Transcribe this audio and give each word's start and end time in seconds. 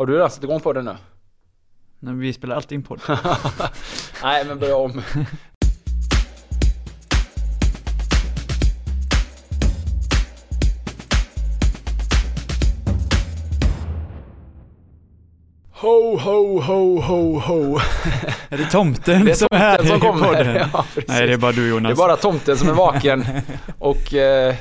Har 0.00 0.06
du 0.06 0.14
redan 0.14 0.30
satt 0.30 0.44
igång 0.44 0.60
på 0.60 0.72
den 0.72 0.84
nu? 0.84 0.96
Nej, 1.98 2.14
vi 2.14 2.32
spelar 2.32 2.56
alltid 2.56 2.76
in 2.76 2.82
podd. 2.82 3.00
Nej, 4.22 4.44
men 4.46 4.58
börja 4.58 4.76
om. 4.76 5.02
Ho, 15.72 16.16
ho, 16.16 16.60
ho, 16.60 17.00
ho, 17.00 17.38
ho. 17.38 17.78
Är 18.48 18.58
det 18.58 18.70
tomten, 18.70 19.24
Det 19.24 19.30
är 19.30 19.34
som 19.34 19.48
är 19.50 19.58
här 19.58 19.76
tomten 19.76 19.88
som 20.00 20.08
i 20.08 20.10
kommer. 20.10 20.26
podden? 20.26 20.56
Ja. 20.72 20.84
Nej, 21.08 21.26
det 21.26 21.32
är 21.32 21.36
bara 21.36 21.52
du 21.52 21.68
Jonas. 21.68 21.88
Det 21.88 21.92
är 22.02 22.06
bara 22.06 22.16
tomten 22.16 22.56
som 22.58 22.68
är 22.68 22.72
vaken. 22.72 23.24
Och... 23.78 24.14
Eh, 24.14 24.54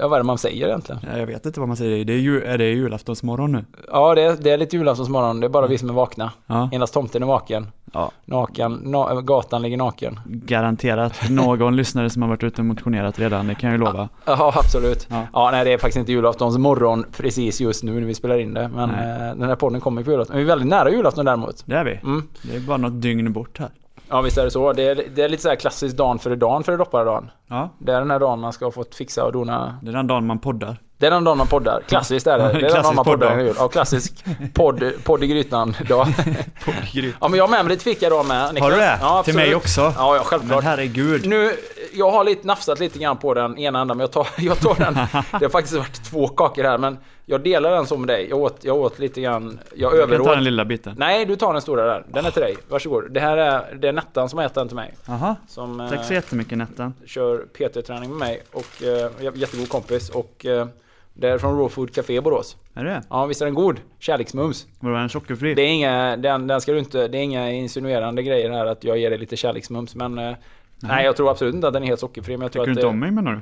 ja, 0.00 0.08
vad 0.08 0.12
är 0.12 0.20
det 0.20 0.26
man 0.26 0.38
säger 0.38 0.66
egentligen? 0.66 1.00
Ja, 1.12 1.18
jag 1.18 1.26
vet 1.26 1.46
inte 1.46 1.60
vad 1.60 1.68
man 1.68 1.76
säger. 1.76 2.04
Det 2.04 2.12
är, 2.12 2.18
ju, 2.18 2.42
är 2.42 2.58
det 2.58 2.64
julaftonsmorgon 2.64 3.52
nu? 3.52 3.64
Ja, 3.92 4.14
det 4.14 4.22
är, 4.22 4.36
det 4.40 4.50
är 4.50 4.58
lite 4.58 4.76
julaftonsmorgon. 4.76 5.40
Det 5.40 5.46
är 5.46 5.48
bara 5.48 5.66
vi 5.66 5.78
som 5.78 5.88
är 5.90 5.94
vakna. 5.94 6.30
Ja. 6.46 6.68
Endast 6.72 6.94
tomten 6.94 7.22
är 7.22 7.26
vaken. 7.26 7.66
ja. 7.92 8.10
Naken. 8.24 8.72
Na, 8.84 9.20
gatan 9.20 9.62
ligger 9.62 9.76
naken. 9.76 10.20
Garanterat 10.26 11.30
någon 11.30 11.76
lyssnare 11.80 12.10
som 12.10 12.22
har 12.22 12.28
varit 12.28 12.42
ute 12.42 12.60
och 12.60 12.66
motionerat 12.66 13.18
redan, 13.18 13.46
det 13.46 13.54
kan 13.54 13.70
jag 13.70 13.78
ju 13.78 13.84
lova. 13.84 14.08
Ja, 14.24 14.52
absolut. 14.56 15.06
Ja. 15.10 15.26
Ja. 15.32 15.50
nej 15.50 15.64
det 15.64 15.72
är 15.72 15.78
faktiskt 15.78 15.98
inte 15.98 16.12
julaftons 16.12 16.58
morgon 16.58 17.04
precis 17.16 17.60
just 17.60 17.82
nu 17.84 17.92
när 18.00 18.06
vi 18.06 18.14
spelar 18.14 18.38
in 18.38 18.54
det. 18.54 18.68
Men 18.68 18.88
Nej. 18.88 19.28
eh, 19.28 19.36
den 19.36 19.48
här 19.48 19.56
podden 19.56 19.80
kommer 19.80 20.02
på 20.02 20.10
julafton. 20.10 20.36
Vi 20.36 20.42
är 20.42 20.46
väldigt 20.46 20.68
nära 20.68 20.90
julafton 20.90 21.24
däremot. 21.24 21.62
Det 21.66 21.74
är 21.76 21.84
vi. 21.84 22.00
Mm. 22.02 22.22
Det 22.42 22.56
är 22.56 22.60
bara 22.60 22.76
något 22.76 23.02
dygn 23.02 23.32
bort 23.32 23.58
här. 23.58 23.68
Ja, 24.10 24.20
visst 24.20 24.38
är 24.38 24.44
det 24.44 24.50
så. 24.50 24.72
Det 24.72 24.82
är, 24.82 25.04
det 25.14 25.22
är 25.22 25.28
lite 25.28 25.42
så 25.42 25.48
här 25.48 25.56
klassiskt 25.56 25.96
dagen 25.96 26.18
före 26.18 26.36
dagen 26.36 26.64
före 26.64 26.76
dopparedagen. 26.76 27.30
Ja, 27.48 27.68
Det 27.78 27.92
är 27.92 27.98
den 27.98 28.10
här 28.10 28.18
dagen 28.18 28.40
man 28.40 28.52
ska 28.52 28.64
ha 28.64 28.72
fått 28.72 28.94
fixa 28.94 29.24
och 29.24 29.32
dona. 29.32 29.78
det 29.82 29.88
är 29.90 29.92
den 29.92 30.06
dagen 30.06 30.26
man 30.26 30.38
poddar. 30.38 30.76
Det 30.98 31.06
är 31.06 31.10
den 31.10 31.24
dagen 31.24 31.38
man 31.38 31.46
poddar. 31.46 31.82
Klassiskt 31.88 32.26
är 32.26 32.38
det. 32.38 32.44
Det 32.44 32.66
är 32.66 32.72
den 32.74 32.82
dagen 32.82 32.94
man 32.94 33.04
poddar. 33.04 33.52
Ja, 33.58 33.68
klassisk 33.68 34.24
podd, 34.54 34.92
podd 35.04 35.24
i 35.24 35.26
grytan 35.26 35.76
dag. 35.88 36.06
Ja, 37.20 37.28
men 37.28 37.34
jag 37.34 37.44
har 37.44 37.50
med 37.50 37.64
mig 37.64 37.70
lite 37.72 37.84
fika 37.84 38.06
idag 38.06 38.26
med. 38.26 38.54
Niklas. 38.54 38.62
Har 38.62 38.70
du 38.70 38.76
det? 38.76 38.98
Ja, 39.00 39.22
Till 39.22 39.34
mig 39.34 39.54
också? 39.54 39.80
Ja, 39.80 39.92
ja 39.96 40.12
Men 40.14 40.24
självklart. 40.24 40.64
herregud. 40.64 41.26
Nu, 41.26 41.52
jag 41.94 42.10
har 42.10 42.24
lite 42.24 42.46
nafsat 42.46 42.80
lite 42.80 42.98
grann 42.98 43.16
på 43.16 43.34
den 43.34 43.58
ena 43.58 43.80
änden, 43.80 43.96
men 43.96 44.04
jag 44.04 44.10
tar, 44.12 44.26
jag 44.38 44.58
tar 44.60 44.74
den. 44.74 44.94
Det 45.40 45.44
har 45.44 45.48
faktiskt 45.50 45.76
varit 45.76 46.04
två 46.04 46.28
kakor 46.28 46.62
här, 46.64 46.78
men 46.78 46.98
jag 47.26 47.40
delar 47.40 47.70
den 47.70 47.86
så 47.86 47.96
med 47.96 48.08
dig. 48.08 48.26
Jag 48.30 48.38
åt, 48.38 48.58
jag 48.64 48.76
åt 48.76 48.98
lite 48.98 49.20
grann, 49.20 49.58
jag, 49.74 49.80
Jag 49.80 49.90
kan 49.92 50.00
överåt. 50.00 50.26
ta 50.26 50.34
den 50.34 50.44
lilla 50.44 50.64
biten. 50.64 50.94
Nej, 50.98 51.24
du 51.26 51.36
tar 51.36 51.52
den 51.52 51.62
stora 51.62 51.84
där. 51.84 52.04
Den 52.08 52.26
är 52.26 52.30
till 52.30 52.42
dig. 52.42 52.56
Varsågod. 52.68 53.10
Det 53.12 53.20
här 53.20 53.36
är, 53.36 53.74
det 53.74 53.88
är 53.88 53.92
Nettan 53.92 54.28
som 54.28 54.38
har 54.38 54.44
gett 54.44 54.54
den 54.54 54.66
till 54.68 54.76
mig. 54.76 54.94
Jaha. 55.06 55.36
Som 55.48 55.88
Tack 55.90 56.04
så 56.04 56.12
eh, 56.12 56.16
jättemycket 56.16 56.58
Nettan. 56.58 56.94
kör 57.06 57.38
PT-träning 57.38 58.10
med 58.10 58.18
mig 58.18 58.42
och 58.52 58.82
eh, 58.82 59.34
jättegod 59.34 59.68
kompis. 59.68 60.10
Och 60.10 60.46
eh, 60.46 60.66
det 61.14 61.28
är 61.28 61.38
från 61.38 61.52
Raw 61.58 61.68
Food 61.68 61.94
Café 61.94 62.14
i 62.16 62.20
Borås. 62.20 62.56
Är 62.74 62.84
det 62.84 63.02
Ja, 63.10 63.26
visst 63.26 63.40
är 63.40 63.44
den 63.46 63.54
god? 63.54 63.80
Kärleksmums. 63.98 64.66
Var 64.80 64.90
den 64.92 65.08
sockerfri? 65.08 65.54
Det 65.54 65.62
är 65.62 65.66
inga, 65.68 66.16
den, 66.16 66.46
den 66.46 66.60
ska 66.60 66.72
du 66.72 66.78
inte, 66.78 67.08
det 67.08 67.18
är 67.18 67.22
inga 67.22 67.50
insinuerande 67.52 68.22
grejer 68.22 68.50
här 68.50 68.66
att 68.66 68.84
jag 68.84 68.98
ger 68.98 69.10
dig 69.10 69.18
lite 69.18 69.36
kärleksmums. 69.36 69.94
Men 69.94 70.34
eh, 70.82 70.88
nej, 70.88 71.04
jag 71.04 71.16
tror 71.16 71.30
absolut 71.30 71.54
inte 71.54 71.66
att 71.66 71.72
den 71.72 71.82
är 71.82 71.86
helt 71.86 72.00
sockerfri. 72.00 72.36
Men 72.36 72.42
jag 72.42 72.52
tror 72.52 72.64
Tycker 72.64 72.74
du 72.74 72.80
att 72.80 72.84
inte 72.84 72.86
om 72.86 72.98
mig 72.98 73.10
menar 73.10 73.32
du? 73.32 73.40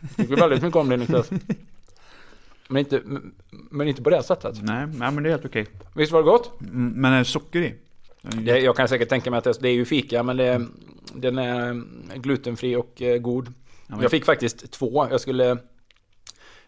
Jag 0.00 0.16
tycker 0.16 0.36
väldigt 0.36 0.62
mycket 0.62 0.76
om 0.76 0.88
det 0.88 0.96
Niklas. 0.96 1.30
Men 2.68 2.78
inte, 2.78 3.02
men 3.70 3.88
inte 3.88 4.02
på 4.02 4.10
det 4.10 4.22
sättet. 4.22 4.62
Nej, 4.62 4.86
nej 4.86 5.10
men 5.10 5.22
det 5.22 5.28
är 5.28 5.30
helt 5.30 5.44
okej. 5.44 5.66
Visst 5.94 6.12
var 6.12 6.20
det 6.20 6.24
gott? 6.24 6.60
Mm, 6.60 6.88
Men 6.88 7.12
är 7.12 7.18
det 7.18 7.24
socker 7.24 7.60
i? 7.62 7.74
Det, 8.22 8.58
jag 8.58 8.76
kan 8.76 8.88
säkert 8.88 9.08
tänka 9.08 9.30
mig 9.30 9.38
att 9.38 9.44
det, 9.44 9.60
det 9.60 9.68
är 9.68 9.72
ju 9.72 9.84
fika 9.84 10.22
men 10.22 10.36
det, 10.36 10.66
den 11.14 11.38
är 11.38 11.82
glutenfri 12.16 12.76
och 12.76 13.02
eh, 13.02 13.18
god. 13.18 13.52
Jag 14.00 14.10
fick 14.10 14.24
faktiskt 14.24 14.70
två. 14.72 15.06
Jag 15.10 15.20
skulle, 15.20 15.58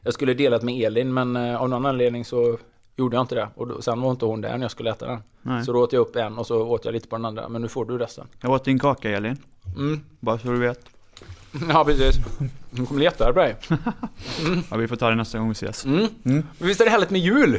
jag 0.00 0.14
skulle 0.14 0.34
delat 0.34 0.62
med 0.62 0.75
Elin 0.87 1.14
men 1.14 1.37
eh, 1.37 1.62
av 1.62 1.69
någon 1.69 1.87
anledning 1.87 2.25
så 2.25 2.58
gjorde 2.98 3.16
jag 3.16 3.22
inte 3.22 3.34
det. 3.34 3.48
Och 3.54 3.66
då, 3.66 3.82
sen 3.82 4.00
var 4.00 4.10
inte 4.10 4.25
hon 4.25 4.41
där 4.41 4.53
när 4.53 4.64
jag 4.64 4.70
skulle 4.70 4.91
äta 4.91 5.06
den. 5.06 5.22
Nej. 5.42 5.64
Så 5.64 5.72
då 5.72 5.82
åt 5.82 5.92
jag 5.92 6.00
upp 6.00 6.16
en 6.16 6.38
och 6.38 6.47
så 6.47 6.62
åt 6.62 6.84
jag 6.84 6.92
lite 6.92 7.09
på 7.09 7.16
den 7.16 7.25
andra. 7.25 7.48
Men 7.48 7.62
nu 7.62 7.69
får 7.69 7.84
du 7.84 7.98
resten. 7.98 8.26
Jag 8.41 8.50
åt 8.50 8.64
din 8.64 8.78
kaka 8.78 9.10
Elin. 9.10 9.36
Mm. 9.76 10.00
Bara 10.20 10.38
så 10.38 10.48
du 10.48 10.59
vet. 10.59 10.81
Ja 11.69 11.84
precis. 11.84 12.16
Hon 12.76 12.87
kommer 12.87 13.03
jättearg 13.03 13.34
på 13.34 13.41
dig. 13.41 13.56
Ja, 14.70 14.76
vi 14.76 14.88
får 14.88 14.97
ta 14.97 15.08
det 15.10 15.14
nästa 15.14 15.38
gång 15.38 15.48
vi 15.48 15.53
ses. 15.53 15.84
Mm. 15.84 16.06
Mm. 16.25 16.47
Visst 16.58 16.81
är 16.81 16.84
det 16.84 16.91
härligt 16.91 17.10
med 17.10 17.20
jul? 17.20 17.58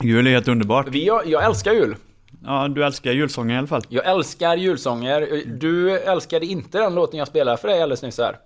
Jul 0.00 0.26
är 0.26 0.30
helt 0.30 0.48
underbart. 0.48 0.88
Vi, 0.88 1.06
jag, 1.06 1.26
jag 1.26 1.44
älskar 1.44 1.72
jul. 1.72 1.96
Ja, 2.44 2.68
du 2.68 2.84
älskar 2.84 3.12
julsånger 3.12 3.54
i 3.54 3.58
alla 3.58 3.66
fall. 3.66 3.82
Jag 3.88 4.06
älskar 4.06 4.56
julsånger. 4.56 5.42
Du 5.46 5.98
älskade 5.98 6.46
inte 6.46 6.78
den 6.78 6.94
låten 6.94 7.18
jag 7.18 7.28
spelade 7.28 7.56
för 7.56 7.68
dig 7.68 7.82
alldeles 7.82 8.02
nyss 8.02 8.18
här. 8.18 8.36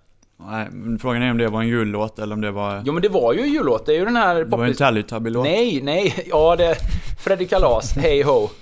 Nej, 0.48 0.68
men 0.70 0.98
frågan 0.98 1.22
är 1.22 1.30
om 1.30 1.38
det 1.38 1.48
var 1.48 1.60
en 1.60 1.68
jullåt 1.68 2.18
eller 2.18 2.34
om 2.34 2.40
det 2.40 2.50
var... 2.50 2.82
Jo 2.84 2.92
men 2.92 3.02
det 3.02 3.08
var 3.08 3.32
ju 3.32 3.40
en 3.40 3.52
jullåt. 3.52 3.86
Det 3.86 3.92
är 3.92 3.98
ju 3.98 4.04
den 4.04 4.16
här 4.16 4.34
det 4.34 4.44
var 4.44 4.58
en 4.58 4.64
poppis... 4.64 4.78
Teletubby-låt. 4.78 5.44
Nej, 5.44 5.80
nej. 5.82 6.26
Ja, 6.30 6.56
det... 6.56 6.76
Freddy 7.24 7.46
Kalas, 7.46 7.92
Hey 7.96 8.22
Ho. 8.22 8.48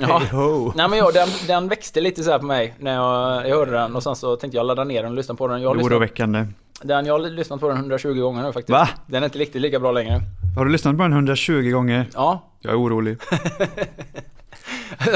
Ja. 0.00 0.18
Hey 0.18 0.28
ho. 0.28 0.72
Nej 0.76 0.88
men 0.88 0.98
jag, 0.98 1.14
den, 1.14 1.28
den 1.46 1.68
växte 1.68 2.00
lite 2.00 2.22
så 2.22 2.38
på 2.38 2.44
mig 2.44 2.74
när 2.78 2.94
jag, 2.94 3.48
jag 3.48 3.56
hörde 3.56 3.72
den 3.72 3.96
och 3.96 4.02
sen 4.02 4.16
så 4.16 4.36
tänkte 4.36 4.56
jag 4.56 4.66
ladda 4.66 4.84
ner 4.84 5.02
den 5.02 5.10
och 5.10 5.16
lyssna 5.16 5.34
på 5.34 5.48
den. 5.48 5.62
Jag 5.62 5.76
Oroväckande. 5.76 6.46
den, 6.82 7.06
jag 7.06 7.14
har 7.14 7.30
lyssnat 7.30 7.60
på 7.60 7.68
den 7.68 7.76
120 7.76 8.20
gånger 8.20 8.42
nu 8.42 8.52
faktiskt. 8.52 8.70
Va? 8.70 8.88
Den 9.06 9.22
är 9.22 9.26
inte 9.26 9.38
riktigt 9.38 9.62
lika 9.62 9.80
bra 9.80 9.92
längre. 9.92 10.20
Har 10.56 10.64
du 10.64 10.70
lyssnat 10.72 10.96
på 10.96 11.02
den 11.02 11.12
120 11.12 11.70
gånger? 11.70 12.06
Ja. 12.14 12.42
Jag 12.60 12.72
är 12.72 12.78
orolig. 12.80 13.18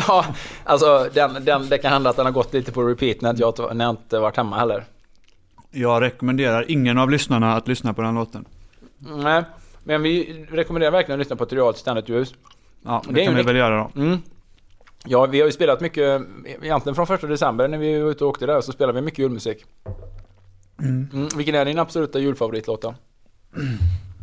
ja, 0.08 0.24
alltså 0.64 1.08
den, 1.14 1.44
den, 1.44 1.68
det 1.68 1.78
kan 1.78 1.92
hända 1.92 2.10
att 2.10 2.16
den 2.16 2.24
har 2.26 2.32
gått 2.32 2.54
lite 2.54 2.72
på 2.72 2.82
repeat 2.82 3.20
när 3.20 3.34
jag, 3.38 3.76
när 3.76 3.84
jag 3.84 3.92
inte 3.92 4.18
varit 4.18 4.36
hemma 4.36 4.58
heller. 4.58 4.84
Jag 5.74 6.02
rekommenderar 6.02 6.70
ingen 6.70 6.98
av 6.98 7.10
lyssnarna 7.10 7.54
att 7.54 7.68
lyssna 7.68 7.94
på 7.94 8.02
den 8.02 8.14
låten. 8.14 8.44
Nej, 8.98 9.42
men 9.84 10.02
vi 10.02 10.46
rekommenderar 10.50 10.92
verkligen 10.92 11.20
att 11.20 11.24
lyssna 11.24 11.36
på 11.36 11.44
ett 11.44 11.52
realt 11.52 11.76
ständigt 11.76 12.08
ljus. 12.08 12.34
Ja, 12.84 13.02
det, 13.06 13.14
Det 13.14 13.24
kan 13.24 13.34
vi 13.34 13.42
väl 13.42 13.56
göra 13.56 13.76
då. 13.94 14.00
Mm. 14.00 14.18
Ja, 15.04 15.26
vi 15.26 15.40
har 15.40 15.46
ju 15.46 15.52
spelat 15.52 15.80
mycket, 15.80 16.22
egentligen 16.62 16.94
från 16.94 17.06
första 17.06 17.26
december 17.26 17.68
när 17.68 17.78
vi 17.78 18.00
var 18.00 18.10
ute 18.10 18.24
och 18.24 18.30
åkte 18.30 18.46
där 18.46 18.60
så 18.60 18.72
spelade 18.72 19.00
vi 19.00 19.04
mycket 19.04 19.18
julmusik. 19.18 19.64
Mm. 20.78 21.28
Vilken 21.36 21.54
är 21.54 21.64
din 21.64 21.78
absoluta 21.78 22.18
julfavoritlåt 22.18 22.82
då? 22.82 22.94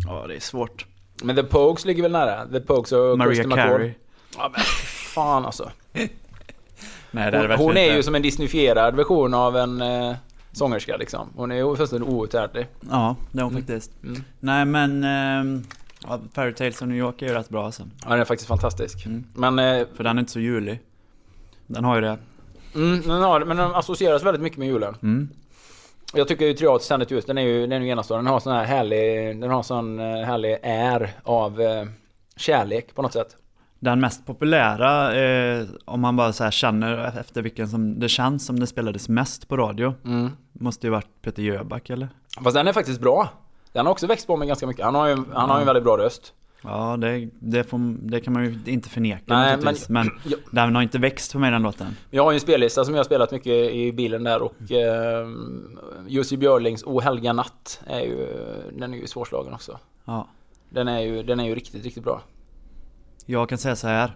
Ja, 0.06 0.28
det 0.28 0.36
är 0.36 0.40
svårt. 0.40 0.86
Men 1.24 1.36
The 1.36 1.44
Pogues 1.44 1.86
ligger 1.86 2.04
väl 2.04 2.12
nära? 2.12 2.46
The 2.46 2.60
Pogues 2.60 2.92
och 2.92 3.18
Maria 3.18 3.48
McCall. 3.48 3.70
Carey. 3.70 3.94
Ja 4.38 4.50
men 4.54 4.62
fan 5.14 5.46
alltså. 5.46 5.72
Nej, 7.12 7.32
det 7.32 7.38
Hon, 7.38 7.58
hon 7.58 7.78
är 7.78 7.96
ju 7.96 8.04
som 8.04 8.16
en 8.16 8.22
disneyfierad 8.22 8.96
version 8.96 9.34
av 9.34 9.58
en 9.58 9.82
eh, 9.82 10.16
sångerska 10.52 10.98
liksom. 10.98 11.30
Hon 11.36 11.52
är 11.52 11.76
fullständigt 11.76 12.10
outhärdlig. 12.10 12.68
Ja, 12.90 13.16
det 13.32 13.40
är 13.40 13.44
hon 13.44 13.52
Mm. 13.52 13.64
faktiskt. 13.64 13.92
Mm. 14.04 14.24
Nej 14.40 14.66
men... 14.66 15.04
ehm, 15.04 15.64
Ja, 16.08 16.20
Fairy 16.34 16.54
Tales 16.54 16.82
of 16.82 16.88
New 16.88 16.98
York 16.98 17.22
är 17.22 17.28
ju 17.28 17.34
rätt 17.34 17.50
bra 17.50 17.66
alltså. 17.66 17.84
Ja, 18.04 18.10
den 18.10 18.20
är 18.20 18.26
faktiskt 18.26 18.48
fantastisk. 18.48 19.06
Mm. 19.06 19.24
Men, 19.36 19.60
eh, 19.60 19.88
För 19.96 20.04
den 20.04 20.18
är 20.18 20.20
inte 20.20 20.32
så 20.32 20.40
julig. 20.40 20.80
Den 21.68 21.84
har 21.86 21.96
ju 21.96 22.02
det. 22.02 22.18
mm, 22.76 23.02
den 23.02 23.22
har, 23.22 23.46
men 23.46 23.58
den 23.58 23.76
associeras 23.76 24.24
väldigt 24.24 24.42
mycket 24.42 24.58
med 24.60 24.68
julen. 24.68 24.96
Mm. 25.04 25.30
Jag 26.14 26.28
tycker 26.28 26.46
ju 26.46 26.54
Triad 26.54 26.82
ständigt 26.82 27.12
ljus, 27.12 27.26
den 27.26 27.38
är 27.38 27.42
ju, 27.42 27.68
den 27.68 27.82
är 27.82 27.86
ju 27.86 27.92
enastående. 27.92 28.24
Den 28.28 28.34
har 28.34 28.40
sån 28.40 28.54
här 28.54 28.64
härlig, 28.66 29.42
den 29.42 29.50
har 29.50 29.64
sån 29.64 30.00
eh, 30.00 30.06
härlig 30.06 30.58
är 30.64 31.12
av 31.24 31.62
eh, 31.62 31.86
kärlek 32.36 32.96
på 32.96 33.02
något 33.02 33.14
sätt. 33.14 33.36
Den 33.84 34.00
mest 34.00 34.26
populära, 34.26 35.16
eh, 35.16 35.66
om 35.86 36.02
man 36.02 36.16
bara 36.16 36.34
så 36.34 36.44
här 36.44 36.52
känner 36.52 37.20
efter 37.20 37.42
vilken 37.42 37.68
som 37.70 38.00
det 38.00 38.10
känns 38.10 38.46
som 38.46 38.60
det 38.60 38.68
spelades 38.68 39.10
mest 39.10 39.48
på 39.48 39.58
radio, 39.58 39.94
Mm. 40.06 40.30
måste 40.52 40.88
ju 40.88 40.92
varit 40.92 41.22
Peter 41.22 41.44
Jöback 41.44 41.90
eller? 41.90 42.10
Fast 42.44 42.56
den 42.56 42.68
är 42.68 42.74
faktiskt 42.74 43.02
bra. 43.02 43.30
Den 43.74 43.86
har 43.86 43.92
också 43.92 44.08
växt 44.08 44.28
på 44.28 44.38
mig 44.38 44.48
ganska 44.48 44.68
mycket. 44.68 44.86
Han 44.86 44.96
har 44.96 45.08
ju, 45.08 45.18
han 45.34 45.50
har 45.50 45.58
ju 45.58 45.62
en 45.62 45.66
väldigt 45.68 45.84
bra 45.84 45.98
röst. 45.98 46.34
Ja, 46.64 46.98
det, 46.98 47.30
det, 47.40 47.64
får, 47.64 47.80
det 48.10 48.20
kan 48.20 48.34
man 48.34 48.44
ju 48.46 48.60
inte 48.66 48.90
förneka 48.90 49.24
Nej, 49.28 49.52
naturligtvis. 49.56 49.90
Men, 49.90 50.10
Ja. 50.26 50.38
den 50.52 50.76
har 50.76 50.82
inte 50.82 51.00
växt 51.00 51.32
för 51.32 51.40
mig 51.40 51.52
den 51.52 51.62
låten. 51.64 51.96
Jag 52.12 52.24
har 52.24 52.32
ju 52.32 52.36
en 52.36 52.40
spellista 52.42 52.86
som 52.86 52.94
jag 52.94 53.00
har 53.00 53.04
spelat 53.06 53.32
mycket 53.32 53.54
i 53.74 53.92
bilen 53.94 54.24
där 54.24 54.42
och 54.42 54.72
eh, 54.72 55.28
Jussi 56.08 56.38
Björlings 56.38 56.84
O 56.84 57.00
helga 57.00 57.34
natt 57.34 57.82
är 57.88 58.00
ju, 58.02 58.28
den 58.78 58.94
är 58.94 58.98
ju 58.98 59.08
svårslagen 59.08 59.54
också. 59.54 59.80
Ja. 60.06 60.28
Den 60.70 60.88
är 60.88 61.00
ju, 61.00 61.24
den 61.24 61.40
är 61.40 61.46
ju 61.46 61.56
riktigt, 61.56 61.84
riktigt 61.84 62.04
bra. 62.04 62.22
Jag 63.26 63.50
kan 63.50 63.58
säga 63.58 63.76
så 63.76 63.88
här. 63.88 64.12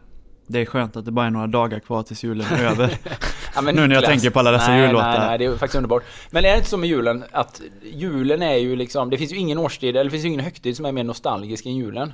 Det 0.48 0.62
är 0.62 0.66
skönt 0.66 0.96
att 0.96 1.06
det 1.06 1.12
bara 1.12 1.25
är 1.25 1.30
några 1.31 1.48
dagar 1.48 1.80
kvar 1.80 2.04
tills 2.04 2.24
julen 2.24 2.48
är 2.54 2.66
över. 2.66 2.98
Ja, 3.56 3.62
men 3.62 3.75
Nu 3.75 3.81
när 3.81 3.96
jag 3.96 4.02
Niklas, 4.02 4.10
tänker 4.10 4.30
på 4.30 4.40
alla 4.40 4.52
dessa 4.52 4.72
nej, 4.72 4.88
jullåtar. 4.88 5.19
Nej, 5.19 5.28
nej, 5.28 5.38
det 5.38 5.46
är 5.46 5.52
faktiskt 5.52 5.75
underbart. 5.75 6.04
Men 6.31 6.46
är 6.46 6.52
det 6.52 6.57
inte 6.57 6.69
så 6.69 6.78
med 6.78 6.90
julen 6.90 7.24
att 7.31 7.62
julen 7.84 8.42
är 8.42 8.56
ju 8.56 8.75
liksom, 8.75 9.10
det 9.10 9.18
finns 9.18 9.31
ju 9.31 9.38
ingen 9.38 9.57
årstid, 9.57 9.90
eller 9.90 10.04
det 10.04 10.10
finns 10.10 10.24
ju 10.24 10.28
ingen 10.28 10.40
högtid 10.40 10.78
som 10.78 10.86
är 10.86 10.92
mer 10.92 11.04
nostalgisk 11.04 11.66
än 11.66 11.75
julen. 11.75 12.13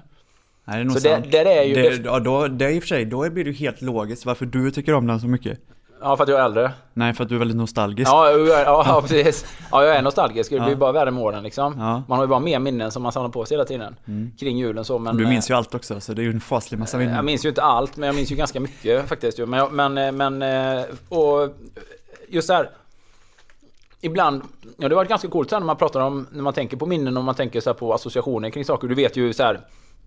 Nej, 0.65 0.77
det 0.77 0.81
är 0.81 0.83
nog 0.83 0.93
Så 0.93 0.99
det, 0.99 1.15
sant. 1.15 1.31
där 1.31 1.45
är 1.45 1.63
ju, 1.63 1.73
det, 1.73 1.81
det, 1.81 2.01
ja, 2.05 2.19
då, 2.19 2.47
det 2.47 2.65
är 2.65 2.69
i 2.69 2.79
och 2.79 2.83
för 2.83 2.87
sig, 2.87 3.05
då 3.05 3.29
blir 3.29 3.43
det 3.43 3.49
ju 3.49 3.55
helt 3.55 3.81
logiskt 3.81 4.25
varför 4.25 4.45
du 4.45 4.71
tycker 4.71 4.93
om 4.93 5.07
den 5.07 5.19
så 5.19 5.27
mycket. 5.27 5.59
Ja 6.01 6.17
för 6.17 6.23
att 6.23 6.29
jag 6.29 6.39
är 6.39 6.45
äldre. 6.45 6.71
Nej, 6.93 7.13
för 7.13 7.23
att 7.23 7.29
du 7.29 7.35
är 7.35 7.39
väldigt 7.39 7.57
nostalgisk. 7.57 8.11
Ja, 8.11 8.29
ja, 8.31 8.83
ja 8.85 9.01
precis. 9.01 9.45
Ja, 9.71 9.85
jag 9.85 9.95
är 9.95 10.01
nostalgisk. 10.01 10.51
Det 10.51 10.59
blir 10.59 10.69
Ja. 10.69 10.75
bara 10.75 10.91
värre 10.91 11.11
med 11.11 11.23
åren 11.23 11.43
liksom. 11.43 11.75
Ja. 11.79 12.03
Man 12.07 12.17
har 12.17 12.25
ju 12.25 12.27
bara 12.27 12.39
mer 12.39 12.59
minnen 12.59 12.91
som 12.91 13.03
man 13.03 13.11
samlar 13.11 13.29
på 13.29 13.45
sig 13.45 13.55
hela 13.57 13.65
tiden. 13.65 13.95
Kring 14.39 14.57
julen 14.57 14.85
så, 14.85 14.99
men... 14.99 15.17
du 15.17 15.27
minns 15.27 15.49
eh, 15.49 15.53
ju 15.53 15.57
allt 15.57 15.75
också, 15.75 15.99
så 15.99 16.13
det 16.13 16.21
är 16.21 16.23
ju 16.23 16.31
en 16.31 16.41
faslig 16.41 16.77
massa 16.79 16.97
minnen. 16.97 17.15
Jag 17.15 17.25
minns 17.25 17.45
ju 17.45 17.49
inte 17.49 17.61
allt, 17.63 17.97
men 17.97 18.07
jag 18.07 18.15
minns 18.15 18.31
ju 18.31 18.35
ganska 18.35 18.59
mycket 18.59 19.09
faktiskt. 19.09 19.37
Men, 19.37 19.75
men, 19.75 19.97
eh, 19.97 20.11
men 20.11 20.41
eh, 20.41 20.85
och 21.09 21.49
just 22.29 22.47
så 22.47 22.53
här. 22.53 22.69
Ibland, 24.03 24.41
ja 24.77 24.89
det 24.89 24.95
varit 24.95 25.09
ganska 25.09 25.27
coolt 25.27 25.51
här 25.51 25.59
när 25.59 25.67
man 25.67 25.77
pratar 25.77 25.99
om, 25.99 26.27
när 26.31 26.43
man 26.43 26.53
tänker 26.53 26.77
på 26.77 26.85
minnen 26.85 27.17
och 27.17 27.23
man 27.23 27.35
tänker 27.35 27.61
så 27.61 27.69
här 27.69 27.73
på 27.75 27.93
associationer 27.93 28.49
kring 28.49 28.65
saker. 28.65 28.87
Du 28.87 28.95
vet 28.95 29.17
ju 29.17 29.33
så 29.33 29.43
här, 29.43 29.59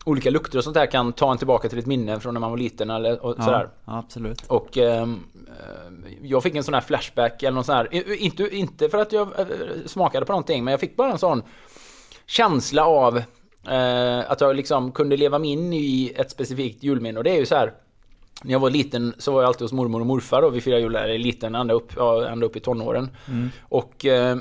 olika 0.05 0.31
lukter 0.31 0.59
och 0.59 0.65
sånt 0.65 0.75
där 0.75 0.87
kan 0.87 1.13
ta 1.13 1.33
en 1.33 1.39
tillbaka 1.39 1.69
till 1.69 1.79
ett 1.79 1.87
minne 1.87 2.21
från 2.21 2.35
när 2.35 2.41
man 2.41 2.51
var 2.51 2.59
liten 2.59 2.91
eller 2.91 3.25
och 3.25 3.35
sådär. 3.35 3.69
ja, 3.85 3.93
ja, 3.93 3.99
absolut. 3.99 4.47
Och 4.47 4.79
ehm, 4.79 5.21
eh, 5.49 6.13
jag 6.23 6.43
fick 6.43 6.55
en 6.55 6.65
sån 6.65 6.75
här 6.75 6.81
flashback 6.81 7.43
eller 7.43 7.55
någon 7.55 7.65
sån 7.65 7.75
här, 7.75 8.15
inte, 8.23 8.57
inte 8.57 8.89
för 8.89 8.99
att 8.99 9.13
jag 9.13 9.41
eh, 9.41 9.47
smakade 9.87 10.27
på 10.27 10.33
någonting, 10.33 10.65
men 10.65 10.73
jag 10.73 10.81
fick 10.81 10.97
bara 10.97 11.13
en 11.13 11.19
sån 11.19 11.43
känsla 12.27 12.87
av 12.87 13.17
eh, 13.69 14.31
att 14.31 14.41
jag 14.41 14.57
liksom 14.57 14.93
kunde 14.93 15.17
leva 15.17 15.39
mig 15.39 15.51
in 15.51 15.73
i 15.73 16.13
ett 16.17 16.31
specifikt 16.31 16.83
julminne. 16.83 17.19
Och 17.19 17.25
det 17.25 17.31
är 17.31 17.39
ju 17.39 17.47
så 17.47 17.55
här. 17.55 17.73
När 18.43 18.53
jag 18.53 18.61
var 18.61 18.71
liten 18.71 19.15
så 19.19 19.33
var 19.33 19.43
jag 19.43 19.49
alltid 19.49 19.63
hos 19.63 19.73
mormor 19.73 20.01
och 20.01 20.07
morfar 20.07 20.43
och 20.43 20.57
vi 20.57 20.61
firade 20.61 20.83
jul 20.83 20.93
där, 20.93 21.19
liten 21.19 21.55
ända 21.55 21.75
upp, 21.75 21.93
ja, 21.97 22.29
ända 22.29 22.47
upp 22.47 22.57
i 22.57 22.61
tonåren. 22.61 23.11
Och 23.63 24.05
eh, 24.05 24.37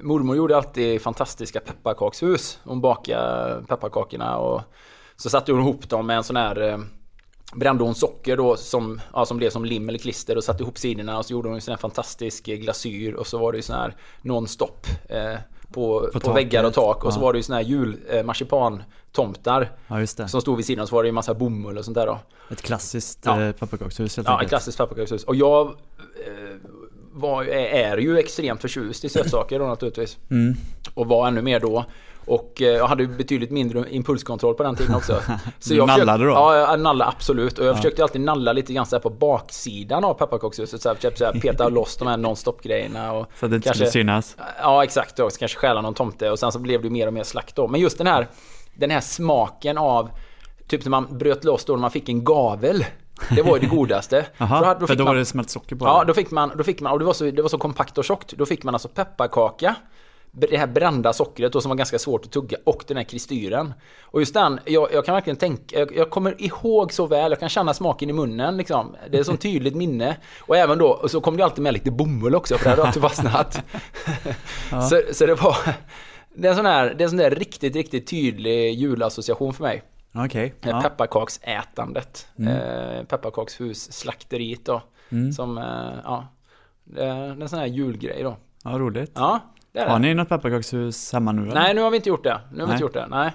mormor 0.00 0.36
gjorde 0.36 0.56
alltid 0.56 1.02
fantastiska 1.02 1.60
pepparkakshus. 1.60 2.58
Hon 2.64 2.80
bakade 2.80 3.62
pepparkakorna 3.68 4.36
och 4.36 4.62
så 5.16 5.30
satte 5.30 5.52
hon 5.52 5.60
ihop 5.60 5.88
dem 5.88 6.06
med 6.06 6.16
en 6.16 6.24
sån 6.24 6.36
här 6.36 6.60
eh, 6.68 6.78
brände 7.54 7.84
hon 7.84 7.94
socker 7.94 8.36
då 8.36 8.56
som, 8.56 9.00
ja, 9.12 9.26
som 9.26 9.36
blev 9.36 9.50
som 9.50 9.64
lim 9.64 9.88
eller 9.88 9.98
klister 9.98 10.36
och 10.36 10.44
satte 10.44 10.62
ihop 10.62 10.78
sidorna 10.78 11.18
och 11.18 11.26
så 11.26 11.32
gjorde 11.32 11.48
hon 11.48 11.54
en 11.54 11.60
sån 11.60 11.72
här 11.72 11.78
fantastisk 11.78 12.44
glasyr 12.44 13.12
och 13.12 13.26
så 13.26 13.38
var 13.38 13.52
det 13.52 13.58
ju 13.58 13.62
sån 13.62 13.76
här 13.76 13.96
non-stop 14.22 14.86
eh, 15.08 15.38
på, 15.72 16.10
på, 16.12 16.20
taket. 16.20 16.36
väggar 16.36 16.64
och 16.64 16.74
tak 16.74 17.04
och 17.04 17.12
så 17.12 17.18
Ja. 17.20 17.22
var 17.24 17.32
det 17.32 17.36
ju 17.38 17.42
sån 17.42 17.54
här 17.54 17.62
jul 17.62 17.96
eh, 18.08 18.22
marsipantomtar 18.22 19.70
Ja, 19.88 20.06
som 20.28 20.40
stod 20.40 20.56
vid 20.56 20.66
sidan 20.66 20.86
så 20.86 20.94
var 20.94 21.02
det 21.02 21.06
ju 21.06 21.12
massa 21.12 21.34
bomull 21.34 21.78
och 21.78 21.84
sånt 21.84 21.94
där 21.94 22.06
då. 22.06 22.18
Ett 22.50 22.62
klassiskt 22.62 23.18
Ja. 23.22 23.42
ja. 23.44 23.52
pepparkakshus 23.52 24.16
helt 24.16 24.28
Ja, 24.28 24.42
ett 24.42 24.48
klassiskt 24.48 24.78
pepparkakshus. 24.78 25.24
Och 25.24 25.36
jag 25.36 25.66
eh, 25.66 25.72
var, 27.12 27.44
är 27.44 27.98
ju 27.98 28.18
extremt 28.18 28.60
förtjust 28.60 29.04
i 29.04 29.08
sötsaker 29.08 29.58
då 29.58 29.66
naturligtvis. 29.66 30.18
Mm. 30.30 30.54
Och 30.94 31.06
var 31.06 31.28
ännu 31.28 31.42
mer 31.42 31.60
då. 31.60 31.84
Och 32.26 32.62
eh, 32.62 32.66
jag 32.68 32.86
hade 32.86 33.06
betydligt 33.06 33.50
mindre 33.50 33.84
impulskontroll 33.90 34.54
på 34.54 34.62
den 34.62 34.76
tiden 34.76 34.94
också. 34.94 35.20
Du 35.68 35.76
jag 35.76 35.86
nallade 35.86 36.04
försökte, 36.12 36.24
då? 36.24 36.30
Ja, 36.32 36.56
jag 36.56 36.80
nallade 36.80 37.10
absolut. 37.10 37.58
Och 37.58 37.66
jag 37.66 37.76
försökte 37.76 38.02
alltid 38.02 38.20
nalla 38.20 38.52
lite 38.52 38.72
grann 38.72 38.86
så 38.86 39.00
på 39.00 39.10
baksidan 39.10 40.04
av 40.04 40.14
pepparkakshuset. 40.14 40.82
Så 40.82 40.88
här, 40.88 40.96
typ 40.96 41.18
så 41.18 41.24
här, 41.24 41.32
peta 41.32 41.68
loss 41.68 41.96
de 41.96 42.08
här 42.08 42.16
non-stop 42.16 42.56
grejerna. 42.62 43.12
Och 43.12 43.26
Så 43.40 43.44
att 43.46 43.50
det 43.50 43.56
inte 43.56 43.68
skulle 43.74 43.90
synas. 43.90 44.36
Ja, 44.62 44.84
exakt. 44.84 45.18
Och 45.18 45.32
så 45.32 45.38
kanske 45.38 45.58
stjäla 45.58 45.80
någon 45.80 45.94
tomte. 45.94 46.30
Och 46.30 46.38
sen 46.38 46.52
så 46.52 46.58
blev 46.58 46.82
det 46.82 46.90
mer 46.90 47.06
och 47.06 47.12
mer 47.12 47.22
slakt 47.24 47.56
då. 47.56 47.68
Men 47.68 47.80
just 47.80 47.98
den 47.98 48.06
här, 48.06 48.26
den 48.74 48.90
här 48.90 49.00
smaken 49.00 49.78
av, 49.78 50.10
typ 50.68 50.84
när 50.84 50.90
man 50.90 51.18
bröt 51.18 51.44
loss 51.44 51.64
då 51.64 51.72
när 51.72 51.80
man 51.80 51.90
fick 51.90 52.08
en 52.08 52.24
gavel. 52.24 52.84
Det 53.30 53.42
var 53.42 53.56
ju 53.56 53.60
det 53.60 53.66
godaste. 53.76 54.26
För 54.38 54.46
då 54.46 54.54
hade- 54.54 54.86
för 54.86 54.94
då 54.94 55.04
man- 55.04 55.14
var 55.14 55.18
det 55.18 55.24
smält 55.24 55.50
socker 55.50 55.76
på 55.76 55.84
Ja, 55.84 56.04
då 56.06 56.14
fick 56.14 56.30
man, 56.30 56.52
då 56.56 56.64
fick 56.64 56.80
man, 56.80 56.92
och 56.92 56.98
det 56.98 57.04
var, 57.04 57.12
så, 57.12 57.24
det 57.24 57.42
var 57.42 57.48
så 57.48 57.58
kompakt 57.58 57.98
och 57.98 58.04
tjockt. 58.04 58.32
Då 58.36 58.46
fick 58.46 58.64
man 58.64 58.74
alltså 58.74 58.88
pepparkaka, 58.88 59.74
det 60.34 60.56
här 60.56 60.66
brända 60.66 61.12
sockret 61.12 61.52
då, 61.52 61.60
som 61.60 61.68
var 61.68 61.76
ganska 61.76 61.98
svårt 61.98 62.24
att 62.24 62.30
tugga 62.30 62.58
och 62.64 62.84
den 62.86 62.96
här 62.96 63.04
kristyren. 63.04 63.74
Och 64.02 64.20
just 64.20 64.34
den, 64.34 64.60
jag, 64.64 64.92
jag 64.92 65.04
kan 65.04 65.14
verkligen 65.14 65.36
tänka, 65.36 65.78
jag, 65.78 65.96
jag 65.96 66.10
kommer 66.10 66.42
ihåg 66.42 66.92
så 66.92 67.06
väl, 67.06 67.32
jag 67.32 67.40
kan 67.40 67.48
känna 67.48 67.74
smaken 67.74 68.10
i 68.10 68.12
munnen 68.12 68.56
liksom. 68.56 68.96
Det 69.10 69.18
är 69.18 69.22
så 69.22 69.36
tydligt 69.36 69.74
minne. 69.74 70.16
Och 70.40 70.56
även 70.56 70.78
då, 70.78 70.88
och 70.88 71.10
så 71.10 71.20
kom 71.20 71.36
det 71.36 71.44
alltid 71.44 71.62
med 71.62 71.72
lite 71.72 71.90
bomull 71.90 72.34
också 72.34 72.58
för 72.58 72.64
det 72.64 72.70
hade 72.70 72.82
alltid 72.84 73.02
fastnat. 73.02 73.62
så, 74.90 75.00
så 75.12 75.26
det 75.26 75.34
var, 75.34 75.56
det 76.34 76.48
är 76.48 76.50
en 76.50 76.56
sån 76.56 76.66
här, 76.66 76.94
det 76.94 77.02
är 77.02 77.04
en 77.04 77.10
sån 77.10 77.18
där 77.18 77.30
riktigt, 77.30 77.76
riktigt 77.76 78.06
tydlig 78.06 78.74
julassociation 78.74 79.54
för 79.54 79.64
mig. 79.64 79.82
Okej. 80.14 80.54
Ja. 80.60 80.68
Ja. 80.70 80.80
Pepparkaksätandet. 80.80 82.26
Eh, 82.38 83.04
pepparkakshus, 83.04 83.92
slakteriet 83.92 84.64
då. 84.64 84.82
Som, 85.36 85.58
eh, 85.58 85.64
ja. 86.04 86.28
Det 86.84 87.04
är 87.04 87.42
en 87.42 87.48
sån 87.48 87.58
här 87.58 87.66
julgrej 87.66 88.22
då. 88.22 88.36
ja, 88.64 88.70
roligt. 88.70 89.12
Ja. 89.14 89.40
Har 89.78 89.98
ni 89.98 90.14
något 90.14 90.28
pepparkakshus 90.28 91.12
hemma 91.12 91.32
nu 91.32 91.42
eller? 91.42 91.54
Nej, 91.54 91.74
nu 91.74 91.80
har 91.80 91.90
vi 91.90 91.96
inte 91.96 92.08
gjort 92.08 92.24
det. 92.24 92.40
Nu 92.52 92.60
har 92.60 92.66
vi 92.66 92.72
inte 92.72 92.82
gjort 92.82 92.94
det. 92.94 93.06
Nej. 93.10 93.30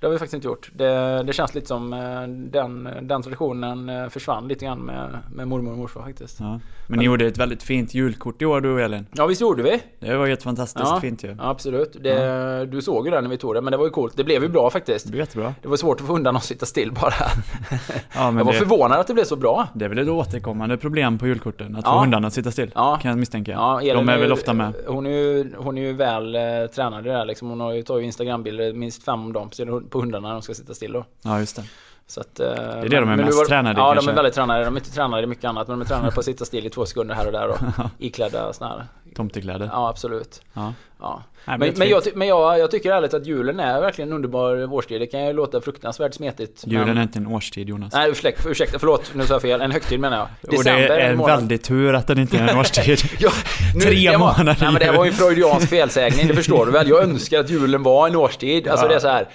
Det 0.00 0.06
har 0.06 0.12
vi 0.12 0.18
faktiskt 0.18 0.34
inte 0.34 0.46
gjort. 0.46 0.70
Det, 0.74 1.22
det 1.22 1.32
känns 1.32 1.54
lite 1.54 1.66
som 1.66 1.92
eh, 1.92 2.22
den, 2.28 2.88
den 3.02 3.22
traditionen 3.22 3.88
eh, 3.88 4.08
försvann 4.08 4.48
lite 4.48 4.64
grann 4.64 4.78
med, 4.78 5.18
med 5.34 5.48
mormor 5.48 5.72
och 5.72 5.78
morfar 5.78 6.02
faktiskt. 6.02 6.40
Ja. 6.40 6.60
Men 6.86 6.98
ni 6.98 7.04
gjorde 7.04 7.26
ett 7.26 7.38
väldigt 7.38 7.62
fint 7.62 7.94
julkort 7.94 8.42
i 8.42 8.46
år 8.46 8.60
du 8.60 8.72
och 8.72 8.80
Elin. 8.80 9.06
Ja, 9.12 9.26
visst 9.26 9.40
gjorde 9.40 9.62
vi? 9.62 9.82
Det 9.98 10.16
var 10.16 10.26
ju 10.26 10.32
ett 10.32 10.42
fantastiskt 10.42 10.86
Ja, 10.90 11.00
fint 11.00 11.24
ju. 11.24 11.28
ja 11.28 11.50
absolut. 11.50 11.96
Det, 12.00 12.66
Du 12.66 12.82
såg 12.82 13.04
ju 13.06 13.10
det 13.10 13.20
när 13.20 13.28
vi 13.30 13.36
tog 13.36 13.54
det, 13.54 13.60
men 13.60 13.70
det 13.70 13.76
var 13.76 13.84
ju 13.84 13.90
coolt. 13.90 14.16
Det 14.16 14.24
blev 14.24 14.42
ju 14.42 14.48
bra 14.48 14.70
faktiskt. 14.70 15.04
Det 15.06 15.10
blev 15.10 15.20
jättebra. 15.20 15.54
Det 15.62 15.68
var 15.68 15.76
svårt 15.76 16.00
att 16.00 16.06
få 16.06 16.14
undan 16.14 16.36
att 16.36 16.44
sitta 16.44 16.66
still 16.66 16.92
bara. 16.92 17.12
Ja, 18.14 18.30
men 18.30 18.36
Jag 18.38 18.44
var 18.44 18.52
det, 18.52 18.58
förvånad 18.58 19.00
att 19.00 19.06
det 19.06 19.14
blev 19.14 19.24
så 19.24 19.36
bra. 19.36 19.68
det 19.74 19.84
är 19.84 19.88
väl 19.88 19.98
ett 19.98 20.08
återkommande 20.08 20.76
problem 20.76 21.18
på 21.18 21.26
julkorten, 21.26 21.76
att 21.76 21.84
Ja. 21.84 21.92
få 21.92 21.98
hundarna 21.98 22.26
att 22.26 22.32
sitta 22.34 22.50
still. 22.50 22.70
Ja. 22.74 22.98
Kan 23.02 23.08
jag 23.08 23.18
misstänka. 23.18 23.52
Ja, 23.52 23.80
Elin 23.80 23.94
De 23.96 24.08
är 24.08 24.14
ju- 24.16 24.20
väl 24.22 24.32
ofta 24.32 24.52
med. 24.52 24.72
Hon 24.86 25.06
är 25.06 25.10
ju, 25.10 25.52
hon 25.58 25.78
är 25.78 25.82
ju 25.82 25.92
väl 25.92 26.34
eh, 26.36 26.40
tränad 26.74 27.06
i 27.06 27.08
det 27.08 27.14
där 27.14 27.24
liksom. 27.24 27.48
Hon 27.48 27.60
har 27.60 27.72
ju, 27.72 27.82
tar 27.82 27.98
ju 27.98 28.04
Instagrambilder, 28.04 28.72
minst 28.72 29.02
fem 29.02 29.20
om 29.24 29.32
dagen 29.32 29.50
på, 29.90 30.00
hundarna 30.00 30.28
när 30.28 30.34
de 30.34 30.42
ska 30.42 30.54
sitta 30.54 30.74
still 30.74 30.92
då. 30.92 31.04
Ja, 31.22 31.40
just 31.40 31.56
det. 31.56 31.64
Så 32.06 32.20
att, 32.20 32.34
det 32.34 32.44
är 32.44 32.88
det 32.88 33.00
de 33.00 33.08
är 33.08 33.16
mest 33.16 33.46
tränade 33.46 33.80
i 33.80 33.82
Ja, 33.82 33.88
de 33.88 33.94
kanske. 33.94 34.10
är 34.10 34.14
väldigt 34.14 34.34
tränade. 34.34 34.64
De 34.64 34.74
är 34.76 34.80
inte 34.80 34.90
tränade 34.92 35.22
i 35.22 35.26
mycket 35.26 35.44
annat, 35.44 35.68
men 35.68 35.78
de 35.78 35.84
är 35.84 35.88
tränade 35.88 36.12
på 36.12 36.20
att 36.20 36.24
sitta 36.26 36.44
still 36.44 36.66
i 36.66 36.70
två 36.70 36.86
sekunder 36.86 37.14
här 37.14 37.26
och 37.26 37.32
där 37.32 37.48
och 37.48 37.58
iklädda 37.98 38.52
såna 38.52 38.70
här. 38.70 38.86
Tomtekläder. 39.14 39.70
Ja, 39.72 39.88
absolut. 39.88 40.42
Ja. 40.54 40.72
Ja. 41.00 41.22
Nej, 41.44 41.58
Men, 41.58 41.72
men, 41.76 41.88
jag, 41.88 42.02
men 42.14 42.28
jag, 42.28 42.58
jag 42.58 42.70
tycker 42.70 42.92
ärligt 42.92 43.14
att 43.14 43.26
julen 43.26 43.60
är 43.60 43.80
verkligen 43.80 44.08
en 44.08 44.14
underbar 44.16 44.72
årstid. 44.72 45.00
Det 45.00 45.06
kan 45.06 45.26
ju 45.26 45.32
låta 45.32 45.60
fruktansvärt 45.60 46.14
smetigt. 46.14 46.62
Julen 46.66 46.86
men... 46.88 46.98
är 46.98 47.02
inte 47.02 47.18
en 47.18 47.26
årstid 47.26 47.68
Jonas. 47.68 47.92
Nej, 47.92 48.10
ursäkta, 48.10 48.48
ursäkta, 48.48 48.78
förlåt, 48.78 49.10
nu 49.14 49.26
sa 49.26 49.34
jag 49.34 49.42
fel. 49.42 49.60
En 49.60 49.70
högtid 49.70 50.00
menar 50.00 50.16
jag. 50.16 50.58
och 50.58 50.64
det 50.64 50.70
är 50.70 50.98
en 50.98 51.16
månad. 51.16 51.36
väldigt 51.36 51.64
tur 51.64 51.94
att 51.94 52.06
den 52.06 52.18
inte 52.18 52.38
är 52.38 52.48
en 52.48 52.58
årstid. 52.58 52.98
Ja, 53.18 53.30
nu, 53.74 53.80
Tre 53.80 54.10
det 54.10 54.16
var, 54.16 54.18
månader 54.18 54.56
Nej 54.60 54.72
men 54.72 54.80
det 54.80 54.92
var 54.92 55.04
ju 55.04 55.10
en 55.10 55.16
freudiansk 55.16 55.68
felsägning, 55.68 56.28
det 56.28 56.34
förstår 56.34 56.66
du 56.66 56.72
väl? 56.72 56.88
Jag 56.88 57.02
önskar 57.02 57.40
att 57.40 57.50
julen 57.50 57.82
var 57.82 58.08
en 58.08 58.16
årstid. 58.16 58.68
Alltså 58.68 58.88
det 58.88 58.94
är 58.94 58.98
så 58.98 59.08
här. 59.08 59.28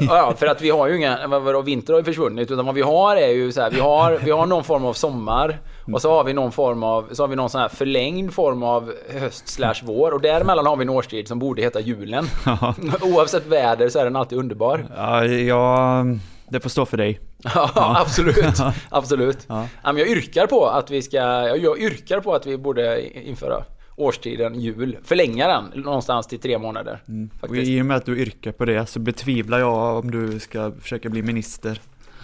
Ja, 0.00 0.34
för 0.38 0.46
att 0.46 0.62
vi 0.62 0.70
har 0.70 0.88
ju 0.88 0.96
inga, 0.96 1.26
vad- 1.26 1.42
vadå, 1.42 1.62
vinter 1.62 1.92
har 1.92 2.00
ju 2.00 2.04
försvunnit. 2.04 2.50
Utan 2.50 2.66
vad 2.66 2.74
vi 2.74 2.82
har 2.82 3.16
är 3.16 3.28
ju 3.28 3.52
så 3.52 3.60
här, 3.60 3.70
vi 3.70 3.80
har, 3.80 4.18
vi 4.24 4.30
har 4.30 4.46
någon 4.46 4.64
form 4.64 4.84
av 4.84 4.92
sommar. 4.92 5.58
Och 5.92 6.02
så 6.02 6.10
har 6.10 6.24
vi 6.24 6.32
någon 6.32 6.52
form 6.52 6.82
av, 6.82 7.08
så 7.12 7.22
har 7.22 7.28
vi 7.28 7.36
någon 7.36 7.50
sån 7.50 7.60
här 7.60 7.68
förlängd 7.68 8.32
form 8.34 8.62
av 8.62 8.92
höst 9.20 9.48
slash 9.48 9.74
vår. 9.82 10.12
Och 10.12 10.20
däremellan 10.20 10.66
har 10.66 10.76
vi 10.76 10.82
en 10.82 10.90
årstid 10.90 11.28
som 11.28 11.38
borde 11.38 11.62
heta 11.62 11.80
julen. 11.80 12.26
Oavsett 13.00 13.46
väder 13.46 13.88
så 13.88 13.98
är 13.98 14.04
den 14.04 14.16
alltid 14.16 14.38
underbar. 14.38 14.86
Ja, 14.96 15.24
jag, 15.24 16.18
det 16.48 16.60
får 16.60 16.70
stå 16.70 16.86
för 16.86 16.96
dig. 16.96 17.20
Ja, 17.54 17.96
absolut. 18.00 18.60
Absolut. 18.88 19.38
Ja. 19.48 19.66
men 19.82 19.96
jag 19.96 20.08
yrkar 20.08 20.46
på 20.46 20.66
att 20.66 20.90
vi 20.90 21.02
ska, 21.02 21.16
jag 21.56 21.80
yrkar 21.80 22.20
på 22.20 22.34
att 22.34 22.46
vi 22.46 22.58
borde 22.58 23.18
införa 23.28 23.64
årstiden 23.96 24.60
jul. 24.60 24.96
Förlänga 25.04 25.48
den 25.48 25.82
någonstans 25.82 26.26
till 26.26 26.40
tre 26.40 26.58
månader. 26.58 27.02
Mm. 27.08 27.30
Och 27.40 27.56
I 27.56 27.82
och 27.82 27.86
med 27.86 27.96
att 27.96 28.06
du 28.06 28.18
yrkar 28.18 28.52
på 28.52 28.64
det 28.64 28.86
så 28.86 29.00
betvivlar 29.00 29.58
jag 29.58 29.98
om 29.98 30.10
du 30.10 30.40
ska 30.40 30.72
försöka 30.80 31.08
bli 31.08 31.22
minister. 31.22 31.80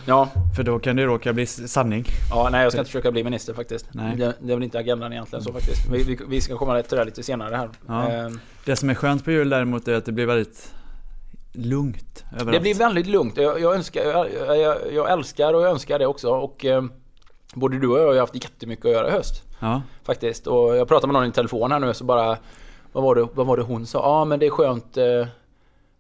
Ja. 0.07 0.29
För 0.57 0.63
då 0.63 0.79
kan 0.79 0.97
det 0.97 1.05
råka 1.05 1.33
bli 1.33 1.47
sanning. 1.47 2.05
Ja, 2.31 2.49
nej 2.53 2.63
jag 2.63 2.73
ska 2.73 2.81
inte 2.81 2.91
försöka 2.91 3.13
bli 3.13 3.25
minister 3.25 3.55
faktiskt. 3.55 3.87
Nej. 3.93 4.17
Det, 4.17 4.35
det 4.41 4.53
är 4.53 4.57
väl 4.57 4.63
inte 4.63 4.79
agendan 4.79 5.13
egentligen 5.13 5.45
så 5.45 5.53
faktiskt. 5.53 5.89
Vi, 5.91 6.03
vi, 6.03 6.19
vi 6.29 6.41
ska 6.41 6.57
komma 6.57 6.83
till 6.83 6.99
det 6.99 7.05
lite 7.05 7.23
senare 7.23 7.57
här. 7.57 7.71
Ja. 7.87 8.09
Ehm. 8.09 8.41
Det 8.65 8.77
som 8.77 8.91
är 8.91 8.95
skönt 8.95 9.25
på 9.25 9.31
jul 9.31 9.49
däremot 9.49 9.89
är 9.89 9.95
att 9.95 10.05
det 10.05 10.13
blir 10.13 10.27
väldigt 10.27 10.75
lugnt 11.53 12.25
överallt. 12.33 12.53
Det 12.53 12.61
blir 12.61 12.75
väldigt 12.75 13.07
lugnt. 13.07 13.37
Jag, 13.37 13.61
jag, 13.61 13.75
önskar, 13.75 14.05
jag, 14.05 14.59
jag, 14.59 14.77
jag, 14.93 15.13
älskar 15.13 15.55
och 15.55 15.63
jag 15.63 15.71
önskar 15.71 15.99
det 15.99 16.07
också. 16.07 16.31
Och 16.31 16.65
eh, 16.65 16.85
både 17.55 17.79
du 17.79 17.89
och 17.89 17.99
jag 17.99 18.07
har 18.07 18.19
haft 18.19 18.35
jättemycket 18.35 18.85
att 18.85 18.93
göra 18.93 19.09
i 19.09 19.11
höst. 19.11 19.43
Ja. 19.61 19.83
Faktiskt. 20.05 20.47
Och 20.47 20.77
jag 20.77 20.89
pratade 20.89 21.13
med 21.13 21.23
någon 21.23 21.31
i 21.31 21.33
telefon 21.33 21.73
här 21.73 21.79
nu 21.79 21.95
så 21.95 22.05
bara... 22.05 22.37
Vad 22.93 23.05
var 23.05 23.15
det, 23.15 23.29
vad 23.35 23.47
var 23.47 23.57
det 23.57 23.63
hon 23.63 23.87
sa? 23.87 23.99
Ja 23.99 24.25
men 24.25 24.39
det 24.39 24.47
är 24.47 24.51
skönt... 24.51 24.97
Eh, 24.97 25.27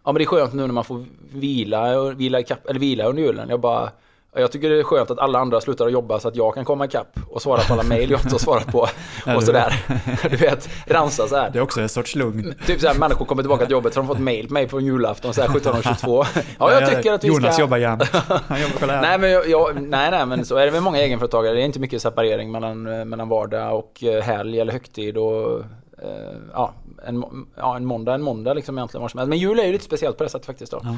ja 0.06 0.12
men 0.12 0.18
det 0.18 0.24
är 0.24 0.26
skönt 0.26 0.52
nu 0.54 0.66
när 0.66 0.74
man 0.74 0.84
får 0.84 1.04
vila, 1.32 2.10
vila, 2.10 2.38
eller 2.68 2.80
vila 2.80 3.04
under 3.04 3.22
julen. 3.22 3.48
Jag 3.48 3.60
bara... 3.60 3.90
Jag 4.38 4.52
tycker 4.52 4.70
det 4.70 4.78
är 4.78 4.82
skönt 4.82 5.10
att 5.10 5.18
alla 5.18 5.38
andra 5.38 5.60
slutar 5.60 5.86
att 5.86 5.92
jobba 5.92 6.20
så 6.20 6.28
att 6.28 6.36
jag 6.36 6.54
kan 6.54 6.64
komma 6.64 6.84
ikapp 6.84 7.18
och 7.30 7.42
svara 7.42 7.60
på 7.60 7.72
alla 7.72 7.82
mejl 7.82 8.10
jag 8.10 8.20
inte 8.20 8.34
har 8.34 8.38
svarat 8.38 8.66
på. 8.66 8.88
och 9.36 9.42
sådär. 9.42 9.84
Du 10.30 10.36
vet, 10.36 10.68
rensa 10.86 11.28
så 11.28 11.36
här. 11.36 11.50
Det 11.50 11.58
är 11.58 11.62
också 11.62 11.80
en 11.80 11.88
sorts 11.88 12.14
lugn. 12.14 12.54
Typ 12.66 12.80
så 12.80 12.86
här, 12.86 12.94
människor 12.94 13.24
kommer 13.24 13.42
tillbaka 13.42 13.64
till 13.64 13.72
jobbet 13.72 13.94
så 13.94 14.00
de 14.00 14.06
fått 14.06 14.18
mejl 14.18 14.46
på 14.46 14.52
mig 14.52 14.68
på 14.68 14.80
julafton 14.80 15.34
så 15.34 15.42
här 15.42 15.48
17.22. 15.48 16.26
Ja, 16.58 16.72
jag 16.72 16.96
tycker 16.96 17.12
att 17.12 17.24
vi 17.24 17.28
ska... 17.28 17.36
Jonas 17.36 17.58
jobbar 17.58 17.76
jämt. 17.76 18.02
Han 18.46 18.60
jobbar 18.62 19.00
nej, 19.00 19.18
men 19.18 19.30
jag, 19.30 19.48
jag, 19.48 19.82
nej, 19.82 20.10
nej, 20.10 20.26
men 20.26 20.44
så 20.44 20.56
är 20.56 20.66
det 20.66 20.72
med 20.72 20.82
många 20.82 20.98
egenföretagare. 20.98 21.54
Det 21.54 21.60
är 21.60 21.64
inte 21.64 21.80
mycket 21.80 22.02
separering 22.02 22.52
mellan, 22.52 22.82
mellan 22.82 23.28
vardag 23.28 23.78
och 23.78 24.04
eh, 24.04 24.22
helg 24.22 24.60
eller 24.60 24.72
högtid 24.72 25.16
och 25.16 25.62
eh, 26.02 26.38
ja, 26.52 26.74
en, 27.06 27.24
ja, 27.56 27.76
en 27.76 27.84
måndag, 27.84 28.14
en 28.14 28.22
måndag 28.22 28.54
liksom 28.54 28.78
egentligen. 28.78 29.28
Men 29.28 29.38
jul 29.38 29.58
är 29.58 29.64
ju 29.64 29.72
lite 29.72 29.84
speciellt 29.84 30.18
på 30.18 30.24
det 30.24 30.30
sättet 30.30 30.46
faktiskt 30.46 30.72
då. 30.72 30.80
Ja. 30.82 30.96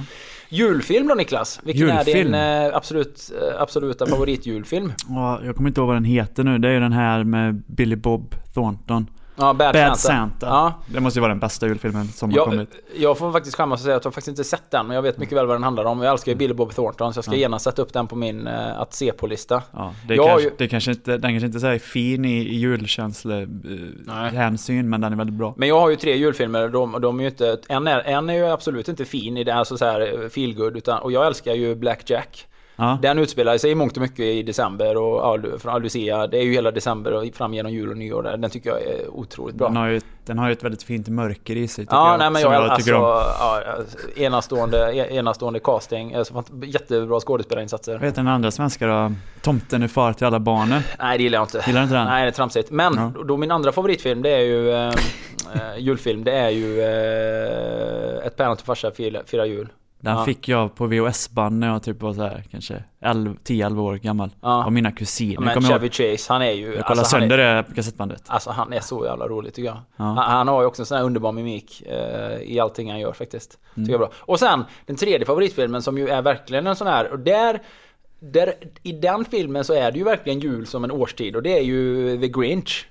Julfilm 0.48 1.08
då 1.08 1.14
Niklas? 1.14 1.60
Vilken 1.62 1.88
julfilm. 1.88 2.34
är 2.34 2.62
din 2.62 2.68
eh, 2.70 2.76
absolut, 2.76 3.32
eh, 3.42 3.62
absoluta 3.62 4.06
favoritjulfilm? 4.06 4.92
Ja, 5.08 5.40
jag 5.44 5.56
kommer 5.56 5.68
inte 5.68 5.80
ihåg 5.80 5.86
vad 5.86 5.96
den 5.96 6.04
heter 6.04 6.44
nu. 6.44 6.58
Det 6.58 6.68
är 6.68 6.72
ju 6.72 6.80
den 6.80 6.92
här 6.92 7.24
med 7.24 7.62
Billy 7.66 7.96
Bob 7.96 8.34
Thornton. 8.54 9.06
Ja, 9.38 9.54
Bad, 9.54 9.74
Bad 9.74 9.74
Santa. 9.74 9.96
Santa. 9.96 10.46
Ja. 10.46 10.74
Det 10.86 11.00
måste 11.00 11.18
ju 11.18 11.20
vara 11.20 11.32
den 11.32 11.40
bästa 11.40 11.66
julfilmen 11.66 12.08
som 12.08 12.30
jag, 12.30 12.44
har 12.44 12.50
kommit. 12.50 12.70
Jag 12.96 13.18
får 13.18 13.32
faktiskt 13.32 13.56
skämmas 13.56 13.80
och 13.80 13.84
säga 13.84 13.96
att 13.96 14.04
jag 14.04 14.14
faktiskt 14.14 14.28
inte 14.28 14.44
sett 14.44 14.70
den. 14.70 14.86
Men 14.86 14.94
jag 14.94 15.02
vet 15.02 15.18
mycket 15.18 15.38
väl 15.38 15.46
vad 15.46 15.56
den 15.56 15.62
handlar 15.62 15.84
om. 15.84 16.02
Jag 16.02 16.12
älskar 16.12 16.32
ju 16.32 16.38
Billy 16.38 16.54
Bob 16.54 16.74
Thornton. 16.74 17.14
Så 17.14 17.18
jag 17.18 17.24
ska 17.24 17.34
ja. 17.34 17.38
genast 17.38 17.64
sätta 17.64 17.82
upp 17.82 17.92
den 17.92 18.06
på 18.06 18.16
min 18.16 18.48
uh, 18.48 18.80
att 18.80 18.94
se 18.94 19.12
på-lista. 19.12 19.62
Ja, 19.72 19.94
det, 20.08 20.16
kanske, 20.16 20.40
ju... 20.40 20.50
det 20.58 20.68
kanske 20.68 20.90
inte, 20.90 21.18
den 21.18 21.30
kanske 21.30 21.46
inte 21.46 21.68
är 21.68 21.78
fin 21.78 22.24
i, 22.24 22.38
i 22.38 22.56
julkänslehänsyn. 22.56 24.84
Uh, 24.84 24.84
men 24.84 25.00
den 25.00 25.12
är 25.12 25.16
väldigt 25.16 25.36
bra. 25.36 25.54
Men 25.56 25.68
jag 25.68 25.80
har 25.80 25.90
ju 25.90 25.96
tre 25.96 26.16
julfilmer. 26.16 26.68
De, 26.68 27.00
de 27.00 27.18
är 27.18 27.22
ju 27.22 27.28
inte, 27.28 27.58
en, 27.68 27.86
är, 27.86 28.00
en 28.00 28.30
är 28.30 28.34
ju 28.34 28.46
absolut 28.46 28.88
inte 28.88 29.04
fin 29.04 29.36
i 29.36 29.44
det, 29.44 29.54
alltså 29.54 29.76
så 29.76 29.84
här 29.84 30.00
eh, 30.00 30.28
feelgood. 30.28 30.76
Utan, 30.76 30.98
och 30.98 31.12
jag 31.12 31.26
älskar 31.26 31.54
ju 31.54 31.74
Black 31.74 32.10
Jack. 32.10 32.47
Ja. 32.80 32.98
Den 33.02 33.18
utspelar 33.18 33.58
sig 33.58 33.70
i 33.70 33.74
mångt 33.74 33.96
och 33.96 34.02
mycket 34.02 34.20
i 34.20 34.42
december 34.42 34.96
och 34.96 35.44
ja, 35.44 35.58
från 35.58 35.82
Lucia. 35.82 36.26
Det 36.26 36.38
är 36.38 36.42
ju 36.42 36.52
hela 36.52 36.70
december 36.70 37.12
och 37.12 37.34
fram 37.34 37.54
genom 37.54 37.72
jul 37.72 37.90
och 37.90 37.96
nyår. 37.96 38.22
Den 38.22 38.50
tycker 38.50 38.70
jag 38.70 38.82
är 38.82 39.08
otroligt 39.10 39.56
bra. 39.56 39.68
Den 39.68 39.76
har 39.76 39.86
ju, 39.86 40.00
den 40.26 40.38
har 40.38 40.46
ju 40.46 40.52
ett 40.52 40.64
väldigt 40.64 40.82
fint 40.82 41.08
mörker 41.08 41.56
i 41.56 41.68
sig. 41.68 41.86
Ja, 41.90 42.10
jag, 42.10 42.18
nej, 42.18 42.30
men 42.30 42.42
jag, 42.42 42.54
jag 42.54 42.70
alltså, 42.70 42.90
ja, 42.90 43.62
enastående, 44.16 44.94
enastående 45.10 45.60
casting. 45.60 46.14
Alltså, 46.14 46.44
jättebra 46.62 47.20
skådespelarinsatser. 47.20 47.92
Vad 47.92 48.02
heter 48.02 48.22
den 48.22 48.28
andra 48.28 48.50
svenska 48.50 48.86
då? 48.86 49.12
Tomten 49.42 49.82
är 49.82 49.88
far 49.88 50.12
till 50.12 50.26
alla 50.26 50.40
barnen. 50.40 50.82
Nej, 50.98 51.18
det 51.18 51.24
gillar 51.24 51.38
jag 51.38 51.44
inte. 51.44 51.62
Gillar 51.66 51.82
inte 51.82 51.94
den? 51.94 52.06
Nej, 52.06 52.22
det 52.22 52.28
är 52.28 52.32
tramsigt. 52.32 52.70
Men 52.70 52.94
ja. 52.94 53.24
då 53.24 53.36
min 53.36 53.50
andra 53.50 53.72
favoritfilm, 53.72 54.22
det 54.22 54.30
är 54.30 54.40
ju 54.40 54.72
äh, 54.72 54.90
julfilm. 55.78 56.24
Det 56.24 56.32
är 56.32 56.50
ju 56.50 56.80
äh, 56.80 58.26
Ett 58.26 58.36
päron 58.36 58.56
till 58.56 58.66
farsa 58.66 58.90
firar 59.26 59.44
jul. 59.44 59.68
Den 60.00 60.16
ja. 60.16 60.24
fick 60.24 60.48
jag 60.48 60.74
på 60.74 60.86
VHS-band 60.86 61.58
när 61.58 61.68
jag 61.68 61.82
typ 61.82 62.02
var 62.02 62.14
så 62.14 62.22
här, 62.22 62.44
kanske 62.50 62.82
10-11 63.00 63.80
år 63.80 63.94
gammal. 63.94 64.30
Ja. 64.40 64.64
Av 64.64 64.72
mina 64.72 64.92
kusiner. 64.92 65.34
Ja, 65.34 65.60
men 65.60 65.62
Chevy 65.62 65.90
Chase, 65.90 66.32
han 66.32 66.42
är 66.42 66.50
ju... 66.50 66.66
Jag 66.66 66.86
kollade 66.86 67.00
alltså, 67.00 67.18
sönder 67.18 67.38
är, 67.38 67.62
det 67.62 67.74
kassettbandet. 67.74 68.22
Alltså 68.26 68.50
han 68.50 68.72
är 68.72 68.80
så 68.80 69.04
jävla 69.04 69.28
rolig 69.28 69.54
tycker 69.54 69.68
jag. 69.68 69.78
Ja. 69.96 70.04
Han, 70.04 70.16
han, 70.16 70.48
har 70.48 70.60
ju 70.60 70.66
också 70.66 70.82
en 70.82 70.86
sån 70.86 70.98
här 70.98 71.04
underbar 71.04 71.32
mimik 71.32 71.82
eh, 71.86 72.42
i 72.42 72.60
allting 72.60 72.90
han 72.90 73.00
gör 73.00 73.12
faktiskt. 73.12 73.58
Mm. 73.74 73.86
Tycker 73.86 73.92
jag 73.92 74.00
bra. 74.00 74.10
Och 74.18 74.38
sen 74.38 74.64
den 74.86 74.96
tredje 74.96 75.26
favoritfilmen 75.26 75.82
som 75.82 75.98
ju 75.98 76.08
är 76.08 76.22
verkligen 76.22 76.66
en 76.66 76.76
sån 76.76 76.86
här, 76.86 77.12
och 77.12 77.18
där 77.18 77.60
där, 78.20 78.54
I 78.82 78.92
den 78.92 79.24
filmen 79.24 79.64
så 79.64 79.74
är 79.74 79.92
det 79.92 79.98
ju 79.98 80.04
verkligen 80.04 80.40
jul 80.40 80.66
som 80.66 80.84
en 80.84 80.90
årstid 80.90 81.36
och 81.36 81.42
det 81.42 81.58
är 81.58 81.62
ju 81.62 82.18
The 82.20 82.28
Grinch. 82.28 82.86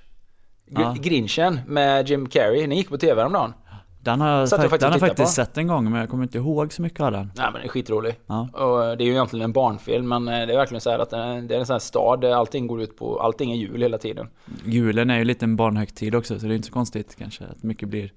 Gr. 0.70 1.02
Grinchen 1.02 1.60
med 1.66 2.08
Jim 2.08 2.28
Carrey. 2.28 2.60
Den 2.60 2.76
gick 2.76 2.88
på 2.88 2.98
TV 2.98 3.20
häromdagen. 3.20 3.52
Den 4.00 4.20
har, 4.20 4.28
jag 4.28 4.50
faktiskt, 4.50 4.80
den 4.80 4.92
har 4.92 4.98
faktiskt 4.98 5.34
sett 5.34 5.58
en 5.58 5.66
gång 5.66 5.90
men 5.90 6.00
jag 6.00 6.08
kommer 6.08 6.22
inte 6.22 6.38
ihåg 6.38 6.72
så 6.72 6.82
mycket 6.82 7.00
av 7.00 7.12
den. 7.12 7.32
Nej 7.36 7.44
men 7.44 7.52
den 7.52 7.62
är 7.62 7.68
skitrolig. 7.68 8.14
Ja. 8.26 8.48
Och 8.52 8.96
det 8.96 9.04
är 9.04 9.06
ju 9.06 9.12
egentligen 9.12 9.44
en 9.44 9.52
barnfilm 9.52 10.08
men 10.08 10.28
eh, 10.28 10.46
det 10.46 10.52
är 10.52 10.56
verkligen 10.56 10.80
så 10.80 10.90
att 10.90 11.10
det 11.10 11.16
är 11.16 11.52
en 11.52 11.66
sån 11.66 11.74
här 11.74 11.78
stad 11.78 12.20
där 12.20 12.30
allting 12.30 12.66
går 12.66 12.82
ut 12.82 12.96
på, 12.96 13.20
allting 13.20 13.52
är 13.52 13.56
jul 13.56 13.82
hela 13.82 13.98
tiden. 13.98 14.28
Julen 14.64 15.10
är 15.10 15.18
ju 15.18 15.24
lite 15.24 15.44
en 15.44 15.56
barnhögtid 15.56 16.14
också 16.14 16.38
så 16.38 16.46
det 16.46 16.52
är 16.52 16.56
inte 16.56 16.68
så 16.68 16.72
konstigt 16.72 17.16
kanske 17.16 17.44
att 17.44 17.62
mycket 17.62 17.88
blir 17.88 18.12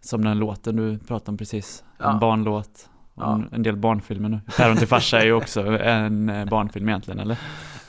som 0.00 0.24
den 0.24 0.38
låten 0.38 0.76
du 0.76 0.98
pratade 0.98 1.30
om 1.30 1.36
precis. 1.36 1.84
En 1.98 2.04
ja. 2.06 2.18
barnlåt. 2.20 2.88
Ja. 3.16 3.42
En 3.52 3.62
del 3.62 3.76
barnfilmer 3.76 4.28
nu. 4.28 4.40
Päron 4.56 4.76
till 4.76 4.88
farsa 4.88 5.20
är 5.20 5.24
ju 5.24 5.32
också 5.32 5.60
en 5.60 6.28
eh, 6.28 6.44
barnfilm 6.44 6.88
egentligen 6.88 7.20
eller? 7.20 7.36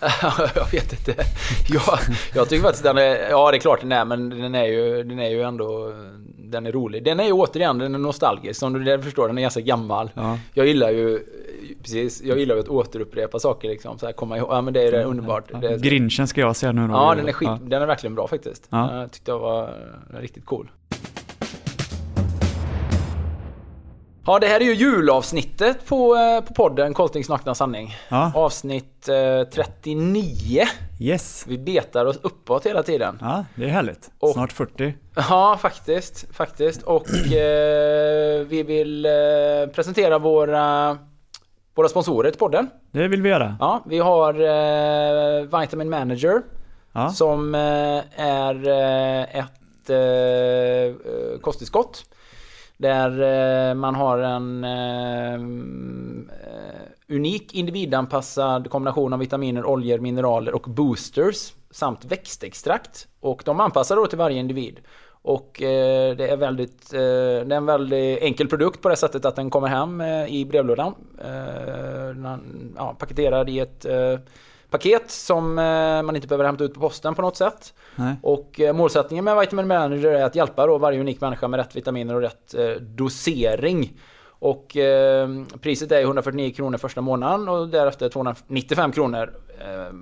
jag 0.56 0.72
vet 0.72 0.94
inte. 0.94 1.24
Jag, 1.70 2.00
jag 2.36 2.50
tycker 2.50 2.64
faktiskt 2.64 2.84
den 2.84 2.98
är, 2.98 3.30
ja 3.30 3.52
det 3.52 3.58
är 3.58 3.60
klart 3.60 3.82
den 3.82 3.92
är, 3.92 4.06
men 4.06 4.30
den 4.30 4.56
är 4.56 4.66
ju, 4.66 5.04
den 5.04 5.20
är 5.20 5.30
ju 5.30 5.42
ändå, 5.42 5.94
den 6.38 6.66
är 6.66 6.72
rolig. 6.72 7.04
Den 7.04 7.20
är 7.20 7.24
ju 7.24 7.32
återigen, 7.32 7.78
den 7.78 7.96
är 7.96 8.00
nostalgisk. 8.00 8.60
Som 8.60 8.74
du 8.74 9.02
förstår, 9.02 9.28
den 9.28 9.38
är 9.38 9.42
ganska 9.42 9.62
gammal. 9.62 10.10
Ja. 10.14 10.40
Jag 10.54 10.68
gillar 10.68 10.90
ju, 10.90 11.20
precis, 11.84 12.22
jag 12.22 12.40
gillar 12.40 12.56
ju 12.56 12.62
att 12.62 12.70
återupprepa 12.70 13.40
saker 13.40 13.68
liksom. 13.70 14.00
Så 14.00 14.06
här, 14.06 14.14
komma 14.14 14.38
ihåg, 14.38 14.48
ja 14.52 14.62
men 14.62 14.74
det 14.74 14.88
är, 14.88 14.92
det 14.92 15.02
är 15.02 15.06
underbart. 15.06 15.44
Ja. 15.62 15.76
Grinchen 15.78 16.28
ska 16.28 16.42
jag 16.42 16.56
se 16.56 16.72
nu 16.72 16.88
då. 16.88 16.94
Ja, 16.94 17.16
den 17.16 17.28
är 17.28 17.34
skit, 17.34 17.50
den 17.62 17.82
är 17.82 17.86
verkligen 17.86 18.16
bra 18.16 18.28
faktiskt. 18.28 18.68
Ja. 18.70 19.00
Jag 19.00 19.12
tyckte 19.12 19.32
jag 19.32 19.40
var 19.40 19.74
riktigt 20.20 20.46
cool. 20.46 20.70
Ja, 24.28 24.40
det 24.40 24.48
här 24.48 24.60
är 24.60 24.66
ju 24.66 24.74
julavsnittet 24.74 25.86
på, 25.86 26.16
eh, 26.16 26.42
på 26.42 26.54
podden 26.54 26.94
Koltings 26.94 27.30
nakna 27.30 27.56
sanning. 27.56 27.96
Ja. 28.10 28.32
Avsnitt 28.36 29.10
eh, 29.10 29.50
39. 29.54 30.64
Yes. 31.00 31.46
Vi 31.48 31.58
betar 31.58 32.06
oss 32.06 32.20
uppåt 32.22 32.66
hela 32.66 32.84
tiden. 32.84 33.18
Ja, 33.22 33.46
det 33.56 33.64
är 33.66 33.70
härligt. 33.70 34.12
Och, 34.20 34.30
Snart 34.30 34.52
40. 34.52 34.94
Ja, 35.16 35.58
faktiskt. 35.62 36.36
faktiskt. 36.36 36.84
Och 36.84 37.10
eh, 37.34 38.46
vi 38.48 38.64
vill 38.64 39.06
eh, 39.06 39.12
presentera 39.74 40.20
våra, 40.20 40.98
våra 41.76 41.88
sponsorer 41.88 42.30
till 42.30 42.40
podden. 42.40 42.70
Det 42.92 43.08
vill 43.08 43.22
vi 43.22 43.30
göra. 43.30 43.58
Ja, 43.60 43.84
vi 43.86 44.00
har 44.00 44.34
eh, 44.34 45.60
Vitamin 45.60 45.90
Manager. 45.90 46.42
Ja. 46.94 47.10
Som 47.10 47.56
eh, 47.56 48.22
är 48.26 48.68
ett 49.26 49.42
kosttillskott 51.42 52.06
där 52.78 53.22
eh, 53.70 53.76
man 53.76 53.96
har 53.96 54.18
en 54.18 54.64
eh, 54.64 55.34
eh, 55.34 57.16
unik 57.16 57.54
individanpassad 57.54 58.70
kombination 58.70 59.14
av 59.14 59.20
vitaminer, 59.20 59.66
oljor, 59.66 60.00
mineraler 60.00 60.56
och 60.56 60.62
boosters 60.62 61.54
samt 61.72 62.06
växtextrakt. 62.06 63.08
Och 63.20 63.42
de 63.46 63.60
anpassar 63.60 63.96
då 63.96 64.08
till 64.08 64.18
varje 64.18 64.40
individ. 64.40 64.80
Och 65.22 65.62
eh, 65.62 66.16
det 66.16 66.28
är 66.28 66.38
väldigt, 66.38 66.92
det 66.92 67.00
är 67.00 67.52
en 67.52 67.66
väldigt 67.66 68.22
enkel 68.22 68.48
produkt 68.48 68.82
på 68.82 68.90
det 68.90 68.96
sättet 68.96 69.26
att 69.26 69.36
den 69.36 69.50
kommer 69.50 69.68
hem 69.68 70.02
i 70.28 70.46
brevlådan. 70.46 70.96
Ja, 72.76 72.96
paketerad 73.00 73.50
i 73.50 73.60
ett 73.60 73.86
paket 74.78 75.12
som 75.12 75.60
eh, 75.60 76.04
man 76.04 76.16
inte 76.16 76.28
behöver 76.28 76.46
hämta 76.46 76.64
ut 76.64 76.74
på 76.74 76.80
posten 76.80 77.16
på 77.16 77.22
något 77.22 77.38
sätt. 77.38 77.74
Nej. 77.96 78.16
Och 78.22 78.60
eh, 78.60 78.74
målsättningen 78.74 79.26
med 79.26 79.38
Vitamin 79.38 79.68
Manager 79.68 80.12
är 80.12 80.24
att 80.24 80.36
hjälpa 80.36 80.68
då 80.68 80.78
varje 80.78 81.00
unik 81.00 81.22
människa 81.22 81.48
med 81.48 81.58
rätt 81.58 81.76
vitaminer 81.76 82.16
och 82.16 82.22
rätt 82.22 82.54
eh, 82.54 82.70
dosering. 82.82 83.94
Och 84.28 84.78
eh, 84.78 85.30
priset 85.62 85.92
är 85.92 86.02
149 86.02 86.54
kronor 86.54 86.78
första 86.78 87.02
månaden 87.02 87.50
och 87.50 87.70
därefter 87.70 88.10
295 88.10 88.92
kronor. 88.92 89.34
Eh, 89.60 89.94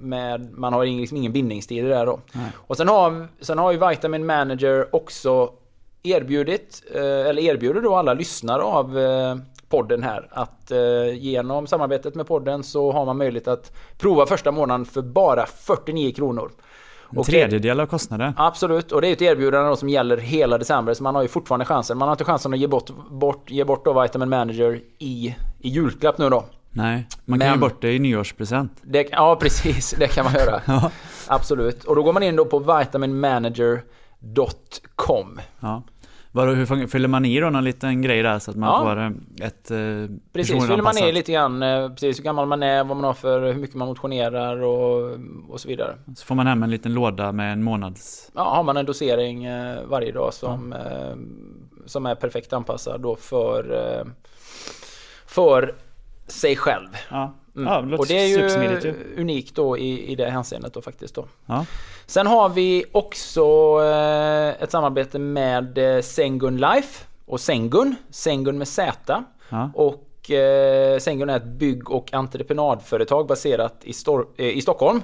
med, 0.00 0.52
man 0.52 0.72
har 0.72 0.86
liksom 0.86 1.16
ingen 1.16 1.32
bindningstid 1.32 1.84
där 1.84 2.06
då. 2.06 2.20
Nej. 2.32 2.50
Och 2.54 2.76
sen 2.76 2.88
har, 2.88 3.28
sen 3.40 3.58
har 3.58 3.72
ju 3.72 3.88
Vitamin 3.88 4.26
Manager 4.26 4.96
också 4.96 5.52
erbjudit, 6.02 6.82
eh, 6.94 7.02
eller 7.02 7.42
erbjuder 7.42 7.80
då 7.80 7.96
alla 7.96 8.14
lyssnare 8.14 8.62
av 8.62 8.98
podden 9.72 10.02
här 10.02 10.28
att 10.30 10.70
eh, 10.70 10.78
genom 11.18 11.66
samarbetet 11.66 12.14
med 12.14 12.26
podden 12.26 12.62
så 12.62 12.92
har 12.92 13.06
man 13.06 13.16
möjlighet 13.18 13.48
att 13.48 13.72
prova 13.98 14.26
första 14.26 14.52
månaden 14.52 14.84
för 14.86 15.02
bara 15.02 15.46
49 15.46 16.12
kronor. 16.12 16.50
En 17.16 17.22
tredjedel 17.22 17.80
av 17.80 17.86
kostnaden. 17.86 18.32
Absolut, 18.36 18.92
och 18.92 19.00
det 19.00 19.08
är 19.08 19.12
ett 19.12 19.22
erbjudande 19.22 19.76
som 19.76 19.88
gäller 19.88 20.16
hela 20.16 20.58
december 20.58 20.94
så 20.94 21.02
man 21.02 21.14
har 21.14 21.22
ju 21.22 21.28
fortfarande 21.28 21.64
chansen. 21.64 21.98
Man 21.98 22.08
har 22.08 22.14
inte 22.14 22.24
chansen 22.24 22.52
att 22.52 22.58
ge 22.58 22.66
bort, 22.66 22.90
bort, 23.10 23.50
ge 23.50 23.64
bort 23.64 23.84
då 23.84 24.02
Vitamin 24.02 24.28
Manager 24.28 24.80
i, 24.98 25.34
i 25.60 25.68
julklapp 25.68 26.18
nu 26.18 26.30
då. 26.30 26.44
Nej, 26.70 27.06
man 27.24 27.40
kan 27.40 27.48
Men- 27.48 27.56
ge 27.56 27.60
bort 27.60 27.82
det 27.82 27.92
i 27.92 27.98
nyårspresent. 27.98 28.72
Det, 28.82 29.08
ja, 29.12 29.36
precis. 29.40 29.94
Det 29.98 30.08
kan 30.08 30.24
man 30.24 30.34
göra. 30.34 30.60
Ja. 30.72 30.90
Absolut. 31.26 31.84
Och 31.84 31.96
då 31.96 32.02
går 32.02 32.12
man 32.12 32.22
in 32.22 32.36
då 32.36 32.44
på 32.44 32.58
vitaminmanager.com. 32.58 35.40
Ja. 35.60 35.82
Vadå, 36.34 36.52
hur 36.52 36.86
fyller 36.86 37.08
man 37.08 37.24
i 37.24 37.40
då 37.40 37.50
någon 37.50 37.64
liten 37.64 38.02
grej 38.02 38.22
där 38.22 38.38
så 38.38 38.50
att 38.50 38.56
man 38.56 38.68
Ja. 38.68 38.82
får 38.84 39.00
eh, 39.00 39.46
ett 39.48 39.70
eh, 39.70 40.16
Precis, 40.32 40.66
fyller 40.66 40.82
man 40.82 40.98
i 40.98 41.12
lite 41.12 41.32
grann 41.32 41.62
eh, 41.62 41.88
precis 41.88 42.18
hur 42.18 42.24
gammal 42.24 42.46
man 42.46 42.62
är, 42.62 42.84
vad 42.84 42.96
man 42.96 43.04
har 43.04 43.14
för, 43.14 43.52
hur 43.52 43.60
mycket 43.60 43.76
man 43.76 43.88
motionerar 43.88 44.62
och, 44.62 45.18
och 45.48 45.60
så 45.60 45.68
vidare. 45.68 45.96
Så 46.16 46.26
får 46.26 46.34
man 46.34 46.46
hem 46.46 46.62
en 46.62 46.70
liten 46.70 46.94
låda 46.94 47.32
med 47.32 47.52
en 47.52 47.62
månads... 47.62 48.30
Ja, 48.34 48.54
har 48.54 48.62
man 48.62 48.76
en 48.76 48.86
dosering 48.86 49.44
eh, 49.44 49.78
varje 49.86 50.12
dag 50.12 50.34
som, 50.34 50.72
eh, 50.72 51.16
som 51.86 52.06
är 52.06 52.14
perfekt 52.14 52.52
anpassad 52.52 53.00
då 53.00 53.16
för, 53.16 53.72
eh, 54.00 54.06
för 55.26 55.74
sig 56.26 56.56
själv. 56.56 56.88
Ja, 57.10 57.34
Mm. 57.56 57.72
ja 57.72 57.80
det 57.80 57.96
och 57.96 58.06
det 58.06 58.18
är 58.18 58.26
ju 58.26 58.94
unikt 59.16 59.54
då 59.54 59.78
i, 59.78 60.12
i 60.12 60.14
det 60.14 60.30
hänseendet 60.30 60.74
då 60.74 60.80
faktiskt 60.80 61.14
då. 61.14 61.26
Ja. 61.46 61.66
Sen 62.06 62.26
har 62.26 62.48
vi 62.48 62.84
också 62.92 63.44
eh, 63.82 64.62
ett 64.62 64.70
samarbete 64.70 65.18
med 65.18 65.78
eh, 65.78 66.02
Sengun 66.02 66.56
Life 66.56 67.04
och 67.26 67.40
Sengun, 67.40 67.96
Sengun 68.10 68.58
med 68.58 68.68
Z. 68.68 69.24
Ja. 69.48 69.70
Och 69.74 70.30
eh, 70.30 70.98
Sengun 70.98 71.30
är 71.30 71.36
ett 71.36 71.44
bygg 71.44 71.90
och 71.90 72.14
entreprenadföretag 72.14 73.26
baserat 73.26 73.74
i, 73.82 73.92
Stor- 73.92 74.40
i 74.40 74.60
Stockholm. 74.62 75.02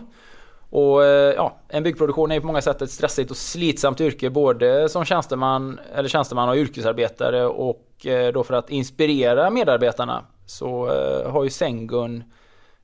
Och 0.71 1.02
ja, 1.37 1.57
en 1.69 1.83
byggproduktion 1.83 2.33
är 2.33 2.40
på 2.40 2.47
många 2.47 2.62
sätt 2.62 2.83
ett 2.83 2.90
stressigt 2.90 3.31
och 3.31 3.37
slitsamt 3.37 4.00
yrke 4.00 4.31
både 4.31 4.88
som 4.88 5.05
tjänsteman, 5.05 5.81
eller 5.95 6.09
tjänsteman 6.09 6.49
och 6.49 6.57
yrkesarbetare 6.57 7.47
och 7.47 8.07
då 8.35 8.45
för 8.45 8.55
att 8.55 8.71
inspirera 8.71 9.50
medarbetarna 9.50 10.23
så 10.47 10.87
har 11.26 11.45
ju 11.45 11.50
Sengun 11.50 12.25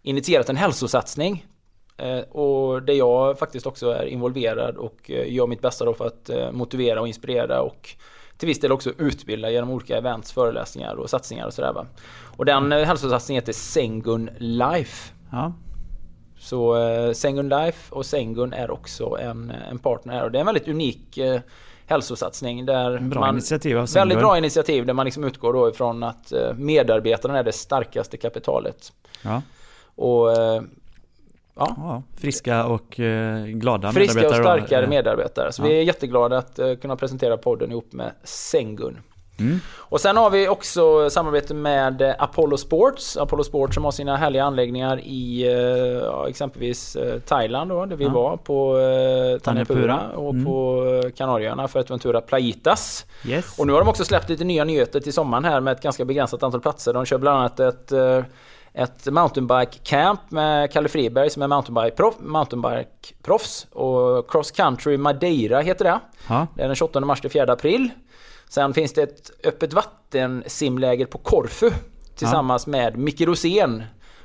initierat 0.05 0.49
en 0.49 0.57
hälsosatsning 0.57 1.47
Eh, 1.97 2.19
Och 2.19 2.83
där 2.83 2.95
jag 2.95 3.39
faktiskt 3.39 3.67
också 3.67 3.91
är 3.91 4.07
involverad 4.07 4.77
och 4.77 5.11
eh, 5.11 5.33
gör 5.33 5.47
mitt 5.47 5.61
bästa 5.61 5.85
då 5.85 5.95
för 5.95 6.07
att 6.07 6.31
eh, 6.31 6.53
motivera 6.53 7.01
och 7.01 7.09
inspirera 7.09 7.61
och 7.63 7.91
till 8.37 8.49
viss 8.49 8.61
del 8.61 8.73
också 8.73 8.91
utbilda 8.99 9.51
genom 9.51 9.71
olika 9.71 9.97
events, 9.99 10.33
föreläsningar 10.33 10.95
och 10.95 11.11
satsningar 11.11 11.47
och 11.47 11.55
sådär. 11.55 11.87
Och 12.37 12.45
den 12.45 12.73
hälsosatsningen 12.73 13.43
heter 13.43 13.53
Sengun 13.53 14.31
Life. 14.39 15.13
Ja. 15.33 15.53
Så 16.39 16.77
Sengun 17.15 17.49
Life 17.49 17.95
och 17.95 18.07
Sengun 18.07 18.53
är 18.53 18.71
också 18.71 19.19
en, 19.21 19.53
en 19.71 19.79
partner 19.79 20.15
här 20.15 20.25
och 20.25 20.31
det 20.31 20.39
är 20.39 20.41
en 20.41 20.47
väldigt 20.47 20.69
unik 20.69 21.19
hälsosatsning 21.87 22.67
där 22.67 22.99
Bra 22.99 23.21
man 23.21 23.35
initiativ 23.35 23.79
av 23.79 23.89
Väldigt 23.95 24.19
bra 24.19 24.39
initiativ 24.39 24.87
där 24.87 24.95
man 24.95 25.05
liksom 25.05 25.25
utgår 25.25 25.53
då 25.53 25.69
ifrån 25.69 26.03
att 26.03 26.33
medarbetarna 26.57 27.39
är 27.39 27.43
det 27.43 27.53
starkaste 27.53 28.17
kapitalet. 28.17 28.93
Ja. 29.23 29.43
Och 29.97 30.33
eh, 30.33 30.63
ja, 31.57 31.75
ja. 31.77 32.03
Friska 32.17 32.65
och 32.67 33.01
eh, 33.01 33.45
glada 33.47 33.93
Friska 33.93 34.13
och 34.13 34.17
medarbetare 34.25 34.43
då. 34.43 34.59
starkare 34.59 34.83
Eh, 34.85 34.89
medarbetare. 34.89 35.53
Så 35.53 35.63
ja. 35.63 35.67
vi 35.67 35.79
är 35.79 35.83
jätteglada 35.83 36.39
att 36.39 36.59
eh, 36.59 36.75
kunna 36.75 36.97
presentera 36.97 37.37
podden 37.37 37.71
ihop 37.71 37.93
med 37.93 38.11
Sengun. 38.25 38.99
Mm. 39.39 39.61
Och 39.77 40.01
sen 40.01 40.17
har 40.17 40.31
vi 40.31 40.49
också 40.49 41.11
samarbete 41.11 41.55
med 41.55 42.03
eh, 42.03 42.15
Apollo 42.19 42.57
Sports. 42.57 43.17
Apollo 43.17 43.45
Sports 43.45 43.75
som 43.75 43.85
har 43.85 43.93
sina 43.93 44.17
härliga 44.17 44.45
anläggningar 44.45 45.01
i 45.01 45.47
exempelvis 46.29 46.97
Thailand 47.27 47.71
då, 47.71 47.87
där 47.87 47.97
vi 47.97 48.05
Ja. 48.05 48.11
var 48.11 48.37
på 48.37 48.79
Tanyapura. 49.43 50.01
och 50.15 50.31
Mm. 50.31 50.45
på 50.45 50.83
Kanarieöarna 51.17 51.69
för 51.69 51.85
Ventura 51.89 52.21
Playitas. 52.21 53.07
Yes. 53.27 53.59
Och 53.59 53.67
nu 53.67 53.73
har 53.73 53.81
de 53.81 53.89
också 53.89 54.05
släppt 54.05 54.29
lite 54.29 54.45
nya 54.45 54.65
nyheter 54.65 55.01
till 55.01 55.13
sommaren 55.13 55.45
här 55.45 55.61
med 55.61 55.73
ett 55.73 55.83
ganska 55.83 56.05
begränsat 56.05 56.43
antal 56.43 56.61
platser. 56.61 56.93
De 56.93 57.05
kör 57.05 57.19
bland 57.19 57.39
annat 57.39 57.61
ett, 57.61 57.93
ett 58.75 59.07
mountainbike 59.13 59.79
camp 59.83 60.21
med 60.31 60.73
Kalle 60.73 60.89
Friberg 60.89 61.31
som 61.31 61.43
är 61.43 61.49
mountainbike-proff, 61.49 62.15
mountainbike-proffs. 62.21 63.67
Och 63.73 64.31
Cross 64.31 64.51
Country 64.51 64.97
Madeira 64.97 65.61
heter 65.61 65.85
det. 65.85 66.01
Ja. 66.29 66.47
Det 66.57 66.63
är 66.63 66.67
den 66.67 66.77
28 66.77 67.01
mars 67.01 67.21
till 67.21 67.31
4 67.31 67.53
april. 67.53 67.89
Sen 68.49 68.75
finns 68.75 68.93
det 68.93 69.03
ett 69.03 69.31
öppet 69.47 69.73
vattensimläger 69.73 71.07
på 71.07 71.19
Korfu 71.19 71.71
tillsammans 72.17 72.67
med 72.67 72.97
Micke 72.99 73.21
Rosén. 73.21 73.83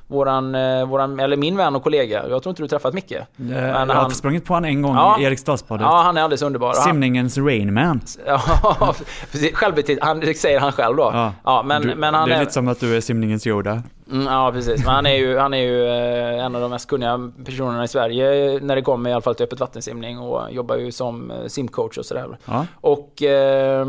Våran, 0.08 0.56
eh, 0.56 0.86
våran, 0.88 1.20
eller 1.20 1.38
min 1.38 1.58
vän 1.58 1.76
och 1.76 1.84
kollega. 1.84 2.28
Jag 2.30 2.44
tror 2.44 2.52
inte 2.52 2.62
du 2.64 2.68
träffat 2.68 2.94
Micke. 2.94 3.12
Eh, 3.12 3.24
Men 3.38 3.50
jag 3.58 3.72
har 3.72 3.86
han- 3.86 4.12
sprungit 4.12 4.46
på 4.46 4.54
honom 4.54 4.70
en 4.70 4.82
gång 4.82 4.96
Ja. 4.96 5.20
i 5.20 5.24
Eriksdalsbadet. 5.24 5.82
Ja, 5.86 6.02
han 6.02 6.18
är 6.18 6.22
alldeles 6.22 6.42
underbar. 6.42 6.74
Simningens 6.74 7.38
Rainman. 7.38 8.02
Ja, 8.26 8.42
precis. 9.32 9.54
Självbetit- 9.56 10.00
han 10.02 10.20
det 10.20 10.38
säger 10.38 10.60
han 10.60 10.72
själv 10.72 10.96
då. 10.98 11.34
Ja, 11.44 11.64
men, 11.66 11.82
Du- 11.82 11.96
men 11.96 12.14
han 12.14 12.30
det 12.30 12.36
är 12.36 12.38
är... 12.38 12.42
lite 12.42 12.54
som 12.54 12.68
att 12.68 12.80
du 12.80 12.96
är 12.98 13.02
simningens 13.02 13.48
Yoda. 13.48 13.84
Mm, 14.12 14.26
ja, 14.28 14.52
precis. 14.54 14.78
Men 14.86 14.96
han 14.96 15.06
är 15.06 15.16
ju, 15.16 15.38
han 15.38 15.54
är 15.54 15.58
ju 15.62 15.86
eh, 15.88 16.46
en 16.46 16.56
av 16.56 16.62
de 16.62 16.72
mest 16.72 16.90
kunniga 16.90 17.32
personerna 17.46 17.84
i 17.84 17.88
Sverige 17.88 18.60
när 18.62 18.76
det 18.76 18.82
kommer 18.82 19.10
i 19.10 19.14
alla 19.14 19.22
fall 19.22 19.36
till 19.36 19.44
öppet 19.44 19.60
vattensimning 19.60 20.20
och 20.20 20.52
jobbar 20.52 20.76
ju 20.76 20.92
som 20.92 21.32
eh, 21.32 21.46
simcoach 21.48 21.98
och 21.98 22.06
sådär. 22.06 22.38
Ja. 22.46 22.66
Och 22.82 23.24
eh, 23.24 23.88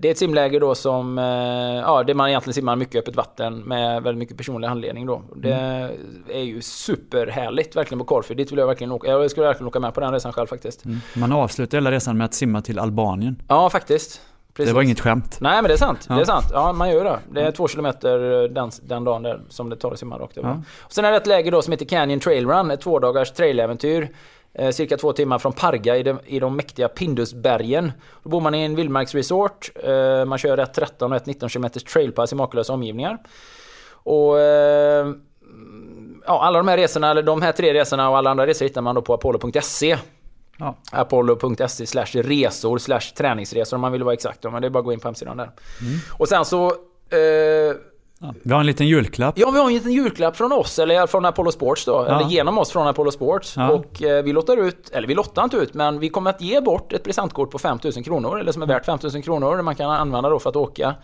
det 0.00 0.08
är 0.08 0.12
ett 0.12 0.18
simläger 0.18 0.60
då 0.60 0.74
som, 0.74 1.18
eh, 1.18 1.24
ja, 1.84 2.02
det 2.02 2.14
man 2.14 2.28
egentligen 2.28 2.54
simmar 2.54 2.76
mycket 2.76 2.96
öppet 3.02 3.16
vatten 3.16 3.58
med 3.58 4.02
väldigt 4.02 4.18
mycket 4.18 4.36
personlig 4.36 4.68
handledning 4.68 5.06
då. 5.06 5.22
Det 5.36 5.52
Mm. 5.52 5.96
är 6.28 6.40
ju 6.42 6.62
superhärligt 6.62 7.76
verkligen 7.76 7.98
på 7.98 8.04
Korfu. 8.04 8.34
Dit 8.34 8.52
vill 8.52 8.58
jag 8.58 8.66
verkligen 8.66 8.92
åka. 8.92 9.08
Jag 9.08 9.30
skulle 9.30 9.46
verkligen 9.46 9.68
åka 9.68 9.80
med 9.80 9.94
på 9.94 10.00
den 10.00 10.12
resan 10.12 10.32
själv 10.32 10.46
faktiskt. 10.46 10.84
Mm. 10.84 10.98
Man 11.16 11.32
avslutar 11.32 11.78
hela 11.78 11.90
resan 11.90 12.18
med 12.18 12.24
att 12.24 12.34
simma 12.34 12.60
till 12.62 12.78
Albanien. 12.78 13.42
Ja, 13.48 13.70
faktiskt. 13.70 14.20
Precis. 14.54 14.70
Det 14.70 14.74
var 14.74 14.82
inget 14.82 15.00
skämt. 15.00 15.38
Nej 15.40 15.62
men 15.62 15.68
det 15.68 15.72
är 15.72 15.76
sant, 15.78 16.06
Ja. 16.08 16.14
det 16.14 16.20
är 16.20 16.24
sant. 16.24 16.46
Ja 16.52 16.72
man 16.72 16.90
gör 16.90 17.04
det. 17.04 17.18
Det 17.30 17.40
är 17.42 17.50
två 17.50 17.68
kilometer 17.68 18.18
den, 18.48 18.70
den 18.82 19.04
dagen 19.04 19.22
där 19.22 19.40
som 19.48 19.70
det 19.70 19.76
tar 19.76 19.92
att 19.92 19.98
simma 19.98 20.18
rakt 20.18 20.38
över. 20.38 20.48
Ja. 20.48 20.62
Och 20.78 20.92
sen 20.92 21.04
är 21.04 21.10
det 21.10 21.16
ett 21.16 21.26
läger 21.26 21.52
då 21.52 21.62
som 21.62 21.72
heter 21.72 21.84
Canyon 21.86 22.20
Trail 22.20 22.46
Run, 22.48 22.70
ett 22.70 22.80
tvådagars 22.80 23.30
trailäventyr. 23.30 24.08
Eh, 24.54 24.70
cirka 24.70 24.96
två 24.96 25.12
timmar 25.12 25.38
från 25.38 25.52
Parga 25.52 25.96
i 25.96 26.02
de, 26.02 26.18
i 26.26 26.38
de 26.40 26.56
mäktiga 26.56 26.88
Pindusbergen. 26.88 27.92
Då 28.22 28.30
bor 28.30 28.40
man 28.40 28.54
i 28.54 28.62
en 28.64 28.74
vildmarksresort. 28.76 29.70
Eh, 29.84 30.24
man 30.24 30.38
kör 30.38 30.58
ett 30.58 30.74
13 30.74 31.10
och 31.12 31.16
ett 31.16 31.26
19 31.26 31.48
km 31.48 31.70
trailpass 31.92 32.32
i 32.32 32.34
makalösa 32.34 32.72
omgivningar. 32.72 33.18
Och 33.92 34.40
eh, 34.40 35.06
ja, 36.26 36.42
alla 36.42 36.58
de 36.58 36.68
här 36.68 36.76
resorna, 36.76 37.10
eller 37.10 37.22
de 37.22 37.42
här 37.42 37.52
tre 37.52 37.74
resorna 37.74 38.10
och 38.10 38.18
alla 38.18 38.30
andra 38.30 38.46
resor 38.46 38.64
hittar 38.66 38.82
man 38.82 38.94
då 38.94 39.02
på 39.02 39.14
apollo.se. 39.14 39.96
Ja. 40.60 40.76
Apollo.se 40.92 41.86
slash 41.86 42.06
resor 42.14 42.78
slash 42.78 43.00
träningsresor 43.16 43.76
om 43.76 43.80
man 43.80 43.92
vill 43.92 44.02
vara 44.02 44.14
exakt. 44.14 44.44
Men 44.44 44.62
det 44.62 44.68
är 44.68 44.70
bara 44.70 44.78
att 44.78 44.84
gå 44.84 44.92
in 44.92 45.00
på 45.00 45.08
hemsidan 45.08 45.36
där. 45.36 45.50
Och 46.18 46.28
sen 46.28 46.44
så... 46.44 46.66
Eh, 47.10 47.76
Ja. 48.22 48.34
Vi 48.42 48.52
har 48.52 48.60
en 48.60 48.66
liten 48.66 48.86
julklapp. 48.86 49.38
ja, 49.38 49.50
vi 49.50 49.58
har 49.58 49.66
en 49.66 49.72
liten 49.74 49.92
julklapp 49.92 50.36
från 50.36 50.52
oss, 50.52 50.78
eller 50.78 51.06
från 51.06 51.24
Apollo 51.24 51.52
Sports 51.52 51.84
då. 51.84 51.92
Ja. 51.92 52.06
Eller 52.20 52.30
genom 52.30 52.58
oss 52.58 52.70
från 52.70 52.86
Apollo 52.88 53.10
Sports. 53.10 53.54
Ja. 53.56 53.70
Och 53.70 54.02
eh, 54.02 54.22
vi 54.24 54.32
lottar 54.32 54.56
ut, 54.56 54.90
eller 54.92 55.08
vi 55.08 55.14
lottar 55.14 55.44
inte 55.44 55.56
ut, 55.56 55.74
men 55.74 55.98
vi 55.98 56.08
kommer 56.08 56.30
att 56.30 56.40
ge 56.40 56.60
bort 56.60 56.92
ett 56.92 57.04
presentkort 57.04 57.50
på 57.50 57.58
5000 57.58 58.02
kronor. 58.02 58.40
Eller 58.40 58.52
som 58.52 58.62
är 58.62 58.66
värt 58.66 58.84
5000 58.86 59.22
kronor. 59.22 59.56
Det 59.56 59.62
man 59.62 59.74
kan 59.76 59.90
använda 59.90 60.28
då 60.30 60.38
för 60.38 60.50
att 60.50 60.56
åka 60.56 60.94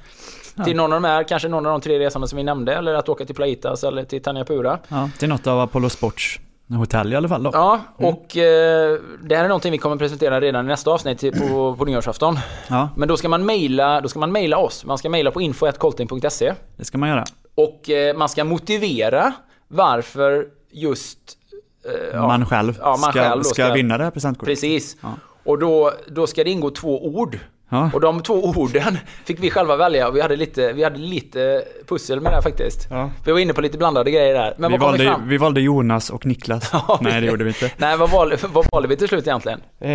till 0.64 0.76
någon 0.76 0.92
av 0.92 1.02
de 1.02 1.06
här, 1.08 1.22
kanske 1.22 1.48
någon 1.48 1.66
av 1.66 1.72
de 1.72 1.80
tre 1.80 1.98
resorna 1.98 2.26
som 2.26 2.36
vi 2.36 2.44
nämnde. 2.44 2.74
Eller 2.74 2.94
att 2.94 3.08
åka 3.08 3.24
till 3.24 3.34
Playitas 3.34 3.84
eller 3.84 4.04
till 4.04 4.22
Tanyapura. 4.22 4.78
Ja, 4.88 5.10
till 5.18 5.28
något 5.28 5.46
av 5.46 5.60
Apollo 5.60 5.88
Sports 5.88 6.40
hotell 6.68 7.12
i 7.12 7.16
alla 7.16 7.28
fall 7.28 7.42
då. 7.42 7.50
Ja, 7.52 7.80
och 7.96 8.36
eh, 8.36 8.98
det 9.22 9.36
här 9.36 9.44
är 9.44 9.48
någonting 9.48 9.72
vi 9.72 9.78
kommer 9.78 9.96
presentera 9.96 10.40
redan 10.40 10.64
i 10.64 10.68
nästa 10.68 10.90
avsnitt 10.90 11.20
på, 11.48 11.76
på 11.76 11.84
nyårsafton. 11.84 12.38
Ja, 12.68 12.88
Men 12.96 13.08
då 13.08 13.16
ska 13.16 13.28
man 13.28 13.46
mejla, 13.46 14.00
då 14.00 14.08
ska 14.08 14.18
man 14.18 14.32
mejla 14.32 14.58
oss. 14.58 14.84
Man 14.84 14.98
ska 14.98 15.10
mejla 15.10 15.30
på 15.30 15.40
info.colting.se 15.40 16.54
det 16.76 16.84
ska 16.84 16.98
man 16.98 17.08
göra. 17.08 17.24
och 17.54 17.90
eh, 17.90 18.16
man 18.16 18.28
ska 18.28 18.44
motivera 18.44 19.32
varför 19.68 20.46
just 20.70 21.18
eh, 21.84 22.08
ja, 22.12 22.26
man 22.26 22.46
själv, 22.46 22.78
ja, 22.80 22.90
man 22.90 22.98
ska, 23.10 23.12
själv 23.20 23.42
ska, 23.42 23.64
ska- 23.64 23.72
vinna 23.74 23.98
det 23.98 24.04
här 24.04 24.10
presentkortet. 24.10 24.48
Precis. 24.52 24.96
Och 25.44 25.58
då, 25.58 25.92
då 26.08 26.26
ska 26.26 26.44
det 26.44 26.50
ingå 26.50 26.70
två 26.70 27.06
ord. 27.06 27.38
Ja. 27.68 27.90
Och 27.94 28.00
de 28.00 28.22
två 28.22 28.34
orden 28.44 28.98
fick 29.24 29.42
vi 29.42 29.50
själva 29.50 29.76
välja 29.76 30.08
och 30.08 30.16
vi 30.16 30.20
hade 30.20 30.36
lite, 30.36 30.72
vi 30.72 30.84
hade 30.84 30.98
lite 30.98 31.64
pussel 31.88 32.20
med 32.20 32.32
det 32.32 32.42
faktiskt. 32.42 32.86
Ja. 32.90 33.10
Vi 33.24 33.32
var 33.32 33.38
inne 33.38 33.52
på 33.52 33.60
lite 33.60 33.78
blandade 33.78 34.10
grejer 34.10 34.34
där. 34.34 34.54
Men 34.58 34.72
Vi 34.72 34.78
valde, 34.78 35.04
fram? 35.04 35.28
vi 35.28 35.36
valde 35.36 35.60
Jonas 35.60 36.10
och 36.10 36.26
Niklas. 36.26 36.70
Ja, 36.72 36.98
Nej, 37.02 37.20
det 37.20 37.26
gjorde 37.26 37.44
vi 37.44 37.50
inte. 37.50 37.70
Nej, 37.76 37.96
vad 37.96 38.10
valde, 38.10 38.36
vad 38.52 38.66
valde 38.72 38.88
vi 38.88 38.96
till 38.96 39.08
slut 39.08 39.26
egentligen? 39.26 39.60
Eh, 39.80 39.88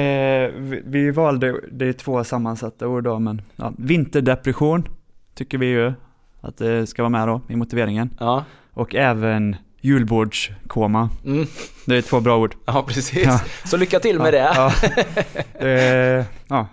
vi, 0.57 0.81
vi 0.85 1.11
valde, 1.11 1.55
det 1.71 1.85
är 1.85 1.93
två 1.93 2.23
sammansatta 2.23 2.87
ord 2.87 3.03
då, 3.03 3.19
men 3.19 3.41
ja, 3.55 3.73
vinterdepression 3.77 4.87
tycker 5.35 5.57
vi 5.57 5.65
ju 5.65 5.93
att 6.41 6.57
det 6.57 6.87
ska 6.87 7.01
vara 7.01 7.09
med 7.09 7.27
då 7.27 7.41
i 7.49 7.55
motiveringen. 7.55 8.09
Ja, 8.19 8.43
Och 8.73 8.95
även 8.95 9.55
julbordskoma. 9.81 11.09
mm. 11.25 11.47
Det 11.85 11.97
är 11.97 12.01
två 12.01 12.19
bra 12.19 12.37
ord. 12.37 12.55
ja 12.65 12.83
precis. 12.87 13.25
Ja. 13.25 13.39
Så 13.65 13.77
lycka 13.77 13.99
till 13.99 14.19
med 14.19 14.33
det. 14.33 14.51
Ja. 14.55 14.71
Eh, 15.67 16.25
ja. 16.47 16.67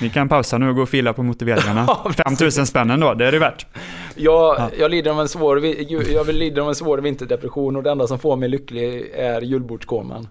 Ni 0.00 0.10
kan 0.10 0.28
pausa 0.28 0.58
nu 0.58 0.68
och 0.68 0.74
gå 0.76 0.82
och 0.82 0.88
fila 0.88 1.12
på 1.12 1.22
motiveringarna. 1.22 1.86
Ja, 2.04 2.12
5000 2.12 2.66
spänn 2.66 2.90
ändå, 2.90 3.14
det 3.14 3.26
är 3.26 3.32
det 3.32 3.38
värt. 3.38 3.66
Jag, 4.14 4.70
jag, 4.78 4.90
lider 4.90 5.10
av 5.10 5.20
en 5.20 5.28
svår, 5.28 5.64
jag 6.12 6.28
lider 6.28 6.62
av 6.62 6.68
en 6.68 6.74
svår 6.74 6.98
vinterdepression 6.98 7.76
och 7.76 7.82
det 7.82 7.90
enda 7.90 8.06
som 8.06 8.18
får 8.18 8.36
mig 8.36 8.48
lycklig 8.48 9.10
är 9.14 9.40
julbordskoman. 9.40 10.28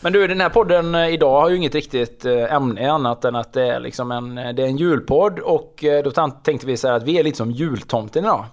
Men 0.00 0.12
du, 0.12 0.26
den 0.26 0.40
här 0.40 0.48
podden 0.48 0.94
eh, 0.94 1.08
idag 1.08 1.40
har 1.40 1.50
ju 1.50 1.56
inget 1.56 1.74
riktigt 1.74 2.24
eh, 2.24 2.54
ämne 2.54 2.90
annat 2.90 3.24
än 3.24 3.36
att 3.36 3.52
det 3.52 3.66
är 3.66 3.80
liksom 3.80 4.12
en, 4.12 4.34
det 4.34 4.62
är 4.62 4.66
en 4.66 4.76
julpodd 4.76 5.38
och 5.38 5.84
eh, 5.84 6.02
då 6.02 6.10
tänkte 6.42 6.66
vi 6.66 6.76
så 6.76 6.88
här 6.88 6.94
att 6.94 7.02
vi 7.02 7.18
är 7.18 7.24
lite 7.24 7.36
som 7.36 7.50
jultomten 7.50 8.24
idag. 8.24 8.44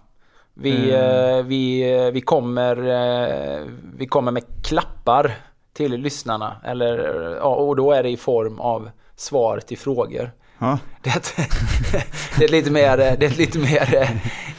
Vi, 0.54 0.92
eh, 0.92 1.44
vi, 1.44 1.94
eh, 1.96 2.12
vi, 2.12 2.22
kommer, 2.22 2.78
eh, 2.78 3.66
vi 3.98 4.06
kommer 4.06 4.32
med 4.32 4.44
klappar 4.64 5.36
till 5.78 5.92
lyssnarna. 6.02 6.56
Eller, 6.64 6.98
ja, 7.36 7.56
och 7.56 7.76
då 7.76 7.92
är 7.92 8.04
det 8.04 8.10
i 8.10 8.18
form 8.18 8.60
av 8.60 8.90
svar 9.16 9.60
till 9.60 9.78
frågor. 9.78 10.32
Ja. 10.60 10.80
Det 11.04 11.10
är, 11.10 11.18
ett, 11.18 11.34
det 12.38 12.44
är 12.44 12.46
ett 12.46 12.52
lite 12.52 12.72
mer, 12.72 12.98
det 12.98 13.06
är 13.06 13.24
ett 13.24 13.38
lite 13.38 13.60
mer, 13.60 14.10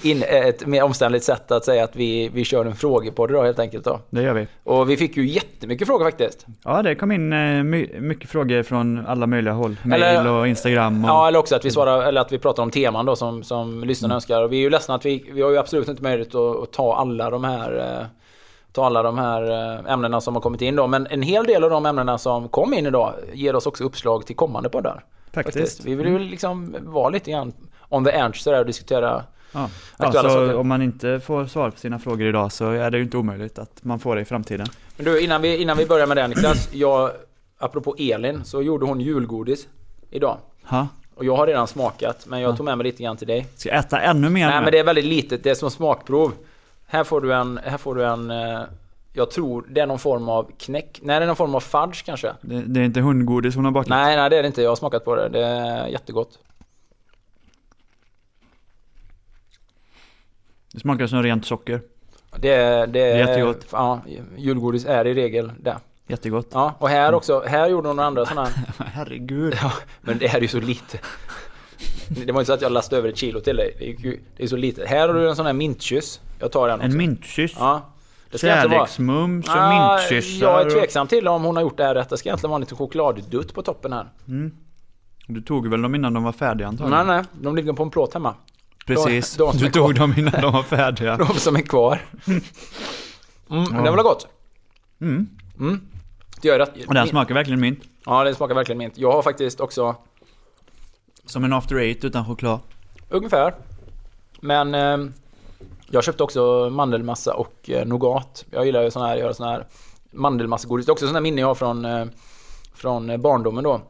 in, 0.02 0.22
ett 0.28 0.66
mer 0.66 0.83
omständligt 0.83 1.24
sätt 1.24 1.50
att 1.50 1.64
säga 1.64 1.85
att 1.85 1.96
vi, 1.96 2.28
vi 2.28 2.44
kör 2.44 2.64
en 2.64 2.76
frågepodd 2.76 3.31
idag 3.31 3.44
helt 3.44 3.59
enkelt. 3.59 3.85
Då. 3.85 4.00
Det 4.11 4.22
gör 4.22 4.35
vi. 4.35 4.46
Och 4.64 4.90
vi 4.90 4.96
fick 4.96 5.16
ju 5.16 5.26
jättemycket 5.28 5.87
frågor 5.87 6.04
faktiskt. 6.04 6.46
Ja, 6.64 6.83
det 6.83 6.94
kom 6.94 7.12
in 7.12 7.33
eh, 7.33 7.62
my- 7.62 8.00
mycket 8.00 8.31
frågor 8.31 8.62
från 8.62 9.07
alla 9.07 9.26
möjliga 9.26 9.54
håll. 9.54 9.76
Mail 9.85 10.26
och 10.26 10.48
Instagram. 10.48 11.04
Och... 11.04 11.11
Ja, 11.11 11.28
eller 11.28 11.38
också 11.38 11.57
att 11.57 11.64
vi 11.64 11.70
svarar, 11.70 12.02
eller 12.02 12.20
att 12.20 12.33
vi 12.33 12.38
pratar 12.38 12.62
om 12.62 12.70
teman 12.70 13.07
då 13.07 13.16
som, 13.16 13.42
som 13.42 13.85
lyssnarna 13.85 14.14
önskar. 14.14 14.42
Och 14.42 14.52
vi 14.52 14.57
är 14.57 14.61
ju 14.61 14.70
ledsna 14.70 14.94
att 14.94 15.07
vi, 15.07 15.24
vi 15.33 15.42
har 15.42 15.50
ju 15.50 15.59
absolut 15.59 15.88
inte 15.88 16.02
möjlighet 16.02 16.35
att, 16.35 16.62
att 16.62 16.72
ta 16.72 16.96
alla 16.96 17.31
de 17.31 17.44
här 17.44 17.98
eh, 18.00 18.07
ta 18.72 18.87
alla 18.87 19.02
de 19.02 19.18
här 19.18 19.50
eh, 19.50 19.92
ämnena 19.92 20.20
som 20.20 20.35
har 20.35 20.42
kommit 20.42 20.62
in 20.62 20.76
då. 20.76 20.87
Men 20.87 21.07
en 21.07 21.22
hel 21.22 21.44
del 21.44 21.64
av 21.64 21.70
de 21.70 21.87
ämnena 21.87 22.18
som 22.18 22.48
kom 22.48 22.74
in 22.74 22.87
idag 22.87 23.14
ger 23.33 23.57
oss 23.57 23.66
också 23.66 23.85
uppslag 23.85 24.26
till 24.26 24.37
kommande 24.37 24.68
poddar. 24.68 25.04
Faktiskt. 25.33 25.85
Vi 25.85 25.94
vill 25.94 26.07
ju 26.07 26.18
liksom 26.18 26.76
vara 26.81 27.09
lite 27.09 27.31
grann 27.31 27.52
on 27.88 28.04
the 28.04 28.11
edge 28.11 28.37
sådär 28.37 28.61
och 28.61 28.66
diskutera 28.66 29.24
Ja. 29.52 29.70
Aktuella 29.96 30.28
så 30.28 30.35
saker. 30.35 30.57
om 30.57 30.68
man 30.68 30.83
inte 30.83 31.20
får 31.20 31.46
svar 31.46 31.70
på 31.70 31.78
sina 31.78 31.98
frågor 31.98 32.26
idag 32.28 32.52
så 32.52 32.70
är 32.70 32.90
det 32.90 32.96
ju 32.98 33.04
inte 33.04 33.16
omöjligt 33.16 33.59
att 33.59 33.85
man 33.85 33.98
får 33.98 34.16
det 34.16 34.22
i 34.22 34.24
framtiden. 34.24 34.66
Men 34.96 35.04
du, 35.04 35.20
innan 35.20 35.42
vi, 35.42 35.62
innan 35.62 35.76
vi 35.76 35.87
börjar 35.87 36.07
med 36.07 36.16
det 36.16 36.28
Niklas. 36.28 36.68
Jag, 36.72 37.11
apropå 37.59 37.94
Elin, 37.98 38.44
så 38.44 38.62
gjorde 38.62 38.87
hon 38.87 39.00
julgodis 39.00 39.68
idag. 40.11 40.37
Ha? 40.64 40.87
Och 41.14 41.24
jag 41.24 41.37
har 41.37 41.46
redan 41.46 41.66
smakat, 41.66 42.26
men 42.26 42.40
jag 42.40 42.57
tog 42.57 42.64
med 42.64 42.78
mig 42.78 42.85
lite 42.85 43.02
grann 43.02 43.16
till 43.16 43.26
dig. 43.26 43.46
Ska 43.57 43.68
jag 43.68 43.78
äta 43.78 44.00
ännu 44.00 44.31
mer 44.31 44.46
Nej 44.46 44.57
nu? 44.59 44.62
men 44.62 44.72
det 44.72 44.78
är 44.78 44.85
väldigt 44.85 45.04
litet, 45.04 45.44
det 45.44 45.50
är 45.50 45.54
som 45.54 45.70
smakprov. 45.70 46.33
Här 46.90 47.05
får 47.05 47.20
du 47.20 47.35
en, 47.35 47.61
här 47.64 47.79
får 47.79 47.94
du 47.94 48.05
en, 48.05 48.31
eh, 48.31 48.61
jag 49.12 49.31
tror 49.31 49.66
det 49.70 49.81
är 49.81 49.87
någon 49.87 49.98
form 49.98 50.29
av 50.29 50.51
knäck. 50.59 51.01
Nej 51.03 51.18
det 51.18 51.24
är 51.24 51.27
någon 51.27 51.37
form 51.37 51.55
av 51.55 51.61
fudge 51.61 52.05
kanske. 52.05 52.33
det, 52.40 52.62
det 52.62 52.81
är 52.81 52.85
inte 52.85 53.01
hundgodis 53.01 53.55
hon 53.55 53.64
har 53.64 53.72
bakat? 53.72 53.88
Nej, 53.88 54.16
nej 54.16 54.31
det 54.31 54.37
är 54.38 54.42
det 54.42 54.46
inte, 54.46 54.62
jag 54.62 54.70
har 54.70 54.77
smakat 54.77 55.05
på 55.05 55.16
det. 55.16 55.29
Det 55.29 55.44
är 55.44 55.87
jättegott. 55.87 56.38
Det 60.72 60.81
smakar 60.81 61.07
som 61.07 61.22
rent 61.22 61.46
socker. 61.46 61.81
Det 62.40 62.53
är, 62.53 62.87
det 62.87 63.01
är, 63.01 63.14
Det 63.14 63.22
är 63.22 63.29
jättegott. 63.29 63.66
Ja, 63.72 64.01
julgodis 64.37 64.85
är 64.85 65.07
i 65.07 65.14
regel 65.14 65.53
det. 65.61 65.77
Jättegott. 66.07 66.48
Ja, 66.53 66.74
och 66.79 66.88
här 66.88 67.14
också, 67.14 67.42
här 67.46 67.68
gjorde 67.68 67.88
hon 67.88 67.96
några 67.96 68.07
andra 68.07 68.27
sådana 68.27 68.48
Herregud. 68.79 69.55
Ja, 69.62 69.72
men 70.01 70.18
det 70.18 70.27
här 70.27 70.38
är 70.38 70.42
ju 70.42 70.48
så 70.48 70.61
lite. 70.61 70.98
Det 72.09 72.33
var 72.33 72.40
inte 72.40 72.46
så 72.46 72.53
att 72.53 72.62
jag 72.62 72.72
lastade 72.72 72.98
över 72.98 73.09
ett 73.09 73.16
kilo 73.16 73.40
till 73.40 73.57
dig. 73.57 73.74
Det 73.79 73.85
är, 73.85 73.88
ju, 73.88 74.20
det 74.37 74.42
är 74.42 74.46
så 74.46 74.57
lite. 74.57 74.87
Här 74.87 75.09
har 75.09 75.14
du 75.14 75.29
en 75.29 75.37
sån 75.37 75.46
här 75.46 75.53
mintkyss. 75.53 76.20
Jag 76.40 76.53
tar 76.53 76.68
den 76.68 76.77
också. 76.81 76.87
En 76.90 76.96
mintkyss. 76.96 77.55
Ja. 77.59 77.81
Det 78.31 78.38
ska 78.38 78.46
egentligen 78.46 78.70
vara... 78.70 78.87
Kärleksmums 78.87 79.48
och 79.48 79.55
Ah, 79.57 79.96
mintkyssar. 79.98 80.46
Jag 80.46 80.66
är 80.66 80.70
tveksam 80.70 81.07
till 81.07 81.29
om 81.29 81.42
hon 81.44 81.57
har 81.57 81.62
gjort 81.62 81.77
det 81.77 81.85
här 81.85 81.94
rätt. 81.94 82.09
Det 82.09 82.16
ska 82.18 82.29
egentligen 82.29 82.51
vara 82.51 82.57
en 82.57 82.61
liten 82.61 82.77
chokladdutt 82.79 83.55
på 83.55 83.62
toppen 83.62 83.92
här. 83.92 84.09
Du 85.27 85.40
tog 85.42 85.68
väl 85.68 85.83
dem 85.83 85.94
innan 85.94 86.12
de 86.14 86.22
var 86.24 86.33
färdiga 86.33 86.68
antagligen? 86.68 87.07
Nej, 87.07 87.16
nej. 87.16 87.24
De 87.42 87.57
ligger 87.57 87.72
på 87.72 87.83
en 87.83 87.90
plåt 87.90 88.14
hemma. 88.14 88.35
Precis. 88.87 89.37
De- 89.37 89.53
de 89.53 89.59
du 89.64 89.70
tog 89.70 89.94
dem 89.94 90.14
innan 90.18 90.40
de 90.42 90.53
var 90.53 90.62
färdiga. 90.62 91.16
De 91.29 91.35
som 91.35 91.57
är 91.57 91.61
kvar. 91.61 92.01
Mm, 92.27 93.64
men 93.72 93.85
Det 93.85 93.90
var 93.90 94.03
gott. 94.03 94.27
Mm. 95.01 95.29
Mm. 95.61 95.81
Det 96.42 96.48
gör 96.48 96.59
rätt. 96.59 96.87
Och 96.87 96.94
den 96.94 97.07
smakar 97.07 97.35
verkligen 97.35 97.61
mint. 97.61 97.81
Ja, 98.07 98.24
den 98.24 98.35
smakar 98.35 98.55
verkligen 98.55 98.79
mint. 98.79 98.98
Jag 98.98 99.12
har 99.12 99.22
faktiskt 99.22 99.61
också 99.61 99.96
Som 101.27 101.44
en 101.44 101.53
after 101.53 101.77
eight 101.77 102.05
utan 102.05 102.24
choklad. 102.27 102.61
Ungefär. 103.09 103.55
Men 104.40 104.74
eh, 104.74 104.98
jag 105.90 106.05
köpte 106.05 106.22
också 106.22 106.70
mandelmassa 106.70 107.35
och 107.35 107.70
eh, 107.70 107.87
nougat. 107.87 108.44
Jag 108.51 108.66
gillar 108.66 108.83
ju 108.83 108.90
sån 108.90 109.03
här, 109.03 109.16
göra 109.16 109.35
sån 109.35 109.48
här 109.48 109.66
mandelmassegodis. 110.11 110.87
Det 110.87 110.90
är 110.90 110.92
också 110.92 111.07
här 111.07 111.20
minne 111.20 111.40
jag 111.40 111.48
har 111.48 111.55
från, 111.55 111.85
eh, 111.85 112.07
från 112.74 113.11
eh, 113.11 113.16
barndomen 113.16 113.64
då. 113.64 113.81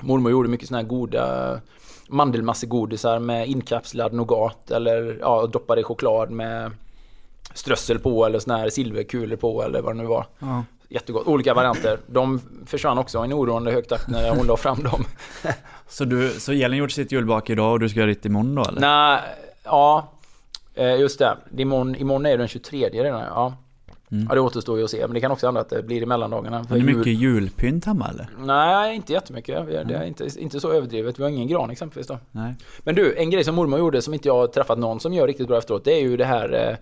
Mormor 0.00 0.32
gjorde 0.32 0.48
mycket 0.48 0.68
såna 0.68 0.78
här 0.78 0.86
goda 0.86 1.60
mandelmassegodisar 2.08 3.18
med 3.18 3.48
inkapslad 3.48 4.12
nougat 4.12 4.70
eller 4.70 5.18
ja, 5.20 5.46
doppade 5.46 5.80
i 5.80 5.84
choklad 5.84 6.30
med 6.30 6.72
strössel 7.54 7.98
på 7.98 8.26
eller 8.26 8.38
såna 8.38 8.56
här 8.56 8.70
silverkulor 8.70 9.36
på 9.36 9.62
eller 9.62 9.82
vad 9.82 9.96
det 9.96 10.02
nu 10.02 10.08
var. 10.08 10.26
Ja. 10.38 10.64
Jättegott. 10.88 11.26
Olika 11.26 11.54
varianter. 11.54 11.98
De 12.06 12.40
försvann 12.66 12.98
också 12.98 13.18
i 13.18 13.24
en 13.24 13.32
oroande 13.32 13.72
hög 13.72 13.88
takt 13.88 14.08
när 14.08 14.30
hon 14.30 14.46
la 14.46 14.56
fram 14.56 14.82
dem. 14.82 15.04
Så, 15.88 16.04
du, 16.04 16.30
så 16.30 16.52
Elin 16.52 16.78
gjort 16.78 16.90
sitt 16.90 17.12
julbak 17.12 17.50
idag 17.50 17.72
och 17.72 17.80
du 17.80 17.88
ska 17.88 17.98
göra 17.98 18.08
ditt 18.08 18.24
imorgon 18.24 18.54
då 18.54 18.64
eller? 18.64 18.80
Nej, 18.80 19.20
ja. 19.64 20.13
Eh, 20.74 21.00
Just 21.00 21.18
det. 21.18 21.36
Imorgon, 21.56 21.94
imorgon 21.94 22.26
är 22.26 22.30
det 22.30 22.36
den 22.36 22.48
23 22.48 22.88
redan. 22.88 23.20
Ja. 23.20 23.54
ja, 24.28 24.34
det 24.34 24.40
återstår 24.40 24.78
ju 24.78 24.84
att 24.84 24.90
se. 24.90 25.00
Men 25.06 25.14
det 25.14 25.20
kan 25.20 25.30
också 25.30 25.46
hända 25.46 25.60
att 25.60 25.68
det 25.68 25.82
blir 25.82 26.02
i 26.02 26.06
mellandagarna. 26.06 26.58
Har 26.68 26.76
du 26.78 26.82
mycket 26.82 27.12
julpynt 27.12 27.84
hemma 27.84 28.08
eller? 28.08 28.28
Nej, 28.38 28.96
inte 28.96 29.12
jättemycket. 29.12 29.64
Vi- 29.68 29.72
Det 29.84 29.94
är 29.94 30.04
inte, 30.04 30.28
inte 30.38 30.60
så 30.60 30.72
överdrivet. 30.72 31.18
Vi 31.18 31.22
har 31.22 31.30
ingen 31.30 31.48
gran 31.48 31.70
exempelvis 31.70 32.06
då. 32.06 32.18
Nej. 32.30 32.54
Men 32.80 32.94
du, 32.94 33.16
en 33.16 33.30
grej 33.30 33.44
som 33.44 33.54
mormor 33.54 33.78
gjorde 33.78 34.02
som 34.02 34.14
inte 34.14 34.28
jag 34.28 34.34
har 34.36 34.46
träffat 34.46 34.78
någon 34.78 35.00
som 35.00 35.12
gör 35.14 35.26
riktigt 35.26 35.48
bra 35.48 35.58
efteråt. 35.58 35.84
Det 35.84 35.92
är 35.92 36.00
ju 36.00 36.16
det 36.16 36.24
här 36.24 36.68
eh, 36.70 36.76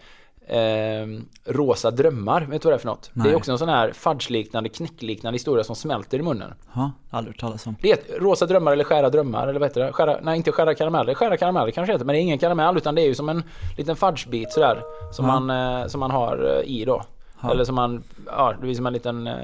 eh, 0.46 1.07
rosa 1.44 1.90
drömmar. 1.90 2.40
Vet 2.40 2.62
du 2.62 2.66
vad 2.66 2.72
det 2.72 2.76
är 2.76 2.78
för 2.78 2.87
något? 2.88 3.11
Det 3.14 3.20
är 3.20 3.24
Nej. 3.24 3.35
också 3.35 3.52
en 3.52 3.59
sån 3.59 3.68
här 3.68 3.92
fudge-liknande, 3.92 4.68
knäckliknande 4.68 5.35
historia 5.35 5.64
som 5.64 5.76
smälter 5.76 6.18
i 6.18 6.22
munnen. 6.22 6.55
Ja, 6.74 6.90
aldrig 7.11 7.35
hört 7.35 7.40
talas 7.40 7.66
om. 7.66 7.76
Det 7.81 7.92
är 7.92 8.20
rosa 8.20 8.46
drömmar 8.46 8.72
eller 8.72 8.85
skära 8.85 9.11
drömmar 9.11 9.48
eller 9.48 9.61
vad 9.61 9.68
heter 9.68 9.81
det? 9.87 9.92
Skära, 9.92 10.18
nej 10.22 10.37
inte 10.37 10.52
skära 10.52 10.74
karameller, 10.74 11.14
skära 11.14 11.37
karameller 11.37 11.70
kanske 11.70 11.92
heter 11.92 12.05
men 12.05 12.12
det 12.14 12.18
är 12.18 12.22
ingen 12.22 12.38
karamell 12.38 12.76
utan 12.76 12.94
det 12.94 13.02
är 13.02 13.07
ju 13.07 13.14
som 13.14 13.28
en 13.28 13.42
liten 13.78 13.96
fudgebit 13.96 14.52
sådär. 14.52 14.83
Som, 15.12 15.26
Ja. 15.26 15.40
man, 15.40 15.81
eh, 15.81 15.87
som 15.87 16.00
man 16.00 16.11
har 16.11 16.57
eh, 16.64 16.70
i 16.70 16.85
då. 16.85 17.02
Ja. 17.42 17.50
Eller 17.50 17.64
som 17.64 17.74
man, 17.74 18.02
ja 18.26 18.52
det 18.52 18.59
blir 18.66 18.74
som 18.74 18.87
en 18.87 18.92
liten 18.92 19.26
eh, 19.26 19.35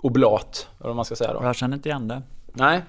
oblat. 0.00 0.68
Eller 0.78 0.88
vad 0.88 0.96
man 0.96 1.04
ska 1.04 1.16
säga 1.16 1.32
då. 1.32 1.40
Jag 1.42 1.56
känner 1.56 1.76
inte 1.76 1.88
igen 1.88 2.08
det. 2.08 2.22
Nej, 2.52 2.82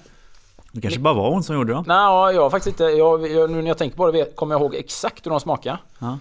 Det 0.72 0.82
kanske 0.82 1.00
bara 1.00 1.14
var 1.14 1.30
hon 1.30 1.44
som 1.44 1.56
gjorde 1.56 1.74
dem. 1.74 1.84
nej 1.88 1.98
ja, 1.98 2.32
jag 2.32 2.42
har 2.42 2.50
faktiskt 2.50 2.68
inte, 2.82 2.84
jag, 2.84 3.32
jag, 3.32 3.50
nu 3.52 3.62
när 3.62 3.68
jag 3.68 3.78
tänker 3.78 3.98
på 3.98 4.12
det 4.12 4.36
kommer 4.36 4.56
jag 4.56 4.62
ihåg 4.62 4.76
exakt 4.76 5.26
hur 5.26 5.32
de 5.32 5.40
smakar. 5.40 5.78
Ja. 6.00 6.18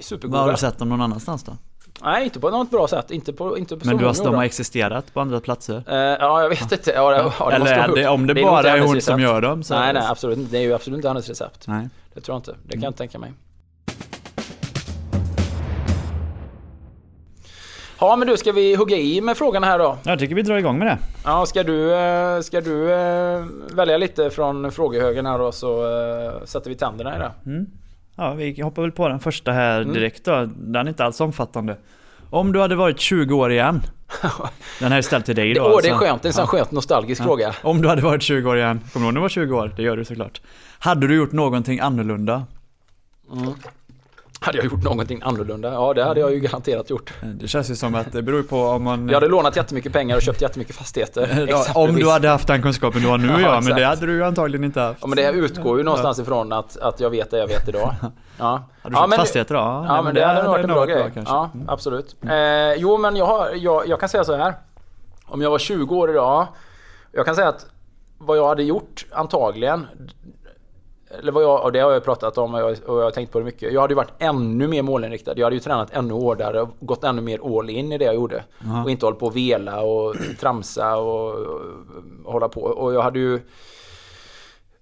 Supergoda. 0.00 0.38
Var 0.38 0.44
har 0.44 0.52
du 0.52 0.58
sett 0.58 0.78
dem 0.78 0.88
någon 0.88 1.00
annanstans 1.00 1.42
då? 1.44 1.56
Nej 2.02 2.24
inte 2.24 2.40
på 2.40 2.50
något 2.50 2.70
bra 2.70 2.88
sätt, 2.88 3.10
inte 3.10 3.32
på, 3.32 3.58
inte 3.58 3.76
på 3.76 3.86
Men 3.86 3.96
du 3.96 4.04
har, 4.04 4.24
de 4.24 4.34
har 4.34 4.44
existerat 4.44 5.14
på 5.14 5.20
andra 5.20 5.40
platser? 5.40 5.84
Eh, 5.88 5.94
ja 5.96 6.42
jag 6.42 6.48
vet 6.48 6.72
inte. 6.72 6.90
Ja, 6.90 7.10
det, 7.10 7.32
ja, 7.38 7.50
det 7.50 7.56
Eller 7.56 7.66
är 7.66 7.94
det, 7.94 8.08
om 8.08 8.26
det, 8.26 8.32
är 8.32 8.34
nog 8.34 8.44
bara 8.44 8.70
är 8.70 8.80
hon 8.80 9.00
som 9.00 9.20
gör 9.20 9.40
dem 9.40 9.62
så 9.62 9.74
Nej 9.74 9.92
nej 9.92 10.02
absolut 10.08 10.38
inte. 10.38 10.52
Det 10.52 10.58
är 10.58 10.62
ju 10.62 10.74
absolut 10.74 10.96
inte 10.96 11.08
hennes 11.08 11.28
recept. 11.28 11.66
Nej. 11.66 11.88
Det 12.14 12.20
tror 12.20 12.34
jag 12.34 12.38
inte. 12.38 12.54
Det 12.66 12.72
kan 12.72 12.82
jag 12.82 12.90
inte 12.90 12.98
tänka 12.98 13.18
mig. 13.18 13.32
Ja 18.00 18.16
men 18.16 18.28
du, 18.28 18.36
ska 18.36 18.52
vi 18.52 18.74
hugga 18.74 18.96
i 18.96 19.20
med 19.20 19.36
frågan 19.36 19.64
här 19.64 19.78
då? 19.78 19.98
Jag 20.02 20.18
tycker 20.18 20.34
vi 20.34 20.42
drar 20.42 20.56
igång 20.56 20.78
med 20.78 20.86
det. 20.86 20.98
Ja, 21.24 21.46
ska 21.46 21.62
du, 21.62 21.94
eh, 21.94 22.40
ska 22.40 22.60
du 22.60 22.92
eh, 22.92 23.44
välja 23.72 23.98
lite 23.98 24.30
från 24.30 24.72
frågehögen 24.72 25.26
här 25.26 25.38
då 25.38 25.52
så 25.52 25.84
eh, 25.84 26.44
sätter 26.44 26.70
vi 26.70 26.76
tänderna 26.76 27.16
i 27.16 27.18
det. 27.18 27.32
Ja, 28.20 28.34
vi 28.34 28.62
hoppar 28.62 28.82
väl 28.82 28.92
på 28.92 29.08
den 29.08 29.20
första 29.20 29.52
här 29.52 29.80
Mm. 29.80 29.94
direkt 29.94 30.24
då. 30.24 30.48
Den 30.56 30.86
är 30.86 30.88
inte 30.88 31.04
alls 31.04 31.20
omfattande. 31.20 31.76
Om 32.30 32.52
du 32.52 32.60
hade 32.60 32.74
varit 32.76 33.00
20 33.00 33.34
år 33.34 33.52
igen. 33.52 33.82
Den 34.80 34.92
här 34.92 34.98
är 34.98 35.02
ställd 35.02 35.24
till 35.24 35.36
dig 35.36 35.54
då. 35.54 35.62
åh, 35.62 35.68
det 35.82 35.88
är 35.88 35.92
alltså. 35.92 36.06
skönt. 36.06 36.22
Det 36.22 36.26
är 36.26 36.30
en 36.30 36.34
sån 36.34 36.46
skönt 36.46 36.70
nostalgisk 36.70 37.22
fråga. 37.22 37.54
Om 37.62 37.82
du 37.82 37.88
hade 37.88 38.02
varit 38.02 38.22
20 38.22 38.50
år 38.50 38.56
igen. 38.58 38.80
Kommer 38.92 39.04
du 39.04 39.08
ihåg 39.08 39.14
när 39.14 39.20
du 39.20 39.22
var 39.22 39.28
20 39.28 39.56
år? 39.56 39.72
Det 39.76 39.82
gör 39.82 39.96
du 39.96 40.04
såklart. 40.04 40.40
Hade 40.78 41.06
du 41.06 41.14
gjort 41.16 41.32
någonting 41.32 41.80
annorlunda? 41.80 42.44
Hade 44.42 44.58
jag 44.58 44.64
gjort 44.64 44.82
någonting 44.82 45.20
annorlunda? 45.24 45.72
Ja, 45.72 45.94
det 45.94 46.04
hade 46.04 46.20
jag 46.20 46.32
ju 46.32 46.40
garanterat 46.40 46.90
gjort. 46.90 47.12
Det 47.22 47.48
känns 47.48 47.70
ju 47.70 47.74
som 47.76 47.94
att 47.94 48.12
det 48.12 48.22
beror 48.22 48.42
på 48.42 48.62
om 48.62 48.82
man... 48.82 49.08
Jag 49.08 49.14
hade 49.14 49.28
lånat 49.28 49.56
jättemycket 49.56 49.92
pengar 49.92 50.16
och 50.16 50.22
köpt 50.22 50.42
jättemycket 50.42 50.76
fastigheter. 50.76 51.46
Ja, 51.50 51.66
om 51.74 51.94
du 51.94 52.10
hade 52.10 52.28
haft 52.28 52.46
den 52.46 52.62
kunskapen 52.62 53.02
du 53.02 53.08
har 53.08 53.18
nu 53.18 53.26
Ja, 53.26 53.40
ja, 53.40 53.60
men 53.60 53.76
det 53.76 53.84
hade 53.84 54.06
du 54.06 54.12
ju 54.12 54.24
antagligen 54.24 54.64
inte 54.64 54.80
haft. 54.80 54.98
Ja, 55.00 55.06
men 55.06 55.16
det 55.16 55.30
utgår 55.30 55.78
ju 55.78 55.84
någonstans 55.84 56.18
ifrån 56.18 56.52
att, 56.52 56.76
att 56.76 57.00
jag 57.00 57.10
vet 57.10 57.30
det 57.30 57.38
jag 57.38 57.46
vet 57.46 57.68
idag. 57.68 57.94
Ja. 58.38 58.62
Har 58.82 58.90
du 58.90 58.96
ja, 58.96 59.00
köpt 59.00 59.10
men, 59.10 59.18
fastigheter 59.18 59.54
då? 59.54 59.60
Ja, 59.60 59.84
Ja, 59.86 59.94
nej, 59.94 60.02
men 60.02 60.14
det 60.14 60.26
hade 60.26 60.42
nog 60.42 60.52
varit 60.52 60.64
en 60.64 60.70
bra 60.70 60.84
grej. 60.84 61.10
kanske. 61.14 61.34
Mm. 61.34 61.50
Ja, 61.66 61.72
absolut. 61.72 62.16
Eh, 62.22 62.74
jo, 62.76 62.98
men 62.98 63.16
jag, 63.16 63.26
har, 63.26 63.50
jag, 63.54 63.88
jag 63.88 64.00
kan 64.00 64.08
säga 64.08 64.24
så 64.24 64.36
här. 64.36 64.54
Om 65.26 65.42
jag 65.42 65.50
var 65.50 65.58
20 65.58 65.96
år 65.96 66.10
idag. 66.10 66.46
Jag 67.12 67.26
kan 67.26 67.34
säga 67.34 67.48
att 67.48 67.66
vad 68.18 68.38
jag 68.38 68.48
hade 68.48 68.62
gjort 68.62 69.06
antagligen. 69.12 69.86
Eller 71.18 71.32
vad 71.32 71.42
jag, 71.42 71.64
och 71.64 71.72
det 71.72 71.80
har 71.80 71.92
jag 71.92 72.04
pratat 72.04 72.38
om 72.38 72.54
och 72.54 72.60
jag, 72.60 72.70
och 72.86 72.98
jag 72.98 73.04
har 73.04 73.10
tänkt 73.10 73.32
på 73.32 73.38
det 73.38 73.44
mycket. 73.44 73.72
Jag 73.72 73.80
hade 73.80 73.92
ju 73.92 73.96
varit 73.96 74.12
ännu 74.18 74.68
mer 74.68 74.82
målinriktad. 74.82 75.32
Jag 75.36 75.46
hade 75.46 75.56
ju 75.56 75.60
tränat 75.60 75.92
ännu 75.92 76.14
hårdare 76.14 76.60
och 76.60 76.68
gått 76.80 77.04
ännu 77.04 77.22
mer 77.22 77.58
all 77.58 77.70
in 77.70 77.92
i 77.92 77.98
det 77.98 78.04
jag 78.04 78.14
gjorde. 78.14 78.44
Ja. 78.58 78.84
Och 78.84 78.90
inte 78.90 79.06
hållit 79.06 79.18
på 79.18 79.28
att 79.28 79.36
vela 79.36 79.82
och 79.82 80.16
tramsa 80.40 80.96
och, 80.96 81.34
och, 81.34 81.60
och 82.24 82.32
hålla 82.32 82.48
på. 82.48 82.60
Och 82.60 82.94
jag 82.94 83.02
hade 83.02 83.18
ju 83.18 83.40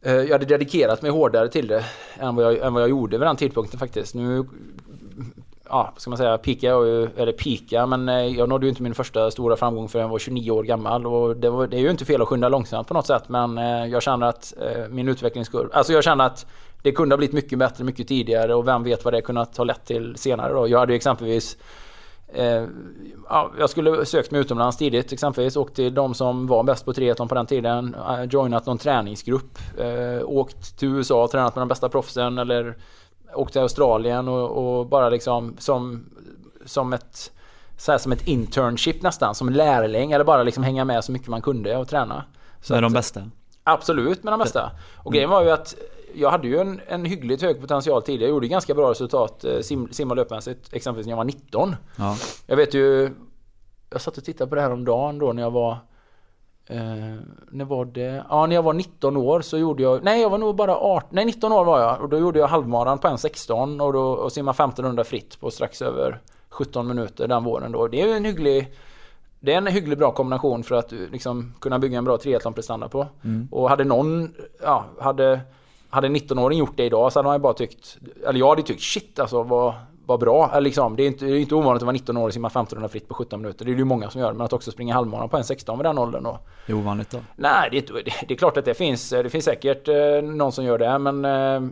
Eh, 0.00 0.12
jag 0.14 0.32
hade 0.32 0.44
dedikerat 0.44 1.02
mig 1.02 1.10
hårdare 1.10 1.48
till 1.48 1.66
det 1.66 1.84
än 2.18 2.36
vad 2.36 2.44
jag, 2.44 2.66
än 2.66 2.74
vad 2.74 2.82
jag 2.82 2.90
gjorde 2.90 3.18
vid 3.18 3.26
den 3.26 3.36
tidpunkten 3.36 3.78
faktiskt. 3.78 4.14
Nu, 4.14 4.44
ja, 5.68 5.90
vad 5.92 6.00
ska 6.00 6.10
man 6.10 6.16
säga, 6.16 6.38
pika 6.38 6.68
eller 7.16 7.32
pika, 7.32 7.86
men 7.86 8.08
eh, 8.08 8.26
jag 8.26 8.48
nådde 8.48 8.66
ju 8.66 8.70
inte 8.70 8.82
min 8.82 8.94
första 8.94 9.30
stora 9.30 9.56
framgång 9.56 9.88
förrän 9.88 10.02
jag 10.02 10.08
var 10.10 10.18
29 10.18 10.50
år 10.50 10.62
gammal. 10.62 11.06
Och 11.06 11.36
det, 11.36 11.50
var, 11.50 11.66
det 11.66 11.76
är 11.76 11.80
ju 11.80 11.90
inte 11.90 12.04
fel 12.04 12.22
att 12.22 12.28
skynda 12.28 12.48
långsamt 12.48 12.88
på 12.88 12.94
något 12.94 13.06
sätt, 13.06 13.28
men 13.28 13.58
eh, 13.58 13.86
jag 13.86 14.02
känner 14.02 14.26
att 14.26 14.54
eh, 14.60 14.88
min 14.88 15.08
utvecklingskurva, 15.08 15.68
alltså 15.72 15.92
jag 15.92 16.04
känner 16.04 16.26
att 16.26 16.46
det 16.82 16.92
kunde 16.92 17.12
ha 17.12 17.18
blivit 17.18 17.34
mycket 17.34 17.58
bättre 17.58 17.84
mycket 17.84 18.08
tidigare 18.08 18.54
och 18.54 18.68
vem 18.68 18.82
vet 18.82 19.04
vad 19.04 19.14
det 19.14 19.20
kunnat 19.20 19.56
ha 19.56 19.64
lett 19.64 19.84
till 19.84 20.16
senare 20.16 20.52
då. 20.52 20.68
Jag 20.68 20.78
hade 20.78 20.92
ju 20.92 20.96
exempelvis 20.96 21.56
Eh, 22.32 22.64
ja, 23.28 23.50
jag 23.58 23.70
skulle 23.70 24.06
sökt 24.06 24.30
mig 24.30 24.40
utomlands 24.40 24.76
tidigt 24.76 25.12
exempelvis. 25.12 25.56
Åkt 25.56 25.74
till 25.74 25.94
de 25.94 26.14
som 26.14 26.46
var 26.46 26.62
bäst 26.62 26.84
på 26.84 26.92
triathlon 26.92 27.28
på 27.28 27.34
den 27.34 27.46
tiden. 27.46 27.96
Joinat 28.30 28.66
någon 28.66 28.78
träningsgrupp. 28.78 29.58
Eh, 29.78 30.22
åkt 30.24 30.78
till 30.78 30.88
USA 30.88 31.24
och 31.24 31.30
tränat 31.30 31.54
med 31.54 31.62
de 31.62 31.68
bästa 31.68 31.88
proffsen. 31.88 32.38
Eller 32.38 32.76
åkt 33.34 33.52
till 33.52 33.62
Australien 33.62 34.28
och, 34.28 34.78
och 34.78 34.86
bara 34.86 35.08
liksom 35.08 35.56
som, 35.58 36.04
som 36.64 36.92
ett 36.92 37.32
så 37.76 37.92
här 37.92 37.98
som 37.98 38.12
ett 38.12 38.26
internship 38.26 39.02
nästan, 39.02 39.34
som 39.34 39.48
lärling 39.48 40.12
eller 40.12 40.24
bara 40.24 40.42
liksom 40.42 40.64
hänga 40.64 40.84
med 40.84 41.04
så 41.04 41.12
mycket 41.12 41.28
man 41.28 41.42
kunde 41.42 41.76
och 41.76 41.88
träna. 41.88 42.24
Så 42.62 42.72
med 42.72 42.82
de 42.82 42.92
bästa? 42.92 43.30
Absolut 43.64 44.22
med 44.22 44.32
de 44.32 44.40
bästa. 44.40 44.70
Och 44.96 45.12
grejen 45.12 45.30
var 45.30 45.42
ju 45.42 45.50
att 45.50 45.74
jag 46.14 46.30
hade 46.30 46.48
ju 46.48 46.58
en, 46.58 46.80
en 46.86 47.04
hyggligt 47.04 47.42
hög 47.42 47.60
potential 47.60 48.02
tidigare. 48.02 48.24
Jag 48.24 48.34
gjorde 48.34 48.48
ganska 48.48 48.74
bra 48.74 48.90
resultat 48.90 49.44
eh, 49.44 49.60
sim, 49.60 49.88
sim 49.92 50.10
och 50.10 50.16
löpmässigt. 50.16 50.72
Exempelvis 50.72 51.06
när 51.06 51.12
jag 51.12 51.16
var 51.16 51.24
19. 51.24 51.76
Ja. 51.96 52.16
Jag 52.46 52.56
vet 52.56 52.74
ju... 52.74 53.10
Jag 53.90 54.00
satt 54.00 54.18
och 54.18 54.24
tittade 54.24 54.48
på 54.48 54.54
det 54.54 54.60
här 54.60 54.72
om 54.72 54.84
dagen 54.84 55.18
då 55.18 55.32
när 55.32 55.42
jag 55.42 55.50
var... 55.50 55.78
Eh, 56.70 57.14
när 57.50 57.64
var 57.64 57.84
det? 57.84 58.24
Ja, 58.28 58.46
när 58.46 58.54
jag 58.54 58.62
var 58.62 58.72
19 58.72 59.16
år 59.16 59.40
så 59.40 59.58
gjorde 59.58 59.82
jag... 59.82 60.04
Nej, 60.04 60.20
jag 60.20 60.30
var 60.30 60.38
nog 60.38 60.56
bara 60.56 60.76
18... 60.76 61.08
Nej, 61.12 61.24
19 61.24 61.52
år 61.52 61.64
var 61.64 61.80
jag. 61.80 62.00
Och 62.00 62.08
då 62.08 62.18
gjorde 62.18 62.38
jag 62.38 62.48
halvmaran 62.48 62.98
på 62.98 63.08
1.16 63.08 63.82
och, 63.82 63.92
då, 63.92 64.02
och 64.02 64.32
simmade 64.32 64.56
1500 64.56 65.04
fritt 65.04 65.40
på 65.40 65.50
strax 65.50 65.82
över 65.82 66.20
17 66.48 66.88
minuter 66.88 67.28
den 67.28 67.44
våren 67.44 67.72
då. 67.72 67.88
Det 67.88 68.00
är 68.00 68.06
ju 68.06 68.12
en 68.12 68.24
hygglig... 68.24 68.72
Det 69.40 69.52
är 69.52 69.58
en 69.58 69.66
hyggligt 69.66 69.98
bra 69.98 70.12
kombination 70.12 70.64
för 70.64 70.74
att 70.74 70.92
liksom, 70.92 71.54
kunna 71.60 71.78
bygga 71.78 71.98
en 71.98 72.04
bra 72.04 72.18
triathlonprestanda 72.18 72.88
på. 72.88 73.06
Mm. 73.24 73.48
Och 73.50 73.68
hade 73.68 73.84
någon... 73.84 74.34
Ja, 74.62 74.84
hade 75.00 75.40
hade 75.90 76.06
en 76.06 76.16
19-åring 76.16 76.58
gjort 76.58 76.76
det 76.76 76.84
idag 76.84 77.12
så 77.12 77.18
hade 77.18 77.26
man 77.26 77.36
ju 77.36 77.42
bara 77.42 77.54
tyckt, 77.54 77.98
eller 78.26 78.38
jag 78.38 78.48
hade 78.48 78.62
tyckt 78.62 78.82
shit 78.82 79.18
alltså 79.18 79.42
vad, 79.42 79.74
vad 80.08 80.20
bra. 80.20 80.60
Liksom, 80.60 80.96
det, 80.96 81.02
är 81.02 81.06
inte, 81.06 81.24
det 81.24 81.32
är 81.32 81.38
inte 81.38 81.54
ovanligt 81.54 81.82
att 81.82 81.86
vara 81.86 81.92
19 81.92 82.16
år 82.16 82.26
och 82.26 82.32
simma 82.32 82.48
1500 82.48 82.88
fritt 82.88 83.08
på 83.08 83.14
17 83.14 83.40
minuter. 83.42 83.64
Det 83.64 83.70
är 83.70 83.74
det 83.74 83.78
ju 83.78 83.84
många 83.84 84.10
som 84.10 84.20
gör. 84.20 84.32
Men 84.32 84.40
att 84.40 84.52
också 84.52 84.70
springa 84.70 84.94
halvmaran 84.94 85.28
på 85.28 85.36
en 85.36 85.44
16 85.44 85.78
vid 85.78 85.84
den 85.84 85.98
åldern 85.98 86.22
då. 86.22 86.38
Det 86.66 86.72
är 86.72 86.76
ovanligt 86.76 87.10
då? 87.10 87.18
Nej, 87.36 87.68
det, 87.72 87.80
det, 87.80 88.12
det 88.28 88.34
är 88.34 88.38
klart 88.38 88.56
att 88.56 88.64
det 88.64 88.74
finns. 88.74 89.10
Det 89.10 89.30
finns 89.30 89.44
säkert 89.44 89.88
eh, 89.88 90.22
någon 90.22 90.52
som 90.52 90.64
gör 90.64 90.78
det. 90.78 90.98
Men 90.98 91.24
eh, 91.24 91.70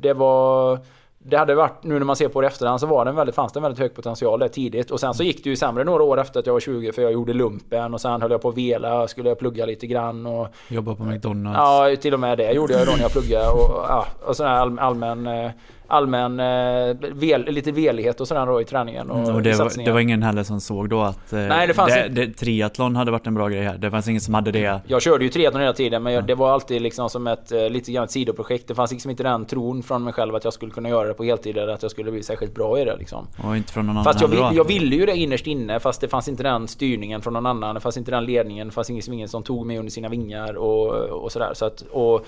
det 0.00 0.12
var 0.12 0.78
det 1.26 1.36
hade 1.36 1.54
varit, 1.54 1.84
nu 1.84 1.98
när 1.98 2.04
man 2.04 2.16
ser 2.16 2.28
på 2.28 2.40
det 2.40 2.46
efterhand 2.46 2.80
så 2.80 2.86
var 2.86 3.04
det 3.04 3.08
en 3.08 3.16
väldigt, 3.16 3.34
fanns 3.34 3.52
det 3.52 3.58
en 3.58 3.62
väldigt 3.62 3.78
hög 3.78 3.94
potential 3.94 4.38
där 4.38 4.48
tidigt. 4.48 4.90
Och 4.90 5.00
sen 5.00 5.14
så 5.14 5.22
gick 5.22 5.44
det 5.44 5.50
ju 5.50 5.56
sämre 5.56 5.84
några 5.84 6.02
år 6.02 6.20
efter 6.20 6.40
att 6.40 6.46
jag 6.46 6.52
var 6.52 6.60
20 6.60 6.92
för 6.92 7.02
jag 7.02 7.12
gjorde 7.12 7.32
lumpen 7.32 7.94
och 7.94 8.00
sen 8.00 8.22
höll 8.22 8.30
jag 8.30 8.42
på 8.42 8.48
att 8.48 8.56
vela, 8.56 9.08
skulle 9.08 9.28
jag 9.28 9.38
plugga 9.38 9.66
lite 9.66 9.86
grann 9.86 10.26
och... 10.26 10.48
Jobba 10.68 10.94
på 10.94 11.02
McDonalds? 11.02 11.58
Ja, 11.58 11.96
till 12.00 12.14
och 12.14 12.20
med 12.20 12.38
det 12.38 12.52
gjorde 12.52 12.72
jag 12.72 12.86
då 12.86 12.92
när 12.92 13.02
jag 13.02 13.12
pluggade 13.12 13.48
och, 13.48 13.84
ja, 13.88 14.06
och 14.26 14.36
sån 14.36 14.46
här 14.46 14.80
allmän 14.80 15.26
eh, 15.26 15.50
allmän 15.94 16.40
eh, 16.40 16.96
vel, 17.12 17.44
lite 17.44 17.72
velighet 17.72 18.20
och 18.20 18.28
sådär 18.28 18.46
då 18.46 18.60
i 18.60 18.64
träningen 18.64 19.10
och, 19.10 19.18
mm, 19.18 19.34
och 19.34 19.42
det, 19.42 19.58
var, 19.58 19.84
det 19.84 19.92
var 19.92 20.00
ingen 20.00 20.22
heller 20.22 20.42
som 20.42 20.60
såg 20.60 20.88
då 20.88 21.00
att 21.00 21.32
eh, 21.32 21.38
Nej, 21.38 21.66
det 21.66 21.74
fanns 21.74 21.94
det, 21.94 22.08
det, 22.08 22.32
triathlon 22.32 22.96
hade 22.96 23.10
varit 23.10 23.26
en 23.26 23.34
bra 23.34 23.48
grej 23.48 23.62
här. 23.62 23.78
Det 23.78 23.90
fanns 23.90 24.08
ingen 24.08 24.20
som 24.20 24.34
hade 24.34 24.52
det. 24.52 24.80
Jag 24.86 25.02
körde 25.02 25.24
ju 25.24 25.30
triathlon 25.30 25.60
hela 25.60 25.72
tiden 25.72 26.02
men 26.02 26.12
jag, 26.12 26.24
det 26.24 26.34
var 26.34 26.52
alltid 26.52 26.82
liksom 26.82 27.10
som 27.10 27.26
ett 27.26 27.52
eh, 27.52 27.70
lite 27.70 27.92
grann 27.92 28.04
ett 28.04 28.10
sidoprojekt. 28.10 28.68
Det 28.68 28.74
fanns 28.74 28.90
liksom 28.90 29.10
inte 29.10 29.22
den 29.22 29.44
tron 29.44 29.82
från 29.82 30.04
mig 30.04 30.12
själv 30.12 30.34
att 30.34 30.44
jag 30.44 30.52
skulle 30.52 30.72
kunna 30.72 30.88
göra 30.88 31.08
det 31.08 31.14
på 31.14 31.24
heltid 31.24 31.56
eller 31.56 31.72
att 31.72 31.82
jag 31.82 31.90
skulle 31.90 32.10
bli 32.10 32.22
särskilt 32.22 32.54
bra 32.54 32.80
i 32.80 32.84
det 32.84 32.96
liksom. 32.96 33.26
Och 33.44 33.56
inte 33.56 33.72
från 33.72 33.86
någon 33.86 34.04
fast 34.04 34.22
annan 34.22 34.36
jag, 34.36 34.48
vill, 34.48 34.56
jag 34.56 34.64
ville 34.64 34.96
ju 34.96 35.06
det 35.06 35.16
innerst 35.16 35.46
inne 35.46 35.80
fast 35.80 36.00
det 36.00 36.08
fanns 36.08 36.28
inte 36.28 36.42
den 36.42 36.68
styrningen 36.68 37.22
från 37.22 37.32
någon 37.32 37.46
annan. 37.46 37.74
Det 37.74 37.80
fanns 37.80 37.96
inte 37.96 38.10
den 38.10 38.24
ledningen. 38.24 38.68
Det 38.68 38.74
fanns 38.74 38.90
ingen, 38.90 39.12
ingen 39.12 39.28
som 39.28 39.42
tog 39.42 39.66
mig 39.66 39.78
under 39.78 39.90
sina 39.90 40.08
vingar 40.08 40.54
och, 40.54 40.92
och 40.94 41.32
sådär. 41.32 41.50
Så 41.54 41.64
att, 41.64 41.80
och, 41.80 42.26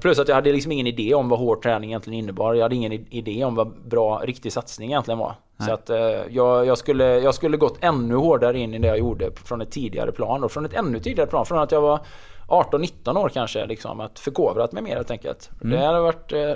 plus 0.00 0.18
att 0.18 0.28
jag 0.28 0.34
hade 0.34 0.52
liksom 0.52 0.72
ingen 0.72 0.86
idé 0.86 1.14
om 1.14 1.28
vad 1.28 1.38
hård 1.38 1.62
träning 1.62 1.90
egentligen 1.90 2.18
innebar. 2.18 2.54
Jag 2.54 2.62
hade 2.62 2.74
ingen 2.74 2.92
idé 2.92 3.44
om 3.44 3.54
vad 3.54 3.68
bra, 3.68 4.22
riktig 4.24 4.52
satsning 4.52 4.90
egentligen 4.90 5.18
var. 5.18 5.34
Nej. 5.56 5.68
Så 5.68 5.74
att 5.74 5.90
uh, 5.90 5.96
jag, 6.30 6.66
jag, 6.66 6.78
skulle, 6.78 7.04
jag 7.04 7.34
skulle 7.34 7.56
gått 7.56 7.78
ännu 7.80 8.14
hårdare 8.14 8.58
in 8.58 8.74
i 8.74 8.78
det 8.78 8.88
jag 8.88 8.98
gjorde 8.98 9.30
från 9.44 9.60
ett 9.60 9.70
tidigare 9.70 10.12
plan. 10.12 10.44
Och 10.44 10.52
från 10.52 10.64
ett 10.64 10.74
ännu 10.74 11.00
tidigare 11.00 11.30
plan. 11.30 11.46
Från 11.46 11.58
att 11.58 11.72
jag 11.72 11.80
var 11.80 12.00
18-19 12.48 13.18
år 13.18 13.28
kanske. 13.28 13.66
Liksom, 13.66 14.00
att 14.00 14.18
förkovrat 14.18 14.72
mig 14.72 14.82
mer 14.82 14.96
helt 14.96 15.10
enkelt. 15.10 15.50
Mm. 15.62 15.78
Det, 15.78 15.86
hade 15.86 16.00
varit, 16.00 16.32
uh, 16.32 16.52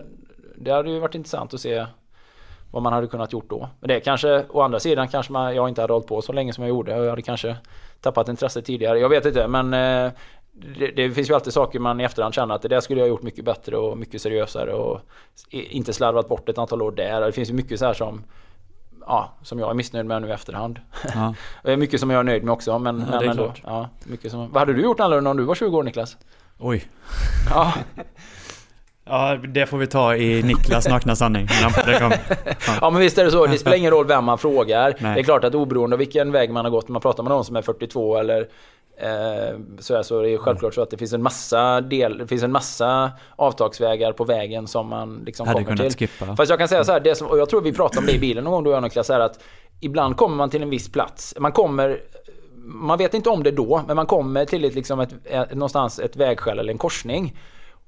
det 0.56 0.70
hade 0.70 0.90
ju 0.90 0.98
varit 0.98 1.14
intressant 1.14 1.54
att 1.54 1.60
se 1.60 1.86
vad 2.70 2.82
man 2.82 2.92
hade 2.92 3.06
kunnat 3.06 3.32
gjort 3.32 3.50
då. 3.50 3.68
Men 3.80 3.88
det 3.88 4.00
kanske, 4.00 4.44
å 4.50 4.60
andra 4.60 4.80
sidan 4.80 5.08
kanske 5.08 5.32
man, 5.32 5.54
jag 5.54 5.68
inte 5.68 5.80
hade 5.80 5.92
hållit 5.92 6.08
på 6.08 6.22
så 6.22 6.32
länge 6.32 6.52
som 6.52 6.64
jag 6.64 6.68
gjorde. 6.68 6.96
Jag 6.96 7.10
hade 7.10 7.22
kanske 7.22 7.56
tappat 8.00 8.28
intresse 8.28 8.62
tidigare. 8.62 8.98
Jag 8.98 9.08
vet 9.08 9.26
inte 9.26 9.48
men 9.48 9.74
det, 10.78 10.86
det, 10.86 11.10
finns 11.10 11.30
ju 11.30 11.34
alltid 11.34 11.52
saker 11.52 11.78
man 11.78 12.00
i 12.00 12.04
efterhand 12.04 12.34
känner 12.34 12.54
att 12.54 12.62
det 12.62 12.68
där 12.68 12.80
skulle 12.80 13.00
jag 13.00 13.06
ha 13.06 13.08
gjort 13.08 13.22
mycket 13.22 13.44
bättre 13.44 13.76
och 13.76 13.98
mycket 13.98 14.22
seriösare 14.22 14.72
och 14.72 15.00
inte 15.50 15.92
slarvat 15.92 16.28
bort 16.28 16.48
ett 16.48 16.58
antal 16.58 16.82
år 16.82 16.92
där. 16.92 17.20
Det 17.20 17.32
finns 17.32 17.50
ju 17.50 17.54
mycket 17.54 17.78
så 17.78 17.86
här 17.86 17.94
som 17.94 18.22
Ja, 19.06 19.32
som 19.42 19.58
jag 19.58 19.70
är 19.70 19.74
missnöjd 19.74 20.06
med 20.06 20.22
nu 20.22 20.28
i 20.28 20.32
efterhand. 20.32 20.80
Ja. 21.64 21.76
mycket 21.76 22.00
som 22.00 22.10
jag 22.10 22.20
är 22.20 22.24
nöjd 22.24 22.44
med 22.44 22.52
också 22.52 22.78
men, 22.78 23.04
ja, 23.12 23.20
men 23.20 23.30
ändå. 23.30 23.52
Ja, 23.64 23.88
mycket 24.04 24.30
som, 24.30 24.50
vad 24.50 24.60
hade 24.60 24.72
du 24.72 24.82
gjort 24.82 25.00
annorlunda 25.00 25.30
om 25.30 25.36
du 25.36 25.44
var 25.44 25.54
20 25.54 25.76
år 25.76 25.82
Niklas? 25.82 26.16
Oj. 26.58 26.84
Ja. 27.50 27.72
Ja, 29.04 29.36
det 29.36 29.66
får 29.66 29.78
vi 29.78 29.86
ta 29.86 30.16
i 30.16 30.42
Niklas 30.42 30.88
nakna 30.88 31.16
sanning. 31.16 31.48
Ja. 31.62 32.12
ja, 32.80 32.90
men 32.90 33.00
visst 33.00 33.18
är 33.18 33.24
det 33.24 33.30
så. 33.30 33.46
Det 33.46 33.58
spelar 33.58 33.76
ingen 33.76 33.90
roll 33.90 34.06
vem 34.06 34.24
man 34.24 34.38
frågar. 34.38 34.94
Nej. 34.98 35.14
Det 35.14 35.20
är 35.20 35.24
klart 35.24 35.44
att 35.44 35.54
oberoende 35.54 35.94
av 35.94 35.98
vilken 35.98 36.32
väg 36.32 36.50
man 36.50 36.64
har 36.64 36.70
gått, 36.72 36.88
när 36.88 36.92
man 36.92 37.02
pratar 37.02 37.22
med 37.22 37.30
någon 37.30 37.44
som 37.44 37.56
är 37.56 37.62
42 37.62 38.16
eller 38.16 38.48
Eh, 39.02 39.58
så, 39.78 40.22
det 40.22 40.30
är 40.30 40.38
självklart 40.38 40.74
så 40.74 40.82
att 40.82 40.90
det 40.90 40.96
finns 40.96 41.12
en 41.12 41.22
massa 41.22 41.80
del, 41.80 42.18
det 42.18 42.26
finns 42.26 42.42
en 42.42 42.52
massa 42.52 43.10
avtagsvägar 43.36 44.12
på 44.12 44.24
vägen 44.24 44.66
som 44.66 44.88
man 44.88 45.22
liksom 45.26 45.46
Hade 45.46 45.64
kommer 45.64 45.76
till. 45.76 46.08
Skippa. 46.08 46.36
Fast 46.36 46.50
jag 46.50 46.58
kan 46.58 46.68
säga 46.68 46.84
så 46.84 46.92
här, 46.92 47.00
det 47.00 47.14
som, 47.14 47.26
och 47.26 47.38
jag 47.38 47.48
tror 47.48 47.60
vi 47.60 47.72
pratade 47.72 47.98
om 47.98 48.06
det 48.06 48.12
i 48.12 48.18
bilen 48.18 48.44
någon 48.44 48.52
gång 48.52 48.66
och 48.66 48.72
jag 48.72 48.82
Niklas, 48.82 49.10
är 49.10 49.20
att 49.20 49.40
ibland 49.80 50.16
kommer 50.16 50.36
man 50.36 50.50
till 50.50 50.62
en 50.62 50.70
viss 50.70 50.92
plats. 50.92 51.34
Man 51.38 51.52
kommer 51.52 52.00
man 52.62 52.98
vet 52.98 53.14
inte 53.14 53.30
om 53.30 53.42
det 53.42 53.50
då, 53.50 53.82
men 53.86 53.96
man 53.96 54.06
kommer 54.06 54.44
till 54.44 54.64
ett, 54.64 54.74
liksom 54.74 55.00
ett, 55.00 55.14
ett, 55.24 55.54
någonstans 55.54 55.98
ett 55.98 56.16
vägskäl 56.16 56.58
eller 56.58 56.72
en 56.72 56.78
korsning. 56.78 57.36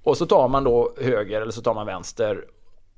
Och 0.02 0.16
så 0.16 0.26
tar 0.26 0.48
man 0.48 0.64
då 0.64 0.92
höger 1.00 1.40
eller 1.40 1.52
så 1.52 1.62
tar 1.62 1.74
man 1.74 1.86
vänster. 1.86 2.44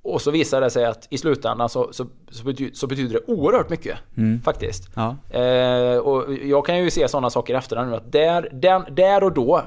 Och 0.03 0.23
så 0.23 0.31
visar 0.31 0.61
det 0.61 0.71
sig 0.71 0.85
att 0.85 1.07
i 1.11 1.19
slutändan 1.19 1.69
så, 1.69 1.93
så, 1.93 2.07
så, 2.35 2.45
betyder, 2.45 2.75
så 2.75 2.87
betyder 2.87 3.15
det 3.15 3.33
oerhört 3.33 3.71
mycket. 3.71 3.99
Mm. 4.17 4.43
Faktiskt. 4.43 4.91
Ja. 4.95 5.17
Eh, 5.39 5.99
och 5.99 6.35
jag 6.35 6.67
kan 6.67 6.79
ju 6.79 6.91
se 6.91 7.09
sådana 7.09 7.31
saker 7.31 7.55
efter 7.55 7.85
nu 7.85 7.95
att 7.95 8.13
där, 8.13 8.49
den, 8.53 8.85
där 8.91 9.25
och 9.25 9.33
då 9.33 9.63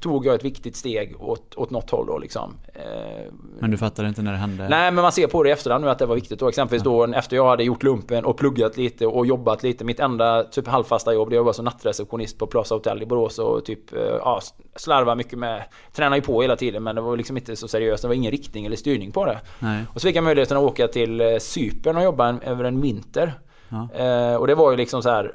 tog 0.00 0.26
jag 0.26 0.34
ett 0.34 0.44
viktigt 0.44 0.76
steg 0.76 1.14
åt, 1.18 1.54
åt 1.54 1.70
något 1.70 1.90
håll 1.90 2.06
då 2.06 2.18
liksom. 2.18 2.54
Eh, 2.74 3.32
men 3.60 3.70
du 3.70 3.76
fattade 3.76 4.08
inte 4.08 4.22
när 4.22 4.32
det 4.32 4.38
hände? 4.38 4.68
Nej, 4.68 4.92
men 4.92 5.02
man 5.02 5.12
ser 5.12 5.26
på 5.26 5.42
det 5.42 5.48
i 5.48 5.52
efterhand 5.52 5.84
nu 5.84 5.90
att 5.90 5.98
det 5.98 6.06
var 6.06 6.14
viktigt 6.14 6.38
då. 6.38 6.48
Exempelvis 6.48 6.84
ja. 6.84 7.06
då 7.06 7.12
efter 7.12 7.36
jag 7.36 7.46
hade 7.46 7.64
gjort 7.64 7.82
lumpen 7.82 8.24
och 8.24 8.36
pluggat 8.36 8.76
lite 8.76 9.06
och 9.06 9.26
jobbat 9.26 9.62
lite. 9.62 9.84
Mitt 9.84 10.00
enda 10.00 10.44
typ 10.44 10.68
halvfasta 10.68 11.14
jobb, 11.14 11.30
det 11.30 11.40
var 11.40 11.52
som 11.52 11.64
nattreceptionist 11.64 12.38
på 12.38 12.46
Plaza 12.46 12.74
Hotel 12.74 13.02
i 13.02 13.06
Borås 13.06 13.38
och 13.38 13.64
typ 13.64 13.92
eh, 13.92 14.00
ja, 14.00 14.40
slarva 14.76 15.14
mycket 15.14 15.38
med... 15.38 15.62
Tränade 15.92 16.16
ju 16.16 16.22
på 16.22 16.42
hela 16.42 16.56
tiden 16.56 16.82
men 16.82 16.94
det 16.94 17.00
var 17.00 17.16
liksom 17.16 17.36
inte 17.36 17.56
så 17.56 17.68
seriöst. 17.68 18.02
Det 18.02 18.08
var 18.08 18.14
ingen 18.14 18.30
riktning 18.30 18.66
eller 18.66 18.76
styrning 18.76 19.12
på 19.12 19.24
det. 19.26 19.40
Nej. 19.58 19.84
Och 19.94 20.00
så 20.00 20.08
fick 20.08 20.16
jag 20.16 20.24
möjligheten 20.24 20.56
att 20.56 20.62
åka 20.62 20.88
till 20.88 21.20
eh, 21.20 21.26
Cypern 21.38 21.96
och 21.96 22.02
jobba 22.06 22.28
en, 22.28 22.40
över 22.40 22.64
en 22.64 22.80
vinter. 22.80 23.40
Ja. 23.68 23.88
Eh, 24.04 24.34
och 24.34 24.46
det 24.46 24.54
var 24.54 24.70
ju 24.70 24.76
liksom 24.76 25.02
så 25.02 25.10
här 25.10 25.32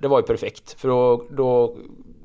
det 0.00 0.08
var 0.08 0.18
ju 0.18 0.26
perfekt. 0.26 0.80
För 0.80 0.88
då, 0.88 1.22
då 1.30 1.76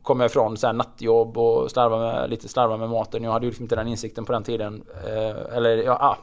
kom 0.02 0.20
jag 0.20 0.30
ifrån 0.30 0.58
så 0.58 0.72
nattjobb 0.72 1.38
och 1.38 1.72
slarva 1.72 2.00
med, 2.00 2.30
lite 2.30 2.48
slarva 2.48 2.78
med 2.78 2.90
maten. 2.90 3.24
Jag 3.24 3.32
hade 3.32 3.46
ju 3.46 3.50
liksom 3.50 3.64
inte 3.64 3.76
den 3.76 3.88
insikten 3.88 4.26
på 4.26 4.34
den 4.34 4.44
tiden. 4.44 4.84
Eh, 5.06 5.58
eller 5.58 5.78
ja, 5.78 5.94
ah, 5.94 6.18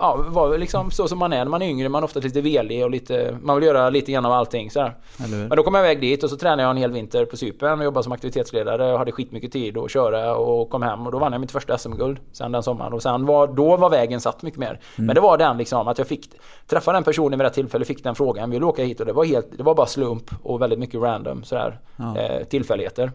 ja, 0.00 0.24
var 0.28 0.58
liksom 0.58 0.90
så 0.90 1.08
som 1.08 1.18
man 1.18 1.32
är 1.32 1.36
när 1.36 1.50
man 1.50 1.62
är 1.62 1.66
yngre. 1.66 1.88
Man 1.88 2.02
är 2.02 2.04
ofta 2.04 2.20
lite 2.20 2.40
velig 2.40 2.84
och 2.84 2.90
lite... 2.90 3.38
Man 3.42 3.56
vill 3.56 3.64
göra 3.64 3.90
lite 3.90 4.12
grann 4.12 4.26
av 4.26 4.32
allting 4.32 4.70
så 4.70 4.90
Men 5.18 5.48
då 5.48 5.62
kom 5.62 5.74
jag 5.74 5.84
iväg 5.84 6.00
dit 6.00 6.22
och 6.22 6.30
så 6.30 6.36
tränade 6.36 6.62
jag 6.62 6.70
en 6.70 6.76
hel 6.76 6.92
vinter 6.92 7.24
på 7.24 7.36
Cypern 7.36 7.78
och 7.78 7.84
jobbade 7.84 8.04
som 8.04 8.12
aktivitetsledare 8.12 8.92
och 8.92 8.98
hade 8.98 9.12
skitmycket 9.12 9.52
tid 9.52 9.78
att 9.78 9.90
köra 9.90 10.36
och 10.36 10.70
kom 10.70 10.82
hem 10.82 11.06
och 11.06 11.12
då 11.12 11.18
vann 11.18 11.32
jag 11.32 11.40
mitt 11.40 11.52
första 11.52 11.78
SM-guld 11.78 12.18
sen 12.32 12.52
den 12.52 12.62
sommaren. 12.62 12.92
Och 12.92 13.02
sen 13.02 13.26
var, 13.26 13.46
då 13.46 13.76
var 13.76 13.90
vägen 13.90 14.20
satt 14.20 14.42
mycket 14.42 14.60
mer. 14.60 14.68
Mm. 14.68 15.06
Men 15.06 15.14
det 15.14 15.20
var 15.20 15.38
den 15.38 15.58
liksom 15.58 15.88
att 15.88 15.98
jag 15.98 16.06
fick 16.06 16.30
träffa 16.66 16.92
den 16.92 17.04
personen 17.04 17.38
vid 17.38 17.46
rätt 17.46 17.54
tillfälle, 17.54 17.84
fick 17.84 18.04
den 18.04 18.14
frågan. 18.14 18.50
Vill 18.50 18.60
du 18.60 18.66
åka 18.66 18.84
hit? 18.84 19.00
Och 19.00 19.06
det 19.06 19.12
var 19.12 19.24
helt... 19.24 19.46
Det 19.56 19.62
var 19.62 19.74
bara 19.74 19.86
slump 19.86 20.30
och 20.42 20.62
väldigt 20.62 20.78
mycket 20.78 21.00
random 21.00 21.44
sådär. 21.44 21.78
Ja. 21.96 22.16
Eh, 22.16 22.44
tillfälligheter. 22.44 23.12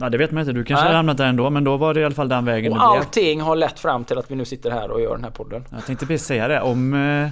Ja, 0.00 0.08
det 0.08 0.18
vet 0.18 0.30
man 0.30 0.40
inte. 0.40 0.52
Du 0.52 0.64
kanske 0.64 0.84
Nej. 0.84 0.86
hade 0.86 0.96
hamnat 0.96 1.16
där 1.16 1.26
ändå, 1.26 1.50
men 1.50 1.64
då 1.64 1.76
var 1.76 1.94
det 1.94 2.00
i 2.00 2.04
alla 2.04 2.14
fall 2.14 2.28
den 2.28 2.44
vägen 2.44 2.72
Och 2.72 2.78
blev. 2.78 2.86
allting 2.86 3.40
har 3.40 3.56
lett 3.56 3.78
fram 3.78 4.04
till 4.04 4.18
att 4.18 4.30
vi 4.30 4.34
nu 4.34 4.44
sitter 4.44 4.70
här 4.70 4.90
och 4.90 5.00
gör 5.00 5.14
den 5.14 5.24
här 5.24 5.30
podden. 5.30 5.64
Jag 5.70 5.86
tänkte 5.86 6.06
precis 6.06 6.26
säga 6.26 6.48
det. 6.48 6.60
Om 6.60 6.94
eh, 6.94 7.28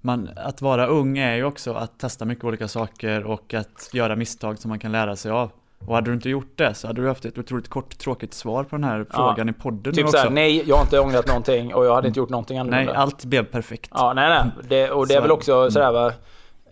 man, 0.00 0.30
att 0.36 0.62
vara 0.62 0.86
ung 0.86 1.18
är 1.18 1.34
ju 1.34 1.44
också 1.44 1.72
att 1.74 1.98
testa 1.98 2.24
mycket 2.24 2.44
olika 2.44 2.68
saker 2.68 3.24
och 3.24 3.54
att 3.54 3.90
göra 3.92 4.16
misstag 4.16 4.58
som 4.58 4.68
man 4.68 4.78
kan 4.78 4.92
lära 4.92 5.16
sig 5.16 5.30
av. 5.30 5.50
Och 5.86 5.94
hade 5.94 6.10
du 6.10 6.14
inte 6.14 6.28
gjort 6.30 6.52
det 6.56 6.74
så 6.74 6.86
hade 6.86 7.02
du 7.02 7.08
haft 7.08 7.24
ett 7.24 7.38
otroligt 7.38 7.68
kort 7.68 7.98
tråkigt 7.98 8.34
svar 8.34 8.64
på 8.64 8.76
den 8.76 8.84
här 8.84 9.06
frågan 9.10 9.48
i 9.48 9.52
podden 9.52 9.94
Typ 9.94 10.08
såhär, 10.08 10.30
nej 10.30 10.62
jag 10.68 10.76
har 10.76 10.82
inte 10.82 11.00
ångrat 11.00 11.26
någonting 11.26 11.74
och 11.74 11.86
jag 11.86 11.94
hade 11.94 12.08
inte 12.08 12.20
gjort 12.20 12.28
någonting 12.30 12.58
annorlunda. 12.58 12.92
Nej, 12.92 13.00
allt 13.02 13.24
blev 13.24 13.44
perfekt. 13.44 13.90
Ja, 13.94 14.12
nej, 14.12 14.28
nej. 14.28 14.50
Det, 14.68 14.90
och 14.90 15.06
det 15.06 15.14
är 15.14 15.18
Så- 15.18 15.22
väl 15.22 15.30
också 15.30 15.70
sådär 15.70 15.92
va. 15.92 16.12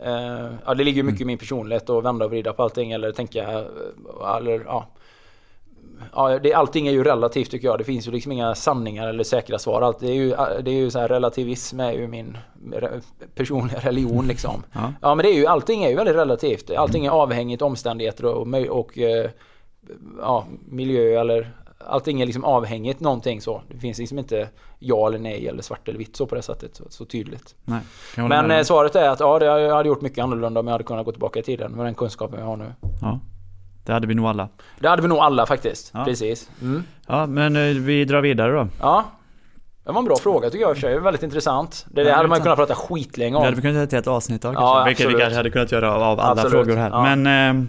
Eh, 0.04 0.50
ja, 0.66 0.74
det 0.74 0.84
ligger 0.84 1.02
mycket 1.02 1.20
i 1.20 1.24
min 1.24 1.38
personlighet 1.38 1.90
att 1.90 2.04
vända 2.04 2.24
och 2.24 2.30
vrida 2.30 2.52
på 2.52 2.62
allting 2.62 2.92
eller 2.92 3.12
tänka, 3.12 3.50
eh, 3.52 4.36
eller 4.36 4.62
ja. 4.66 4.86
Ja, 6.14 6.38
det, 6.38 6.54
allting 6.54 6.86
är 6.86 6.92
ju 6.92 7.04
relativt 7.04 7.50
tycker 7.50 7.68
jag. 7.68 7.78
Det 7.78 7.84
finns 7.84 8.08
ju 8.08 8.10
liksom 8.12 8.32
inga 8.32 8.54
sanningar 8.54 9.08
eller 9.08 9.24
säkra 9.24 9.58
svar. 9.58 9.82
Allt, 9.82 10.00
det 10.00 10.08
är 10.08 10.14
ju, 10.14 10.28
det 10.62 10.70
är 10.70 10.74
ju 10.74 10.90
så 10.90 10.98
här, 10.98 11.08
relativism 11.08 11.80
är 11.80 11.92
ju 11.92 12.08
min 12.08 12.36
re- 12.72 13.02
personliga 13.34 13.78
religion 13.82 14.26
liksom. 14.26 14.62
Ja. 14.72 14.92
Ja 15.02 15.14
men 15.14 15.24
det 15.24 15.30
är 15.32 15.36
ju, 15.36 15.46
allting 15.46 15.84
är 15.84 15.88
ju 15.88 15.96
väldigt 15.96 16.16
relativt. 16.16 16.70
Allting 16.70 17.06
är 17.06 17.10
avhängigt 17.10 17.62
omständigheter 17.62 18.24
och, 18.24 18.46
och 18.70 18.98
eh, 18.98 19.30
ja, 20.20 20.46
miljö 20.68 21.20
eller 21.20 21.52
Allting 21.86 22.20
är 22.20 22.26
liksom 22.26 22.44
avhängigt 22.44 23.00
någonting 23.00 23.40
så. 23.40 23.62
Det 23.68 23.78
finns 23.78 23.98
liksom 23.98 24.18
inte 24.18 24.48
ja 24.78 25.06
eller 25.08 25.18
nej 25.18 25.48
eller 25.48 25.62
svart 25.62 25.88
eller 25.88 25.98
vitt 25.98 26.16
så 26.16 26.26
på 26.26 26.34
det 26.34 26.42
sättet. 26.42 26.76
Så, 26.76 26.84
så 26.88 27.04
tydligt. 27.04 27.54
Nej, 27.64 27.80
Men 28.16 28.46
med 28.46 28.58
eh, 28.58 28.62
svaret 28.64 28.96
är 28.96 29.08
att 29.08 29.20
ja, 29.20 29.38
det, 29.38 29.44
jag 29.44 29.74
hade 29.74 29.88
gjort 29.88 30.00
mycket 30.00 30.22
annorlunda 30.24 30.60
om 30.60 30.66
jag 30.66 30.72
hade 30.72 30.84
kunnat 30.84 31.04
gå 31.04 31.12
tillbaka 31.12 31.38
i 31.38 31.42
tiden 31.42 31.72
med 31.72 31.86
den 31.86 31.94
kunskapen 31.94 32.38
jag 32.38 32.46
har 32.46 32.56
nu. 32.56 32.72
Ja, 33.00 33.18
det 33.84 33.92
hade 33.92 34.06
vi 34.06 34.14
nog 34.14 34.26
alla. 34.26 34.48
Det 34.78 34.88
hade 34.88 35.02
vi 35.02 35.08
nog 35.08 35.18
alla 35.18 35.46
faktiskt. 35.46 35.90
Ja. 35.94 36.04
Precis. 36.04 36.50
Mm. 36.62 36.84
Ja, 37.06 37.26
men 37.26 37.56
eh, 37.56 37.62
vi 37.62 38.04
drar 38.04 38.20
vidare 38.20 38.52
då. 38.52 38.68
Ja. 38.80 39.04
Det 39.84 39.92
var 39.92 39.98
en 39.98 40.04
bra 40.04 40.16
fråga 40.16 40.50
tycker 40.50 40.62
jag 40.62 40.70
i 40.70 40.72
och 40.72 40.76
för 40.76 40.80
sig. 40.88 40.98
Väldigt 41.00 41.22
intressant. 41.22 41.86
Det, 41.90 42.02
det 42.02 42.08
Ja, 42.10 42.16
hade 42.16 42.28
man 42.28 42.40
kunnat 42.40 42.58
prata 42.58 42.74
skitlänge 42.74 43.30
Det 43.34 43.36
om. 43.38 43.44
hade 43.44 43.56
vi 43.56 43.62
kunnat 43.62 43.74
göra 43.74 43.84
ett 43.84 43.92
helt 43.92 44.06
avsnitt 44.06 44.44
av 44.44 44.54
Ja, 44.54 44.60
kanske. 44.60 44.88
Vilket 44.88 45.08
vi 45.08 45.20
kanske 45.20 45.36
hade 45.36 45.50
kunnat 45.50 45.72
göra 45.72 45.94
av 45.94 46.20
alla 46.20 46.30
Absolut. 46.42 46.50
frågor 46.50 46.76
här. 46.76 46.90
Ja. 46.90 47.02
Men 47.16 47.26
eh, 47.60 47.64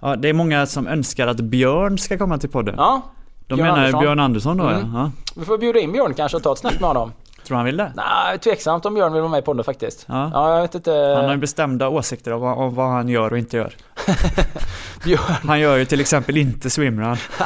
ja, 0.00 0.16
det 0.16 0.28
är 0.28 0.32
många 0.32 0.66
som 0.66 0.86
önskar 0.86 1.26
att 1.26 1.40
Björn 1.40 1.98
ska 1.98 2.18
komma 2.18 2.38
till 2.38 2.50
podden. 2.50 2.74
Ja. 2.78 3.02
De 3.46 3.54
Björn 3.54 3.66
menar 3.68 3.78
Andersson. 3.78 4.00
Björn 4.00 4.20
Andersson 4.20 4.56
då 4.56 4.64
Mm. 4.68 4.94
ja. 4.94 5.10
Vi 5.36 5.44
får 5.44 5.58
bjuda 5.58 5.78
in 5.80 5.92
Björn 5.92 6.14
kanske 6.14 6.36
och 6.36 6.42
ta 6.42 6.52
ett 6.52 6.58
snack 6.58 6.80
med 6.80 6.88
honom. 6.88 7.12
Ja. 7.44 7.48
Tror 7.48 7.56
han 7.56 7.66
vill 7.66 7.76
det? 7.76 7.92
Nej, 7.96 8.38
tveksamt 8.38 8.86
om 8.86 8.94
Björn 8.94 9.12
vill 9.12 9.22
vara 9.22 9.30
med 9.30 9.38
i 9.38 9.42
podden 9.42 9.64
faktiskt. 9.64 10.04
Ja. 10.08 10.30
Ja, 10.32 10.54
jag 10.54 10.62
vet 10.62 10.74
inte. 10.74 10.90
Han 11.16 11.24
har 11.24 11.32
ju 11.32 11.36
bestämda 11.38 11.88
åsikter 11.88 12.32
om 12.32 12.40
vad, 12.40 12.58
om 12.58 12.74
vad 12.74 12.86
han 12.88 13.08
gör 13.08 13.32
och 13.32 13.38
inte 13.38 13.56
gör. 13.56 13.74
Björn, 15.04 15.20
Han 15.48 15.60
gör 15.60 15.76
ju 15.76 15.84
till 15.84 16.00
exempel 16.00 16.36
inte 16.36 16.70
swimrun. 16.70 17.16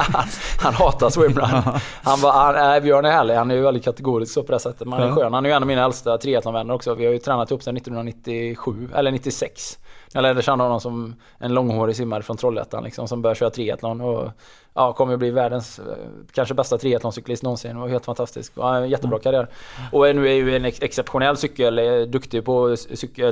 han 0.63 0.75
hatar 0.75 1.11
swimrun. 1.11 1.63
Han 2.03 2.21
bara, 2.21 2.33
han, 2.33 2.55
nej, 2.55 2.81
Björn 2.81 3.05
är 3.05 3.11
härlig. 3.11 3.35
Han 3.35 3.51
är 3.51 3.55
ju 3.55 3.63
väldigt 3.63 3.85
kategorisk 3.85 4.33
så 4.33 4.43
på 4.43 4.53
det 4.53 4.61
sättet. 4.61 4.89
Man 4.89 5.03
är 5.03 5.07
Ja. 5.09 5.15
skön. 5.15 5.35
Han 5.35 5.45
är 5.47 5.51
ju 5.51 5.57
en 5.57 5.63
av 5.63 5.67
mina 5.67 5.85
äldsta 5.85 6.19
triathlonvänner 6.19 6.75
också. 6.75 6.95
Vi 6.95 7.07
har 7.07 7.13
ju 7.13 7.19
tränat 7.19 7.51
ihop 7.51 7.63
sedan 7.63 7.77
1997, 7.77 8.89
eller 8.95 9.11
96. 9.11 9.79
Jag 10.13 10.23
lärde 10.23 10.43
känna 10.43 10.65
honom 10.65 10.81
som 10.81 11.15
en 11.39 11.55
långhårig 11.55 11.97
simmare 11.97 12.23
från 12.23 12.37
Trollhättan 12.37 12.85
liksom, 12.85 13.09
som 13.09 13.23
började 13.23 13.39
köra 13.39 13.51
triathlon. 13.51 14.01
Och, 14.01 14.31
ja, 14.75 14.93
kommer 14.93 15.13
att 15.13 15.19
bli 15.19 15.31
världens 15.31 15.79
eh, 15.79 15.85
kanske 16.33 16.55
bästa 16.55 16.79
triathloncyklist 16.79 17.43
någonsin. 17.43 17.75
Det 17.75 17.81
var 17.81 17.89
helt 17.89 18.05
fantastisk. 18.05 18.53
Ja, 18.57 18.77
en 18.77 18.89
jättebra 18.89 19.19
karriär. 19.19 19.49
Och 19.93 20.17
nu 20.17 20.29
är 20.29 20.33
ju 20.33 20.57
en 20.57 20.65
ex 20.65 20.83
exceptionell 20.83 21.37
cykel, 21.37 22.11
duktig 22.11 22.45
på 22.45 22.77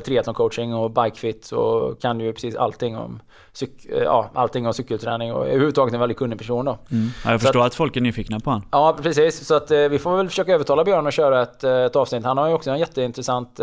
triathloncoaching 0.04 0.74
och 0.74 0.90
bikefit 0.90 1.52
och 1.52 2.00
kan 2.00 2.20
ju 2.20 2.32
precis 2.32 2.56
allting 2.56 2.96
om, 2.96 3.20
cyk, 3.52 3.86
eh, 3.90 4.02
ja, 4.02 4.30
allting 4.34 4.66
om 4.66 4.74
cykelträning 4.74 5.32
och 5.32 5.46
överhuvudtaget 5.46 5.94
en 5.94 6.00
väldigt 6.00 6.18
kunnig 6.18 6.38
person 6.38 6.64
då. 6.64 6.78
Mm. 6.90 7.08
Ja, 7.24 7.30
jag 7.30 7.40
förstår 7.40 7.66
att 7.66 7.74
folk 7.74 7.96
är 7.96 8.00
nyfikna 8.00 8.40
på 8.40 8.50
han. 8.50 8.62
Ja 8.72 8.96
precis, 9.02 9.46
så 9.46 9.54
att 9.54 9.70
eh, 9.70 9.78
vi 9.78 9.98
får 9.98 10.16
väl 10.16 10.28
försöka 10.28 10.54
övertala 10.54 10.84
Björn 10.84 11.06
att 11.06 11.14
köra 11.14 11.42
ett, 11.42 11.64
ett 11.64 11.96
avsnitt. 11.96 12.24
Han 12.24 12.38
har 12.38 12.48
ju 12.48 12.54
också 12.54 12.70
en 12.70 12.78
jätteintressant... 12.78 13.60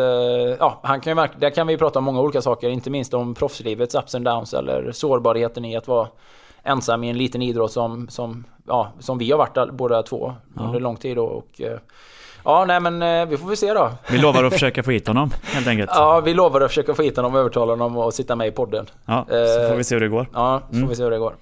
Ja, 0.59 0.79
han 0.83 1.01
kan 1.01 1.17
ju 1.17 1.27
där 1.37 1.49
kan 1.49 1.67
vi 1.67 1.77
prata 1.77 1.99
om 1.99 2.05
många 2.05 2.21
olika 2.21 2.41
saker. 2.41 2.69
Inte 2.69 2.89
minst 2.89 3.02
om 3.13 3.33
proffslivets 3.35 3.95
ups 3.95 4.15
and 4.15 4.25
downs 4.25 4.53
eller 4.53 4.91
sårbarheten 4.91 5.65
i 5.65 5.77
att 5.77 5.87
vara 5.87 6.07
ensam 6.63 7.03
i 7.03 7.09
en 7.09 7.17
liten 7.17 7.41
idrott 7.41 7.71
som, 7.71 8.07
som, 8.09 8.43
ja, 8.67 8.93
som 8.99 9.17
vi 9.17 9.31
har 9.31 9.37
varit 9.37 9.73
båda 9.73 10.03
två 10.03 10.33
under 10.55 10.79
lång 10.79 10.95
tid. 10.97 11.15
då, 11.17 11.25
Och, 11.25 11.61
eh, 11.61 11.77
ja, 12.43 12.65
nej 12.65 12.79
men 12.79 13.01
eh, 13.01 13.25
vi 13.25 13.37
får 13.37 13.47
väl 13.47 13.57
se 13.57 13.73
då. 13.73 13.91
Vi 14.11 14.17
lovar 14.17 14.43
att 14.43 14.53
försöka 14.53 14.83
få 14.83 14.91
hit 14.91 15.07
honom 15.07 15.31
helt 15.43 15.67
enkelt. 15.67 15.91
Ja, 15.93 16.19
vi 16.21 16.33
lovar 16.33 16.61
att 16.61 16.67
försöka 16.71 16.93
få 16.93 17.01
hit 17.01 17.15
honom 17.15 17.33
och 17.33 17.39
övertala 17.39 17.71
honom 17.71 17.97
att 17.97 18.13
sitta 18.13 18.35
med 18.35 18.47
i 18.47 18.51
podden. 18.51 18.85
Ja, 19.05 19.25
så 19.29 19.35
Eh, 19.63 19.69
får 19.69 19.75
vi 19.75 19.83
se 19.83 19.95
hur 19.95 20.01
det 20.01 20.07
går. 20.09 20.27
Ja, 20.33 20.61
så 20.71 20.79
får 20.79 20.87
vi 20.87 20.95
se 20.95 21.03
hur 21.03 21.11
det 21.11 21.17
går. 21.19 21.33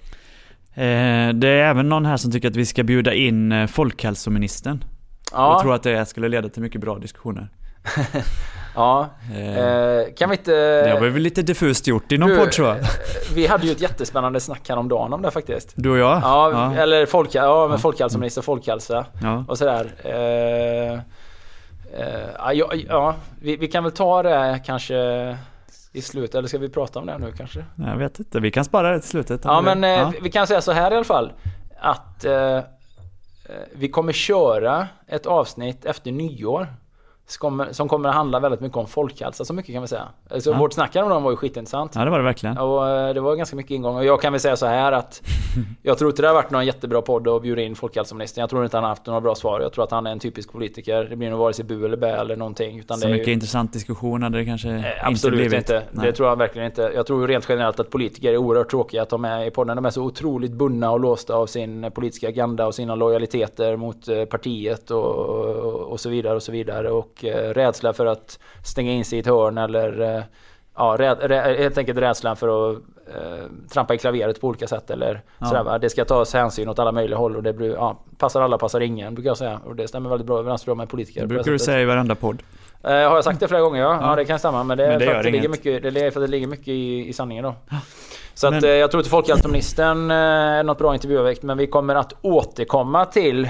Det 1.32 1.48
är 1.48 1.70
även 1.70 1.88
någon 1.88 2.06
här 2.06 2.16
som 2.16 2.32
tycker 2.32 2.48
att 2.48 2.56
vi 2.56 2.66
ska 2.66 2.82
bjuda 2.82 3.14
in 3.14 3.68
folkhälsoministern. 3.68 4.84
Ja, 5.32 5.52
Jag 5.52 5.60
tror 5.62 5.74
att 5.74 5.82
det 5.82 6.06
skulle 6.06 6.28
leda 6.28 6.48
till 6.48 6.62
mycket 6.62 6.80
bra 6.80 6.98
diskussioner. 6.98 7.48
ja. 8.74 9.08
Eh, 9.34 9.82
Eh, 10.02 10.14
kan 10.16 10.30
vi 10.30 10.36
inte... 10.36 10.52
det 10.82 11.00
var 11.00 11.08
väl 11.08 11.22
lite 11.22 11.42
diffust 11.42 11.86
gjort 11.86 12.12
i 12.12 12.18
någon 12.18 12.28
Du, 12.28 12.36
podd 12.36 12.52
tror 12.52 12.68
jag. 12.68 12.76
Vi 13.34 13.46
hade 13.46 13.66
ju 13.66 13.72
ett 13.72 13.80
jättespännande 13.80 14.40
snack 14.40 14.68
häromdagen 14.68 15.12
om 15.12 15.22
det 15.22 15.30
faktiskt. 15.30 15.72
Du 15.76 15.90
och 15.90 15.98
jag? 15.98 16.20
Ja, 16.22 16.50
ja. 16.52 16.82
eller 16.82 17.06
folk, 17.06 17.34
ja, 17.34 17.68
med 17.68 17.80
folkhälsominister, 17.80 18.42
folkhälsa 18.42 19.06
ja. 19.22 19.44
och 19.48 19.58
sådär. 19.58 19.92
Eh, 20.04 20.92
eh, 20.92 22.28
ja, 22.38 22.52
ja, 22.52 22.74
ja 22.88 23.14
vi, 23.40 23.56
vi 23.56 23.68
kan 23.68 23.84
väl 23.84 23.92
ta 23.92 24.22
det 24.22 24.60
kanske 24.66 24.96
i 25.92 26.02
slutet, 26.02 26.34
eller 26.34 26.48
ska 26.48 26.58
vi 26.58 26.68
prata 26.68 26.98
om 26.98 27.06
det 27.06 27.18
nu 27.18 27.32
kanske? 27.32 27.64
Jag 27.76 27.96
vet 27.96 28.18
inte, 28.18 28.40
vi 28.40 28.50
kan 28.50 28.64
spara 28.64 28.92
det 28.92 29.00
till 29.00 29.08
slutet. 29.10 29.40
Ja 29.44 29.60
men 29.60 29.84
eh, 29.84 30.10
vi 30.22 30.30
kan 30.30 30.46
säga 30.46 30.60
så 30.60 30.72
här 30.72 30.90
i 30.90 30.94
alla 30.94 31.04
fall. 31.04 31.32
Att 31.80 32.24
eh, 32.24 32.56
eh, 32.56 32.62
vi 33.72 33.88
kommer 33.88 34.12
köra 34.12 34.88
ett 35.06 35.26
avsnitt 35.26 35.84
efter 35.84 36.12
nyår. 36.12 36.68
Som 37.70 37.88
kommer, 37.88 38.08
att 38.08 38.14
handla 38.14 38.40
väldigt 38.40 38.60
mycket 38.60 38.78
om 38.78 38.86
folkhälsa, 38.86 39.44
så 39.44 39.54
mycket 39.54 39.72
kan 39.74 39.82
vi 39.82 39.88
säga. 39.88 40.08
Alltså, 40.30 40.50
Ja. 40.50 40.58
Vårt 40.58 40.72
snack 40.72 40.94
häromdagen 40.94 41.22
var 41.22 41.30
ju 41.30 41.36
skitintressant. 41.36 41.92
Ja 41.94 42.04
det 42.04 42.10
var 42.10 42.18
det 42.18 42.24
verkligen. 42.24 42.58
Och 42.58 42.88
eh, 42.88 43.14
det 43.14 43.20
var 43.20 43.36
ganska 43.36 43.56
mycket 43.56 43.70
ingång. 43.70 43.96
Och 43.96 44.04
jag 44.04 44.20
kan 44.20 44.32
väl 44.32 44.40
säga 44.40 44.56
så 44.56 44.66
här 44.66 44.92
att 44.92 45.22
jag 45.82 45.98
tror 45.98 46.10
inte 46.10 46.22
det 46.22 46.28
har 46.28 46.34
varit 46.34 46.50
någon 46.50 46.66
jättebra 46.66 47.02
podd 47.02 47.28
att 47.28 47.42
bjuda 47.42 47.62
in 47.62 47.74
folkhälsoministern. 47.76 48.40
Jag 48.40 48.50
tror 48.50 48.64
inte 48.64 48.76
han 48.76 48.84
har 48.84 48.88
haft 48.88 49.06
några 49.06 49.20
bra 49.20 49.34
svar. 49.34 49.60
Jag 49.60 49.72
tror 49.72 49.84
att 49.84 49.90
han 49.90 50.06
är 50.06 50.10
en 50.12 50.18
typisk 50.18 50.52
politiker. 50.52 51.04
Det 51.10 51.16
blir 51.16 51.30
nog 51.30 51.38
vare 51.38 51.52
sig 51.52 51.64
bu 51.64 51.84
eller 51.84 51.96
bä 51.96 52.10
eller 52.10 52.36
någonting. 52.36 52.78
Utan 52.78 52.98
Så 52.98 53.06
det 53.06 53.10
är 53.10 53.12
mycket 53.12 53.28
ju, 53.28 53.32
intressant 53.32 53.72
diskussion 53.72 54.22
hade 54.22 54.38
det 54.38 54.44
kanske 54.44 54.68
eh, 54.68 54.74
inte 54.76 54.88
Absolut 55.02 55.38
blivit. 55.38 55.58
inte. 55.58 55.82
Nej. 55.90 56.06
Det 56.06 56.12
tror 56.12 56.28
jag 56.28 56.36
verkligen 56.36 56.66
inte. 56.66 56.92
Jag 56.94 57.06
tror 57.06 57.28
rent 57.28 57.46
generellt 57.48 57.80
att 57.80 57.90
politiker 57.90 58.32
är 58.32 58.36
oerhört 58.36 58.70
tråkiga 58.70 59.02
att 59.02 59.08
de 59.10 59.24
är 59.24 59.44
i 59.46 59.50
podden. 59.50 59.76
De 59.76 59.84
är 59.84 59.90
så 59.90 60.02
otroligt 60.02 60.52
bundna 60.52 60.90
och 60.90 61.00
låsta 61.00 61.34
av 61.34 61.46
sin 61.46 61.90
politiska 61.94 62.28
agenda 62.28 62.66
och 62.66 62.74
sina 62.74 62.94
lojaliteter 62.94 63.76
mot 63.76 64.08
eh, 64.08 64.24
partiet 64.24 64.90
och, 64.90 65.04
och, 65.04 65.74
och 65.92 66.00
så 66.00 66.08
vidare 66.10 66.34
och 66.36 66.42
så 66.42 66.52
vidare. 66.52 66.90
Och 66.90 67.21
eh, 67.24 67.34
rädsla 67.54 67.92
för 67.92 68.06
att 68.06 68.38
stänga 68.64 68.92
in 68.92 69.04
sig 69.04 69.16
i 69.18 69.20
ett 69.20 69.26
hörn 69.26 69.58
eller 69.58 70.00
eh, 70.16 70.22
ja, 70.76 70.96
rä, 70.98 71.14
rä, 71.14 71.56
helt 71.58 71.78
enkelt 71.78 71.98
rädslan 71.98 72.36
för 72.36 72.70
att 72.72 72.76
eh, 73.14 73.44
trampa 73.72 73.94
i 73.94 73.98
klaveret 73.98 74.40
på 74.40 74.46
olika 74.48 74.66
sätt 74.66 74.90
eller 74.90 75.22
Ja. 75.38 75.46
sådär. 75.46 75.78
Det 75.78 75.90
ska 75.90 76.04
tas 76.04 76.34
hänsyn 76.34 76.68
åt 76.68 76.78
alla 76.78 76.92
möjliga 76.92 77.18
håll 77.18 77.36
och 77.36 77.42
det 77.42 77.52
blir, 77.52 77.74
ja, 77.74 77.98
passar 78.18 78.40
alla 78.40 78.58
passar 78.58 78.80
ingen 78.80 79.14
brukar 79.14 79.30
jag 79.30 79.38
säga. 79.38 79.60
Och 79.66 79.76
det 79.76 79.88
stämmer 79.88 80.10
väldigt 80.10 80.26
bra 80.26 80.38
överens 80.38 80.66
med 80.66 80.88
politiker. 80.88 81.20
Det 81.20 81.26
brukar 81.26 81.52
du 81.52 81.58
säga 81.58 81.80
i 81.80 81.84
varenda 81.84 82.14
podd. 82.14 82.42
Eh, 82.84 82.90
har 82.90 82.98
jag 83.14 83.24
sagt 83.24 83.40
det 83.40 83.48
flera 83.48 83.60
gånger? 83.60 83.80
Ja, 83.80 83.98
ja. 84.00 84.08
Ja. 84.10 84.16
det 84.16 84.24
kan 84.24 84.38
stämma. 84.38 84.64
Men 84.64 84.78
det 84.78 84.84
är 84.84 84.88
Men 84.90 84.98
det 84.98 85.04
för, 85.06 85.14
att 85.14 85.22
det 85.24 85.30
ligger 85.30 85.48
mycket, 85.48 85.82
det 85.82 86.00
är 86.00 86.10
för 86.10 86.20
att 86.20 86.26
det 86.26 86.30
ligger 86.30 86.46
mycket 86.46 86.68
i, 86.68 87.08
i 87.08 87.12
sanningen 87.12 87.44
då. 87.44 87.54
Så 88.34 88.46
att, 88.46 88.52
Men- 88.54 88.64
eh, 88.64 88.70
jag 88.70 88.90
tror 88.90 89.00
inte 89.00 89.10
Folkhälsoministern 89.10 90.10
eh, 90.10 90.16
är 90.16 90.62
något 90.64 90.78
bra 90.78 90.94
intervjuobjekt 90.94 91.42
men 91.42 91.58
vi 91.58 91.66
kommer 91.66 91.94
att 91.94 92.12
återkomma 92.22 93.04
till 93.04 93.48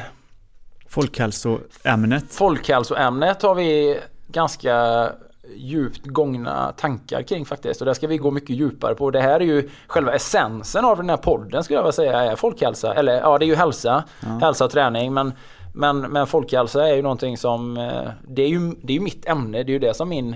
Folkhälsoämnet. 0.93 2.25
folkhälsoämnet 2.35 3.43
har 3.43 3.55
vi 3.55 3.99
ganska 4.29 5.09
djupt 5.57 6.07
gångna 6.07 6.73
tankar 6.77 7.23
kring 7.23 7.45
faktiskt. 7.47 7.81
Och 7.81 7.87
där 7.87 7.95
ska 7.95 8.07
vi 8.07 8.17
gå 8.19 8.31
mycket 8.31 8.57
djupare 8.57 8.95
på. 8.95 9.11
Det 9.11 9.21
här 9.21 9.41
är 9.41 9.45
ju 9.45 9.71
själva 9.87 10.13
essensen 10.15 10.85
av 10.85 10.97
den 10.97 11.11
här 11.11 11.17
podden 11.17 11.65
skulle 11.65 11.77
jag 11.77 11.83
vilja 11.83 11.93
säga 11.93 12.21
är 12.33 12.37
folkhälsa. 12.37 12.95
Eller 12.95 13.13
ja, 13.21 13.39
det 13.39 13.45
är 13.45 13.47
ju 13.47 13.55
hälsa. 13.55 14.05
Hälsa 14.41 14.65
och 14.65 14.71
träning. 14.71 15.15
Men, 15.15 15.33
men, 15.75 16.01
men 16.01 16.27
folkhälsa 16.27 16.89
är 16.89 16.95
ju 16.95 17.03
någonting 17.03 17.37
som... 17.39 17.77
eh, 17.77 18.11
Det 18.29 18.43
är 18.43 18.49
ju, 18.49 18.75
det 18.83 18.93
är 18.93 18.95
ju 18.95 19.01
mitt 19.01 19.27
ämne. 19.29 19.63
Det 19.63 19.71
är 19.71 19.75
ju 19.75 19.79
det 19.79 19.95
som 19.95 20.09
min... 20.09 20.33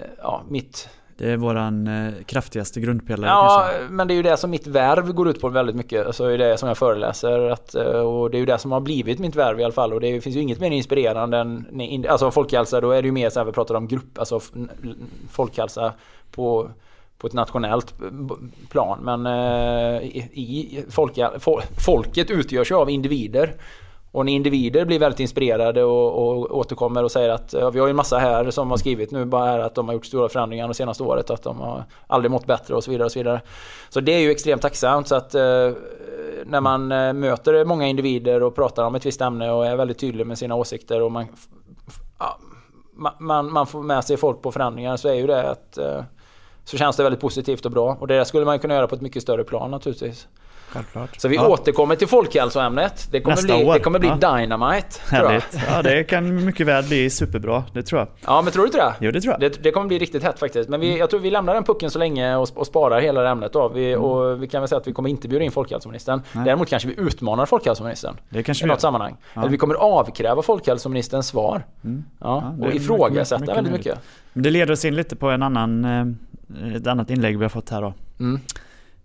eh, 0.00 0.06
Ja, 0.22 0.42
mitt... 0.48 0.88
Det 1.18 1.30
är 1.30 1.36
våran 1.36 1.86
eh, 1.86 2.12
kraftigaste 2.26 2.80
grundpelare 2.80 3.30
Ja, 3.30 3.66
kanske. 3.72 3.92
men 3.94 4.08
det 4.08 4.14
är 4.14 4.16
ju 4.16 4.22
det 4.22 4.36
som 4.36 4.50
mitt 4.50 4.66
värv 4.66 5.12
går 5.12 5.28
ut 5.28 5.40
på 5.40 5.48
väldigt 5.48 5.76
mycket. 5.76 6.06
Alltså 6.06 6.26
det 6.26 6.32
är 6.34 6.38
det 6.38 6.58
som 6.58 6.68
jag 6.68 6.78
föreläser. 6.78 7.50
Att, 7.50 7.74
eh, 7.74 7.84
och 7.84 8.30
det 8.30 8.36
är 8.36 8.40
ju 8.40 8.46
det 8.46 8.58
som 8.58 8.72
har 8.72 8.80
blivit 8.80 9.18
mitt 9.18 9.36
värv 9.36 9.60
i 9.60 9.64
alla 9.64 9.72
fall. 9.72 9.92
Och 9.92 10.00
det 10.00 10.20
finns 10.20 10.36
ju 10.36 10.40
inget 10.40 10.60
mer 10.60 10.70
inspirerande 10.70 11.38
än 11.38 11.66
alltså 12.08 12.30
folkhälsa. 12.30 12.80
Då 12.80 12.90
är 12.90 13.02
det 13.02 13.06
ju 13.06 13.12
mer 13.12 13.30
så 13.30 13.40
här 13.40 13.44
vi 13.44 13.52
pratar 13.52 13.74
om 13.74 13.88
grupp, 13.88 14.18
alltså 14.18 14.40
folkhälsa 15.30 15.92
på 16.30 16.70
på 17.18 17.26
ett 17.26 17.32
nationellt 17.32 17.94
b- 17.98 18.34
plan. 18.70 18.98
Men 19.02 19.26
eh, 19.26 20.02
i, 20.02 20.18
i 20.32 20.84
folka, 20.90 21.30
fol, 21.38 21.60
folket 21.86 22.30
utgörs 22.30 22.70
ju 22.70 22.74
av 22.74 22.90
individer. 22.90 23.54
Och 24.16 24.26
när 24.26 24.32
individer 24.32 24.84
blir 24.84 24.98
väldigt 24.98 25.20
inspirerade 25.20 25.84
och, 25.84 26.38
och 26.38 26.58
återkommer 26.58 27.04
och 27.04 27.12
säger 27.12 27.28
att 27.28 27.52
ja, 27.52 27.70
vi 27.70 27.78
har 27.78 27.86
ju 27.86 27.90
en 27.90 27.96
massa 27.96 28.18
här 28.18 28.50
som 28.50 28.70
har 28.70 28.76
skrivit 28.76 29.10
nu 29.10 29.24
bara 29.24 29.44
här 29.44 29.58
att 29.58 29.74
de 29.74 29.88
har 29.88 29.94
gjort 29.94 30.06
stora 30.06 30.28
förändringar 30.28 30.68
det 30.68 30.74
senaste 30.74 31.02
året, 31.02 31.30
att 31.30 31.42
de 31.42 31.60
har 31.60 31.84
aldrig 32.06 32.30
mått 32.30 32.46
bättre 32.46 32.74
och 32.74 32.84
så 32.84 32.90
vidare. 32.90 33.04
och 33.04 33.12
Så 33.12 33.18
vidare. 33.18 33.40
Så 33.88 34.00
det 34.00 34.12
är 34.12 34.18
ju 34.18 34.30
extremt 34.30 34.62
tacksamt. 34.62 35.08
Så 35.08 35.14
att 35.14 35.34
eh, 35.34 35.70
när 36.44 36.60
man 36.60 36.92
eh, 36.92 37.12
möter 37.12 37.64
många 37.64 37.86
individer 37.86 38.42
och 38.42 38.54
pratar 38.54 38.84
om 38.84 38.94
ett 38.94 39.06
visst 39.06 39.20
ämne 39.20 39.50
och 39.50 39.66
är 39.66 39.76
väldigt 39.76 39.98
tydlig 39.98 40.26
med 40.26 40.38
sina 40.38 40.54
åsikter 40.54 41.02
och 41.02 41.12
man, 41.12 41.26
ja, 42.18 42.38
man, 43.18 43.52
man 43.52 43.66
får 43.66 43.82
med 43.82 44.04
sig 44.04 44.16
folk 44.16 44.42
på 44.42 44.52
förändringar 44.52 44.96
så 44.96 45.08
är 45.08 45.14
ju 45.14 45.26
det 45.26 45.50
att 45.50 45.78
eh, 45.78 46.02
så 46.64 46.76
känns 46.76 46.96
det 46.96 47.02
väldigt 47.02 47.20
positivt 47.20 47.64
och 47.64 47.72
bra. 47.72 47.96
Och 48.00 48.06
det 48.06 48.24
skulle 48.24 48.44
man 48.44 48.58
kunna 48.58 48.74
göra 48.74 48.86
på 48.86 48.94
ett 48.94 49.00
mycket 49.00 49.22
större 49.22 49.44
plan 49.44 49.70
naturligtvis. 49.70 50.28
Självklart. 50.76 51.20
Så 51.20 51.28
vi 51.28 51.36
ja. 51.36 51.48
återkommer 51.48 51.96
till 51.96 52.08
folkhälsoämnet. 52.08 53.08
Det 53.10 53.20
kommer 53.20 53.36
Nästa 53.36 53.56
bli, 53.56 53.64
år. 53.64 53.74
det 53.74 53.80
kommer 53.80 53.98
bli 53.98 54.08
Ja. 54.20 54.36
dynamite. 54.36 54.88
Härligt. 55.10 55.58
Ja, 55.68 55.82
det 55.82 56.04
kan 56.04 56.44
mycket 56.44 56.66
väl 56.66 56.84
bli 56.84 57.10
superbra. 57.10 57.64
Det 57.72 57.82
tror 57.82 57.98
jag. 58.00 58.08
Ja, 58.26 58.42
men 58.42 58.52
tror 58.52 58.62
du 58.62 58.66
inte 58.66 58.78
det? 58.78 58.94
Jo, 59.00 59.10
det 59.12 59.20
tror 59.20 59.32
jag. 59.32 59.40
Det, 59.40 59.62
det 59.62 59.70
kommer 59.70 59.86
bli 59.86 59.98
riktigt 59.98 60.22
hett 60.22 60.38
faktiskt. 60.38 60.68
Men 60.68 60.80
Mm. 60.80 60.92
vi, 60.94 60.98
jag 60.98 61.10
tror 61.10 61.20
vi 61.20 61.30
lämnar 61.30 61.54
den 61.54 61.64
pucken 61.64 61.90
så 61.90 61.98
länge 61.98 62.36
och, 62.36 62.48
och 62.54 62.66
sparar 62.66 63.00
hela 63.00 63.22
det 63.22 63.28
ämnet 63.28 63.52
då. 63.52 63.68
Vi, 63.68 63.96
och 63.96 64.42
vi 64.42 64.48
kan 64.48 64.60
väl 64.62 64.68
säga 64.68 64.76
att 64.78 64.86
vi 64.88 64.92
kommer 64.92 65.08
inte 65.08 65.28
bjuda 65.28 65.44
in 65.44 65.50
folkhälsoministern. 65.52 66.22
Nej. 66.32 66.44
Däremot 66.44 66.68
kanske 66.68 66.88
vi 66.88 66.94
utmanar 67.00 67.46
folkhälsoministern. 67.46 68.16
Det 68.28 68.42
kanske 68.42 68.62
I 68.62 68.64
vi 68.64 68.68
något 68.68 68.74
gör. 68.76 68.80
sammanhang. 68.80 69.16
Ja. 69.34 69.40
Eller 69.40 69.50
vi 69.50 69.56
kommer 69.58 69.74
avkräva 69.74 70.42
folkhälsoministerns 70.42 71.26
svar. 71.26 71.66
Mm. 71.84 72.04
Ja, 72.20 72.54
och 72.60 72.74
ifrågasätta 72.74 73.40
mycket- 73.40 73.40
mycket 73.40 73.56
väldigt 73.56 73.72
mycket. 73.72 73.98
Men 74.32 74.42
Det 74.42 74.50
leder 74.50 74.72
oss 74.72 74.84
in 74.84 74.94
lite 74.96 75.16
på 75.16 75.28
en 75.30 75.42
annan, 75.42 75.84
eh, 75.84 76.76
ett 76.76 76.86
annat 76.86 77.10
inlägg 77.10 77.38
vi 77.38 77.44
har 77.44 77.48
fått 77.48 77.70
här 77.70 77.82
då. 77.82 77.94
Mm. 78.20 78.40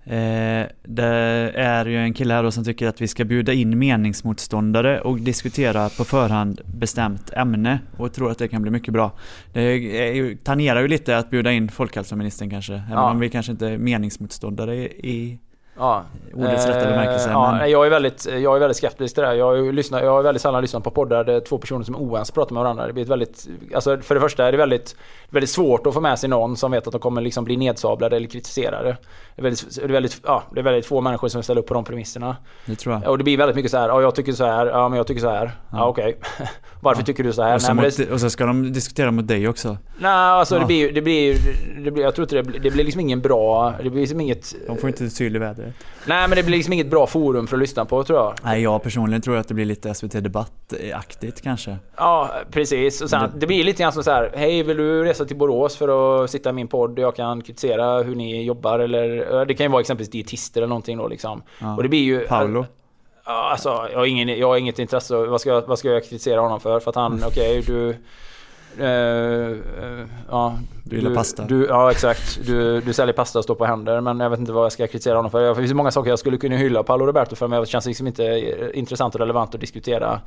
Eh, 0.03 0.65
det 0.83 1.51
är 1.55 1.85
ju 1.85 1.97
en 1.97 2.13
kille 2.13 2.33
här 2.33 2.43
då 2.43 2.51
som 2.51 2.63
tycker 2.63 2.87
att 2.87 3.01
vi 3.01 3.07
ska 3.07 3.25
bjuda 3.25 3.53
in 3.53 3.79
meningsmotståndare 3.79 5.01
och 5.01 5.19
diskutera 5.19 5.89
på 5.89 6.03
förhand 6.05 6.61
bestämt 6.65 7.33
ämne 7.33 7.79
och 7.97 8.13
tror 8.13 8.31
att 8.31 8.37
det 8.37 8.47
kan 8.47 8.61
bli 8.61 8.71
mycket 8.71 8.93
bra. 8.93 9.11
Det 9.53 9.61
är 9.61 10.13
ju, 10.13 10.35
tangerar 10.35 10.81
ju 10.81 10.87
lite 10.87 11.17
att 11.17 11.29
bjuda 11.29 11.51
in 11.51 11.69
folkhälsoministern 11.69 12.49
kanske, 12.49 12.73
även 12.73 12.91
Ja. 12.91 13.11
om 13.11 13.19
vi 13.19 13.29
kanske 13.29 13.51
inte 13.51 13.67
är 13.67 13.77
meningsmotståndare 13.77 14.75
i, 14.75 14.85
i 14.85 15.39
Ja. 15.81 16.03
ordets 16.35 16.67
rätta 16.67 16.89
bemärkelse. 16.89 17.27
Eh, 17.29 17.33
Ja, 17.33 17.51
men, 17.51 17.71
jag, 17.71 17.85
är 17.85 17.89
väldigt, 17.89 18.25
jag 18.25 18.55
är 18.55 18.59
väldigt 18.59 18.77
skeptisk 18.77 19.15
till 19.15 19.21
det 19.21 19.27
här. 19.27 19.35
Jag 19.35 19.73
lyssnat, 19.73 20.03
jag 20.03 20.11
har 20.11 20.23
väldigt 20.23 20.41
sällan 20.41 20.61
lyssnat 20.61 20.83
på 20.83 20.91
poddar 20.91 21.23
där 21.23 21.39
två 21.39 21.57
personer 21.57 21.83
som 21.85 21.95
är 21.95 21.99
oense 21.99 22.33
pratar 22.33 22.53
med 22.53 22.63
varandra. 22.63 22.87
Det 22.87 22.93
blir 22.93 23.03
ett 23.03 23.09
väldigt, 23.09 23.47
alltså 23.75 23.97
för 23.97 24.15
det 24.15 24.21
första 24.21 24.45
är 24.47 24.51
det 24.51 24.57
väldigt, 24.57 24.95
väldigt 25.29 25.49
svårt 25.49 25.87
att 25.87 25.93
få 25.93 26.01
med 26.01 26.19
sig 26.19 26.29
någon 26.29 26.57
som 26.57 26.71
vet 26.71 26.87
att 26.87 26.91
de 26.93 27.01
kommer 27.01 27.21
liksom 27.21 27.43
bli 27.43 27.57
nedsablade 27.57 28.15
eller 28.15 28.27
kritiserade. 28.27 28.97
Det 29.35 29.41
är, 29.41 29.43
väldigt, 29.43 29.75
det, 29.75 29.83
är 29.83 29.87
väldigt, 29.87 30.21
ja, 30.25 30.43
det 30.51 30.59
är 30.59 30.63
väldigt 30.63 30.85
få 30.85 31.01
människor 31.01 31.27
som 31.27 31.43
ställer 31.43 31.61
upp 31.61 31.67
på 31.67 31.73
de 31.73 31.83
premisserna. 31.83 32.35
det 32.65 32.75
tror 32.75 32.95
jag. 32.95 33.11
Och 33.11 33.17
det 33.17 33.23
blir 33.23 33.37
väldigt 33.37 33.55
mycket 33.55 33.71
så 33.71 33.77
här, 33.77 33.87
ja 33.89 34.01
jag 34.01 34.15
tycker 34.15 34.31
så 34.31 34.45
här, 34.45 34.65
ja 34.65 34.89
men 34.89 34.97
jag 34.97 35.07
tycker 35.07 35.21
så 35.21 35.29
här. 35.29 35.51
Ja, 35.71 35.77
Ja. 35.77 35.85
okej. 35.87 36.19
Varför 36.83 37.01
Ja. 37.01 37.05
tycker 37.05 37.23
du 37.23 37.33
så 37.33 37.43
här? 37.43 37.55
Och 37.55 37.61
så, 37.61 37.73
Nej, 37.73 37.91
det, 37.97 38.11
och 38.11 38.19
så 38.19 38.29
ska 38.29 38.45
de 38.45 38.73
diskutera 38.73 39.11
mot 39.11 39.27
dig 39.27 39.47
också. 39.47 39.77
nej 39.99 40.11
alltså 40.11 40.55
det 40.55 40.61
Ja. 40.61 40.67
blir 40.67 40.77
ju- 40.77 40.91
det 40.91 41.01
blir, 41.01 41.37
det 41.83 41.91
blir, 41.91 42.03
jag 42.03 42.15
tror 42.15 42.23
inte 42.25 42.35
det 42.35 42.43
blir, 42.43 42.59
det 42.59 42.71
blir 42.71 42.83
liksom 42.83 42.99
ingen 43.01 43.21
bra, 43.21 43.73
det 43.83 43.89
blir 43.89 44.01
liksom 44.01 44.21
inget... 44.21 44.55
De 44.67 44.77
får 44.77 44.89
inte 44.89 45.09
syl 45.09 45.35
i 45.35 45.39
vädret. 45.39 45.73
Nej 46.05 46.27
men 46.27 46.35
det 46.35 46.43
blir 46.43 46.57
liksom 46.57 46.73
inget 46.73 46.89
bra 46.89 47.07
forum 47.07 47.47
för 47.47 47.55
att 47.57 47.61
lyssna 47.61 47.85
på 47.85 48.03
tror 48.03 48.19
jag. 48.19 48.33
Nej, 48.43 48.61
jag 48.61 48.83
personligen 48.83 49.21
tror 49.21 49.37
att 49.37 49.47
det 49.47 49.53
blir 49.53 49.65
lite 49.65 49.93
SVT 49.93 50.13
Debatt-aktigt 50.21 51.41
kanske. 51.43 51.77
Ja, 51.97 52.29
precis. 52.51 53.01
Och 53.01 53.09
sen, 53.09 53.21
Det- 53.21 53.39
det 53.39 53.47
blir 53.47 53.63
lite 53.63 53.83
grann 53.83 53.93
som 53.93 54.03
så 54.03 54.11
här, 54.11 54.31
hej 54.35 54.63
vill 54.63 54.77
du 54.77 55.03
resa 55.03 55.25
till 55.25 55.37
Borås 55.37 55.77
för 55.77 56.23
att 56.23 56.29
sitta 56.29 56.49
i 56.49 56.53
min 56.53 56.67
podd? 56.67 56.99
Jag 56.99 57.15
kan 57.15 57.41
kritisera 57.41 58.03
hur 58.03 58.15
ni 58.15 58.43
jobbar 58.43 58.79
eller 58.79 59.45
det 59.45 59.53
kan 59.53 59.65
ju 59.65 59.69
vara 59.71 59.81
exempelvis 59.81 60.11
dietister 60.11 60.61
eller 60.61 60.67
någonting 60.69 60.97
då 60.97 61.07
liksom. 61.07 61.41
Ja. 61.59 61.75
Och 61.75 61.83
det 61.83 61.89
blir 61.89 62.03
ju... 62.03 62.19
Paolo. 62.27 62.65
Ja, 63.25 63.49
alltså, 63.51 63.69
jag 63.91 63.97
har, 63.99 64.05
ingen, 64.05 64.27
jag 64.39 64.47
har 64.47 64.57
inget 64.57 64.79
intresse. 64.79 65.15
Vad 65.15 65.41
ska, 65.41 65.49
jag- 65.49 65.67
vad 65.67 65.79
ska 65.79 65.89
jag 65.89 66.03
kritisera 66.03 66.41
honom 66.41 66.59
för? 66.59 66.79
För 66.79 66.89
att 66.89 66.95
han, 66.95 67.23
okej 67.27 67.61
du... 67.61 67.89
eh, 68.79 69.47
eh, 69.47 70.05
ja, 70.29 70.57
Du 70.83 70.95
gillar 70.95 71.15
pasta. 71.15 71.43
Du, 71.43 71.65
ja 71.65 71.91
exakt. 71.91 72.39
Du, 72.45 72.81
du 72.81 72.93
säljer 72.93 73.13
pasta 73.13 73.39
och 73.39 73.43
står 73.43 73.55
på 73.55 73.65
händer. 73.65 74.01
Men 74.01 74.19
jag 74.19 74.29
vet 74.29 74.39
inte 74.39 74.51
vad 74.51 74.65
jag 74.65 74.71
ska 74.71 74.87
kritisera 74.87 75.15
honom 75.15 75.31
för. 75.31 75.41
Det 75.41 75.55
finns 75.55 75.73
många 75.73 75.91
saker 75.91 76.09
jag 76.09 76.19
skulle 76.19 76.37
kunna 76.37 76.55
hylla 76.55 76.83
Paolo 76.83 77.05
Roberto 77.05 77.35
för. 77.35 77.47
Men 77.47 77.59
det 77.61 77.65
känns 77.67 77.85
liksom 77.85 78.07
inte 78.07 78.25
eh, 78.25 78.79
intressant 78.79 79.15
och 79.15 79.21
relevant 79.21 79.55
att 79.55 79.61
diskutera 79.61 80.21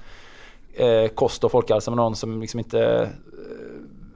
eh, 0.75 1.07
kost 1.09 1.45
och 1.45 1.51
folkhälsa 1.51 1.91
med 1.91 1.97
någon 1.97 2.17
som 2.17 2.41
liksom 2.41 2.61
inte... 2.61 3.09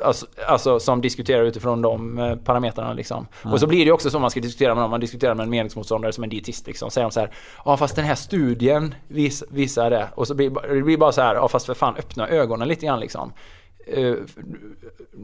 Alltså, 0.05 0.27
alltså 0.47 0.81
som 0.81 1.01
diskuterar 1.01 1.43
utifrån 1.45 1.83
de 1.83 2.19
eh, 2.19 2.37
parametrarna 2.37 2.93
liksom. 2.93 3.27
Ja. 3.45 3.53
Och 3.53 3.61
så 3.61 3.67
blir 3.67 3.85
det 3.85 3.93
också 3.93 4.11
så 4.11 4.19
man 4.19 4.31
ska 4.31 4.41
diskutera 4.41 4.75
med 4.75 4.83
någon. 4.83 4.91
Man 4.91 5.01
diskuterar 5.01 5.35
med 5.35 5.45
en 5.45 5.51
meningsmotståndare 5.51 6.13
som 6.13 6.25
en 6.25 6.31
dietist 6.31 6.67
liksom. 6.67 6.91
Säger 6.91 7.05
de 7.05 7.11
så 7.11 7.21
här. 7.21 7.31
Ja 7.65 7.77
fast 7.77 7.97
den 7.97 8.05
här 8.05 8.15
studien 8.15 8.95
vis, 9.09 9.45
visar 9.51 9.91
det. 9.91 10.09
Och 10.15 10.27
så 10.27 10.35
blir 10.35 10.75
det 10.75 10.83
blir 10.83 10.97
bara 10.97 11.13
så 11.13 11.21
här. 11.21 11.35
Ja 11.35 11.49
fast 11.49 11.67
för 11.67 11.75
fan 11.75 11.97
öppna 11.97 12.29
ögonen 12.29 12.69
lite 12.69 12.87
grann 12.87 13.01
liksom. 13.01 13.33
Du 13.87 14.27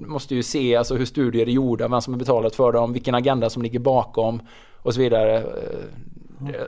måste 0.07 0.35
ju 0.35 0.43
se 0.43 0.77
alltså, 0.77 0.95
hur 0.97 1.05
studier 1.05 1.47
är 1.47 1.51
gjorda, 1.51 1.89
vem 1.89 2.01
som 2.01 2.15
har 2.15 2.19
betalat 2.19 2.55
för 2.55 2.73
dem, 2.73 2.93
vilken 2.93 3.15
agenda 3.15 3.51
som 3.51 3.63
ligger 3.63 3.79
bakom 3.79 4.41
och 4.83 4.95
så 4.95 5.01
vidare. 5.01 5.37
Eh, 5.39 5.45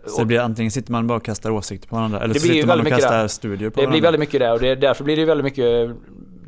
Så 0.06 0.18
det 0.20 0.26
blir 0.26 0.40
antingen 0.40 0.70
sitter 0.70 0.92
man 0.92 1.06
bara 1.06 1.16
och 1.18 1.24
kastar 1.24 1.50
åsikter 1.50 1.88
på 1.88 1.96
varandra 1.96 2.20
eller 2.20 2.34
Det 2.34 2.40
så 2.40 2.46
blir 2.46 2.54
sitter 2.54 2.68
man 2.68 2.80
och 2.80 2.86
kastar 2.86 3.18
där. 3.18 3.28
studier 3.28 3.70
på 3.70 3.80
Det 3.80 3.86
blir 3.86 3.86
varandra. 3.86 4.06
väldigt 4.06 4.20
mycket 4.20 4.40
det 4.40 4.52
och 4.52 4.60
det, 4.60 4.74
därför 4.74 5.04
blir 5.04 5.16
det 5.16 5.24
väldigt 5.24 5.44
mycket 5.44 5.90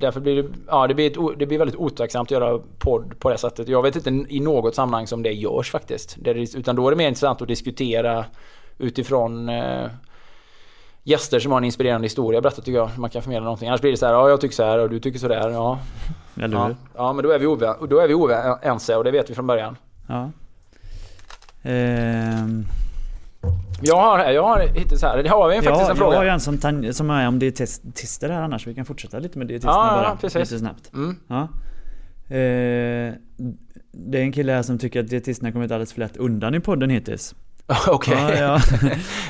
Därför 0.01 0.21
blir 0.21 0.43
det, 0.43 0.49
ja, 0.69 0.87
det, 0.87 0.95
blir 0.95 1.07
ett, 1.11 1.39
det 1.39 1.47
blir 1.47 1.59
väldigt 1.59 1.77
otacksamt 1.77 2.27
att 2.27 2.31
göra 2.31 2.61
podd 2.79 3.19
på 3.19 3.31
det 3.31 3.39
sättet. 3.39 3.69
Jag 3.69 3.83
vet 3.83 3.97
inte 3.97 4.35
i 4.35 4.41
något 4.41 4.75
sammanhang 4.75 5.07
som 5.07 5.23
det 5.23 5.33
görs 5.33 5.71
faktiskt. 5.71 6.17
Det 6.19 6.31
är, 6.31 6.35
utan 6.59 6.77
då 6.77 6.87
är 6.87 6.91
det 6.91 6.97
mer 6.97 7.09
intressant 7.09 7.43
att 7.43 7.49
diskutera 7.49 8.25
utifrån 8.79 9.49
eh, 9.49 9.87
gäster 11.03 11.41
som 11.41 11.53
har 11.53 11.59
en 11.59 11.65
inspirerande 11.65 12.05
historia 12.05 12.41
berättat 12.41 12.65
tycker 12.65 12.79
jag. 12.79 12.91
Man 12.99 13.11
kan 13.11 13.23
förmedla 13.23 13.45
någonting. 13.45 13.69
Annars 13.69 13.81
blir 13.81 13.91
det 13.91 13.97
så 13.97 14.07
här, 14.07 14.13
ja 14.13 14.29
jag 14.29 14.41
tycker 14.41 14.55
så 14.55 14.63
här 14.65 14.79
och 14.79 14.91
du 14.91 15.01
tycker 15.01 15.19
så 15.19 15.29
där. 15.29 15.51
Ja, 15.51 15.79
Eller 16.43 16.57
ja, 16.57 16.65
hur? 16.67 16.77
ja 16.97 17.13
men 17.13 17.25
då 17.25 17.31
är 17.31 17.39
vi 17.39 17.47
ovä- 17.47 17.87
då 17.87 17.99
är 17.99 18.09
vi 18.09 18.15
oense 18.15 18.97
och 18.97 19.05
det 19.05 19.11
vet 19.11 19.31
vi 19.31 19.35
från 19.35 19.47
början. 19.47 19.77
Ja. 20.09 20.31
Ehm, 21.63 22.65
Jag 23.83 23.97
har, 23.97 24.19
jag 24.31 24.43
har 24.43 24.59
hittills 24.61 25.03
här, 25.03 25.23
det 25.23 25.29
har 25.29 25.49
vi 25.49 25.55
faktiskt 25.55 25.75
ja, 25.75 25.81
en 25.83 25.89
jag 25.89 25.97
fråga. 25.99 26.17
har 26.17 26.25
ju 26.25 26.31
en 26.31 26.41
som, 26.41 26.93
som 26.93 27.11
är 27.11 27.29
om 27.29 27.39
dietister 27.39 28.29
här 28.29 28.43
annars. 28.43 28.67
Vi 28.67 28.75
kan 28.75 28.85
fortsätta 28.85 29.19
lite 29.19 29.39
med 29.39 29.47
dietisterna 29.49 29.75
Ja, 29.77 29.97
ja, 30.03 30.09
bara. 30.09 30.17
precis. 30.17 30.35
Lite 30.51 30.59
snabbt. 30.59 30.93
Mm. 30.95 31.17
Ja. 31.29 31.43
Eh, 32.35 33.15
det 33.93 34.19
är 34.19 34.23
en 34.23 34.33
kille 34.33 34.53
här 34.53 34.63
som 34.63 34.79
tycker 34.79 35.01
att 35.01 35.09
dietisterna 35.09 35.53
kommit 35.53 35.71
alldeles 35.71 35.93
för 35.93 36.01
lätt 36.01 36.17
undan 36.17 36.55
i 36.55 36.61
podden 36.61 36.91
hittills. 36.91 37.35
Okej. 37.89 38.15
Ja, 38.19 38.35
ja. 38.35 38.61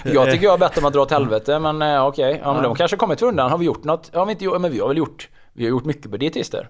Jag 0.13 0.31
tycker 0.31 0.45
jag 0.45 0.51
har 0.51 0.59
bett 0.59 0.75
dem 0.75 0.85
att 0.85 0.93
dra 0.93 1.01
åt 1.03 1.11
helvete 1.19 1.59
men 1.59 1.83
eh, 1.83 2.07
okej. 2.07 2.41
Ja, 2.43 2.53
men 2.53 2.63
Ja. 2.63 2.69
de 2.69 2.75
kanske 2.77 2.97
kommit 2.97 3.23
undan. 3.23 3.51
Har 3.51 3.59
vi 3.59 3.65
gjort 3.67 3.85
något? 3.85 4.11
Ja, 4.15 4.25
vi 4.25 4.33
inte 4.33 4.45
gjort, 4.45 4.61
men 4.61 4.73
vi 4.73 4.81
har 4.81 4.89
väl 4.89 4.97
gjort... 4.99 5.29
Vi 5.53 5.65
har 5.65 5.71
gjort 5.71 5.85
mycket 5.85 6.11
på 6.11 6.17
dietister. 6.17 6.69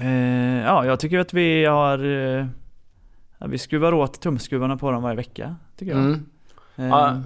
Eh, 0.00 0.60
ja, 0.64 0.86
jag 0.86 1.00
tycker 1.00 1.18
att 1.18 1.34
vi 1.34 1.64
har... 1.64 1.98
Eh, 2.04 2.46
ja, 3.38 3.46
vi 3.46 3.58
skruvar 3.58 3.94
åt 3.94 4.20
tumskruvarna 4.20 4.76
på 4.76 4.90
dem 4.90 5.02
varje 5.02 5.16
vecka, 5.16 5.56
tycker 5.78 5.92
jag. 5.92 6.00
Mm. 6.00 6.26
Ja, 6.76 7.16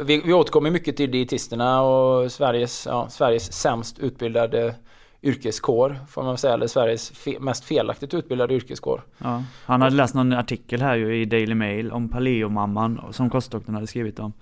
vi, 0.00 0.22
vi 0.24 0.32
återkommer 0.32 0.70
mycket 0.70 0.96
till 0.96 1.10
dietisterna 1.10 1.82
och 1.82 2.32
Sveriges, 2.32 2.86
ja, 2.86 3.08
Sveriges 3.08 3.52
sämst 3.52 3.98
utbildade 3.98 4.74
yrkeskår, 5.22 5.96
får 6.08 6.22
man 6.22 6.38
säga. 6.38 6.54
Eller 6.54 6.66
Sveriges 6.66 7.10
fe, 7.10 7.40
mest 7.40 7.64
felaktigt 7.64 8.14
utbildade 8.14 8.54
yrkeskår. 8.54 9.02
ja. 9.18 9.42
Han 9.64 9.82
hade 9.82 9.96
läst 9.96 10.14
någon 10.14 10.32
artikel 10.32 10.82
här 10.82 10.96
ju 10.96 11.16
i 11.16 11.24
Daily 11.24 11.54
Mail 11.54 11.92
om 11.92 12.08
paleomamman 12.08 13.00
som 13.10 13.30
kostdoktorn 13.30 13.74
hade 13.74 13.86
skrivit 13.86 14.18
om. 14.18 14.32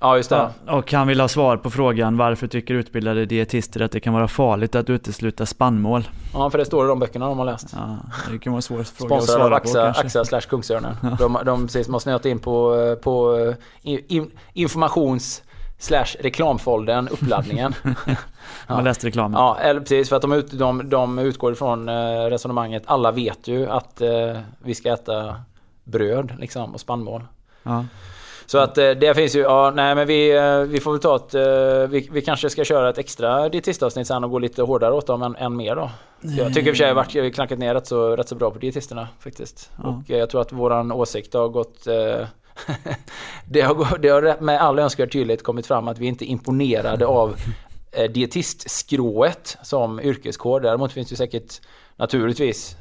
Ja, 0.00 0.16
just 0.16 0.30
det. 0.30 0.50
Ja, 0.66 0.72
och 0.72 0.92
han 0.92 1.08
vill 1.08 1.20
ha 1.20 1.28
svar 1.28 1.56
på 1.56 1.70
frågan 1.70 2.16
varför 2.16 2.46
tycker 2.46 2.74
utbildade 2.74 3.26
dietister 3.26 3.80
att 3.80 3.92
det 3.92 4.00
kan 4.00 4.14
vara 4.14 4.28
farligt 4.28 4.74
att 4.74 4.90
utesluta 4.90 5.46
spannmål? 5.46 6.08
Ja, 6.34 6.50
för 6.50 6.58
det 6.58 6.64
står 6.64 6.84
i 6.84 6.88
de 6.88 6.98
böckerna 6.98 7.26
de 7.26 7.38
har 7.38 7.44
läst. 7.44 7.74
Ja, 7.76 7.96
det 8.32 8.38
kan 8.38 8.52
vara 8.52 8.58
en 8.58 8.62
svår 8.62 8.82
fråga 8.82 9.16
att 9.16 9.22
Sponsrade 9.24 9.44
av 9.44 9.48
svara 9.48 9.60
på 9.60 9.90
Axa. 9.90 10.00
Axa 10.00 10.24
slash 10.24 10.40
Kungsörnen. 10.40 10.96
De, 11.18 11.38
de 11.44 11.66
precis, 11.66 11.88
har 11.88 11.98
snöat 11.98 12.26
in 12.26 12.38
på, 12.38 12.96
på 13.02 13.36
eh, 13.82 13.94
in, 14.08 14.30
informations 14.52 15.42
slash 15.78 16.06
reklamfoldern, 16.20 17.08
uppladdningen. 17.08 17.74
Man 18.68 18.84
läste 18.84 19.06
reklamen. 19.06 19.40
Ja, 19.40 19.58
eller 19.60 19.80
precis 19.80 20.08
för 20.08 20.16
att 20.16 20.22
de, 20.22 20.32
ut, 20.32 20.50
de, 20.50 20.90
de 20.90 21.18
utgår 21.18 21.52
ifrån 21.52 21.88
eh, 21.88 21.94
resonemanget. 22.30 22.82
Alla 22.86 23.12
vet 23.12 23.48
ju 23.48 23.70
att 23.70 24.00
eh, 24.00 24.38
vi 24.62 24.74
ska 24.74 24.92
äta 24.92 25.36
bröd 25.84 26.32
liksom 26.38 26.74
och 26.74 26.80
spannmål. 26.80 27.22
Ja. 27.62 27.84
Så 28.46 28.58
att 28.58 28.78
eh, 28.78 28.90
det 28.90 29.14
finns 29.14 29.36
ju, 29.36 29.40
ja 29.40 29.72
nej 29.74 29.94
men 29.94 30.06
vi, 30.06 30.36
eh, 30.36 30.60
vi 30.60 30.80
får 30.80 30.92
väl 30.92 31.00
ta 31.00 31.16
ett, 31.16 31.34
eh, 31.34 31.90
vi, 31.90 32.08
vi 32.12 32.22
kanske 32.22 32.50
ska 32.50 32.64
köra 32.64 32.90
ett 32.90 32.98
extra 32.98 33.48
dietistavsnitt 33.48 34.06
sen 34.06 34.24
och 34.24 34.30
gå 34.30 34.38
lite 34.38 34.62
hårdare 34.62 34.94
åt 34.94 35.06
dem 35.06 35.22
än, 35.22 35.36
än 35.36 35.56
mer 35.56 35.76
då. 35.76 35.90
Jag 36.20 36.54
tycker 36.54 36.68
i 36.68 36.72
och 36.72 36.76
för 36.76 36.84
sig 36.84 36.90
att 36.90 36.96
har 36.96 37.30
klankat 37.30 37.58
ner 37.58 37.74
rätt 37.74 37.86
så, 37.86 38.16
rätt 38.16 38.28
så 38.28 38.34
bra 38.34 38.50
på 38.50 38.58
dietisterna 38.58 39.08
faktiskt. 39.20 39.70
Ja. 39.82 39.88
Och 39.88 40.10
jag 40.10 40.30
tror 40.30 40.40
att 40.40 40.52
våran 40.52 40.92
åsikt 40.92 41.34
har 41.34 41.48
gått 41.48 41.84
det, 43.48 43.60
har, 43.60 43.98
det 43.98 44.08
har 44.08 44.40
med 44.40 44.60
all 44.60 44.78
önskvärd 44.78 45.12
tydlighet 45.12 45.42
kommit 45.42 45.66
fram 45.66 45.88
att 45.88 45.98
vi 45.98 46.06
inte 46.06 46.24
är 46.24 46.26
imponerade 46.26 47.06
av 47.06 47.36
dietistskrået 48.10 49.58
som 49.62 50.00
yrkeskår. 50.00 50.60
Däremot 50.60 50.92
finns 50.92 51.08
det 51.08 51.16
säkert 51.16 51.60
naturligtvis 51.96 52.76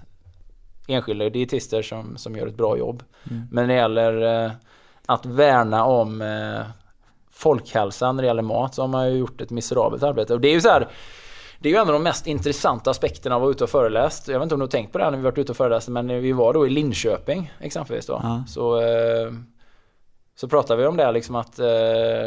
enskilda 0.87 1.29
dietister 1.29 1.81
som, 1.81 2.17
som 2.17 2.35
gör 2.35 2.47
ett 2.47 2.57
bra 2.57 2.77
jobb. 2.77 3.03
Mm. 3.31 3.47
Men 3.51 3.67
när 3.67 3.73
det 3.73 3.81
gäller 3.81 4.51
att 5.05 5.25
värna 5.25 5.85
om 5.85 6.21
eh, 6.21 6.61
folkhälsan 7.31 8.15
när 8.15 8.23
det 8.23 8.27
gäller 8.27 8.41
mat 8.41 8.75
så 8.75 8.81
har 8.81 8.87
man 8.87 9.11
ju 9.11 9.17
gjort 9.17 9.41
ett 9.41 9.51
miserabelt 9.51 10.03
arbete. 10.03 10.33
Och 10.33 10.41
det 10.41 10.47
är 10.47 10.53
ju 10.53 10.61
så 10.61 10.69
här, 10.69 10.87
det 11.59 11.69
är 11.69 11.73
ju 11.73 11.79
en 11.79 11.87
av 11.87 11.93
de 11.93 12.03
mest 12.03 12.27
intressanta 12.27 12.91
aspekterna 12.91 13.35
av 13.35 13.41
att 13.41 13.43
vara 13.43 13.51
ute 13.51 13.63
och 13.63 13.69
föreläst. 13.69 14.27
Jag 14.27 14.39
vet 14.39 14.43
inte 14.43 14.55
om 14.55 14.59
du 14.59 14.65
har 14.65 14.71
tänkt 14.71 14.91
på 14.91 14.97
det 14.97 15.03
här 15.03 15.11
när 15.11 15.17
vi 15.17 15.23
varit 15.23 15.37
ute 15.37 15.51
och 15.51 15.57
föreläst, 15.57 15.87
men 15.87 16.07
vi 16.07 16.31
var 16.31 16.53
då 16.53 16.67
i 16.67 16.69
Linköping 16.69 17.53
exempelvis 17.59 18.05
då. 18.05 18.19
Ja. 18.23 18.43
Så 18.47 18.81
eh, 18.81 19.31
så 20.37 20.47
pratade 20.47 20.81
vi 20.81 20.87
om 20.87 20.97
det 20.97 21.11
liksom 21.11 21.35
att 21.35 21.59
eh, 21.59 21.65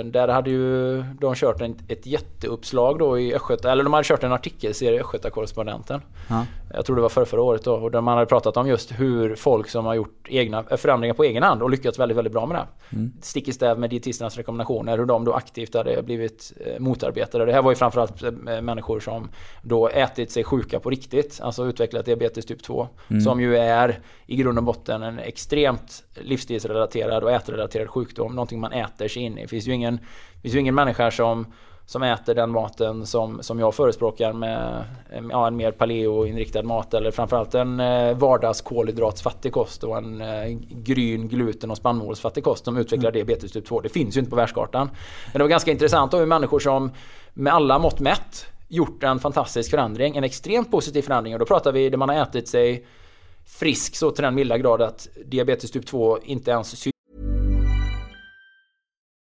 där 0.05 0.29
hade 0.29 0.51
ju 0.51 1.03
de 1.21 1.35
kört 1.35 1.61
en, 1.61 1.77
ett 1.89 2.07
jätteuppslag 2.07 2.99
då 2.99 3.19
i 3.19 3.35
Östgöta, 3.35 3.73
eller 3.73 3.85
de 3.85 3.93
hade 3.93 4.05
kört 4.05 4.25
en 4.25 4.33
artikelserie 4.33 4.99
i 4.99 5.01
Östgöta-korrespondenten. 5.01 6.01
Ja. 6.29 6.45
Jag 6.75 6.87
tror 6.87 6.97
det 6.97 7.03
var 7.03 7.09
förra, 7.09 7.27
förra 7.27 7.43
året 7.43 7.65
då, 7.65 7.75
och 7.75 7.91
där 7.91 8.01
man 8.01 8.15
hade 8.15 8.27
pratat 8.27 8.57
om 8.57 8.69
just 8.69 8.93
hur 8.93 9.35
folk 9.35 9.69
som 9.69 9.87
har 9.87 9.95
gjort 9.95 10.27
egna 10.29 10.65
eh, 10.71 10.77
förändringar 10.77 11.15
på 11.15 11.25
egen 11.25 11.43
hand 11.43 11.63
och 11.63 11.71
lyckats 11.71 11.99
väldigt, 11.99 12.19
väldigt 12.19 12.33
bra 12.33 12.47
med 12.47 12.57
det. 12.57 12.97
Mm. 12.97 13.13
Stick 13.23 13.49
i 13.49 13.53
stäv 13.53 13.79
med 13.79 13.91
dietisternas 13.91 14.37
rekommendationer, 14.37 14.99
hur 14.99 15.07
de 15.07 15.25
då 15.25 15.33
aktivt 15.33 15.75
hade 15.75 16.03
blivit 16.03 16.53
eh, 16.67 16.81
motarbetade. 16.81 17.45
Det 17.45 17.53
här 17.53 17.63
var 17.63 17.71
ju 17.71 17.77
framförallt 17.77 18.23
eh, 18.23 18.33
människor 18.63 19.01
som 19.01 19.29
då 19.63 19.89
ätit 19.89 20.31
sig 20.31 20.45
sjuka 20.45 20.81
på 20.81 20.91
riktigt, 20.91 21.41
alltså 21.43 21.67
utvecklat 21.67 22.05
diabetes 22.05 22.47
typ 22.47 22.63
2. 22.63 22.89
Mm. 23.09 23.21
Som 23.21 23.41
ju 23.41 23.57
är 23.57 24.01
i 24.27 24.37
grund 24.37 24.59
och 24.59 24.65
botten 24.65 25.03
en 25.03 25.19
extremt 25.19 26.05
livsstilsrelaterad 26.15 27.25
och 27.25 27.33
ätrelaterad 27.33 27.89
sjukdom. 27.89 27.98
Någonting 28.07 28.61
man 28.61 28.73
äter 28.73 29.09
sig 29.09 29.23
in 29.23 29.39
i. 29.39 29.43
Det 29.43 29.49
finns 29.49 29.69
ju 29.69 29.73
ingen, 29.73 29.99
finns 30.43 30.55
ju 30.55 30.59
ingen 30.59 30.75
människa 30.75 31.11
som, 31.11 31.47
som 31.87 32.03
äter 32.03 32.35
den 32.35 32.51
maten 32.51 33.07
som, 33.07 33.43
som 33.43 33.59
jag 33.59 33.75
förespråkar 33.75 34.33
med 34.33 34.85
ja, 35.31 35.47
en 35.47 35.57
mer 35.57 35.73
paleo-inriktad 35.73 36.63
mat 36.63 36.95
eller 36.95 37.11
framförallt 37.11 37.55
en 37.55 37.81
eh, 37.81 38.17
vardagskolhydratsfattig 38.17 39.53
kost 39.53 39.85
och 39.85 39.97
en 39.97 40.21
eh, 40.21 40.59
gryn, 40.71 41.29
gluten 41.29 41.71
och 41.71 41.77
spannmålsfattig 41.77 42.45
kost 42.45 42.65
som 42.65 42.77
utvecklar 42.77 43.11
mm. 43.11 43.27
diabetes 43.27 43.53
typ 43.53 43.67
2. 43.67 43.81
Det 43.81 43.89
finns 43.89 44.17
ju 44.17 44.19
inte 44.19 44.31
på 44.31 44.37
världskartan. 44.37 44.91
Men 45.27 45.39
det 45.39 45.45
var 45.45 45.49
ganska 45.49 45.71
intressant 45.71 46.15
hur 46.15 46.27
människor 46.27 46.59
som 46.59 46.91
med 47.35 47.53
alla 47.53 47.79
mått 47.79 48.01
mätt 48.01 48.47
gjort 48.69 49.03
en 49.03 49.19
fantastisk 49.19 49.71
förändring, 49.71 50.17
en 50.17 50.25
extremt 50.25 50.71
positiv 50.71 51.03
förändring 51.03 51.35
och 51.35 51.39
då 51.39 51.47
pratar 51.47 51.73
vi 51.73 51.89
där 51.89 51.99
man 51.99 52.09
har 52.09 52.17
ätit 52.17 52.49
sig 52.49 52.87
frisk 53.47 53.97
så 53.97 54.11
till 54.11 54.25
den 54.25 54.35
milda 54.35 54.59
grad 54.59 54.83
att 54.83 55.09
diabetes 55.27 55.71
typ 55.71 55.87
2 55.87 56.19
inte 56.23 56.51
ens 56.51 56.77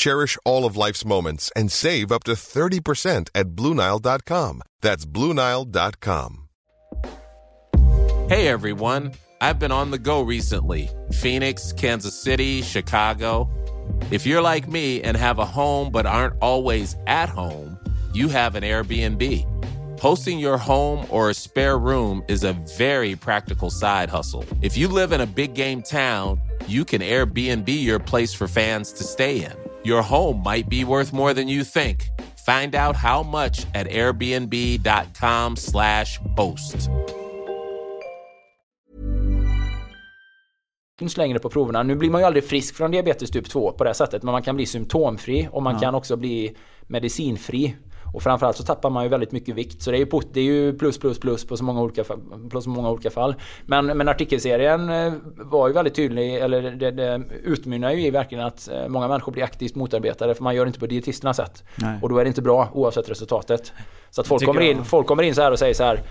Cherish 0.00 0.38
all 0.46 0.64
of 0.64 0.78
life's 0.78 1.04
moments 1.04 1.52
and 1.54 1.70
save 1.70 2.10
up 2.10 2.24
to 2.24 2.32
30% 2.32 3.28
at 3.34 3.48
BlueNile.com. 3.48 4.62
That's 4.80 5.04
BlueNile.com. 5.04 6.48
Hey 8.26 8.48
everyone, 8.48 9.12
I've 9.42 9.58
been 9.58 9.72
on 9.72 9.90
the 9.90 9.98
go 9.98 10.22
recently 10.22 10.88
Phoenix, 11.12 11.74
Kansas 11.74 12.14
City, 12.14 12.62
Chicago. 12.62 13.50
If 14.10 14.24
you're 14.24 14.40
like 14.40 14.66
me 14.68 15.02
and 15.02 15.18
have 15.18 15.38
a 15.38 15.44
home 15.44 15.90
but 15.90 16.06
aren't 16.06 16.36
always 16.40 16.96
at 17.06 17.28
home, 17.28 17.78
you 18.14 18.28
have 18.28 18.54
an 18.54 18.62
Airbnb. 18.62 20.00
Hosting 20.00 20.38
your 20.38 20.56
home 20.56 21.04
or 21.10 21.28
a 21.28 21.34
spare 21.34 21.76
room 21.76 22.24
is 22.26 22.42
a 22.42 22.54
very 22.78 23.16
practical 23.16 23.68
side 23.68 24.08
hustle. 24.08 24.46
If 24.62 24.78
you 24.78 24.88
live 24.88 25.12
in 25.12 25.20
a 25.20 25.26
big 25.26 25.52
game 25.52 25.82
town, 25.82 26.40
you 26.66 26.86
can 26.86 27.02
Airbnb 27.02 27.68
your 27.82 27.98
place 27.98 28.32
for 28.32 28.48
fans 28.48 28.92
to 28.92 29.04
stay 29.04 29.44
in. 29.44 29.69
Your 29.84 30.02
home 30.02 30.42
might 30.42 30.68
be 30.68 30.84
worth 30.84 31.12
more 31.12 31.32
than 31.34 31.48
you 31.48 31.64
think. 31.64 32.00
Find 32.46 32.74
out 32.74 32.96
how 32.96 33.22
much 33.22 33.66
at 33.74 33.86
airbnb.com/slash 33.86 36.18
host. 36.36 36.90
längre 41.16 41.38
på 41.38 41.50
proverna. 41.50 41.82
Nu 41.82 41.94
blir 41.94 42.10
man 42.10 42.20
ju 42.20 42.26
aldrig 42.26 42.44
frisk 42.44 42.76
från 42.76 42.90
diabetes 42.90 43.30
typ 43.30 43.50
2 43.50 43.72
på 43.72 43.84
det 43.84 43.94
sättet, 43.94 44.22
men 44.22 44.32
man 44.32 44.42
kan 44.42 44.56
bli 44.56 44.66
symptomfri 44.66 45.48
och 45.52 45.62
man 45.62 45.74
ja. 45.74 45.80
kan 45.80 45.94
också 45.94 46.16
bli 46.16 46.56
medicinfri. 46.86 47.76
Och 48.12 48.22
framförallt 48.22 48.56
så 48.56 48.62
tappar 48.62 48.90
man 48.90 49.02
ju 49.02 49.08
väldigt 49.08 49.32
mycket 49.32 49.54
vikt. 49.54 49.82
Så 49.82 49.90
det 49.90 49.96
är 49.96 49.98
ju, 49.98 50.20
det 50.32 50.40
är 50.40 50.44
ju 50.44 50.78
plus 50.78 50.98
plus 50.98 51.20
plus 51.20 51.44
på 51.44 51.56
så 51.56 51.64
många 51.64 51.80
olika, 51.80 52.04
på 52.50 52.60
så 52.60 52.70
många 52.70 52.90
olika 52.90 53.10
fall. 53.10 53.34
Men, 53.66 53.86
men 53.86 54.08
artikelserien 54.08 54.90
eh, 54.90 55.12
var 55.36 55.68
ju 55.68 55.74
väldigt 55.74 55.94
tydlig, 55.94 56.34
eller 56.34 56.62
det, 56.62 56.90
det 56.90 57.22
utmynnar 57.44 57.92
ju 57.92 58.06
i 58.06 58.10
verkligen 58.10 58.44
att 58.44 58.68
eh, 58.68 58.88
många 58.88 59.08
människor 59.08 59.32
blir 59.32 59.44
aktivt 59.44 59.74
motarbetade 59.74 60.34
för 60.34 60.44
man 60.44 60.54
gör 60.54 60.64
det 60.64 60.68
inte 60.68 60.80
på 60.80 60.86
dietisternas 60.86 61.36
sätt. 61.36 61.64
Nej. 61.74 61.98
Och 62.02 62.08
då 62.08 62.18
är 62.18 62.24
det 62.24 62.28
inte 62.28 62.42
bra 62.42 62.68
oavsett 62.72 63.10
resultatet. 63.10 63.72
Så 64.10 64.20
att 64.20 64.26
folk 64.26 64.44
kommer, 64.44 64.60
in, 64.60 64.84
folk 64.84 65.06
kommer 65.06 65.22
in 65.22 65.34
så 65.34 65.42
här 65.42 65.52
och 65.52 65.58
säger 65.58 65.74
så 65.74 65.84
här 65.84 66.02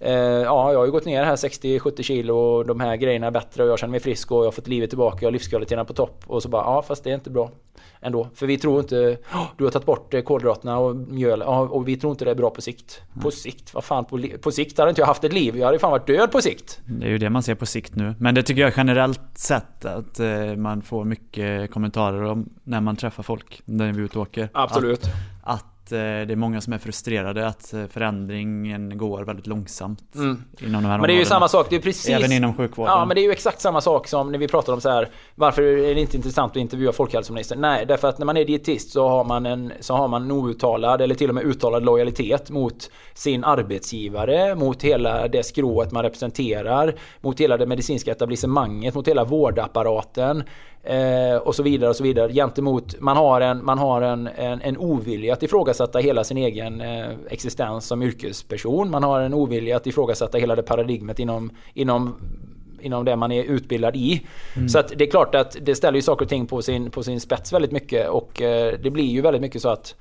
Eh, 0.00 0.12
ja, 0.12 0.72
jag 0.72 0.78
har 0.78 0.86
ju 0.86 0.92
gått 0.92 1.04
ner 1.04 1.24
här 1.24 1.36
60-70 1.36 2.02
kilo 2.02 2.36
och 2.36 2.66
de 2.66 2.80
här 2.80 2.96
grejerna 2.96 3.26
är 3.26 3.30
bättre 3.30 3.62
och 3.62 3.68
jag 3.68 3.78
känner 3.78 3.90
mig 3.90 4.00
frisk 4.00 4.30
och 4.30 4.38
jag 4.38 4.44
har 4.44 4.52
fått 4.52 4.68
livet 4.68 4.90
tillbaka 4.90 5.26
och 5.26 5.32
livskvaliteten 5.32 5.78
är 5.78 5.84
på 5.84 5.92
topp. 5.92 6.24
Och 6.26 6.42
så 6.42 6.48
bara, 6.48 6.62
ja 6.62 6.82
fast 6.82 7.04
det 7.04 7.10
är 7.10 7.14
inte 7.14 7.30
bra 7.30 7.50
ändå. 8.00 8.28
För 8.34 8.46
vi 8.46 8.58
tror 8.58 8.80
inte, 8.80 9.18
oh, 9.32 9.46
du 9.56 9.64
har 9.64 9.70
tagit 9.70 9.86
bort 9.86 10.14
eh, 10.14 10.20
kolhydraterna 10.20 10.78
och 10.78 10.96
mjöl 10.96 11.42
ja, 11.46 11.60
och 11.60 11.88
vi 11.88 11.96
tror 11.96 12.10
inte 12.10 12.24
det 12.24 12.30
är 12.30 12.34
bra 12.34 12.50
på 12.50 12.62
sikt. 12.62 13.02
Mm. 13.12 13.22
På 13.22 13.30
sikt? 13.30 13.74
Vad 13.74 13.84
fan, 13.84 14.04
på, 14.04 14.22
på 14.42 14.50
sikt 14.50 14.78
hade 14.78 14.90
inte 14.90 15.00
jag 15.00 15.06
haft 15.06 15.24
ett 15.24 15.32
liv. 15.32 15.56
Jag 15.56 15.66
hade 15.66 15.78
fan 15.78 15.90
varit 15.90 16.06
död 16.06 16.32
på 16.32 16.40
sikt. 16.42 16.80
Det 16.86 17.06
är 17.06 17.10
ju 17.10 17.18
det 17.18 17.30
man 17.30 17.42
ser 17.42 17.54
på 17.54 17.66
sikt 17.66 17.94
nu. 17.94 18.14
Men 18.18 18.34
det 18.34 18.42
tycker 18.42 18.62
jag 18.62 18.72
generellt 18.76 19.20
sett 19.34 19.84
att 19.84 20.20
eh, 20.20 20.56
man 20.56 20.82
får 20.82 21.04
mycket 21.04 21.70
kommentarer 21.70 22.22
om 22.22 22.48
när 22.64 22.80
man 22.80 22.96
träffar 22.96 23.22
folk 23.22 23.62
när 23.64 23.92
vi 23.92 24.00
är 24.00 24.04
ute 24.04 24.18
och 24.18 24.22
åker. 24.22 24.48
Absolut. 24.52 25.04
Att, 25.42 25.60
att 25.60 25.77
det 25.96 26.32
är 26.32 26.36
många 26.36 26.60
som 26.60 26.72
är 26.72 26.78
frustrerade 26.78 27.46
att 27.46 27.74
eh, 27.74 27.86
förändringen 27.86 28.98
går 28.98 29.24
väldigt 29.24 29.46
långsamt 29.46 30.14
mm. 30.14 30.44
inom 30.60 30.82
de 30.82 30.88
här 30.88 30.98
Men 30.98 31.06
det 31.06 31.14
är 31.14 31.18
ju 31.18 31.24
samma 31.24 31.48
sak, 31.48 31.66
det 31.70 31.76
är 31.76 31.80
precis... 31.80 32.08
Även 32.08 32.32
inom 32.32 32.54
sjukvården. 32.54 32.92
Ja 32.92 33.04
men 33.04 33.14
det 33.14 33.20
är 33.20 33.22
ju 33.22 33.32
exakt 33.32 33.60
samma 33.60 33.80
sak 33.80 34.08
som 34.08 34.32
när 34.32 34.38
vi 34.38 34.48
pratar 34.48 34.72
om 34.72 34.80
så 34.80 34.90
här 34.90 35.08
Varför 35.34 35.62
är 35.62 35.94
det 35.94 36.00
inte 36.00 36.16
intressant 36.16 36.52
att 36.52 36.56
intervjua 36.56 36.92
folkhälsoministern? 36.92 37.60
Nej, 37.60 37.86
därför 37.86 38.08
att 38.08 38.18
när 38.18 38.26
man 38.26 38.36
är 38.36 38.44
dietist 38.44 38.90
så 38.90 39.08
har 39.08 39.24
man 39.24 39.46
en, 39.46 39.72
så 39.80 39.94
har 39.94 40.08
man 40.08 40.22
en 40.22 40.30
outtalad 40.30 41.00
eller 41.00 41.14
till 41.14 41.28
och 41.28 41.34
med 41.34 41.44
uttalad 41.44 41.84
lojalitet 41.84 42.50
mot 42.50 42.90
sin 43.14 43.44
arbetsgivare, 43.44 44.54
mot 44.54 44.82
hela 44.82 45.28
det 45.28 45.42
skrået 45.42 45.92
man 45.92 46.02
representerar, 46.02 46.94
mot 47.20 47.40
hela 47.40 47.56
det 47.56 47.66
medicinska 47.66 48.12
etablissemanget, 48.12 48.94
mot 48.94 49.08
hela 49.08 49.24
vårdapparaten. 49.24 50.42
Eh, 50.82 51.36
och 51.36 51.54
så 51.54 51.62
vidare 51.62 51.90
och 51.90 51.96
så 51.96 52.02
vidare 52.02 52.32
gentemot 52.32 53.00
man 53.00 53.16
har 53.16 53.40
en, 53.40 53.64
man 53.64 53.78
har 53.78 54.02
en, 54.02 54.26
en, 54.26 54.60
en 54.60 54.78
ovilja 54.78 55.32
att 55.32 55.42
ifrågasätta 55.42 55.98
hela 55.98 56.24
sin 56.24 56.36
egen 56.36 56.80
eh, 56.80 57.06
existens 57.30 57.86
som 57.86 58.02
yrkesperson. 58.02 58.90
Man 58.90 59.02
har 59.02 59.20
en 59.20 59.34
ovilja 59.34 59.76
att 59.76 59.86
ifrågasätta 59.86 60.38
hela 60.38 60.56
det 60.56 60.62
paradigmet 60.62 61.18
inom, 61.18 61.50
inom 61.74 62.14
inom 62.80 63.04
det 63.04 63.16
man 63.16 63.32
är 63.32 63.44
utbildad 63.44 63.96
i. 63.96 64.26
Mm. 64.56 64.68
Så 64.68 64.78
att 64.78 64.92
det 64.96 65.04
är 65.04 65.10
klart 65.10 65.34
att 65.34 65.56
det 65.60 65.74
ställer 65.74 65.96
ju 65.96 66.02
saker 66.02 66.24
och 66.24 66.28
ting 66.28 66.46
på 66.46 66.62
sin, 66.62 66.90
på 66.90 67.02
sin 67.02 67.20
spets 67.20 67.52
väldigt 67.52 67.72
mycket 67.72 68.08
och 68.08 68.42
eh, 68.42 68.74
det 68.82 68.90
blir 68.90 69.04
ju 69.04 69.20
väldigt 69.20 69.42
mycket 69.42 69.62
så 69.62 69.68
att 69.68 69.94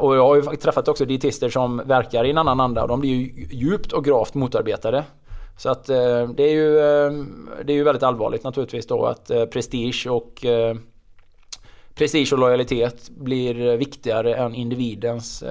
och 0.00 0.16
jag 0.16 0.26
har 0.26 0.36
ju 0.36 0.42
träffat 0.42 0.88
också 0.88 1.04
dietister 1.04 1.48
som 1.48 1.82
verkar 1.86 2.24
i 2.24 2.30
en 2.30 2.38
annan 2.38 2.60
anda 2.60 2.82
och 2.82 2.88
de 2.88 3.00
blir 3.00 3.10
ju 3.10 3.46
djupt 3.50 3.92
och 3.92 4.04
gravt 4.04 4.34
motarbetade. 4.34 5.04
Så 5.60 5.68
att 5.68 5.88
eh, 5.88 6.28
det 6.28 6.42
är 6.42 6.52
ju, 6.52 6.78
eh, 6.78 7.12
det 7.64 7.72
är 7.72 7.76
ju 7.76 7.84
väldigt 7.84 8.02
allvarligt 8.02 8.44
naturligtvis 8.44 8.86
då 8.86 9.04
att 9.04 9.30
prestige 9.52 10.06
och 10.10 10.44
prestige 11.94 12.32
och 12.32 12.38
lojalitet 12.38 13.10
blir 13.10 13.76
viktigare 13.76 14.34
än 14.34 14.54
individens 14.54 15.44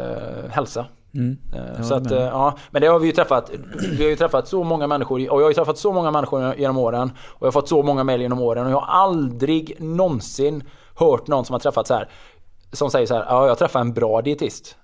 hälsa. 0.49 0.85
Mm. 1.13 1.37
Så 1.83 1.93
att, 1.93 2.11
ja, 2.11 2.57
men 2.71 2.81
det 2.81 2.87
har 2.87 2.99
vi 2.99 3.05
ju 3.07 3.11
träffat. 3.11 3.51
Vi 3.97 4.03
har 4.03 4.09
ju 4.09 4.15
träffat 4.15 4.47
så 4.47 4.63
många 4.63 4.87
människor 4.87 5.31
och 5.31 5.39
jag 5.39 5.45
har 5.45 5.49
ju 5.49 5.53
träffat 5.53 5.77
så 5.77 5.93
många 5.93 6.11
människor 6.11 6.55
genom 6.57 6.77
åren. 6.77 7.11
Och 7.27 7.41
jag 7.41 7.47
har 7.47 7.51
fått 7.51 7.69
så 7.69 7.83
många 7.83 8.03
mejl 8.03 8.21
genom 8.21 8.41
åren 8.41 8.65
och 8.65 8.71
jag 8.71 8.79
har 8.79 9.03
aldrig 9.03 9.75
någonsin 9.79 10.63
hört 10.95 11.27
någon 11.27 11.45
som 11.45 11.53
har 11.53 11.59
träffat 11.59 11.87
så 11.87 11.93
här 11.93 12.09
som 12.71 12.91
säger 12.91 13.05
så 13.07 13.13
här, 13.13 13.25
ja 13.29 13.47
jag 13.47 13.57
träffade 13.57 13.81
en 13.81 13.93
bra 13.93 14.21
dietist. 14.21 14.77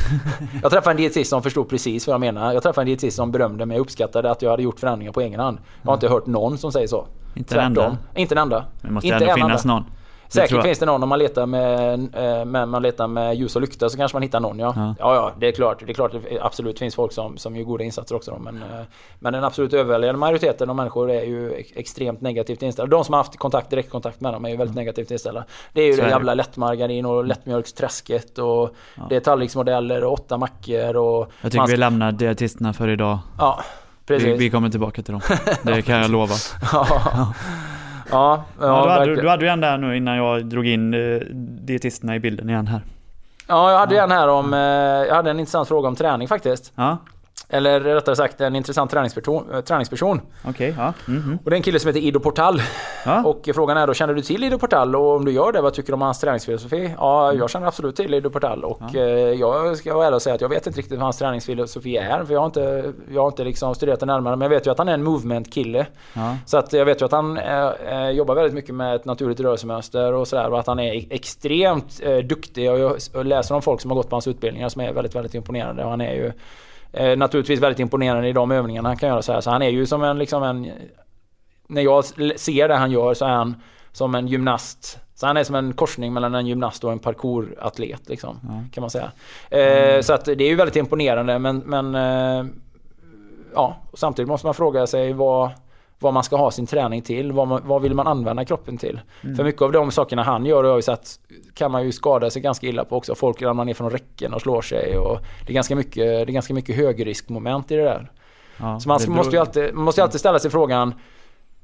jag 0.62 0.70
träffade 0.70 0.90
en 0.90 0.96
dietist 0.96 1.30
som 1.30 1.42
förstod 1.42 1.68
precis 1.68 2.06
vad 2.06 2.14
jag 2.14 2.20
menar. 2.20 2.52
Jag 2.52 2.62
träffade 2.62 2.82
en 2.82 2.86
dietist 2.86 3.16
som 3.16 3.32
berömde 3.32 3.66
mig 3.66 3.76
och 3.76 3.80
uppskattade 3.80 4.30
att 4.30 4.42
jag 4.42 4.50
hade 4.50 4.62
gjort 4.62 4.80
förändringar 4.80 5.12
på 5.12 5.20
egen 5.20 5.40
hand. 5.40 5.58
Jag 5.82 5.90
har 5.90 5.94
inte 5.94 6.08
hört 6.08 6.26
någon 6.26 6.58
som 6.58 6.72
säger 6.72 6.86
så. 6.86 7.06
Inte 7.34 7.54
en 7.58 7.64
enda? 7.64 7.96
Inte 8.14 8.34
en 8.34 8.38
enda. 8.38 8.64
Det 8.80 8.90
måste 8.90 9.06
inte 9.08 9.24
ändå 9.24 9.34
finnas 9.34 9.64
någon. 9.64 9.84
Säkert 10.32 10.62
finns 10.62 10.78
det 10.78 10.86
någon 10.86 11.02
om 11.02 11.08
man 11.08 11.18
letar 11.18 11.46
med, 11.46 11.92
eh, 12.14 12.44
med, 12.44 12.68
man 12.68 12.82
letar 12.82 13.06
med 13.06 13.36
ljus 13.36 13.56
och 13.56 13.62
lykta 13.62 13.90
så 13.90 13.96
kanske 13.96 14.16
man 14.16 14.22
hittar 14.22 14.40
någon 14.40 14.58
ja. 14.58 14.72
Ja, 14.76 14.94
ja, 14.98 15.14
ja 15.14 15.32
det 15.38 15.48
är 15.48 15.52
klart. 15.52 15.82
Det 15.86 15.92
är 15.92 15.94
klart 15.94 16.12
det 16.12 16.40
absolut 16.40 16.78
finns 16.78 16.94
folk 16.94 17.12
som, 17.12 17.38
som 17.38 17.56
gör 17.56 17.64
goda 17.64 17.84
insatser 17.84 18.16
också. 18.16 18.30
Då, 18.30 18.38
men, 18.38 18.56
eh, 18.56 18.84
men 19.18 19.32
den 19.32 19.44
absolut 19.44 19.72
överväldigande 19.72 20.18
majoriteten 20.18 20.70
av 20.70 20.76
människor 20.76 21.10
är 21.10 21.22
ju 21.22 21.64
extremt 21.74 22.20
negativt 22.20 22.62
inställda. 22.62 22.96
De 22.96 23.04
som 23.04 23.12
har 23.12 23.20
haft 23.20 23.36
kontakt, 23.36 23.70
direktkontakt 23.70 24.20
med 24.20 24.32
dem 24.32 24.44
är 24.44 24.48
ju 24.48 24.56
väldigt 24.56 24.76
negativt 24.76 25.10
inställda. 25.10 25.44
Det 25.72 25.82
är 25.82 25.86
ju 25.86 25.92
så 25.92 26.02
det 26.02 26.08
jävla 26.08 26.34
lättmargarin 26.34 27.06
och 27.06 27.24
lättmjölksträsket 27.24 28.38
och 28.38 28.70
ja. 28.94 29.06
det 29.08 29.16
är 29.16 29.20
tallriksmodeller 29.20 30.04
och 30.04 30.12
åtta 30.12 30.38
mackor 30.38 30.96
och... 30.96 31.32
Jag 31.40 31.52
tycker 31.52 31.66
vi 31.66 31.76
lämnar 31.76 32.12
dietisterna 32.12 32.72
för 32.72 32.88
idag. 32.88 33.18
Ja, 33.38 33.64
precis. 34.06 34.28
Vi, 34.28 34.36
vi 34.36 34.50
kommer 34.50 34.70
tillbaka 34.70 35.02
till 35.02 35.12
dem. 35.12 35.20
Det 35.62 35.82
kan 35.82 35.98
jag 35.98 36.10
lova. 36.10 36.34
ja. 36.72 37.34
Ja, 38.12 38.44
ja, 38.60 38.66
ja 38.66 38.84
du, 38.84 38.90
hade, 38.90 39.22
du 39.22 39.28
hade 39.28 39.44
ju 39.44 39.50
en 39.50 39.60
där 39.60 39.78
nu 39.78 39.96
innan 39.96 40.16
jag 40.16 40.44
drog 40.46 40.66
in 40.66 40.94
eh, 40.94 41.20
dietisterna 41.60 42.16
i 42.16 42.20
bilden 42.20 42.48
igen 42.48 42.66
här. 42.66 42.80
Ja, 43.46 43.70
jag 43.70 43.78
hade 43.78 43.94
ja. 43.94 44.02
en 44.04 44.10
här 44.10 44.28
om... 44.28 44.54
Eh, 44.54 44.60
jag 45.08 45.14
hade 45.14 45.30
en 45.30 45.40
intressant 45.40 45.68
fråga 45.68 45.88
om 45.88 45.96
träning 45.96 46.28
faktiskt. 46.28 46.72
Ja. 46.74 46.98
Eller 47.54 47.80
rättare 47.80 48.16
sagt 48.16 48.40
en 48.40 48.56
intressant 48.56 48.90
träningsperson. 48.90 49.50
Eh, 49.52 49.60
träningsperson. 49.60 50.20
Okay, 50.48 50.74
ja. 50.76 50.92
Mm 51.08 51.22
-hmm. 51.22 51.44
Och 51.44 51.50
det 51.50 51.54
är 51.54 51.56
en 51.56 51.62
kille 51.62 51.78
som 51.78 51.88
heter 51.88 52.00
Ido 52.00 52.20
Portal. 52.20 52.62
Ja. 53.04 53.24
Och 53.24 53.48
frågan 53.54 53.76
är 53.76 53.86
då, 53.86 53.94
känner 53.94 54.14
du 54.14 54.22
till 54.22 54.44
Ido 54.44 54.58
Portal? 54.58 54.96
Och 54.96 55.16
om 55.16 55.24
du 55.24 55.32
gör 55.32 55.52
det, 55.52 55.60
vad 55.60 55.74
tycker 55.74 55.88
du 55.88 55.94
om 55.94 56.02
hans 56.02 56.20
träningsfilosofi? 56.20 56.94
Ja, 56.98 57.32
jag 57.32 57.50
känner 57.50 57.66
absolut 57.66 57.96
till 57.96 58.14
Ido 58.14 58.30
Portal. 58.30 58.64
Och 58.64 58.80
ja. 58.92 59.00
eh, 59.00 59.04
jag 59.10 59.76
ska 59.76 59.94
vara 59.94 60.06
ärlig 60.06 60.14
och 60.14 60.22
säga 60.22 60.34
att 60.34 60.40
jag 60.40 60.48
vet 60.48 60.66
inte 60.66 60.78
riktigt 60.78 60.98
vad 60.98 61.04
hans 61.04 61.18
träningsfilosofi 61.18 61.96
är. 61.96 62.24
För 62.24 62.32
jag 62.32 62.40
har 62.40 62.46
inte, 62.46 62.92
jag 63.10 63.22
har 63.22 63.28
inte 63.28 63.44
liksom 63.44 63.74
studerat 63.74 64.00
det 64.00 64.06
närmare. 64.06 64.36
Men 64.36 64.50
jag 64.50 64.50
vet 64.56 64.66
ju 64.66 64.70
att 64.70 64.78
han 64.78 64.88
är 64.88 64.94
en 64.94 65.02
movement-kille. 65.02 65.86
Så 66.46 66.56
att 66.56 66.72
jag 66.72 66.84
vet 66.84 67.00
ju 67.00 67.04
att 67.04 67.12
han 67.12 67.38
eh, 67.38 67.66
eh 67.66 68.10
jobbar 68.10 68.34
väldigt 68.34 68.54
mycket 68.54 68.74
med 68.74 68.94
ett 68.94 69.04
naturligt 69.04 69.40
rörelsemönster 69.40 70.12
och 70.12 70.28
sådär. 70.28 70.50
Och 70.50 70.58
att 70.58 70.66
han 70.66 70.78
är 70.78 71.06
extremt 71.10 72.00
eh, 72.02 72.16
duktig. 72.16 72.70
Och 72.70 72.78
jag 72.78 73.26
läser 73.26 73.54
om 73.54 73.62
folk 73.62 73.80
som 73.80 73.90
har 73.90 73.96
gått 73.96 74.08
på 74.08 74.16
hans 74.16 74.26
utbildningar 74.26 74.68
som 74.68 74.80
är 74.80 74.92
väldigt, 74.92 75.14
väldigt 75.14 75.34
imponerande. 75.34 75.84
Och 75.84 75.90
han 75.90 76.00
är 76.00 76.14
ju 76.14 76.32
Eh, 76.92 77.16
naturligtvis 77.16 77.60
väldigt 77.60 77.80
imponerande 77.80 78.28
i 78.28 78.32
de 78.32 78.50
övningarna 78.50 78.88
han 78.88 78.96
kan 78.96 79.08
göra 79.08 79.22
så 79.22 79.32
här. 79.32 79.40
Så 79.40 79.50
han 79.50 79.62
är 79.62 79.68
ju 79.68 79.86
som 79.86 80.02
en, 80.02 80.18
liksom 80.18 80.42
en... 80.42 80.70
När 81.66 81.82
jag 81.82 82.04
ser 82.36 82.68
det 82.68 82.74
han 82.74 82.90
gör 82.90 83.14
så 83.14 83.24
är 83.24 83.30
han 83.30 83.56
som 83.92 84.14
en 84.14 84.28
gymnast. 84.28 84.98
Så 85.14 85.26
han 85.26 85.36
är 85.36 85.44
som 85.44 85.54
en 85.54 85.72
korsning 85.72 86.12
mellan 86.12 86.34
en 86.34 86.46
gymnast 86.46 86.84
och 86.84 86.92
en 86.92 86.98
parkouratlet 86.98 88.08
liksom. 88.08 88.40
Mm. 88.48 88.68
Kan 88.70 88.80
man 88.80 88.90
säga. 88.90 89.12
Eh, 89.50 89.60
mm. 89.60 90.02
Så 90.02 90.12
att 90.12 90.24
det 90.24 90.44
är 90.44 90.48
ju 90.48 90.54
väldigt 90.54 90.76
imponerande 90.76 91.38
men, 91.38 91.58
men 91.58 91.94
eh, 91.94 92.44
Ja, 93.54 93.76
samtidigt 93.94 94.28
måste 94.28 94.46
man 94.46 94.54
fråga 94.54 94.86
sig 94.86 95.12
vad 95.12 95.50
vad 96.02 96.14
man 96.14 96.24
ska 96.24 96.36
ha 96.36 96.50
sin 96.50 96.66
träning 96.66 97.02
till. 97.02 97.32
Vad, 97.32 97.48
man, 97.48 97.62
vad 97.64 97.82
vill 97.82 97.94
man 97.94 98.06
använda 98.06 98.44
kroppen 98.44 98.78
till? 98.78 99.00
Mm. 99.22 99.36
För 99.36 99.44
mycket 99.44 99.62
av 99.62 99.72
de 99.72 99.90
sakerna 99.90 100.22
han 100.22 100.46
gör 100.46 100.64
har 100.64 100.76
ju 100.76 100.82
sett 100.82 101.08
kan 101.54 101.70
man 101.70 101.84
ju 101.84 101.92
skada 101.92 102.30
sig 102.30 102.42
ganska 102.42 102.66
illa 102.66 102.84
på 102.84 102.96
också. 102.96 103.14
Folk 103.14 103.42
ramlar 103.42 103.64
ner 103.64 103.74
från 103.74 103.90
räcken 103.90 104.34
och 104.34 104.40
slår 104.40 104.62
sig. 104.62 104.98
Och 104.98 105.18
det, 105.46 105.52
är 105.52 105.54
ganska 105.54 105.76
mycket, 105.76 105.96
det 105.96 106.20
är 106.20 106.26
ganska 106.26 106.54
mycket 106.54 106.76
högriskmoment 106.76 107.70
i 107.70 107.76
det 107.76 107.84
där. 107.84 108.10
Ja, 108.56 108.80
så 108.80 108.88
man 108.88 108.98
beror... 108.98 109.14
måste 109.14 109.36
ju 109.36 109.40
alltid, 109.40 109.74
man 109.74 109.84
måste 109.84 110.02
alltid 110.02 110.20
ställa 110.20 110.38
sig 110.38 110.50
frågan 110.50 110.94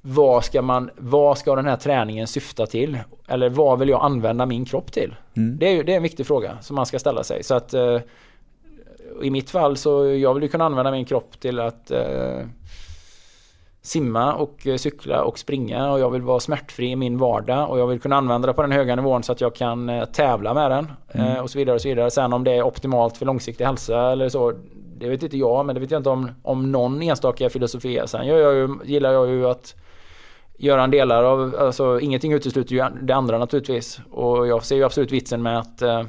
vad 0.00 0.44
ska, 0.44 0.62
man, 0.62 0.90
vad 0.96 1.38
ska 1.38 1.56
den 1.56 1.66
här 1.66 1.76
träningen 1.76 2.26
syfta 2.26 2.66
till? 2.66 2.98
Eller 3.28 3.48
vad 3.48 3.78
vill 3.78 3.88
jag 3.88 4.04
använda 4.04 4.46
min 4.46 4.64
kropp 4.64 4.92
till? 4.92 5.14
Mm. 5.36 5.58
Det, 5.58 5.66
är, 5.66 5.84
det 5.84 5.92
är 5.92 5.96
en 5.96 6.02
viktig 6.02 6.26
fråga 6.26 6.58
som 6.60 6.76
man 6.76 6.86
ska 6.86 6.98
ställa 6.98 7.24
sig. 7.24 7.42
Så 7.42 7.54
att 7.54 7.74
eh, 7.74 7.98
i 9.22 9.30
mitt 9.30 9.50
fall 9.50 9.76
så 9.76 10.06
jag 10.06 10.34
vill 10.34 10.42
ju 10.42 10.48
kunna 10.48 10.64
använda 10.64 10.90
min 10.90 11.04
kropp 11.04 11.40
till 11.40 11.60
att 11.60 11.90
eh, 11.90 12.40
simma 13.88 14.34
och 14.34 14.66
eh, 14.66 14.76
cykla 14.76 15.22
och 15.22 15.38
springa 15.38 15.92
och 15.92 16.00
jag 16.00 16.10
vill 16.10 16.22
vara 16.22 16.40
smärtfri 16.40 16.90
i 16.90 16.96
min 16.96 17.18
vardag 17.18 17.70
och 17.70 17.78
jag 17.78 17.86
vill 17.86 18.00
kunna 18.00 18.16
använda 18.16 18.46
det 18.46 18.52
på 18.52 18.62
den 18.62 18.72
höga 18.72 18.96
nivån 18.96 19.22
så 19.22 19.32
att 19.32 19.40
jag 19.40 19.54
kan 19.54 19.88
eh, 19.88 20.04
tävla 20.04 20.54
med 20.54 20.70
den 20.70 20.92
mm. 21.12 21.36
Eh, 21.36 21.42
och 21.42 21.50
så 21.50 21.58
vidare 21.58 21.74
och 21.74 21.80
så 21.80 21.88
vidare. 21.88 22.10
Sen 22.10 22.32
om 22.32 22.44
det 22.44 22.52
är 22.52 22.62
optimalt 22.62 23.16
för 23.16 23.26
långsiktig 23.26 23.64
hälsa 23.64 24.12
eller 24.12 24.28
så 24.28 24.52
det 24.98 25.08
vet 25.08 25.22
inte 25.22 25.36
jag 25.38 25.66
men 25.66 25.74
det 25.74 25.80
vet 25.80 25.90
jag 25.90 25.98
inte 25.98 26.10
om, 26.10 26.30
om 26.42 26.72
någon 26.72 27.02
enstaka 27.02 27.50
filosofi 27.50 27.98
är. 27.98 28.06
Sen 28.06 28.26
jag 28.26 28.38
ju, 28.38 28.68
gillar 28.84 29.12
jag 29.12 29.28
ju 29.28 29.48
att 29.48 29.74
göra 30.58 30.84
en 30.84 30.90
delar 30.90 31.24
av, 31.24 31.56
alltså 31.58 32.00
ingenting 32.00 32.32
utesluter 32.32 32.74
ju 32.74 32.84
det 33.02 33.12
andra 33.12 33.38
naturligtvis. 33.38 34.00
Och 34.10 34.46
jag 34.46 34.64
ser 34.64 34.76
ju 34.76 34.84
absolut 34.84 35.12
vitsen 35.12 35.42
med 35.42 35.58
att 35.58 35.82
eh, 35.82 36.02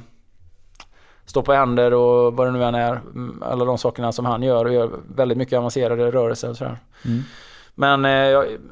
stå 1.26 1.42
på 1.42 1.54
händer 1.54 1.94
och 1.94 2.34
vad 2.34 2.48
det 2.48 2.52
nu 2.52 2.64
än 2.64 2.76
är. 2.76 2.92
Mm, 2.92 3.44
alla 3.46 3.66
de 3.66 3.78
sakerna 3.78 4.12
som 4.12 4.26
han 4.26 4.44
gör 4.44 4.66
och 4.66 4.74
gör 4.74 4.90
väldigt 5.16 5.38
mycket 5.38 5.58
avancerade 5.58 6.12
rörelser 6.12 6.50
och 6.50 6.58
sådär. 6.58 6.78
Mm. 7.06 7.24
Men 7.80 8.06
eh, 8.06 8.12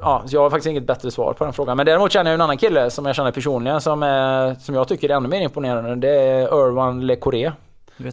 ja, 0.02 0.24
jag 0.28 0.42
har 0.42 0.50
faktiskt 0.50 0.68
inget 0.68 0.88
bättre 0.88 1.12
svar 1.12 1.34
på 1.34 1.44
den 1.44 1.54
frågan. 1.54 1.78
Men 1.78 1.86
däremot 1.86 2.12
känner 2.12 2.32
jag 2.32 2.36
en 2.36 2.42
annan 2.42 2.58
kille 2.58 2.90
som 2.90 3.06
jag 3.06 3.16
känner 3.16 3.32
personligen 3.32 3.82
som, 3.82 4.04
är, 4.04 4.56
som 4.56 4.76
jag 4.76 4.88
tycker 4.88 5.10
är 5.10 5.16
ännu 5.16 5.28
mer 5.28 5.42
imponerande. 5.42 5.96
Det 5.96 6.10
är 6.10 6.42
Irwan 6.42 7.08
Le 7.08 7.16
Coré. 7.16 7.52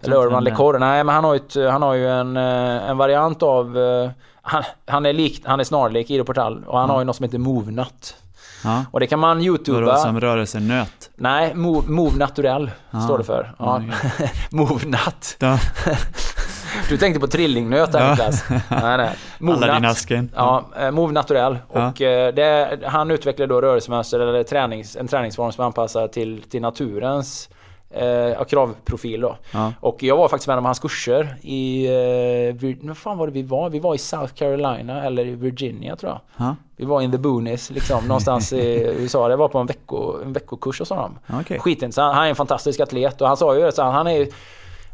Eller 0.03 0.27
Irwan 0.27 0.45
Le 0.45 0.51
Coré. 0.51 0.79
Nej 0.79 1.05
men 1.05 1.15
han 1.15 1.25
har 1.25 1.35
ju, 1.35 1.41
ett, 1.41 1.73
han 1.73 1.83
har 1.83 1.95
ju 1.95 2.09
en, 2.09 2.37
eh, 2.37 2.91
en 2.91 2.99
variant 2.99 3.43
av... 3.43 3.79
Eh, 3.79 4.11
han, 4.43 4.63
han, 4.87 5.07
är 5.07 5.13
lik, 5.13 5.43
han 5.45 5.61
är 5.61 5.65
snarlik 5.65 6.11
Ido 6.11 6.25
Portal 6.25 6.65
och 6.67 6.79
han 6.79 6.85
mm. 6.85 6.95
har 6.95 7.01
ju 7.01 7.05
något 7.05 7.17
som 7.17 7.25
heter 7.25 7.39
Movenut. 7.39 8.17
Ja. 8.65 8.85
Och 8.91 9.01
det 9.01 9.07
kan 9.07 9.19
man 9.19 9.41
youtuba. 9.41 9.81
Vadå, 9.81 9.97
som 9.97 10.21
rörelsenöt? 10.21 11.11
Nej, 11.15 11.55
Move, 11.55 11.89
move 11.89 12.19
Naturell 12.19 12.71
ja. 12.91 13.01
står 13.01 13.19
det 13.19 13.25
för. 13.25 13.55
Ja. 13.59 13.83
move 14.51 14.87
Nut. 14.87 15.37
Du 16.89 16.97
tänkte 16.99 17.21
på 17.21 17.27
trillingnöt 17.27 17.95
här 17.95 18.11
Niklas. 18.11 18.45
nej, 18.49 18.97
nej. 18.97 19.17
Aladdin-asken. 19.53 20.31
Ja, 20.37 20.65
eh, 20.81 20.91
Move 20.91 21.13
Naturell. 21.13 21.59
Ja. 21.73 21.89
Och 21.89 22.03
eh, 22.03 22.35
det, 22.35 22.79
han 22.85 23.11
utvecklar 23.11 23.47
då 23.47 23.61
rörelsemönster 23.61 24.21
eller 24.21 24.43
tränings, 24.43 24.97
en 24.97 25.09
träningsform 25.09 25.53
som 25.53 25.63
är 25.63 25.67
anpassad 25.67 26.13
till, 26.13 26.43
till 26.43 26.63
naturens 26.63 27.49
eh, 27.91 28.45
kravprofil 28.45 29.21
då. 29.21 29.37
Ja. 29.51 29.73
Och 29.81 30.03
jag 30.03 30.17
var 30.17 30.29
faktiskt 30.29 30.49
med 30.49 30.59
om 30.59 30.65
hans 30.65 30.79
kurser 30.79 31.37
i... 31.43 31.87
Eh, 31.87 32.87
vad 32.87 32.97
fan 32.97 33.19
var 33.19 33.27
det 33.27 33.33
vi 33.33 33.43
var? 33.43 33.71
Vi 33.71 33.79
var 33.79 33.95
i 33.95 33.99
South 33.99 34.35
Carolina 34.35 35.05
eller 35.05 35.27
i 35.27 35.35
Virginia 35.35 35.97
tror 35.97 36.13
jag. 36.13 36.21
Ja. 36.47 36.57
Vi 36.77 36.85
var 36.85 37.03
in 37.03 37.13
the 37.13 37.19
boonies 37.19 37.71
liksom 37.71 38.09
någonstans 38.09 38.53
i 38.53 38.95
USA. 38.99 39.29
Det 39.29 39.37
var 39.37 39.49
på 39.49 39.59
en, 39.59 39.67
vecko, 39.67 40.23
en 40.25 40.33
veckokurs 40.33 40.79
hos 40.79 40.91
honom. 40.91 41.19
Okay. 41.41 41.59
Skitintressant. 41.59 42.15
Han 42.15 42.25
är 42.25 42.29
en 42.29 42.37
fantastisk 42.37 42.81
atlet 42.81 43.21
och 43.21 43.29
han 43.29 43.37
sa 43.37 43.55
ju 43.55 43.61
det 43.61 43.73
så 43.73 43.83
han 43.83 44.07
är 44.07 44.27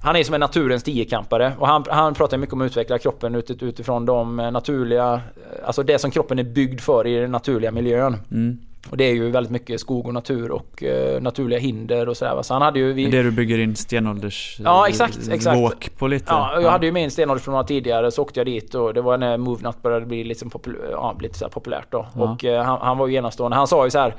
han 0.02 0.16
är 0.16 0.24
som 0.24 0.34
en 0.34 0.40
naturens 0.40 0.82
tiokampare 0.82 1.52
och 1.58 1.66
han, 1.66 1.84
han 1.88 2.14
pratar 2.14 2.38
mycket 2.38 2.52
om 2.52 2.60
att 2.60 2.66
utveckla 2.66 2.98
kroppen 2.98 3.34
utifrån 3.34 4.06
de 4.06 4.36
naturliga, 4.36 5.20
alltså 5.64 5.82
det 5.82 5.98
som 5.98 6.10
kroppen 6.10 6.38
är 6.38 6.44
byggd 6.44 6.80
för 6.80 7.06
i 7.06 7.20
den 7.20 7.30
naturliga 7.30 7.70
miljön. 7.70 8.16
Mm. 8.30 8.58
Och 8.88 8.96
det 8.96 9.04
är 9.04 9.14
ju 9.14 9.30
väldigt 9.30 9.50
mycket 9.50 9.80
skog 9.80 10.06
och 10.06 10.14
natur 10.14 10.50
och 10.50 10.82
uh, 10.82 11.20
naturliga 11.20 11.58
hinder 11.58 12.08
och 12.08 12.16
sådär. 12.16 12.42
Så 12.42 12.54
han 12.54 12.62
hade 12.62 12.78
ju... 12.78 12.92
Vi... 12.92 13.10
Det 13.10 13.22
du 13.22 13.30
bygger 13.30 13.58
in 13.58 13.76
stenålders... 13.76 14.60
Ja 14.64 14.88
exakt, 14.88 15.28
exakt. 15.28 15.58
Våk 15.58 15.90
på 15.98 16.06
lite. 16.06 16.24
Ja, 16.28 16.50
jag 16.54 16.62
ja. 16.62 16.70
hade 16.70 16.86
ju 16.86 16.92
min 16.92 17.10
stenålderspromenad 17.10 17.66
tidigare 17.66 18.10
så 18.10 18.22
åkte 18.22 18.40
jag 18.40 18.46
dit 18.46 18.74
och 18.74 18.94
det 18.94 19.00
var 19.00 19.18
när 19.18 19.36
MoveNut 19.36 19.82
började 19.82 20.06
bli 20.06 20.24
liksom 20.24 20.50
popul 20.50 20.76
ja, 20.90 21.16
lite 21.20 21.38
så 21.38 21.48
populärt 21.48 21.86
då. 21.90 22.06
Ja. 22.14 22.22
Och 22.22 22.44
uh, 22.44 22.56
han, 22.56 22.78
han, 22.80 22.98
var 22.98 23.06
ju 23.06 23.14
enastående. 23.14 23.56
Han 23.56 23.66
sa 23.66 23.84
ju 23.84 23.90
så 23.90 23.98
här. 23.98 24.14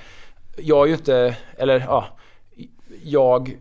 Jag 0.57 0.83
är 0.83 0.87
ju 0.87 0.93
inte, 0.93 1.35
eller 1.57 1.79
ja. 1.79 2.05
Jag 3.03 3.57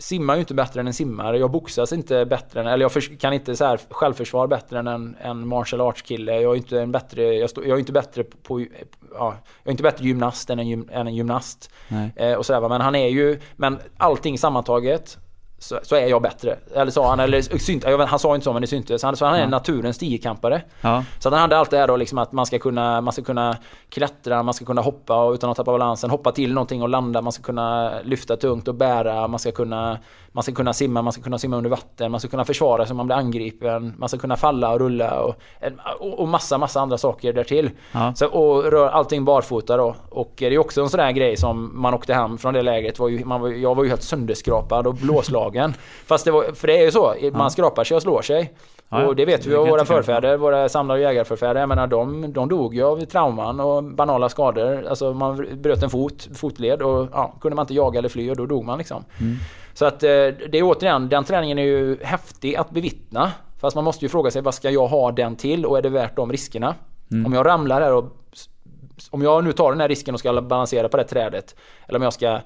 simmar 0.00 0.34
ju 0.34 0.40
inte 0.40 0.54
bättre 0.54 0.80
än 0.80 0.86
en 0.86 0.94
simmare. 0.94 1.38
Jag 1.38 1.50
boxas 1.50 1.92
inte 1.92 2.26
bättre 2.26 2.60
än, 2.60 2.66
eller 2.66 2.90
jag 2.94 3.20
kan 3.20 3.32
inte 3.32 3.56
så 3.56 3.64
här 3.64 3.80
självförsvar 3.90 4.46
bättre 4.46 4.78
än 4.78 4.86
en, 4.86 5.16
en 5.20 5.48
martial 5.48 5.80
arts 5.80 6.02
kille. 6.02 6.40
Jag 6.40 6.52
är 6.52 6.56
inte 6.56 6.80
en 6.80 6.92
bättre, 6.92 7.22
jag, 7.22 7.50
stå, 7.50 7.62
jag 7.62 7.74
är 7.74 7.78
inte 7.78 7.92
bättre 7.92 8.24
på, 8.24 8.60
ja, 8.60 9.34
jag 9.62 9.64
är 9.64 9.70
inte 9.70 9.82
bättre 9.82 10.04
gymnast 10.04 10.50
än 10.50 10.58
en, 10.58 10.68
gym, 10.68 10.88
än 10.92 11.06
en 11.06 11.14
gymnast. 11.14 11.70
Eh, 12.16 12.34
och 12.34 12.46
sådär, 12.46 12.68
men 12.68 12.80
han 12.80 12.94
är 12.94 13.08
ju, 13.08 13.40
men 13.56 13.78
allting 13.96 14.38
sammantaget 14.38 15.18
så, 15.58 15.78
så, 15.82 15.96
är 15.96 16.06
jag 16.06 16.22
bättre. 16.22 16.56
Eller 16.74 16.90
sa 16.90 17.08
han, 17.08 17.20
eller 17.20 17.58
synt, 17.58 17.84
han 18.08 18.18
sa 18.18 18.34
inte 18.34 18.44
så 18.44 18.52
men 18.52 18.62
det 18.62 18.68
syntes. 18.68 19.02
Han, 19.02 19.16
så 19.16 19.26
han 19.26 19.34
är 19.34 19.40
ja. 19.40 19.48
naturens 19.48 19.98
tiokampare. 19.98 20.62
Ja. 20.80 21.04
Så 21.18 21.30
han 21.30 21.40
hade 21.40 21.56
allt 21.56 21.70
det 21.70 21.78
här 21.78 21.88
då 21.88 21.96
liksom 21.96 22.18
att 22.18 22.32
man 22.32 22.46
ska 22.46 22.58
kunna, 22.58 23.00
man 23.00 23.12
ska 23.12 23.22
kunna 23.22 23.56
klättra, 23.88 24.42
man 24.42 24.54
ska 24.54 24.64
kunna 24.64 24.80
hoppa 24.80 25.30
utan 25.34 25.50
att 25.50 25.56
tappa 25.56 25.72
balansen, 25.72 26.10
hoppa 26.10 26.32
till 26.32 26.54
någonting 26.54 26.82
och 26.82 26.88
landa, 26.88 27.20
man 27.20 27.32
ska 27.32 27.42
kunna 27.42 27.92
lyfta 28.02 28.36
tungt 28.36 28.68
och 28.68 28.74
bära, 28.74 29.28
man 29.28 29.38
ska 29.38 29.52
kunna, 29.52 29.98
man 30.32 30.42
ska 30.42 30.52
kunna 30.52 30.72
simma, 30.72 31.02
man 31.02 31.12
ska 31.12 31.22
kunna 31.22 31.38
simma 31.38 31.56
under 31.56 31.70
vatten, 31.70 32.10
man 32.10 32.20
ska 32.20 32.28
kunna 32.28 32.44
försvara 32.44 32.86
sig 32.86 32.90
om 32.90 32.96
man 32.96 33.06
blir 33.06 33.16
angripen, 33.16 33.94
man 33.98 34.08
ska 34.08 34.18
kunna 34.18 34.36
falla 34.36 34.72
och 34.72 34.80
rulla 34.80 35.20
och, 35.20 35.34
och 36.00 36.28
massa, 36.28 36.58
massa 36.58 36.80
andra 36.80 36.98
saker 36.98 37.32
därtill. 37.32 37.70
Ja. 37.92 38.14
Så, 38.14 38.26
och 38.26 38.64
rör 38.64 38.88
allting 38.88 39.24
barfota 39.24 39.76
då. 39.76 39.94
Och 40.10 40.32
det 40.36 40.46
är 40.46 40.58
också 40.58 40.82
en 40.82 40.88
sån 40.88 40.98
där 40.98 41.12
grej 41.12 41.36
som 41.36 41.70
man 41.80 41.94
åkte 41.94 42.14
hem 42.14 42.38
från 42.38 42.54
det 42.54 42.62
lägret, 42.62 42.98
var 42.98 43.08
ju, 43.08 43.24
man 43.24 43.40
var, 43.40 43.48
jag 43.48 43.74
var 43.74 43.84
ju 43.84 43.90
helt 43.90 44.02
sönderskrapad 44.02 44.86
och 44.86 44.94
blåslagen. 44.94 45.74
Fast 46.06 46.24
det 46.24 46.30
var, 46.30 46.42
för 46.54 46.66
det 46.66 46.78
är 46.78 46.84
ju 46.84 46.90
så, 46.90 47.14
man 47.32 47.40
ja. 47.40 47.50
skrapar 47.50 47.84
sig 47.84 47.94
och 47.94 48.02
slår 48.02 48.22
sig. 48.22 48.54
Ja, 48.90 49.06
och 49.06 49.16
det 49.16 49.24
vet 49.24 49.46
vi 49.46 49.54
av 49.54 49.68
våra 49.68 49.84
förfäder, 49.84 50.36
våra 50.36 50.68
samlar 50.68 50.94
och 50.94 51.00
jägarförfäder. 51.00 51.60
Jag 51.60 51.68
menar 51.68 51.86
de, 51.86 52.32
de 52.32 52.48
dog 52.48 52.74
ju 52.74 52.82
av 52.82 53.04
trauman 53.04 53.60
och 53.60 53.84
banala 53.84 54.28
skador. 54.28 54.86
Alltså 54.88 55.14
man 55.14 55.46
bröt 55.62 55.82
en 55.82 55.90
fot, 55.90 56.28
fotled 56.34 56.82
och 56.82 57.08
ja, 57.12 57.34
kunde 57.40 57.56
man 57.56 57.62
inte 57.62 57.74
jaga 57.74 57.98
eller 57.98 58.08
fly 58.08 58.30
och 58.30 58.36
då 58.36 58.46
dog 58.46 58.64
man 58.64 58.78
liksom. 58.78 59.04
Mm. 59.20 59.36
Så 59.78 59.84
att 59.84 60.02
eh, 60.02 60.08
det 60.08 60.54
är 60.58 60.62
återigen, 60.62 61.08
den 61.08 61.24
träningen 61.24 61.58
är 61.58 61.62
ju 61.62 61.98
häftig 62.02 62.56
att 62.56 62.70
bevittna. 62.70 63.32
Fast 63.60 63.76
man 63.76 63.84
måste 63.84 64.04
ju 64.04 64.08
fråga 64.08 64.30
sig 64.30 64.42
vad 64.42 64.54
ska 64.54 64.70
jag 64.70 64.86
ha 64.86 65.12
den 65.12 65.36
till 65.36 65.66
och 65.66 65.78
är 65.78 65.82
det 65.82 65.88
värt 65.88 66.16
de 66.16 66.32
riskerna? 66.32 66.74
Mm. 67.10 67.26
Om 67.26 67.32
jag 67.32 67.46
ramlar 67.46 67.80
här 67.80 67.94
och 67.94 68.04
om 69.10 69.22
jag 69.22 69.44
nu 69.44 69.52
tar 69.52 69.72
den 69.72 69.80
här 69.80 69.88
risken 69.88 70.14
och 70.14 70.20
ska 70.20 70.42
balansera 70.42 70.88
på 70.88 70.96
det 70.96 71.04
trädet. 71.04 71.56
Eller 71.86 71.98
om 71.98 72.02
jag 72.02 72.12
ska... 72.12 72.40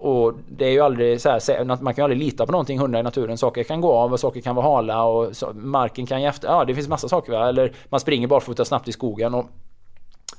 Och 0.00 0.32
det 0.48 0.64
är 0.64 0.70
ju 0.70 0.80
aldrig 0.80 1.20
så 1.20 1.28
här, 1.28 1.64
man 1.64 1.94
kan 1.94 1.94
ju 1.96 2.02
aldrig 2.02 2.18
lita 2.18 2.46
på 2.46 2.52
någonting 2.52 2.78
hundar 2.78 3.00
i 3.00 3.02
naturen. 3.02 3.38
Saker 3.38 3.62
kan 3.62 3.80
gå 3.80 3.92
av 3.92 4.12
och 4.12 4.20
saker 4.20 4.40
kan 4.40 4.54
vara 4.54 4.66
hala 4.66 5.04
och 5.04 5.32
marken 5.54 6.06
kan 6.06 6.20
ge 6.20 6.26
efter. 6.26 6.48
Ja, 6.48 6.64
det 6.64 6.74
finns 6.74 6.88
massa 6.88 7.08
saker 7.08 7.32
va. 7.32 7.48
Eller 7.48 7.72
man 7.88 8.00
springer 8.00 8.26
barfota 8.26 8.64
snabbt 8.64 8.88
i 8.88 8.92
skogen 8.92 9.34
och 9.34 9.46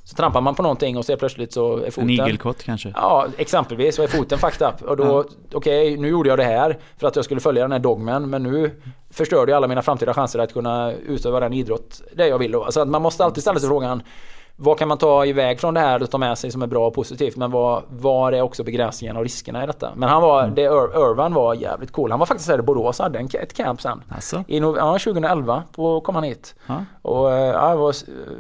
så 0.08 0.16
trampar 0.16 0.42
man 0.42 0.56
på 0.56 0.64
någonting 0.64 0.98
och 0.98 1.06
så 1.06 1.18
plötsligt 1.18 1.54
så 1.54 1.78
är 1.78 1.92
foten... 1.92 2.04
En 2.04 2.10
igelkott 2.10 2.64
kanske? 2.64 2.92
Ja, 2.96 3.28
exempelvis. 3.38 3.96
Så 3.96 4.04
är 4.04 4.08
foten 4.08 4.40
fucked 4.40 4.68
up. 4.68 4.82
Och 4.82 4.98
då, 4.98 5.04
ja. 5.04 5.24
okej, 5.54 5.94
okay, 5.94 6.02
nu 6.02 6.08
gjorde 6.08 6.30
jag 6.30 6.40
det 6.40 6.44
här 6.44 6.78
för 6.98 7.08
att 7.08 7.16
jag 7.16 7.26
skulle 7.26 7.42
följa 7.42 7.62
den 7.62 7.72
här 7.72 7.80
dogmen. 7.80 8.30
Men 8.30 8.44
nu 8.44 8.72
förstörde 9.10 9.52
jag 9.52 9.58
alla 9.58 9.68
mina 9.68 9.82
framtida 9.82 10.14
chanser 10.14 10.40
att 10.40 10.54
kunna 10.54 10.92
utöva 10.94 11.40
den 11.40 11.54
idrott 11.54 12.02
det 12.16 12.28
jag 12.28 12.38
vill 12.38 12.52
då. 12.52 12.72
Så 12.72 12.82
att 12.82 12.88
man 12.88 13.02
måste 13.02 13.26
alltid 13.26 13.42
ställa 13.42 13.60
sig 13.60 13.70
frågan 13.70 14.02
vad 14.60 14.80
kan 14.80 14.88
man 14.88 14.98
ta 14.98 15.26
iväg 15.26 15.60
från 15.60 15.74
det 15.74 15.80
här 15.80 16.04
och 16.04 16.12
ta 16.12 16.18
med 16.18 16.38
sig 16.38 16.52
som 16.52 16.62
är 16.62 16.68
bra 16.68 16.88
och 16.88 16.94
positivt? 16.94 17.36
Men 17.36 17.52
vad, 17.52 17.84
var 17.90 18.32
är 18.32 18.42
också 18.42 18.64
begränsningarna 18.64 19.20
och 19.20 19.26
riskerna 19.26 19.64
i 19.64 19.68
detta? 19.68 19.92
Men 19.96 20.10
han 20.10 20.22
var, 20.22 20.44
mm. 20.44 20.56
det, 20.56 20.62
Irvan 20.62 21.34
var 21.34 21.54
jävligt 21.54 21.92
cool. 21.92 22.12
Han 22.12 22.20
var 22.20 22.26
faktiskt 22.26 22.50
här 22.50 22.60
i 22.60 22.62
Borås, 22.62 23.00
hade 23.00 23.20
en, 23.20 23.26
ett 23.26 23.54
camp 23.54 23.82
sen. 23.82 24.04
Alltså? 24.10 24.44
I, 24.48 24.58
ja, 24.58 24.92
2011 24.92 25.64
på, 25.72 26.02
kom 26.02 26.16
han 26.16 26.24
hit. 26.24 26.56
Ha? 26.68 26.86
Och 27.02 27.32
eh, 27.32 27.38
ja, 27.40 27.70
det 27.70 27.76
var 27.76 27.96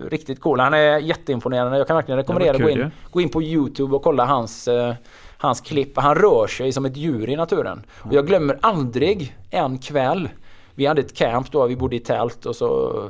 riktigt 0.10 0.42
cool. 0.42 0.60
Han 0.60 0.74
är 0.74 0.98
jätteimponerande. 0.98 1.78
Jag 1.78 1.88
kan 1.88 1.96
verkligen 1.96 2.18
rekommendera 2.18 2.56
att 2.56 2.62
gå 2.62 2.70
in, 2.70 2.92
gå 3.12 3.22
in 3.22 3.30
på 3.30 3.42
YouTube 3.42 3.96
och 3.96 4.04
kolla 4.04 4.26
hans 4.26 4.68
uh, 4.68 4.94
hans 5.38 5.62
klipp. 5.62 5.98
Han 5.98 6.16
rör 6.16 6.48
sig 6.48 6.72
som 6.72 6.86
ett 6.86 6.98
djur 6.98 7.30
i 7.30 7.36
naturen. 7.36 7.86
Och 8.00 8.14
jag 8.14 8.28
glömmer 8.28 8.58
aldrig 8.62 9.38
en 9.50 9.78
kväll 9.78 10.30
vi 10.78 10.86
hade 10.86 11.02
ett 11.02 11.14
camp 11.14 11.52
då, 11.52 11.66
vi 11.66 11.76
bodde 11.76 11.96
i 11.96 12.00
tält 12.00 12.46
och 12.46 12.56
så, 12.56 13.04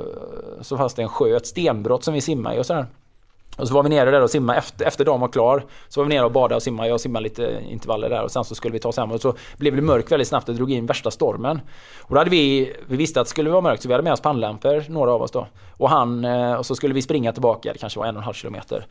så 0.61 0.77
fanns 0.77 0.93
det 0.93 1.01
en 1.01 1.09
sjö, 1.09 1.37
ett 1.37 1.47
stenbrott 1.47 2.03
som 2.03 2.13
vi 2.13 2.21
simmade 2.21 2.55
i 2.55 2.59
och 2.59 2.65
sådär. 2.65 2.85
Och 3.57 3.67
så 3.67 3.73
var 3.73 3.83
vi 3.83 3.89
nere 3.89 4.11
där 4.11 4.21
och 4.21 4.29
simmade 4.29 4.59
efter, 4.59 4.85
efter 4.85 5.05
dagen 5.05 5.19
var 5.21 5.27
klar. 5.27 5.65
Så 5.87 5.99
var 5.99 6.05
vi 6.05 6.15
nere 6.15 6.25
och 6.25 6.31
badade 6.31 6.55
och 6.55 6.63
simmade. 6.63 6.89
Jag 6.89 6.99
simmade 6.99 7.23
lite 7.23 7.59
intervaller 7.69 8.09
där 8.09 8.23
och 8.23 8.31
sen 8.31 8.43
så 8.43 8.55
skulle 8.55 8.73
vi 8.73 8.79
ta 8.79 8.89
oss 8.89 8.97
hem. 8.97 9.11
Och 9.11 9.21
så 9.21 9.33
blev 9.57 9.75
det 9.75 9.81
mörkt 9.81 10.11
väldigt 10.11 10.27
snabbt 10.27 10.49
och 10.49 10.55
drog 10.55 10.71
in 10.71 10.85
värsta 10.85 11.11
stormen. 11.11 11.61
Och 11.99 12.15
då 12.15 12.19
hade 12.19 12.29
vi, 12.29 12.73
vi 12.87 12.97
visste 12.97 13.21
att 13.21 13.27
det 13.27 13.29
skulle 13.29 13.49
vara 13.49 13.61
mörkt 13.61 13.81
så 13.81 13.87
vi 13.87 13.93
hade 13.93 14.03
med 14.03 14.13
oss 14.13 14.21
pannlampor, 14.21 14.83
några 14.89 15.11
av 15.11 15.21
oss 15.21 15.31
då. 15.31 15.47
Och 15.77 15.89
han, 15.89 16.25
eh, 16.25 16.53
och 16.53 16.65
så 16.65 16.75
skulle 16.75 16.93
vi 16.93 17.01
springa 17.01 17.31
tillbaka, 17.31 17.73
det 17.73 17.79
kanske 17.79 17.99
var 17.99 18.05
en 18.05 18.15
och 18.15 18.21
en 18.21 18.25
halv 18.25 18.33
kilometer. 18.33 18.85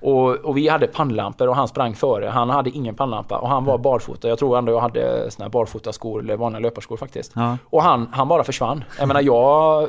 Och, 0.00 0.30
och, 0.30 0.56
vi 0.56 0.68
hade 0.68 0.86
pannlampor 0.86 1.48
och 1.48 1.56
han 1.56 1.68
sprang 1.68 1.94
före. 1.94 2.26
Han 2.26 2.50
hade 2.50 2.70
ingen 2.70 2.94
pannlampa 2.94 3.38
och 3.38 3.48
han 3.48 3.64
var 3.64 3.78
barfota. 3.78 4.28
Jag 4.28 4.38
tror 4.38 4.58
ändå 4.58 4.72
jag 4.72 4.80
hade 4.80 5.30
såna 5.30 5.44
här 5.44 5.50
barfotaskor 5.50 6.20
eller 6.20 6.36
vanliga 6.36 6.60
löparskor 6.60 6.96
faktiskt. 6.96 7.32
Ja. 7.34 7.58
Och 7.64 7.82
han, 7.82 8.08
han 8.12 8.28
bara 8.28 8.44
försvann. 8.44 8.84
Jag 8.98 9.08
menar 9.08 9.20
jag, 9.20 9.88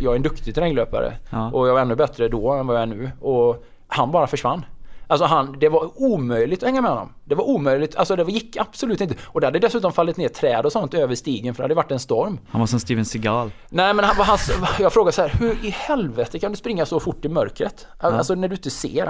jag 0.00 0.12
är 0.12 0.16
en 0.16 0.22
duktig 0.22 0.54
terränglöpare. 0.54 1.12
Ja. 1.30 1.50
Och 1.52 1.68
jag 1.68 1.74
var 1.74 1.80
ännu 1.80 1.94
bättre 1.94 2.28
då 2.28 2.52
än 2.52 2.66
vad 2.66 2.76
jag 2.76 2.82
är 2.82 2.86
nu. 2.86 3.10
Och 3.20 3.64
han 3.88 4.10
bara 4.10 4.26
försvann. 4.26 4.64
Alltså 5.06 5.26
han, 5.26 5.56
det 5.60 5.68
var 5.68 6.02
omöjligt 6.02 6.62
att 6.62 6.66
hänga 6.66 6.80
med 6.80 6.90
honom. 6.90 7.12
Det 7.24 7.34
var 7.34 7.44
omöjligt, 7.44 7.96
alltså 7.96 8.16
det 8.16 8.32
gick 8.32 8.56
absolut 8.56 9.00
inte. 9.00 9.14
Och 9.24 9.40
det 9.40 9.46
hade 9.46 9.58
dessutom 9.58 9.92
fallit 9.92 10.16
ner 10.16 10.28
träd 10.28 10.66
och 10.66 10.72
sånt 10.72 10.94
över 10.94 11.14
stigen 11.14 11.54
för 11.54 11.62
det 11.62 11.64
hade 11.64 11.74
varit 11.74 11.90
en 11.90 11.98
storm. 11.98 12.38
Han 12.48 12.60
var 12.60 12.66
som 12.66 12.80
Steven 12.80 13.04
Seagal. 13.04 13.50
Nej 13.68 13.94
men 13.94 14.04
han, 14.04 14.16
han, 14.16 14.38
jag 14.78 14.92
frågade 14.92 15.12
så 15.12 15.22
här, 15.22 15.28
hur 15.28 15.66
i 15.66 15.70
helvete 15.70 16.38
kan 16.38 16.50
du 16.50 16.56
springa 16.56 16.86
så 16.86 17.00
fort 17.00 17.24
i 17.24 17.28
mörkret? 17.28 17.86
Ja. 18.00 18.12
Alltså 18.12 18.34
när 18.34 18.48
du 18.48 18.54
inte 18.54 18.70
ser. 18.70 19.06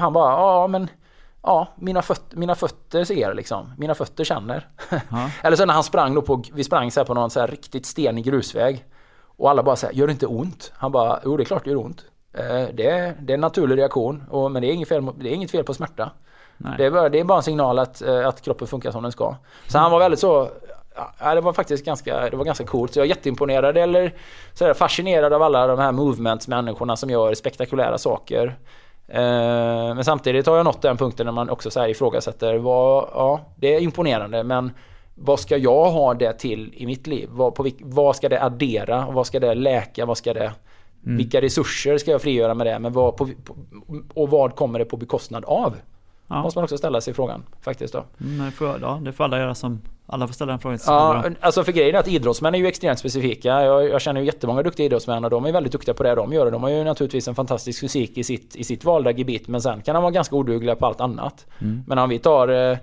Han 0.00 0.12
bara, 0.12 0.32
ja 0.32 0.66
men 0.66 0.88
Ja, 1.46 1.68
mina, 1.76 2.02
föt 2.02 2.34
mina 2.34 2.54
fötter 2.54 3.04
ser 3.04 3.34
liksom. 3.34 3.72
Mina 3.78 3.94
fötter 3.94 4.24
känner. 4.24 4.68
Ja. 4.90 5.30
Eller 5.42 5.56
så 5.56 5.64
när 5.64 5.74
han 5.74 5.84
sprang 5.84 6.14
då 6.14 6.22
på, 6.22 6.42
vi 6.52 6.64
sprang 6.64 6.90
så 6.90 7.04
på 7.04 7.14
någon 7.14 7.30
så 7.30 7.46
riktigt 7.46 7.86
stenig 7.86 8.24
grusväg. 8.24 8.84
Och 9.36 9.50
alla 9.50 9.62
bara 9.62 9.76
säger 9.76 9.94
gör 9.94 10.06
det 10.06 10.12
inte 10.12 10.26
ont? 10.26 10.72
Han 10.74 10.92
bara, 10.92 11.20
jo 11.24 11.36
det 11.36 11.42
är 11.42 11.44
klart 11.44 11.64
det 11.64 11.70
gör 11.70 11.84
ont. 11.84 12.04
Eh, 12.34 12.68
det 12.74 12.86
är, 12.86 13.14
det 13.20 13.32
är 13.32 13.34
en 13.34 13.40
naturlig 13.40 13.78
reaktion, 13.78 14.24
och, 14.30 14.50
men 14.50 14.62
det 14.62 14.68
är, 14.68 14.72
inget 14.72 14.88
fel, 14.88 15.08
det 15.20 15.28
är 15.28 15.34
inget 15.34 15.50
fel 15.50 15.64
på 15.64 15.74
smärta. 15.74 16.10
Det 16.78 16.84
är, 16.84 16.90
bara, 16.90 17.08
det 17.08 17.20
är 17.20 17.24
bara 17.24 17.38
en 17.38 17.42
signal 17.42 17.78
att, 17.78 18.02
eh, 18.02 18.28
att 18.28 18.40
kroppen 18.40 18.68
funkar 18.68 18.90
som 18.90 19.02
den 19.02 19.12
ska. 19.12 19.36
Så 19.66 19.78
han 19.78 19.90
var 19.90 19.98
väldigt 19.98 20.20
så 20.20 20.48
Ja, 21.18 21.34
det 21.34 21.40
var 21.40 21.52
faktiskt 21.52 21.84
ganska, 21.84 22.30
det 22.30 22.36
var 22.36 22.44
ganska 22.44 22.64
coolt. 22.64 22.92
Så 22.92 22.98
jag 22.98 23.04
är 23.04 23.08
jätteimponerad 23.08 23.76
eller 23.76 24.12
så 24.52 24.74
fascinerad 24.74 25.32
av 25.32 25.42
alla 25.42 25.66
de 25.66 25.78
här 25.78 25.92
movements-människorna 25.92 26.96
som 26.96 27.10
gör 27.10 27.34
spektakulära 27.34 27.98
saker. 27.98 28.56
Eh, 29.08 29.94
men 29.94 30.04
samtidigt 30.04 30.46
har 30.46 30.56
jag 30.56 30.64
nått 30.64 30.82
den 30.82 30.96
punkten 30.96 31.26
när 31.26 31.32
man 31.32 31.50
också 31.50 31.70
så 31.70 31.80
här 31.80 31.88
ifrågasätter 31.88 32.58
vad, 32.58 33.08
ja, 33.14 33.40
det 33.56 33.74
är 33.74 33.80
imponerande 33.80 34.42
men 34.42 34.72
vad 35.14 35.40
ska 35.40 35.56
jag 35.56 35.90
ha 35.90 36.14
det 36.14 36.32
till 36.32 36.74
i 36.76 36.86
mitt 36.86 37.06
liv? 37.06 37.28
Vad, 37.32 37.54
på, 37.54 37.70
vad 37.80 38.16
ska 38.16 38.28
det 38.28 38.42
addera? 38.42 39.06
Vad 39.10 39.26
ska 39.26 39.40
det 39.40 39.54
läka? 39.54 40.06
Vad 40.06 40.18
ska 40.18 40.34
det 40.34 40.52
Mm. 41.04 41.16
Vilka 41.16 41.40
resurser 41.40 41.98
ska 41.98 42.10
jag 42.10 42.22
frigöra 42.22 42.54
med 42.54 42.66
det? 42.66 42.78
Men 42.78 42.92
vad 42.92 43.16
på, 43.16 43.28
och 44.14 44.30
vad 44.30 44.56
kommer 44.56 44.78
det 44.78 44.84
på 44.84 44.96
bekostnad 44.96 45.44
av? 45.44 45.76
Ja. 46.28 46.42
Måste 46.42 46.58
man 46.58 46.64
också 46.64 46.78
ställa 46.78 47.00
sig 47.00 47.14
frågan 47.14 47.42
faktiskt 47.60 47.92
då. 47.92 48.04
Mm, 48.20 48.44
det, 48.44 48.50
får, 48.50 48.78
ja, 48.80 49.00
det 49.02 49.12
får 49.12 49.24
alla 49.24 49.38
göra 49.38 49.54
som 49.54 49.80
alla 50.06 50.26
får 50.26 50.34
ställa 50.34 50.52
den 50.52 50.58
frågan. 50.58 50.78
Ja, 50.86 51.24
alltså 51.40 51.64
för 51.64 51.72
grejen 51.72 51.94
är 51.94 51.98
att 51.98 52.08
idrottsmän 52.08 52.54
är 52.54 52.58
ju 52.58 52.66
extremt 52.66 52.98
specifika. 52.98 53.48
Jag, 53.48 53.88
jag 53.88 54.00
känner 54.00 54.20
ju 54.20 54.26
jättemånga 54.26 54.62
duktiga 54.62 54.86
idrottsmän 54.86 55.24
och 55.24 55.30
de 55.30 55.44
är 55.44 55.52
väldigt 55.52 55.72
duktiga 55.72 55.94
på 55.94 56.02
det 56.02 56.14
de 56.14 56.32
gör. 56.32 56.50
De 56.50 56.62
har 56.62 56.70
ju 56.70 56.84
naturligtvis 56.84 57.28
en 57.28 57.34
fantastisk 57.34 57.80
fysik 57.80 58.18
i 58.18 58.24
sitt, 58.24 58.56
i 58.56 58.64
sitt 58.64 58.84
valda 58.84 59.10
gebit 59.10 59.48
men 59.48 59.62
sen 59.62 59.82
kan 59.82 59.94
de 59.94 60.02
vara 60.02 60.12
ganska 60.12 60.36
odugliga 60.36 60.76
på 60.76 60.86
allt 60.86 61.00
annat. 61.00 61.46
Mm. 61.60 61.82
Men 61.86 61.98
om 61.98 62.08
vi 62.08 62.18
tar 62.18 62.48
eh, 62.48 62.78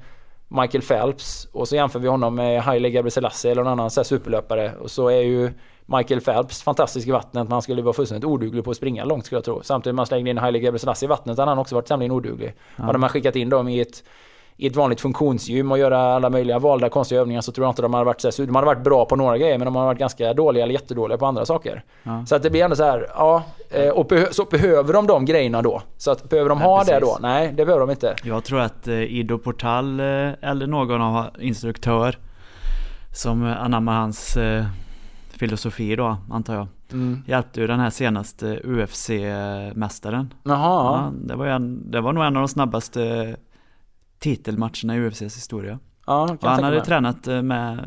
Michael 0.48 0.82
Phelps 0.82 1.48
och 1.54 1.68
så 1.68 1.76
jämför 1.76 2.00
vi 2.00 2.08
honom 2.08 2.36
med 2.36 2.62
Haile 2.62 2.90
Gebrselassie 2.90 3.52
eller 3.52 3.64
någon 3.64 3.72
annan 3.72 3.90
så 3.90 4.04
superlöpare 4.04 4.74
och 4.76 4.92
så 4.92 5.08
är 5.08 5.22
ju 5.22 5.52
Michael 5.86 6.22
Phelps 6.22 6.64
fantastisk 6.64 7.08
i 7.08 7.12
vattnet. 7.12 7.50
Man 7.50 7.62
skulle 7.62 7.82
vara 7.82 7.94
fullständigt 7.94 8.26
oduglig 8.26 8.64
på 8.64 8.72
att 8.72 8.78
springa 8.78 9.06
långt 9.06 9.26
skulle 9.26 9.38
jag 9.38 9.46
tro. 9.46 9.62
Samtidigt 9.64 9.96
man 9.96 10.06
slängde 10.06 10.30
in 10.30 10.38
Haile 10.38 10.60
Gebrselassie 10.60 11.08
i 11.08 11.10
vattnet 11.10 11.38
hade 11.38 11.52
han 11.52 11.60
också 11.60 11.76
varit 11.76 11.88
tämligen 11.88 12.12
oduglig. 12.12 12.54
Ja. 12.76 12.84
Hade 12.84 12.98
man 12.98 13.10
skickat 13.10 13.36
in 13.36 13.50
dem 13.50 13.68
i 13.68 13.80
ett 13.82 14.04
i 14.62 14.68
ett 14.68 14.76
vanligt 14.76 15.02
funktionsgym 15.02 15.72
och 15.72 15.78
göra 15.78 16.00
alla 16.00 16.30
möjliga 16.30 16.60
valda 16.60 16.90
konstiga 16.90 17.22
övningar 17.22 17.42
så 17.42 17.52
tror 17.52 17.66
jag 17.66 17.72
inte 17.72 17.82
de 17.82 17.94
hade 17.94 18.06
varit 18.06 18.22
så 18.22 18.46
De 18.46 18.56
hade 18.56 18.66
varit 18.66 18.84
bra 18.84 19.06
på 19.06 19.16
några 19.16 19.38
grejer 19.38 19.58
men 19.58 19.66
de 19.66 19.76
hade 19.76 19.86
varit 19.86 20.00
ganska 20.00 20.34
dåliga 20.34 20.64
eller 20.64 20.74
jättedåliga 20.74 21.18
på 21.18 21.26
andra 21.26 21.46
saker. 21.46 21.84
Ja. 22.04 22.26
Så 22.26 22.36
att 22.36 22.44
det 22.44 22.50
blir 22.50 22.64
ändå 22.64 22.76
så 22.76 22.84
här, 22.84 23.08
ja. 23.16 23.44
Eh, 23.70 23.90
och 23.90 24.06
beh 24.06 24.30
så 24.32 24.46
behöver 24.46 24.94
de 24.94 25.08
de 25.08 25.26
grejerna 25.26 25.62
då? 25.62 25.82
Så 25.98 26.12
att 26.12 26.30
behöver 26.30 26.50
de 26.50 26.60
ja, 26.62 26.66
ha 26.66 26.80
precis. 26.80 26.94
det 26.94 27.00
då? 27.00 27.18
Nej, 27.22 27.48
det 27.48 27.66
behöver 27.66 27.80
de 27.80 27.90
inte. 27.90 28.16
Jag 28.24 28.44
tror 28.44 28.60
att 28.60 28.88
eh, 28.88 29.04
Ido 29.04 29.38
Portal 29.38 30.00
eh, 30.00 30.06
eller 30.42 30.68
någon 30.68 31.02
av 31.02 31.26
instruktör 31.40 32.18
som 33.14 33.44
anammar 33.44 33.94
hans 33.94 34.38
filosofi 35.42 35.96
då, 35.96 36.18
antar 36.30 36.56
jag. 36.56 36.68
Mm. 36.92 37.24
Hjälpte 37.28 37.62
ju 37.62 37.68
den 37.68 37.80
här 37.80 37.90
senaste 37.90 38.62
UFC-mästaren. 38.64 40.34
Jaha. 40.44 41.02
Ja, 41.02 41.12
det, 41.28 41.36
var 41.36 41.46
en, 41.46 41.92
det 41.92 42.02
var 42.02 42.14
nog 42.14 42.24
en 42.24 42.36
av 42.36 42.42
de 42.42 42.48
snabbaste 42.48 43.36
titelmatcherna 44.20 44.96
i 44.96 45.00
UFCs 45.00 45.22
historia. 45.22 45.80
Ja, 46.06 46.38
han 46.42 46.64
hade 46.64 46.76
med. 46.76 46.86
tränat 46.86 47.28
eh, 47.28 47.42
med, 47.42 47.80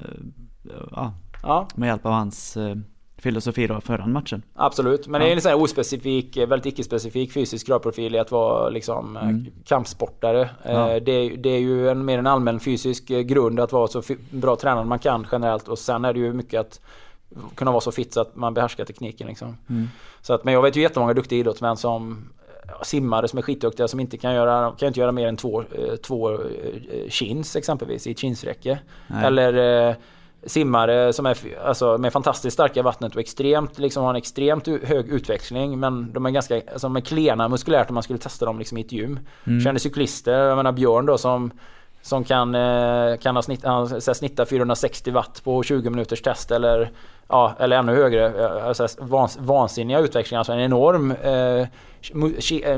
ja, 0.90 1.14
ja. 1.42 1.68
med 1.74 1.86
hjälp 1.86 2.07
av 2.07 2.12
hans 2.12 2.57
eh, 2.57 2.76
filosofi 3.18 3.66
då 3.66 3.80
förra 3.80 4.07
matchen. 4.07 4.42
Absolut, 4.55 5.07
men 5.07 5.20
ja. 5.20 5.26
det 5.26 5.32
är 5.32 5.36
en 5.36 5.42
sån 5.42 5.50
här 5.50 5.62
ospecifik, 5.62 6.36
väldigt 6.36 6.66
icke-specifik 6.66 7.32
fysisk 7.32 7.66
kravprofil 7.66 8.14
i 8.14 8.18
att 8.18 8.30
vara 8.30 8.68
liksom 8.68 9.16
mm. 9.16 9.46
kampsportare. 9.64 10.50
Ja. 10.64 11.00
Det, 11.00 11.28
det, 11.28 11.50
är 11.50 11.61
ju 11.61 11.88
en, 11.88 12.05
mer 12.05 12.18
en 12.18 12.26
allmän 12.26 12.61
fysisk 12.61 13.07
grund 13.07 13.61
att 13.61 13.72
vara 13.72 13.88
så 13.88 14.02
bra 14.30 14.57
tränad 14.57 14.86
man 14.86 14.98
kan 14.98 15.26
generellt 15.32 15.68
och 15.68 15.78
sen 15.78 16.05
är 16.05 16.12
det 16.12 16.20
ju 16.20 16.32
mycket 16.32 16.61
att 16.61 16.80
kunna 17.55 17.70
vara 17.70 17.80
så 17.80 17.93
fit 17.93 18.14
så 18.14 18.20
att 18.20 18.37
man 18.37 18.55
behärskar 18.55 18.85
tekniken. 18.85 19.26
Liksom. 19.26 19.57
Mm. 19.70 19.89
Så 20.22 20.32
att, 20.35 20.45
men 20.45 20.55
jag 20.55 20.62
vet 20.62 20.76
ju 20.76 20.80
jättemånga 20.80 21.14
duktiga 21.14 21.39
idrottsmän 21.39 21.76
som 21.76 22.28
simmare 22.82 23.28
som 23.28 23.39
är 23.39 23.43
skitduktiga 23.43 23.89
som 23.89 24.01
inte 24.01 24.16
kan 24.16 24.35
göra, 24.35 24.72
kan 24.78 24.87
inte 24.87 25.01
göra 25.01 25.12
mer 25.12 25.28
än 25.28 25.37
två, 25.37 25.61
eh, 25.61 25.97
två 25.97 26.32
eh, 26.32 26.39
chins 27.09 27.57
exempelvis 27.57 28.07
i 28.07 28.11
ett 28.11 28.18
chinsräcke. 28.18 28.78
Eller 29.22 29.97
simmare 30.47 31.12
som 31.12 31.26
är 31.26 31.39
alltså, 31.64 31.99
med 31.99 32.12
fantastiskt 32.12 32.55
starka 32.55 32.80
i 32.80 32.82
vattnet 32.82 33.14
och 33.14 33.20
extremt, 33.20 33.78
liksom, 33.78 34.03
har 34.03 34.11
en 34.11 34.16
extremt 34.16 34.66
hög 34.66 35.09
utväxling. 35.09 35.80
Men 35.80 36.12
de 36.12 36.26
är 36.26 36.30
ganska 36.30 36.55
alltså, 36.55 36.87
de 36.87 36.97
är 36.97 37.01
klena 37.01 37.49
muskulärt 37.49 37.89
om 37.89 37.95
man 37.95 38.03
skulle 38.03 38.18
testa 38.18 38.47
dem 38.47 38.59
liksom, 38.59 38.78
i 38.78 38.80
ett 38.80 38.93
gym. 38.93 39.18
Mm. 39.47 39.61
Känner 39.61 39.78
cyklister, 39.78 40.32
jag 40.32 40.57
menar 40.57 40.72
Björn 40.72 41.07
då 41.07 41.18
som 41.18 41.51
som 42.03 42.24
kan, 42.24 42.55
eh, 42.55 43.16
kan 43.16 43.37
ha 43.37 43.43
snitt, 43.43 43.64
snitta 44.16 44.47
460 44.47 45.11
watt 45.11 45.41
på 45.45 45.62
20 45.62 45.91
minuters 45.91 46.22
test 46.22 46.51
eller, 46.51 46.91
ja, 47.29 47.55
eller 47.59 47.77
ännu 47.77 47.95
högre. 47.95 48.49
Alltså, 48.66 48.87
vansinniga 49.39 49.99
utväxlingar, 49.99 50.39
alltså 50.39 50.53
en 50.53 50.61
enorm 50.61 51.11
eh, 51.11 51.66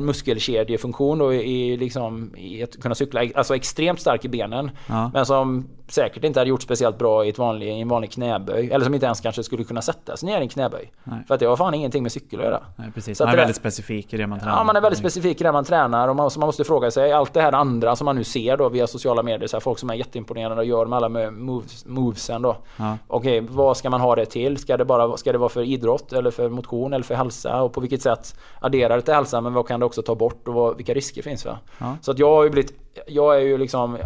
muskelkedjefunktion 0.00 1.18
då 1.18 1.34
i, 1.34 1.76
liksom, 1.76 2.36
i 2.36 2.62
att 2.62 2.82
kunna 2.82 2.94
cykla. 2.94 3.20
Alltså 3.34 3.56
extremt 3.56 4.00
stark 4.00 4.24
i 4.24 4.28
benen. 4.28 4.70
Ja. 4.86 5.10
Men 5.14 5.26
som 5.26 5.66
säkert 5.88 6.24
inte 6.24 6.40
hade 6.40 6.50
gjort 6.50 6.62
speciellt 6.62 6.98
bra 6.98 7.24
i, 7.24 7.28
ett 7.28 7.38
vanlig, 7.38 7.68
i 7.68 7.80
en 7.80 7.88
vanlig 7.88 8.10
knäböj. 8.10 8.70
Eller 8.70 8.84
som 8.84 8.94
inte 8.94 9.06
ens 9.06 9.20
kanske 9.20 9.42
skulle 9.42 9.64
kunna 9.64 9.82
sätta 9.82 10.16
sig 10.16 10.28
ner 10.28 10.38
i 10.38 10.42
en 10.42 10.48
knäböj. 10.48 10.92
Nej. 11.04 11.18
För 11.26 11.34
att 11.34 11.40
det 11.40 11.46
har 11.46 11.56
fan 11.56 11.74
ingenting 11.74 12.02
med 12.02 12.12
cykel 12.12 12.40
att 12.40 12.46
göra. 12.46 12.60
Nej, 12.76 12.90
precis. 12.94 13.18
Så 13.18 13.24
man 13.24 13.32
är 13.32 13.36
väldigt 13.36 13.56
specifik 13.56 14.14
i 14.14 14.16
det 14.16 14.26
man 14.26 14.40
tränar. 14.40 14.56
Ja, 14.56 14.64
man 14.64 14.76
är 14.76 14.80
väldigt 14.80 14.98
specifik 14.98 15.40
i 15.40 15.44
det 15.44 15.52
man 15.52 15.64
tränar. 15.64 16.08
Och 16.08 16.16
man, 16.16 16.30
så 16.30 16.40
man 16.40 16.46
måste 16.46 16.64
fråga 16.64 16.90
sig, 16.90 17.12
allt 17.12 17.34
det 17.34 17.40
här 17.40 17.52
andra 17.52 17.96
som 17.96 18.04
man 18.04 18.16
nu 18.16 18.24
ser 18.24 18.56
då 18.56 18.68
via 18.68 18.86
sociala 18.86 19.22
medier. 19.22 19.48
Så 19.48 19.56
här, 19.56 19.60
folk 19.60 19.78
som 19.78 19.90
är 19.90 19.94
jätteimponerade 19.94 20.60
och 20.60 20.66
gör 20.66 20.86
med 20.86 20.96
alla 20.96 21.30
moves, 21.30 21.86
movesen 21.86 22.42
då. 22.42 22.56
Ja. 22.76 22.98
Okej, 23.06 23.40
vad 23.40 23.76
ska 23.76 23.90
man 23.90 24.00
ha 24.00 24.16
det 24.16 24.26
till? 24.26 24.35
Ska 24.58 24.76
det, 24.76 24.84
bara, 24.84 25.16
ska 25.16 25.32
det 25.32 25.38
vara 25.38 25.48
för 25.48 25.62
idrott 25.62 26.12
eller 26.12 26.30
för 26.30 26.48
motion 26.48 26.92
eller 26.92 27.04
för 27.04 27.14
hälsa? 27.14 27.62
Och 27.62 27.72
på 27.72 27.80
vilket 27.80 28.02
sätt 28.02 28.36
adderar 28.60 28.96
det 28.96 29.02
till 29.02 29.14
hälsa? 29.14 29.40
Men 29.40 29.52
vad 29.52 29.68
kan 29.68 29.80
det 29.80 29.86
också 29.86 30.02
ta 30.02 30.14
bort? 30.14 30.48
Och 30.48 30.54
vad, 30.54 30.76
vilka 30.76 30.94
risker 30.94 31.22
finns? 31.22 31.44
Va? 31.44 31.58
Ja. 31.78 31.96
Så 32.02 32.10
att 32.10 32.18
jag 32.18 32.34
har 32.34 32.44
ju 32.44 32.50
blivit... 32.50 32.72
Jag 33.06 33.36
är 33.36 33.40
ju 33.40 33.58
liksom 33.58 33.98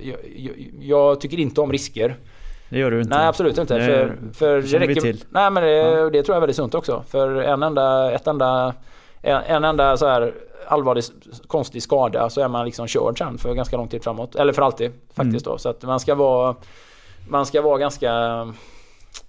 jag, 0.00 0.16
jag, 0.36 0.72
jag, 0.80 1.20
tycker 1.20 1.40
inte 1.40 1.60
om 1.60 1.72
risker. 1.72 2.16
Det 2.68 2.78
gör 2.78 2.90
du 2.90 3.00
inte. 3.00 3.16
Nej 3.16 3.26
absolut 3.26 3.58
inte. 3.58 3.78
Det, 3.78 3.84
för, 3.84 4.16
för 4.34 4.62
det 4.62 4.78
räcker, 4.78 4.94
vi 4.94 5.00
till. 5.00 5.24
Nej 5.30 5.50
men 5.50 5.62
det, 5.62 5.70
ja. 5.70 6.10
det, 6.10 6.22
tror 6.22 6.34
jag 6.34 6.36
är 6.36 6.40
väldigt 6.40 6.56
sunt 6.56 6.74
också. 6.74 7.04
För 7.08 7.36
en 7.36 7.62
enda, 7.62 8.12
ett 8.12 8.26
enda, 8.26 8.74
en, 9.22 9.42
en 9.46 9.64
enda 9.64 9.96
så 9.96 10.06
här 10.06 10.32
allvarlig 10.68 11.04
konstig 11.46 11.82
skada 11.82 12.30
så 12.30 12.40
är 12.40 12.48
man 12.48 12.64
liksom 12.64 12.86
körd 12.86 13.18
sen 13.18 13.38
för 13.38 13.54
ganska 13.54 13.76
lång 13.76 13.88
tid 13.88 14.04
framåt. 14.04 14.34
Eller 14.34 14.52
för 14.52 14.62
alltid 14.62 14.92
faktiskt 15.14 15.46
mm. 15.46 15.54
då. 15.54 15.58
Så 15.58 15.68
att 15.68 15.82
man 15.82 16.00
ska 16.00 16.14
vara 16.14 16.54
Man 17.28 17.46
ska 17.46 17.62
vara 17.62 17.78
ganska 17.78 18.12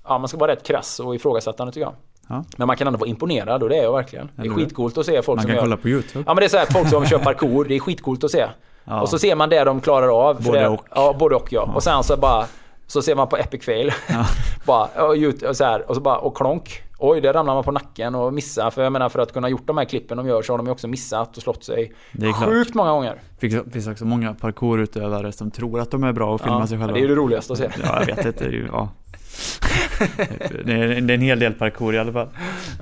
Ja 0.08 0.18
man 0.18 0.28
ska 0.28 0.38
vara 0.38 0.52
rätt 0.52 0.64
krass 0.64 1.00
och 1.00 1.16
ifrågasättande 1.16 1.74
tycker 1.74 1.86
jag. 1.86 1.94
Ja. 2.30 2.44
Men 2.58 2.68
man 2.68 2.78
kan 2.78 2.88
ändå 2.88 3.00
vara 3.00 3.10
imponerad 3.10 3.64
och 3.64 3.70
det 3.70 3.78
är 3.78 3.84
jag 3.84 3.94
verkligen. 3.94 4.30
Det 4.36 4.48
är 4.48 4.50
skitcoolt 4.50 4.98
att 4.98 5.06
se 5.06 5.22
folk 5.22 5.26
man 5.26 5.26
som 5.26 5.36
Man 5.36 5.46
kan 5.46 5.56
gör... 5.56 5.62
kolla 5.62 5.78
på 5.78 5.88
YouTube. 5.90 6.24
Ja 6.28 6.34
men 6.34 6.36
det 6.36 6.46
är 6.46 6.50
så 6.50 6.58
här, 6.58 6.66
folk 6.66 6.90
som 6.90 7.06
kör 7.06 7.20
parkour. 7.20 7.66
Det 7.66 7.76
är 7.76 7.80
skitcoolt 7.80 8.24
att 8.24 8.32
se. 8.32 8.46
Ja. 8.84 9.02
Och 9.02 9.10
så 9.10 9.20
ser 9.20 9.36
man 9.36 9.50
det 9.50 9.64
de 9.64 9.82
klarar 9.82 10.30
av. 10.30 10.44
Både 10.44 10.68
och. 10.68 10.86
Ja, 10.96 11.16
både 11.20 11.36
och 11.36 11.54
ja. 11.54 11.64
ja. 11.68 11.74
Och 11.74 11.84
sen 11.84 12.04
så 12.04 12.18
bara... 12.18 12.46
Så 12.90 13.02
ser 13.02 13.16
man 13.16 13.28
på 13.28 13.38
Epic 13.38 13.66
fail. 13.66 13.92
Bara, 14.66 14.84
och, 14.84 15.50
och, 15.50 15.58
så 15.58 15.64
här, 15.64 15.90
och 15.90 15.96
så 15.96 16.02
bara, 16.02 16.18
och 16.18 16.38
klonk. 16.38 16.82
Oj, 17.00 17.22
där 17.22 17.34
ramlar 17.34 17.54
man 17.54 17.64
på 17.64 17.72
nacken 17.72 18.16
och 18.16 18.34
missar. 18.34 18.70
För 18.70 18.84
jag 18.84 18.92
menar 18.92 19.10
för 19.10 19.20
att 19.20 19.34
kunna 19.34 19.50
gjort 19.50 19.68
de 19.68 19.78
här 19.78 19.86
klippen 19.86 20.18
de 20.18 20.28
gör 20.28 20.42
så 20.42 20.54
har 20.54 20.58
de 20.58 20.66
ju 20.66 20.72
också 20.72 20.88
missat 20.88 21.38
och 21.38 21.44
slått 21.44 21.64
sig 21.64 21.94
det 22.12 22.28
är 22.28 22.34
sjukt 22.34 22.74
många 22.74 22.92
gånger. 22.92 23.22
Det 23.40 23.72
finns 23.74 23.88
också 23.88 24.06
många 24.06 24.34
parkourutövare 24.34 25.32
som 25.32 25.52
tror 25.52 25.80
att 25.80 25.92
de 25.92 26.04
är 26.04 26.14
bra 26.14 26.34
och 26.34 26.42
filmar 26.42 26.66
sig 26.66 26.78
själva. 26.78 26.94
Det 26.94 27.00
är 27.00 27.02
ju 27.02 27.08
det 27.08 27.16
roligaste 27.16 27.54
att 27.54 27.60
se. 27.60 27.70
Ja, 27.84 28.04
jag 28.08 28.16
vet 28.16 28.26
inte. 28.26 28.46
Ja. 28.72 28.90
det, 30.66 30.74
är, 30.74 31.12
en 31.12 31.22
hel 31.22 31.40
del 31.40 31.54
parkour 31.54 31.96
i 31.96 32.00
alla 32.00 32.14
fall. 32.14 32.28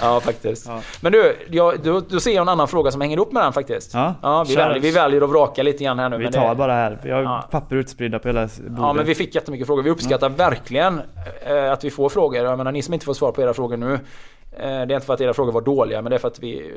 Ja, 0.02 0.20
faktiskt. 0.20 0.68
Ja. 0.68 0.82
Men 1.02 1.12
du, 1.12 1.36
jag, 1.50 1.80
då, 1.84 2.00
då 2.10 2.20
ser 2.20 2.32
jag 2.32 2.42
en 2.42 2.50
annan 2.50 2.68
fråga 2.68 2.92
som 2.92 3.02
hänger 3.02 3.18
ihop 3.18 3.32
med 3.32 3.44
den 3.44 3.54
faktiskt. 3.54 3.94
Ja, 3.94 4.16
ja 4.22 4.46
vi, 4.48 4.56
väljer, 4.56 4.80
vi 4.80 4.92
väljer 4.92 5.22
att 5.22 5.30
vraka 5.30 5.64
lite 5.64 5.84
grann 5.84 6.00
här 6.00 6.10
nu. 6.10 6.18
Vi 6.18 6.32
tar 6.32 6.50
det, 6.50 6.56
bara 6.56 6.74
här. 6.74 7.00
Vi 7.04 7.12
har 7.12 7.22
ja. 7.22 7.48
papper 7.52 7.76
utspridda 7.76 8.20
på 8.20 8.28
hela 8.28 8.42
bordet. 8.42 8.62
Ja, 8.78 8.94
men 8.94 9.06
vi 9.06 9.16
fick 9.16 9.36
jättemycket 9.36 9.68
frågor. 9.68 9.84
Vi 9.84 9.90
uppskattar 9.90 10.30
verkligen 10.30 11.02
eh, 11.46 11.72
att 11.72 11.84
vi 11.84 11.92
får 11.92 12.10
frågor. 12.10 12.44
Jag 12.44 12.58
menar, 12.58 12.72
ni 12.72 12.82
som 12.82 12.94
inte 12.94 13.06
får 13.06 13.14
svar 13.14 13.32
på 13.32 13.42
era 13.42 13.54
frågor 13.54 13.78
nu. 13.78 14.00
Eh, 14.60 14.68
det 14.68 14.68
är 14.70 14.94
inte 14.94 15.06
för 15.06 15.14
att 15.14 15.22
era 15.22 15.34
frågor 15.34 15.52
var 15.52 15.62
dåliga, 15.62 16.02
men 16.02 16.10
det 16.10 16.16
är 16.16 16.20
för 16.20 16.28
att 16.28 16.40
vi... 16.40 16.74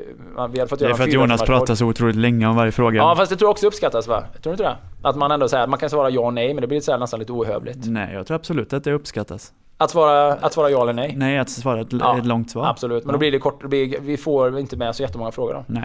vi 0.51 0.59
hade 0.59 0.67
fått 0.67 0.81
göra 0.81 0.89
det 0.89 0.93
är 0.93 0.97
för 0.97 1.03
att 1.03 1.13
Jonas 1.13 1.41
pratar 1.41 1.75
så 1.75 1.85
otroligt 1.85 2.15
länge 2.15 2.47
om 2.47 2.55
varje 2.55 2.71
fråga. 2.71 2.97
Ja, 2.97 3.15
fast 3.15 3.31
det 3.31 3.37
tror 3.37 3.47
jag 3.47 3.51
också 3.51 3.67
uppskattas 3.67 4.07
va? 4.07 4.23
Tror 4.31 4.43
du 4.43 4.49
inte 4.51 4.63
det? 4.63 4.77
Att 5.01 5.15
man 5.15 5.31
ändå 5.31 5.47
säger 5.47 5.67
man 5.67 5.79
kan 5.79 5.89
svara 5.89 6.09
ja 6.09 6.21
och 6.21 6.33
nej, 6.33 6.53
men 6.53 6.61
det 6.61 6.67
blir 6.67 6.81
så 6.81 6.97
nästan 6.97 7.19
lite 7.19 7.31
ohövligt. 7.31 7.77
Nej, 7.85 8.13
jag 8.13 8.27
tror 8.27 8.35
absolut 8.35 8.73
att 8.73 8.83
det 8.83 8.93
uppskattas. 8.93 9.53
Att 9.77 9.91
svara, 9.91 10.33
att 10.33 10.53
svara 10.53 10.69
ja 10.69 10.81
eller 10.81 10.93
nej? 10.93 11.13
Nej, 11.17 11.37
att 11.37 11.49
svara 11.49 11.81
ett, 11.81 11.87
ja, 11.91 12.17
ett 12.17 12.25
långt 12.25 12.51
svar. 12.51 12.65
Absolut, 12.65 13.03
men 13.03 13.09
ja. 13.09 13.13
då 13.13 13.19
blir 13.19 13.31
det 13.31 13.39
kort. 13.39 13.61
Det 13.61 13.67
blir, 13.67 13.99
vi 14.01 14.17
får 14.17 14.59
inte 14.59 14.77
med 14.77 14.95
så 14.95 15.03
jättemånga 15.03 15.31
frågor 15.31 15.53
då. 15.53 15.63
Nej. 15.67 15.83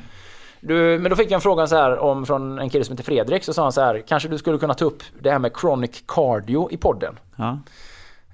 Du, 0.60 0.98
men 0.98 1.10
då 1.10 1.16
fick 1.16 1.26
jag 1.26 1.32
en 1.32 1.40
fråga 1.40 1.66
så 1.66 1.76
här 1.76 1.98
om 1.98 2.26
från 2.26 2.58
en 2.58 2.70
kille 2.70 2.84
som 2.84 2.92
heter 2.92 3.04
Fredrik. 3.04 3.44
Så 3.44 3.52
sa 3.52 3.62
han 3.62 3.72
så 3.72 3.80
här. 3.80 4.02
Kanske 4.08 4.28
du 4.28 4.38
skulle 4.38 4.58
kunna 4.58 4.74
ta 4.74 4.84
upp 4.84 5.02
det 5.18 5.30
här 5.30 5.38
med 5.38 5.52
chronic 5.60 6.04
cardio 6.06 6.68
i 6.70 6.76
podden. 6.76 7.18
Ja. 7.36 7.58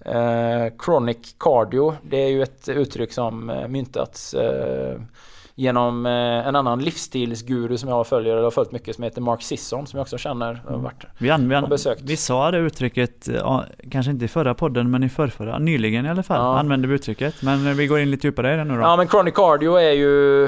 Eh, 0.04 0.72
chronic 0.84 1.34
cardio, 1.38 1.94
det 2.02 2.16
är 2.16 2.28
ju 2.28 2.42
ett 2.42 2.68
uttryck 2.68 3.12
som 3.12 3.50
eh, 3.50 3.68
myntats 3.68 4.34
eh, 4.34 5.00
genom 5.54 6.06
eh, 6.06 6.12
en 6.46 6.56
annan 6.56 6.82
livsstilsguru 6.82 7.78
som 7.78 7.88
jag 7.88 8.06
följer, 8.06 8.32
eller 8.32 8.42
har 8.42 8.50
följt 8.50 8.72
mycket, 8.72 8.94
som 8.94 9.04
heter 9.04 9.20
Mark 9.20 9.42
Sisson, 9.42 9.86
som 9.86 9.96
jag 9.96 10.02
också 10.02 10.18
känner 10.18 10.62
och 10.66 10.82
varit 10.82 11.04
vi, 11.18 11.30
an, 11.30 11.48
vi, 11.48 11.54
an, 11.54 11.68
besökt. 11.68 12.02
vi 12.02 12.16
sa 12.16 12.50
det 12.50 12.58
uttrycket, 12.58 13.28
ja, 13.34 13.64
kanske 13.90 14.12
inte 14.12 14.24
i 14.24 14.28
förra 14.28 14.54
podden, 14.54 14.90
men 14.90 15.02
i 15.02 15.08
förrförra, 15.08 15.58
nyligen 15.58 16.06
i 16.06 16.10
alla 16.10 16.22
fall, 16.22 16.40
ja. 16.40 16.58
använde 16.58 16.88
vi 16.88 16.94
uttrycket. 16.94 17.42
Men 17.42 17.76
vi 17.76 17.86
går 17.86 18.00
in 18.00 18.10
lite 18.10 18.26
djupare 18.26 18.54
i 18.54 18.56
det 18.56 18.64
nu 18.64 18.74
då. 18.74 18.80
Ja, 18.80 18.96
men 18.96 19.08
chronic 19.08 19.34
cardio 19.34 19.74
är 19.76 19.92
ju 19.92 20.44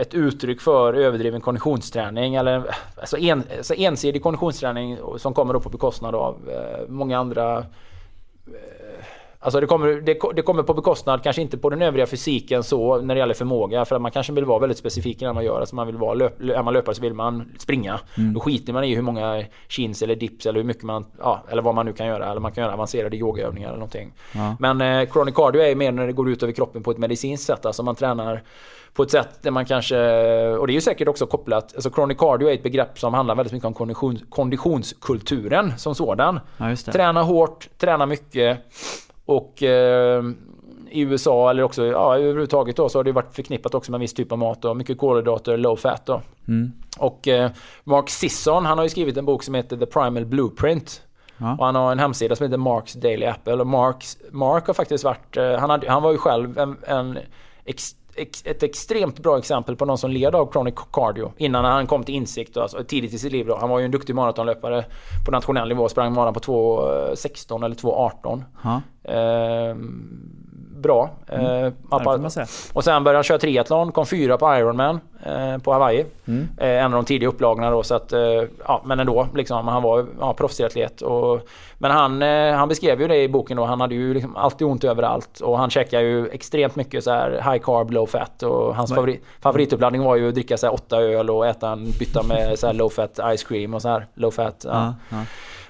ett 0.00 0.14
uttryck 0.14 0.60
för 0.60 0.94
överdriven 0.94 1.40
konditionsträning 1.40 2.34
eller 2.34 2.62
alltså, 3.00 3.18
en, 3.18 3.42
alltså 3.56 3.74
ensidig 3.74 4.22
konditionsträning 4.22 4.98
som 5.18 5.34
kommer 5.34 5.54
då 5.54 5.60
på 5.60 5.68
bekostnad 5.68 6.14
av 6.14 6.36
eh, 6.48 6.88
många 6.88 7.18
andra 7.18 7.64
Alltså 9.44 9.60
det 9.60 9.66
kommer, 9.66 9.88
det, 9.88 10.18
det, 10.34 10.42
kommer 10.42 10.62
på 10.62 10.74
bekostnad, 10.74 11.22
kanske 11.22 11.42
inte 11.42 11.58
på 11.58 11.70
den 11.70 11.82
övriga 11.82 12.06
fysiken 12.06 12.62
så 12.62 13.00
när 13.00 13.14
det 13.14 13.18
gäller 13.18 13.34
förmåga. 13.34 13.84
För 13.84 13.96
att 13.96 14.02
man 14.02 14.10
kanske 14.10 14.32
vill 14.32 14.44
vara 14.44 14.58
väldigt 14.58 14.78
specifik 14.78 15.20
när 15.20 15.32
man 15.32 15.44
gör. 15.44 15.60
Alltså 15.60 15.74
man 15.76 15.86
vill 15.86 15.96
vara, 15.96 16.14
löp, 16.14 16.40
är 16.40 16.62
man 16.62 16.74
löpare 16.74 16.94
så 16.94 17.02
vill 17.02 17.14
man 17.14 17.52
springa. 17.58 18.00
Mm. 18.18 18.34
Då 18.34 18.40
skiter 18.40 18.72
man 18.72 18.84
i 18.84 18.94
hur 18.94 19.02
många 19.02 19.44
chins 19.68 20.02
eller 20.02 20.16
dips 20.16 20.46
eller 20.46 20.60
hur 20.60 20.66
mycket 20.66 20.82
man, 20.82 21.06
ja, 21.18 21.42
eller 21.48 21.62
vad 21.62 21.74
man 21.74 21.86
nu 21.86 21.92
kan 21.92 22.06
göra. 22.06 22.30
Eller 22.30 22.40
man 22.40 22.52
kan 22.52 22.64
göra 22.64 22.74
avancerade 22.74 23.16
yogaövningar 23.16 23.68
eller 23.68 23.78
någonting. 23.78 24.12
Ja. 24.34 24.56
Men 24.58 24.80
eh, 24.80 25.08
chronic 25.10 25.34
cardio 25.34 25.62
är 25.62 25.74
mer 25.74 25.92
när 25.92 26.06
det 26.06 26.12
går 26.12 26.30
ut 26.30 26.42
över 26.42 26.52
kroppen 26.52 26.82
på 26.82 26.90
ett 26.90 26.98
medicinskt 26.98 27.46
sätt. 27.46 27.66
Alltså 27.66 27.82
man 27.82 27.94
tränar 27.94 28.42
på 28.94 29.02
ett 29.02 29.10
sätt 29.10 29.42
där 29.42 29.50
man 29.50 29.64
kanske, 29.64 29.96
och 30.48 30.66
det 30.66 30.72
är 30.72 30.74
ju 30.74 30.80
säkert 30.80 31.08
också 31.08 31.26
kopplat, 31.26 31.74
alltså 31.74 31.90
chronic 31.90 32.18
cardio 32.18 32.48
är 32.48 32.54
ett 32.54 32.62
begrepp 32.62 32.98
som 32.98 33.14
handlar 33.14 33.34
väldigt 33.34 33.52
mycket 33.52 33.66
om 33.66 33.74
kondition, 33.74 34.18
konditionskulturen 34.28 35.78
som 35.78 35.94
sådan. 35.94 36.40
Ja, 36.56 36.76
träna 36.76 37.22
hårt, 37.22 37.68
träna 37.78 38.06
mycket. 38.06 38.58
Och 39.36 39.62
eh, 39.62 40.22
i 40.90 41.00
USA 41.00 41.50
eller 41.50 41.62
också 41.62 41.86
ja, 41.86 42.16
överhuvudtaget 42.16 42.76
då 42.76 42.88
så 42.88 42.98
har 42.98 43.04
det 43.04 43.12
varit 43.12 43.34
förknippat 43.34 43.74
också 43.74 43.90
med 43.90 43.96
en 43.96 44.00
viss 44.00 44.14
typ 44.14 44.32
av 44.32 44.38
mat. 44.38 44.62
Då. 44.62 44.74
Mycket 44.74 44.98
kolhydrater, 44.98 45.56
low 45.56 45.76
fat 45.76 46.06
då. 46.06 46.22
Mm. 46.48 46.72
Och 46.98 47.28
eh, 47.28 47.50
Mark 47.84 48.10
Sisson 48.10 48.66
han 48.66 48.78
har 48.78 48.84
ju 48.84 48.90
skrivit 48.90 49.16
en 49.16 49.24
bok 49.24 49.42
som 49.42 49.54
heter 49.54 49.76
The 49.76 49.86
Primal 49.86 50.26
Blueprint. 50.26 51.02
Ja. 51.38 51.56
Och 51.58 51.66
han 51.66 51.74
har 51.74 51.92
en 51.92 51.98
hemsida 51.98 52.36
som 52.36 52.44
heter 52.44 52.58
Marks 52.58 52.92
Daily 52.92 53.26
Apple. 53.26 53.54
Och 53.54 53.66
Marks, 53.66 54.16
Mark 54.30 54.66
har 54.66 54.74
faktiskt 54.74 55.04
varit, 55.04 55.36
eh, 55.36 55.56
han, 55.56 55.70
hade, 55.70 55.90
han 55.90 56.02
var 56.02 56.12
ju 56.12 56.18
själv 56.18 56.58
en, 56.58 56.76
en 56.86 57.18
ex, 57.64 57.96
ett 58.16 58.62
extremt 58.62 59.18
bra 59.18 59.38
exempel 59.38 59.76
på 59.76 59.84
någon 59.84 59.98
som 59.98 60.10
led 60.10 60.34
av 60.34 60.52
chronic 60.52 60.74
cardio 60.92 61.32
innan 61.36 61.64
han 61.64 61.86
kom 61.86 62.04
till 62.04 62.14
insikt 62.14 62.56
och 62.56 62.62
alltså, 62.62 62.84
tidigt 62.84 63.12
i 63.14 63.18
sitt 63.18 63.32
liv. 63.32 63.46
Då. 63.46 63.56
Han 63.56 63.70
var 63.70 63.78
ju 63.78 63.84
en 63.84 63.90
duktig 63.90 64.14
maratonlöpare 64.14 64.84
på 65.24 65.30
nationell 65.30 65.68
nivå. 65.68 65.88
Sprang 65.88 66.12
maraton 66.14 66.34
på 66.34 66.40
2.16 66.40 67.64
eller 67.64 67.76
2.18. 67.76 68.42
Eh, 69.04 69.76
bra. 70.82 71.10
Mm. 71.28 71.64
Eh, 71.64 71.72
och 72.72 72.84
sen 72.84 73.04
började 73.04 73.18
han 73.18 73.24
köra 73.24 73.38
triathlon, 73.38 73.92
kom 73.92 74.06
fyra 74.06 74.38
på 74.38 74.56
Ironman 74.56 75.00
eh, 75.26 75.58
på 75.58 75.72
Hawaii. 75.72 76.04
Mm. 76.24 76.48
Eh, 76.58 76.84
en 76.84 76.84
av 76.84 76.90
de 76.90 77.04
tidiga 77.04 77.28
upplagorna 77.28 77.70
då. 77.70 77.82
Så 77.82 77.94
att, 77.94 78.12
eh, 78.12 78.20
ja, 78.66 78.82
men 78.84 79.00
ändå, 79.00 79.28
liksom, 79.34 79.68
han 79.68 79.82
var 79.82 80.06
ja, 80.20 80.32
proffsatlet. 80.32 81.02
men 81.78 81.90
han, 81.90 82.22
eh, 82.22 82.54
han 82.54 82.68
beskrev 82.68 83.00
ju 83.00 83.08
det 83.08 83.22
i 83.22 83.28
boken 83.28 83.56
då. 83.56 83.64
Han 83.64 83.80
hade 83.80 83.94
ju 83.94 84.14
liksom 84.14 84.36
alltid 84.36 84.66
ont 84.66 84.84
överallt. 84.84 85.40
Och 85.40 85.58
han 85.58 85.70
checkade 85.70 86.02
ju 86.02 86.28
extremt 86.28 86.76
mycket 86.76 87.04
så 87.04 87.10
här 87.10 87.30
high 87.30 87.62
carb, 87.64 87.90
low 87.90 88.06
fat. 88.06 88.42
Och 88.42 88.76
hans 88.76 88.94
favorit, 88.94 89.24
favorituppladdning 89.40 90.02
var 90.02 90.16
ju 90.16 90.28
att 90.28 90.34
dricka 90.34 90.56
så 90.56 90.66
här, 90.66 90.74
åtta 90.74 90.96
öl 90.96 91.30
och 91.30 91.46
äta 91.46 91.70
en 91.70 91.84
bytta 91.98 92.22
med 92.22 92.58
så 92.58 92.66
här, 92.66 92.74
low 92.74 92.88
fat 92.88 93.20
ice 93.36 93.44
cream 93.44 93.74
och 93.74 93.82
så 93.82 93.88
här. 93.88 94.06
Low 94.14 94.30
fat. 94.30 94.64
Ja. 94.68 94.94
Ja, 95.10 95.16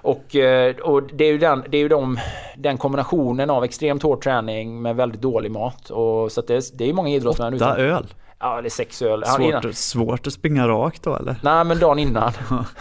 och, 0.02 0.36
eh, 0.36 0.76
och, 0.76 1.02
det 1.02 1.24
är 1.24 1.32
ju, 1.32 1.38
den, 1.38 1.64
det 1.68 1.76
är 1.76 1.80
ju 1.80 1.88
de, 1.88 2.18
den 2.56 2.78
kombinationen 2.78 3.50
av 3.50 3.64
extremt 3.64 4.02
hård 4.02 4.22
träning 4.22 4.82
med 4.82 4.96
väldigt 4.96 5.20
dålig 5.20 5.50
mat. 5.50 5.90
Och, 5.90 6.32
så 6.32 6.40
det, 6.40 6.54
är, 6.54 6.76
det 6.76 6.88
är 6.88 6.92
många 6.92 7.10
idrottsmän. 7.10 7.54
Åtta 7.54 7.76
öl? 7.76 8.06
Ja, 8.38 8.58
eller 8.58 8.70
sex 8.70 9.02
öl. 9.02 9.24
Svårt, 9.26 9.74
svårt 9.74 10.26
att 10.26 10.32
springa 10.32 10.68
rakt 10.68 11.02
då 11.02 11.16
eller? 11.16 11.36
Nej, 11.42 11.64
men 11.64 11.78
dagen 11.78 11.98
innan. 11.98 12.32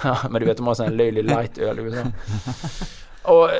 ja, 0.03 0.17
men 0.29 0.41
du 0.41 0.45
vet, 0.45 0.57
de 0.57 0.67
har 0.67 0.73
sån 0.73 0.85
här 0.85 0.93
löjlig 0.93 1.23
light-öl 1.23 1.79
USA. 1.79 2.03
Och, 3.23 3.49
eh, 3.49 3.55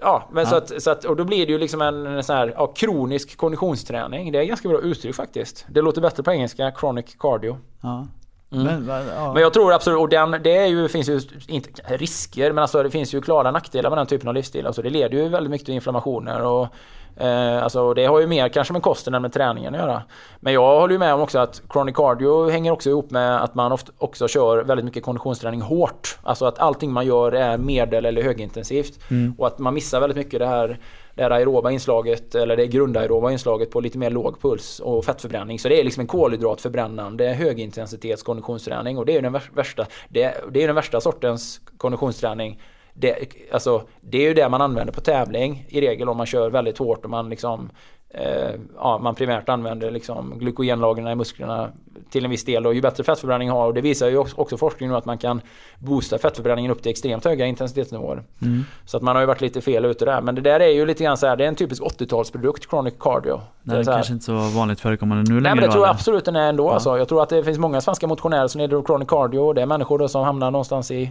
ja, 0.00 0.28
men 0.32 0.44
ja. 0.44 0.50
Så, 0.50 0.56
att, 0.56 0.82
så 0.82 0.90
att, 0.90 1.04
och 1.04 1.16
då 1.16 1.24
blir 1.24 1.46
det 1.46 1.52
ju 1.52 1.58
liksom 1.58 1.82
en 1.82 2.24
sån 2.24 2.36
här 2.36 2.52
ja, 2.56 2.66
kronisk 2.66 3.36
konditionsträning. 3.36 4.32
Det 4.32 4.38
är 4.38 4.44
ganska 4.44 4.68
bra 4.68 4.78
uttryck 4.78 5.14
faktiskt. 5.14 5.66
Det 5.68 5.82
låter 5.82 6.00
bättre 6.00 6.22
på 6.22 6.32
engelska, 6.32 6.72
chronic 6.80 7.16
cardio. 7.18 7.58
Ja. 7.80 8.06
Mm. 8.52 8.84
Men, 8.84 9.06
ja. 9.06 9.32
men, 9.32 9.42
jag 9.42 9.52
tror 9.52 9.72
absolut, 9.72 9.98
och 9.98 10.08
den, 10.08 10.30
det 10.30 10.56
är 10.56 10.66
ju, 10.66 10.88
finns 10.88 11.08
ju 11.08 11.20
inte 11.48 11.82
risker, 11.96 12.52
men 12.52 12.62
alltså 12.62 12.82
det 12.82 12.90
finns 12.90 13.14
ju 13.14 13.20
klara 13.20 13.50
nackdelar 13.50 13.90
med 13.90 13.98
den 13.98 14.06
typen 14.06 14.28
av 14.28 14.34
livsstil. 14.34 14.66
Alltså 14.66 14.82
det 14.82 14.90
leder 14.90 15.18
ju 15.18 15.28
väldigt 15.28 15.50
mycket 15.50 15.64
till 15.64 15.74
inflammationer 15.74 16.42
och 16.42 16.68
Eh, 17.16 17.62
alltså 17.62 17.94
det 17.94 18.06
har 18.06 18.20
ju 18.20 18.26
mer 18.26 18.48
kanske 18.48 18.72
med 18.72 18.82
kosten 18.82 19.14
än 19.14 19.22
med 19.22 19.32
träningen 19.32 19.74
att 19.74 19.80
göra. 19.80 20.02
Men 20.40 20.52
jag 20.52 20.80
håller 20.80 20.92
ju 20.92 20.98
med 20.98 21.14
om 21.14 21.20
också 21.20 21.38
att 21.38 21.62
chronic 21.72 21.96
cardio 21.96 22.50
hänger 22.50 22.70
också 22.70 22.90
ihop 22.90 23.10
med 23.10 23.42
att 23.42 23.54
man 23.54 23.72
ofta 23.72 23.92
också 23.98 24.28
kör 24.28 24.64
väldigt 24.64 24.84
mycket 24.84 25.04
konditionsträning 25.04 25.60
hårt. 25.60 26.18
Alltså 26.22 26.44
att 26.44 26.58
allting 26.58 26.92
man 26.92 27.06
gör 27.06 27.32
är 27.32 27.58
medel 27.58 28.04
eller 28.04 28.22
högintensivt. 28.22 29.10
Mm. 29.10 29.34
Och 29.38 29.46
att 29.46 29.58
man 29.58 29.74
missar 29.74 30.00
väldigt 30.00 30.16
mycket 30.16 30.40
det 30.40 30.46
här, 30.46 30.78
det 31.20 31.24
här 31.24 31.30
aeroba 31.30 31.70
inslaget 31.70 32.34
eller 32.34 32.56
det 32.56 32.66
grundaeroba 32.66 33.32
inslaget 33.32 33.70
på 33.70 33.80
lite 33.80 33.98
mer 33.98 34.10
låg 34.10 34.40
puls 34.40 34.80
och 34.80 35.04
fettförbränning. 35.04 35.58
Så 35.58 35.68
det 35.68 35.80
är 35.80 35.84
liksom 35.84 36.00
en 36.00 36.06
kolhydratförbrännande 36.06 37.24
högintensitets 37.24 38.22
konditionsträning 38.22 38.98
och 38.98 39.06
det 39.06 39.12
är 39.12 39.14
ju 39.14 39.20
den 39.20 39.40
värsta, 39.54 39.86
det, 40.08 40.34
det 40.50 40.62
är 40.62 40.66
den 40.66 40.76
värsta 40.76 41.00
sortens 41.00 41.60
konditionsträning 41.76 42.60
det, 42.94 43.16
alltså, 43.52 43.82
det 44.00 44.18
är 44.18 44.28
ju 44.28 44.34
det 44.34 44.48
man 44.48 44.60
använder 44.60 44.92
på 44.92 45.00
tävling 45.00 45.66
i 45.68 45.80
regel 45.80 46.08
om 46.08 46.16
man 46.16 46.26
kör 46.26 46.50
väldigt 46.50 46.78
hårt 46.78 47.04
och 47.04 47.10
man 47.10 47.30
liksom 47.30 47.70
eh, 48.14 48.50
ja, 48.76 48.98
man 48.98 49.14
primärt 49.14 49.48
använder 49.48 49.90
liksom 49.90 50.38
glykogenlagren 50.38 51.08
i 51.08 51.14
musklerna 51.14 51.68
till 52.10 52.24
en 52.24 52.30
viss 52.30 52.44
del. 52.44 52.66
Och 52.66 52.74
ju 52.74 52.80
bättre 52.80 53.04
fettförbränning 53.04 53.50
har, 53.50 53.66
och 53.66 53.74
det 53.74 53.80
visar 53.80 54.08
ju 54.08 54.18
också, 54.18 54.56
forskningen 54.56 54.96
att 54.96 55.04
man 55.04 55.18
kan 55.18 55.40
boosta 55.78 56.18
fettförbränningen 56.18 56.70
upp 56.70 56.82
till 56.82 56.90
extremt 56.90 57.24
höga 57.24 57.46
intensitetsnivåer. 57.46 58.22
Mm. 58.42 58.64
Så 58.84 58.96
att 58.96 59.02
man 59.02 59.16
har 59.16 59.20
ju 59.22 59.26
varit 59.26 59.40
lite 59.40 59.60
fel 59.60 59.84
ute 59.84 60.04
där. 60.04 60.20
Men 60.20 60.34
det 60.34 60.40
där 60.40 60.60
är 60.60 60.68
ju 60.68 60.86
lite 60.86 61.04
grann 61.04 61.16
så 61.16 61.26
här, 61.26 61.36
det 61.36 61.44
är 61.44 61.48
en 61.48 61.54
typisk 61.54 61.82
80-talsprodukt, 61.82 62.70
chronic 62.70 62.94
cardio. 63.00 63.36
Nej, 63.36 63.42
det 63.62 63.72
är, 63.72 63.84
det 63.84 63.90
är 63.90 63.94
kanske 63.94 64.12
inte 64.12 64.24
så 64.24 64.32
vanligt 64.32 64.80
förekommande 64.80 65.32
nu 65.32 65.40
längre. 65.40 65.42
Nej 65.42 65.54
men 65.54 65.64
det 65.64 65.72
tror 65.72 65.86
jag 65.86 65.94
absolut 65.94 66.24
den 66.24 66.36
är 66.36 66.48
ändå. 66.48 66.64
Ja. 66.64 66.72
Alltså. 66.72 66.98
Jag 66.98 67.08
tror 67.08 67.22
att 67.22 67.28
det 67.28 67.44
finns 67.44 67.58
många 67.58 67.80
svenska 67.80 68.06
motionärer 68.06 68.48
som 68.48 68.60
av 68.60 68.86
chronic 68.86 69.08
cardio. 69.08 69.52
Det 69.52 69.62
är 69.62 69.66
människor 69.66 69.98
då 69.98 70.08
som 70.08 70.24
hamnar 70.24 70.50
någonstans 70.50 70.90
i 70.90 71.10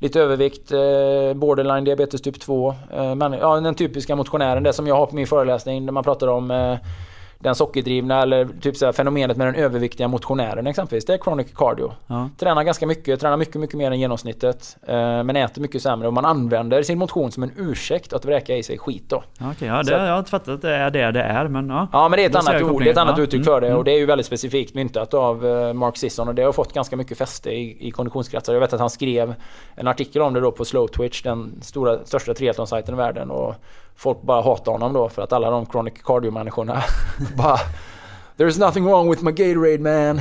lite 0.00 0.20
övervikt, 0.20 0.72
eh, 0.72 1.34
borderline 1.34 1.84
diabetes 1.84 2.22
typ 2.22 2.40
2. 2.40 2.74
Eh, 2.92 3.14
men, 3.14 3.32
ja, 3.32 3.60
den 3.60 3.74
typiska 3.74 4.16
motionären, 4.16 4.62
det 4.62 4.72
som 4.72 4.86
jag 4.86 4.94
har 4.94 5.06
på 5.06 5.14
min 5.14 5.26
föreläsning 5.26 5.86
där 5.86 5.92
man 5.92 6.04
pratar 6.04 6.26
om 6.26 6.50
eh, 6.50 6.76
den 7.42 7.54
sockerdrivna 7.54 8.22
eller 8.22 8.48
typ 8.60 8.76
så 8.76 8.84
här, 8.84 8.92
fenomenet 8.92 9.36
med 9.36 9.46
den 9.46 9.54
överviktiga 9.54 10.08
motionären 10.08 10.66
exempelvis. 10.66 11.04
Det 11.04 11.14
är 11.14 11.18
chronic 11.18 11.46
cardio. 11.54 11.92
Ja. 12.06 12.28
Tränar 12.38 12.62
ganska 12.62 12.86
mycket, 12.86 13.20
tränar 13.20 13.36
mycket, 13.36 13.54
mycket 13.54 13.76
mer 13.76 13.90
än 13.90 14.00
genomsnittet. 14.00 14.76
Eh, 14.86 14.94
men 14.96 15.36
äter 15.36 15.62
mycket 15.62 15.82
sämre 15.82 16.08
och 16.08 16.14
man 16.14 16.24
använder 16.24 16.82
sin 16.82 16.98
motion 16.98 17.32
som 17.32 17.42
en 17.42 17.52
ursäkt 17.56 18.12
att 18.12 18.24
vräka 18.24 18.56
i 18.56 18.62
sig 18.62 18.78
skit 18.78 19.04
då. 19.08 19.22
Okay, 19.50 19.68
ja, 19.68 19.82
det, 19.82 19.92
jag 19.92 20.12
har 20.12 20.18
inte 20.18 20.30
fattat 20.30 20.48
att 20.48 20.62
det 20.62 20.74
är 20.74 20.90
det 20.90 21.10
det 21.10 21.22
är 21.22 21.48
men 21.48 21.70
ja. 21.70 21.88
Ja 21.92 22.08
men 22.08 22.16
det 22.16 22.24
är 22.24 22.30
ett 22.30 22.36
annat, 22.36 22.62
ord, 22.62 22.82
det 22.82 22.88
är 22.88 22.92
ett 22.92 22.98
annat 22.98 23.18
uttryck 23.18 23.44
för 23.44 23.60
det 23.60 23.66
mm. 23.66 23.78
och 23.78 23.84
det 23.84 23.92
är 23.92 23.98
ju 23.98 24.06
väldigt 24.06 24.26
specifikt 24.26 24.74
myntat 24.74 25.14
av 25.14 25.46
eh, 25.46 25.72
Mark 25.72 25.96
Sisson 25.96 26.28
och 26.28 26.34
det 26.34 26.42
har 26.42 26.52
fått 26.52 26.72
ganska 26.72 26.96
mycket 26.96 27.18
fäste 27.18 27.50
i, 27.50 27.88
i 27.88 27.90
konditionskretsar. 27.90 28.52
Jag 28.52 28.60
vet 28.60 28.72
att 28.72 28.80
han 28.80 28.90
skrev 28.90 29.34
en 29.74 29.88
artikel 29.88 30.22
om 30.22 30.34
det 30.34 30.40
då 30.40 30.52
på 30.52 30.64
Slow 30.64 30.86
Twitch, 30.86 31.22
den 31.22 31.62
stora, 31.62 32.04
största 32.04 32.34
triathlon-sajten 32.34 32.94
i 32.94 32.96
världen. 32.96 33.30
Och 33.30 33.54
folk 34.00 34.22
bara 34.22 34.42
hatar 34.42 34.72
honom 34.72 34.92
då 34.92 35.08
för 35.08 35.22
att 35.22 35.32
alla 35.32 35.50
de 35.50 35.66
chronic 35.66 35.94
cardio-människorna 36.04 36.82
bara 37.36 37.58
There's 38.36 38.60
nothing 38.60 38.84
wrong 38.84 39.10
with 39.10 39.24
my 39.24 39.32
Gatorade 39.32 39.78
man. 39.78 40.16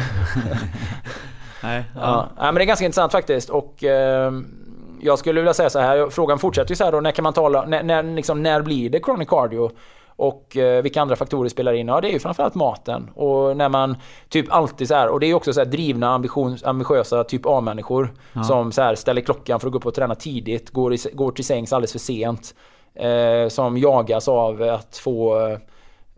Nej, 1.64 1.84
ja. 1.96 2.30
ja. 2.38 2.44
men 2.44 2.56
det 2.56 2.64
är 2.64 2.66
ganska 2.66 2.86
intressant 2.86 3.12
faktiskt 3.12 3.50
och 3.50 3.84
eh, 3.84 4.32
jag 5.02 5.20
skulle 5.20 5.40
vilja 5.40 5.54
säga 5.54 5.70
så 5.70 5.80
här, 5.80 6.10
frågan 6.10 6.40
fortsätter 6.40 6.72
ju 6.72 6.76
så 6.76 6.84
här 6.84 6.92
då, 6.92 7.02
när 7.02 7.12
kan 7.12 7.24
man 7.24 7.34
tala, 7.34 7.66
när, 7.66 7.84
när, 7.84 8.04
liksom, 8.04 8.44
när 8.44 8.62
blir 8.62 8.90
det 8.90 9.00
chronic 9.06 9.30
cardio? 9.30 9.72
Och 10.08 10.58
eh, 10.58 10.84
vilka 10.84 11.02
andra 11.02 11.16
faktorer 11.16 11.50
spelar 11.50 11.74
in? 11.74 11.88
Ja, 11.88 12.02
det 12.02 12.08
är 12.10 12.12
ju 12.12 12.20
framförallt 12.20 12.56
maten. 12.56 13.10
Och 13.16 13.58
när 13.58 13.70
man 13.70 13.98
typ 14.30 14.52
alltid 14.52 14.88
så 14.88 14.96
här, 14.96 15.08
och 15.08 15.20
det 15.20 15.28
är 15.28 15.34
också 15.34 15.54
så 15.54 15.60
här 15.60 15.66
drivna, 15.66 16.10
ambition, 16.10 16.58
ambitiösa 16.64 17.24
typ 17.24 17.42
A-människor. 17.46 18.14
Ja. 18.34 18.44
Som 18.44 18.72
så 18.72 18.82
här 18.82 18.96
ställer 18.96 19.22
klockan 19.22 19.60
för 19.60 19.68
att 19.68 19.72
gå 19.72 19.78
upp 19.78 19.86
och 19.86 19.94
träna 19.94 20.16
tidigt, 20.16 20.70
går, 20.70 20.94
i, 20.94 20.98
går 21.14 21.32
till 21.32 21.46
sängs 21.46 21.74
alldeles 21.74 21.92
för 21.92 22.00
sent. 22.00 22.54
Eh, 22.96 23.48
som 23.48 23.78
jagas 23.78 24.28
av 24.28 24.62
att 24.62 24.98
få 24.98 25.48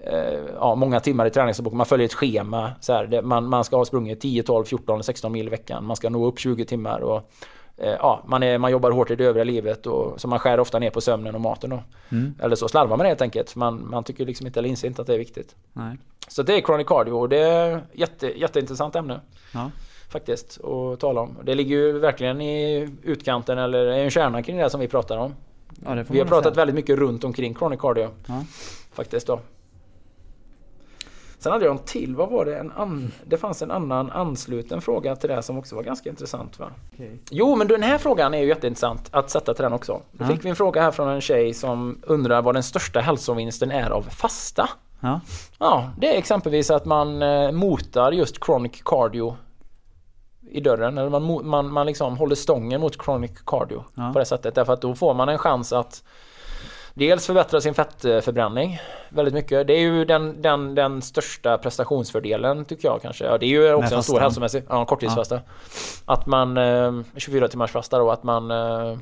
eh, 0.03 0.39
ja, 0.55 0.76
många 0.76 0.99
timmar 0.99 1.26
i 1.26 1.30
träningsbok. 1.30 1.74
Man 1.74 1.86
följer 1.86 2.05
ett 2.05 2.13
schema. 2.13 2.72
Så 2.80 2.93
här, 2.93 3.22
man, 3.22 3.49
man 3.49 3.63
ska 3.63 3.78
ha 3.78 3.86
sprungit 3.86 4.22
10, 4.22 4.43
12, 4.43 4.65
14 4.65 5.03
16 5.03 5.32
mil 5.32 5.47
i 5.47 5.49
veckan. 5.49 5.86
Man 5.86 5.95
ska 5.95 6.09
nå 6.09 6.26
upp 6.26 6.39
20 6.39 6.65
timmar. 6.65 6.99
Och, 6.99 7.32
eh, 7.78 7.95
ja, 7.99 8.24
man, 8.26 8.43
är, 8.43 8.57
man 8.57 8.72
jobbar 8.72 8.91
hårt 8.91 9.11
i 9.11 9.15
det 9.15 9.26
övriga 9.26 9.43
livet 9.43 9.88
och 9.88 10.22
så 10.22 10.28
man 10.28 10.39
skär 10.39 10.59
ofta 10.59 10.80
ner 10.80 10.89
på 10.89 11.01
sömnen 11.01 11.36
och 11.36 11.41
maten. 11.41 11.69
Då. 11.69 11.84
Mm. 12.09 12.36
Eller 12.41 12.55
så 12.55 12.67
slarvar 12.67 12.97
man 12.97 13.05
helt 13.05 13.22
enkelt. 13.22 13.55
Man, 13.55 13.89
man 13.89 14.03
tycker 14.03 14.26
liksom 14.26 14.47
inte 14.47 14.59
eller 14.59 14.69
inser 14.69 14.88
inte 14.88 15.01
att 15.01 15.07
det 15.07 15.13
är 15.13 15.19
viktigt. 15.19 15.55
Nej. 15.74 15.97
Så 16.28 16.43
det 16.43 16.57
är 16.57 16.61
chronic 16.61 16.88
cardio 16.88 17.11
och 17.11 17.30
det 17.30 17.39
är 17.39 17.82
jätte, 17.93 18.39
jätteintressant 18.39 18.95
ämne. 18.95 19.19
Ja. 19.53 19.72
Faktiskt 20.09 20.61
att 20.63 20.99
tala 20.99 21.22
om. 21.22 21.38
Det 21.43 21.55
ligger 21.55 21.76
ju 21.76 21.99
verkligen 21.99 22.41
i 22.41 22.89
utkanten 23.03 23.57
eller 23.57 23.86
är 23.86 24.03
en 24.03 24.09
kärna 24.09 24.43
kring 24.43 24.57
det 24.57 24.69
som 24.69 24.80
vi 24.80 24.88
pratar 24.88 25.17
om. 25.17 25.36
Ja, 25.86 26.03
vi 26.07 26.19
har 26.19 26.26
pratat 26.26 26.57
väldigt 26.57 26.76
mycket 26.76 26.99
runt 26.99 27.24
omkring 27.24 27.55
chronic 27.55 27.80
cardio. 27.80 28.09
Ja. 28.28 28.43
Faktiskt 28.93 29.28
då. 29.28 29.39
Sen 31.41 31.51
hade 31.51 31.65
jag 31.65 31.72
en 31.72 31.84
till. 31.84 32.15
Vad 32.15 32.30
var 32.30 32.45
det? 32.45 32.57
En 32.57 32.72
an, 32.72 33.11
det 33.26 33.38
fanns 33.38 33.61
en 33.61 33.72
annan 33.72 34.11
ansluten 34.11 34.82
fråga 34.82 35.15
till 35.15 35.30
det 35.30 35.43
som 35.43 35.57
också 35.57 35.76
var 35.76 35.84
ganska 35.84 36.09
intressant 36.09 36.59
va? 36.59 36.72
Okay. 36.93 37.17
Jo 37.32 37.55
men 37.55 37.67
den 37.67 37.84
här 37.84 37.97
frågan 37.97 38.34
är 38.34 38.39
ju 38.39 38.47
jätteintressant 38.47 39.09
att 39.11 39.30
sätta 39.30 39.53
till 39.53 39.63
den 39.63 39.74
också. 39.74 40.01
Då 40.11 40.26
fick 40.26 40.45
vi 40.45 40.49
en 40.49 40.55
fråga 40.55 40.82
här 40.82 40.91
från 40.91 41.09
en 41.09 41.22
tjej 41.22 41.53
som 41.53 41.99
undrar 42.03 42.41
vad 42.41 42.55
den 42.55 42.63
största 42.63 42.99
hälsovinsten 42.99 43.72
är 43.72 43.89
av 43.89 44.01
fasta. 44.01 44.69
Ja. 44.99 45.22
ja, 45.59 45.91
det 45.97 46.13
är 46.13 46.17
exempelvis 46.17 46.72
att 46.72 46.86
man 46.86 47.22
eh, 47.22 47.51
motar 47.51 48.11
just 48.11 48.45
chronic 48.45 48.82
cardio 48.86 49.36
i 50.52 50.60
dörren. 50.60 50.97
Eller 50.97 51.10
man, 51.10 51.47
man, 51.47 51.74
man 51.74 51.86
liksom 51.86 52.18
håller 52.18 52.36
stången 52.36 52.82
mot 52.82 53.04
chronic 53.04 53.32
cardio 53.45 53.84
ja. 53.95 54.12
på 54.14 54.20
det 54.20 54.26
sättet. 54.26 54.56
Därför 54.56 54.74
att 54.74 54.82
då 54.82 54.95
får 54.95 55.14
man 55.14 55.30
en 55.30 55.38
chans 55.38 55.74
att 55.74 56.04
dels 56.93 57.26
förbättra 57.26 57.62
sin 57.62 57.74
fettförbränning 57.74 58.80
väldigt 59.10 59.34
mycket. 59.34 59.68
Det 59.68 59.74
är 59.74 59.80
ju 59.80 60.06
den, 60.06 60.41
den, 60.41 60.76
den 60.76 61.02
största 61.02 61.58
prestationsfördelen 61.58 62.66
tycker 62.66 62.88
jag 62.88 63.02
kanske. 63.02 63.26
Ja, 63.26 63.38
det 63.38 63.45
är 63.45 63.49
ju 63.49 63.74
också 63.74 63.95
en 63.95 64.04
stor 64.04 64.20
hälsomässig 64.20 64.64
ja, 64.70 64.86
korttidsfasta. 64.86 65.36
Ja. 65.36 65.41
Att 66.14 66.26
man, 66.26 66.58
eh, 66.58 66.93
24 67.18 67.47
timmars 67.47 67.72
fasta 67.72 67.97
då, 67.97 68.12
att 68.12 68.24
man 68.24 68.52
eh, 68.52 68.97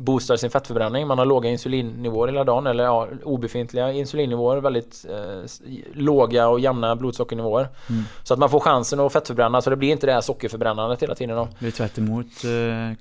boostar 0.00 0.36
sin 0.36 0.50
fettförbränning. 0.50 1.06
Man 1.06 1.18
har 1.18 1.24
låga 1.24 1.50
insulinnivåer 1.50 2.28
hela 2.28 2.44
dagen 2.44 2.66
eller 2.66 2.84
ja, 2.84 3.08
obefintliga 3.24 3.92
insulinnivåer. 3.92 4.56
Väldigt 4.56 5.06
eh, 5.08 5.72
låga 5.92 6.48
och 6.48 6.60
jämna 6.60 6.96
blodsockernivåer. 6.96 7.68
Mm. 7.88 8.02
Så 8.22 8.34
att 8.34 8.40
man 8.40 8.50
får 8.50 8.60
chansen 8.60 9.00
att 9.00 9.12
fettförbränna 9.12 9.60
så 9.60 9.70
det 9.70 9.76
blir 9.76 9.90
inte 9.90 10.06
det 10.06 10.12
här 10.12 10.20
sockerförbrännandet 10.20 11.02
hela 11.02 11.14
tiden. 11.14 11.36
Då. 11.36 11.44
Det 11.44 11.58
blir 11.58 11.70
tvärt 11.70 11.98
emot 11.98 12.26
eh, 12.44 12.96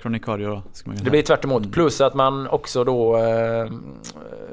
då? 0.50 0.62
det 1.04 1.10
blir 1.10 1.22
tvärt 1.22 1.44
emot. 1.44 1.60
Mm. 1.60 1.72
Plus 1.72 2.02
att 2.02 2.14
man 2.14 2.48
också 2.48 2.84
då 2.84 3.18
eh, 3.18 3.68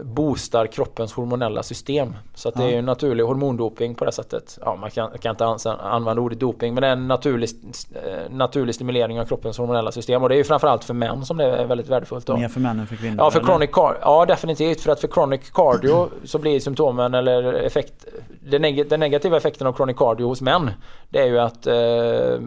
boostar 0.03 0.66
kroppens 0.66 1.12
hormonella 1.12 1.62
system. 1.62 2.14
Så 2.34 2.49
att 2.49 2.59
ja. 2.59 2.64
det 2.64 2.74
är 2.74 2.78
en 2.78 2.84
naturlig 2.84 3.24
hormondoping 3.24 3.94
på 3.94 4.05
det 4.05 4.12
sättet. 4.12 4.59
Ja, 4.64 4.76
man 4.76 4.90
kan, 4.90 5.11
kan 5.18 5.30
inte 5.30 5.44
använda 5.70 6.22
ordet 6.22 6.40
doping 6.40 6.74
men 6.74 6.80
det 6.80 6.86
är 6.86 6.92
en 6.92 7.09
naturlig, 7.09 7.51
eh, 7.94 8.30
naturlig 8.30 8.74
stimulering 8.74 9.20
av 9.20 9.24
kroppens 9.24 9.59
hormonella 9.59 9.92
system. 9.92 10.22
Och 10.22 10.28
det 10.28 10.34
är 10.34 10.38
ju 10.38 10.44
framförallt 10.44 10.84
för 10.84 10.94
män 10.94 11.24
som 11.24 11.36
det 11.36 11.44
är 11.44 11.66
väldigt 11.66 11.88
värdefullt. 11.88 12.26
Då. 12.26 12.36
Mer 12.39 12.49
för 12.49 12.61
män 12.61 12.80
än 12.80 12.87
för 12.87 12.97
kvinnor? 12.97 13.16
Ja, 13.18 13.30
för 13.30 13.41
chronic 13.41 13.70
cardio, 13.72 13.99
ja 14.03 14.26
definitivt. 14.26 14.80
För 14.80 14.93
att 14.93 15.01
för 15.01 15.09
chronic 15.09 15.51
cardio 15.51 16.09
så 16.24 16.39
blir 16.39 16.61
symptomen 16.61 17.14
eller 17.14 17.53
effekt... 17.53 18.07
Den, 18.41 18.62
neg 18.62 18.89
den 18.89 19.01
negativa 19.01 19.37
effekten 19.37 19.66
av 19.66 19.72
chronic 19.72 19.97
cardio 19.97 20.26
hos 20.26 20.41
män 20.41 20.70
det 21.09 21.18
är 21.18 21.26
ju 21.26 21.39
att 21.39 21.66
eh, 21.66 22.41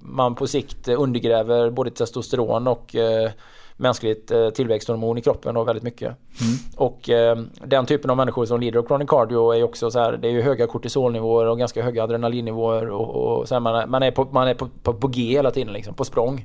man 0.00 0.34
på 0.34 0.46
sikt 0.46 0.88
undergräver 0.88 1.70
både 1.70 1.90
testosteron 1.90 2.66
och 2.66 2.96
eh, 2.96 3.30
mänskligt 3.76 4.30
eh, 4.30 4.50
tillväxthormon 4.50 5.18
i 5.18 5.22
kroppen 5.22 5.56
och 5.56 5.68
väldigt 5.68 5.84
mycket. 5.84 6.08
Mm. 6.08 6.56
Och 6.76 7.10
eh, 7.10 7.38
den 7.64 7.86
typen 7.86 8.10
av 8.10 8.16
människor 8.16 8.46
som 8.46 8.60
lider 8.60 8.78
av 8.78 8.86
chronic 8.86 9.08
cardio 9.08 9.52
är 9.52 9.56
ju 9.56 9.62
också 9.62 9.90
så 9.90 9.98
här, 9.98 10.12
det 10.12 10.28
är 10.28 10.32
ju 10.32 10.42
höga 10.42 10.66
kortisolnivåer 10.66 11.46
och 11.46 11.58
ganska 11.58 11.82
höga 11.82 12.04
adrenalinnivåer 12.04 12.90
och, 12.90 13.38
och 13.38 13.48
så 13.48 13.54
här, 13.54 13.60
man, 13.60 13.74
är, 13.74 13.86
man 13.86 14.02
är, 14.02 14.10
på, 14.10 14.24
man 14.30 14.48
är 14.48 14.54
på, 14.54 14.68
på, 14.82 14.94
på 14.94 15.08
G 15.08 15.22
hela 15.22 15.50
tiden 15.50 15.72
liksom, 15.72 15.94
på 15.94 16.04
språng. 16.04 16.44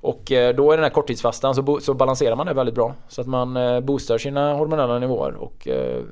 Och 0.00 0.32
eh, 0.32 0.54
då 0.54 0.72
i 0.72 0.76
den 0.76 0.82
här 0.82 0.90
korttidsfastan 0.90 1.54
så, 1.54 1.80
så 1.80 1.94
balanserar 1.94 2.36
man 2.36 2.46
det 2.46 2.52
väldigt 2.52 2.74
bra. 2.74 2.94
Så 3.08 3.20
att 3.20 3.26
man 3.26 3.56
eh, 3.56 3.80
boostar 3.80 4.18
sina 4.18 4.54
hormonella 4.54 4.98
nivåer. 4.98 5.34
Och, 5.34 5.68
eh, 5.68 6.02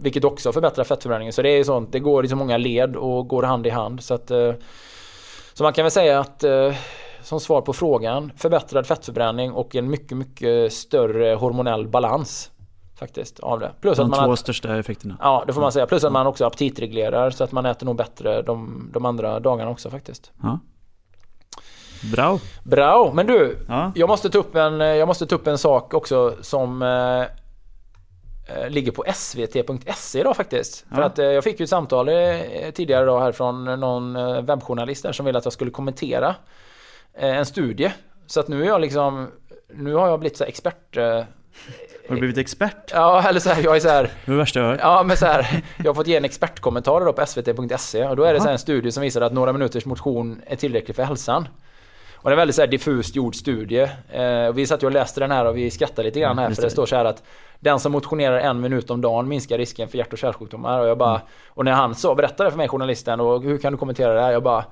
vilket 0.00 0.24
också 0.24 0.52
förbättrar 0.52 0.84
fettförbränningen. 0.84 1.32
Så 1.32 1.42
det 1.42 1.48
är 1.48 1.64
sånt, 1.64 1.92
det 1.92 2.00
går 2.00 2.24
i 2.24 2.28
så 2.28 2.36
många 2.36 2.56
led 2.56 2.96
och 2.96 3.28
går 3.28 3.42
hand 3.42 3.66
i 3.66 3.70
hand. 3.70 4.02
Så, 4.02 4.14
att, 4.14 4.28
så 5.54 5.62
man 5.62 5.72
kan 5.72 5.84
väl 5.84 5.90
säga 5.90 6.20
att 6.20 6.44
som 7.22 7.40
svar 7.40 7.60
på 7.60 7.72
frågan 7.72 8.32
förbättrad 8.36 8.86
fettförbränning 8.86 9.52
och 9.52 9.76
en 9.76 9.90
mycket, 9.90 10.18
mycket 10.18 10.72
större 10.72 11.34
hormonell 11.34 11.88
balans. 11.88 12.50
Faktiskt 12.98 13.40
av 13.40 13.60
det. 13.60 13.72
Plus 13.80 13.96
de 13.96 14.02
att 14.02 14.10
man 14.10 14.26
två 14.26 14.32
att, 14.32 14.38
största 14.38 14.76
effekterna. 14.76 15.16
Ja 15.20 15.44
det 15.46 15.52
får 15.52 15.60
man 15.60 15.72
säga. 15.72 15.86
Plus 15.86 16.04
att 16.04 16.12
man 16.12 16.26
också 16.26 16.46
aptitreglerar 16.46 17.30
så 17.30 17.44
att 17.44 17.52
man 17.52 17.66
äter 17.66 17.86
nog 17.86 17.96
bättre 17.96 18.42
de, 18.42 18.88
de 18.92 19.04
andra 19.04 19.40
dagarna 19.40 19.70
också 19.70 19.90
faktiskt. 19.90 20.32
Ja. 20.42 20.58
Bra. 22.12 22.38
Bra. 22.62 23.12
Men 23.14 23.26
du, 23.26 23.56
ja. 23.68 23.92
jag, 23.94 24.08
måste 24.08 24.30
ta 24.30 24.38
upp 24.38 24.54
en, 24.54 24.80
jag 24.80 25.08
måste 25.08 25.26
ta 25.26 25.34
upp 25.34 25.46
en 25.46 25.58
sak 25.58 25.94
också 25.94 26.34
som... 26.40 26.82
Eh, 26.82 27.20
eh, 28.46 28.70
ligger 28.70 28.92
på 28.92 29.04
svt.se 29.14 30.20
idag 30.20 30.36
faktiskt. 30.36 30.84
Ja. 30.90 30.96
För 30.96 31.02
att 31.02 31.18
eh, 31.18 31.24
jag 31.24 31.44
fick 31.44 31.60
ju 31.60 31.64
ett 31.64 31.70
samtal 31.70 32.08
eh, 32.08 32.14
tidigare 32.74 33.02
idag 33.02 33.20
här 33.20 33.32
från 33.32 33.64
någon 33.64 34.16
eh, 34.16 34.42
webbjournalist 34.42 35.02
där 35.02 35.12
som 35.12 35.26
ville 35.26 35.38
att 35.38 35.44
jag 35.44 35.52
skulle 35.52 35.70
kommentera 35.70 36.34
eh, 37.14 37.36
en 37.36 37.46
studie. 37.46 37.92
Så 38.26 38.40
att 38.40 38.48
nu 38.48 38.62
är 38.62 38.66
jag 38.66 38.80
liksom, 38.80 39.28
nu 39.74 39.94
har 39.94 40.08
jag 40.08 40.20
blivit 40.20 40.38
så 40.38 40.44
expert 40.44 40.96
har 42.08 42.14
du 42.14 42.20
blivit 42.20 42.38
expert? 42.38 42.90
Ja, 42.92 43.28
eller 43.28 43.40
så 43.40 43.50
här, 43.50 43.62
jag 43.62 43.76
är 43.76 43.80
så 43.80 43.88
här... 43.88 44.02
Det 44.02 44.30
är 44.30 44.32
det 44.32 44.38
värsta 44.38 44.60
jag 44.60 44.66
hört. 44.66 44.80
Ja, 44.82 45.02
men 45.02 45.16
så 45.16 45.26
här, 45.26 45.62
jag 45.76 45.86
har 45.86 45.94
fått 45.94 46.06
ge 46.06 46.16
en 46.16 46.24
expertkommentar 46.24 47.00
då 47.00 47.12
på 47.12 47.26
svt.se 47.26 48.06
och 48.08 48.16
då 48.16 48.22
är 48.22 48.34
det 48.34 48.40
så 48.40 48.48
en 48.48 48.58
studie 48.58 48.92
som 48.92 49.02
visar 49.02 49.20
att 49.20 49.32
några 49.32 49.52
minuters 49.52 49.84
motion 49.84 50.42
är 50.46 50.56
tillräckligt 50.56 50.96
för 50.96 51.02
hälsan. 51.02 51.48
Och 52.24 52.30
det 52.30 52.32
är 52.32 52.36
en 52.36 52.38
väldigt 52.38 52.56
så 52.56 52.62
här 52.62 52.66
diffust 52.66 53.16
gjord 53.16 53.34
studie. 53.34 53.88
Eh, 54.12 54.52
vi 54.54 54.66
satt 54.66 54.82
ju 54.82 54.86
och 54.86 54.92
läste 54.92 55.20
den 55.20 55.30
här 55.30 55.44
och 55.44 55.56
vi 55.56 55.70
skrattade 55.70 56.02
lite 56.02 56.20
grann 56.20 56.38
här 56.38 56.44
mm, 56.46 56.54
för 56.54 56.62
det, 56.62 56.68
det 56.68 56.72
står 56.72 56.86
så 56.86 56.96
här 56.96 57.04
att 57.04 57.22
den 57.60 57.80
som 57.80 57.92
motionerar 57.92 58.38
en 58.38 58.60
minut 58.60 58.90
om 58.90 59.00
dagen 59.00 59.28
minskar 59.28 59.58
risken 59.58 59.88
för 59.88 59.98
hjärt 59.98 60.12
och 60.12 60.18
kärlsjukdomar. 60.18 60.80
Och 60.80 60.88
jag 60.88 60.98
bara, 60.98 61.14
mm. 61.14 61.22
och 61.48 61.64
när 61.64 61.72
han 61.72 61.94
så 61.94 62.14
berättade 62.14 62.50
för 62.50 62.56
mig 62.56 62.68
journalisten 62.68 63.20
och 63.20 63.42
hur 63.42 63.58
kan 63.58 63.72
du 63.72 63.78
kommentera 63.78 64.14
det 64.14 64.20
här? 64.20 64.32
Jag 64.32 64.42
bara 64.42 64.64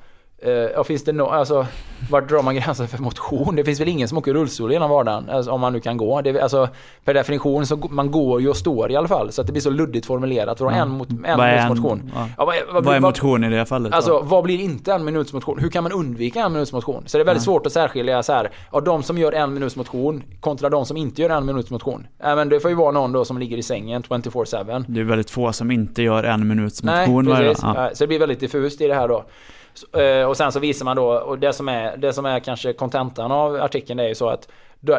ja, 0.75 0.85
finns 0.85 1.05
det 1.05 1.13
no 1.13 1.23
alltså, 1.23 1.67
vart 2.11 2.29
drar 2.29 2.43
man 2.43 2.55
gränsen 2.55 2.89
för 2.89 2.99
motion? 2.99 3.57
Det 3.57 3.65
finns 3.65 3.81
väl 3.81 3.89
ingen 3.89 4.09
som 4.09 4.19
åker 4.19 4.35
rullstol 4.35 4.73
genom 4.73 4.91
vardagen, 4.91 5.31
alltså, 5.31 5.51
om 5.51 5.61
man 5.61 5.73
nu 5.73 5.81
kan 5.81 5.97
gå. 5.97 6.21
Det, 6.21 6.41
alltså, 6.41 6.69
per 7.05 7.15
definition 7.15 7.67
så 7.67 7.77
man 7.77 8.11
går 8.11 8.41
ju 8.41 8.49
och 8.49 8.57
står 8.57 8.91
i 8.91 8.97
alla 8.97 9.09
fall, 9.09 9.33
så 9.33 9.41
att 9.41 9.47
det 9.47 9.53
blir 9.53 9.63
så 9.63 9.71
luddigt 9.71 10.07
formulerat. 10.07 10.61
Mm. 10.61 10.75
en, 10.75 10.89
mot, 10.89 11.09
en 11.11 11.17
minuts 11.19 11.69
motion? 11.69 12.13
Ja. 12.15 12.29
Ja, 12.39 12.45
vad, 12.45 12.55
vad, 12.75 12.85
vad, 12.85 12.97
är 12.97 13.01
motion 13.01 13.45
i 13.45 13.51
det 13.51 13.67
fallet? 13.67 13.93
Alltså, 13.93 14.11
då? 14.11 14.23
vad 14.23 14.45
blir 14.45 14.61
inte 14.61 14.93
en 14.93 15.05
minuts 15.05 15.33
motion? 15.33 15.59
Hur 15.59 15.69
kan 15.69 15.83
man 15.83 15.93
undvika 15.93 16.41
en 16.41 16.53
minuts 16.53 16.73
motion? 16.73 17.03
Så 17.07 17.19
det 17.19 17.23
är 17.23 17.25
väldigt 17.25 17.45
svårt 17.45 17.67
att 17.67 17.73
särskilja 17.73 18.23
så 18.23 18.33
här, 18.33 18.51
ja, 18.73 18.81
de 18.81 19.03
som 19.03 19.19
gör 19.19 19.33
en 19.33 19.55
minuts 19.55 19.77
motion 19.77 20.23
kontra 20.41 20.69
de 20.69 20.87
som 20.87 20.97
inte 20.97 21.23
gör 21.23 21.31
en 21.31 21.47
minuts 21.47 21.71
motion. 21.71 22.07
Men 22.19 22.49
det 22.49 22.61
får 22.61 22.71
ju 22.71 22.77
vara 22.77 22.91
någon 22.91 23.13
då 23.13 23.25
som 23.25 23.39
ligger 23.39 23.57
i 23.57 23.63
sängen 23.63 24.03
24-7. 24.03 24.85
Det 24.89 25.01
är 25.01 25.05
väldigt 25.05 25.31
få 25.31 25.53
som 25.53 25.71
inte 25.71 26.03
gör 26.03 26.25
en 26.25 26.49
minuts 26.49 26.83
motion. 26.83 27.25
Nej, 27.25 27.37
precis. 27.37 27.63
Ja. 27.63 27.91
Så 27.95 28.05
det 28.05 28.09
blir 28.09 28.19
väldigt 28.19 28.41
diffust 28.41 28.81
i 28.81 28.87
det 28.87 28.95
här 28.95 29.09
då. 29.09 29.25
Eh, 29.93 30.29
och 30.29 30.37
sen 30.37 30.53
så 30.53 30.61
visar 30.61 30.85
man 30.85 30.97
då, 30.97 31.13
och 31.13 31.39
det 31.39 31.53
som 31.53 31.69
är, 31.69 31.97
det 31.97 32.13
som 32.13 32.27
är 32.27 32.41
kanske 32.41 32.73
kontentan 32.73 33.33
av 33.33 33.55
artikeln 33.55 34.01
är 34.01 34.09
ju 34.09 34.15
så 34.15 34.29
att 34.29 34.49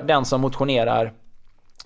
den 0.04 0.26
som 0.26 0.42
motionerar 0.42 1.14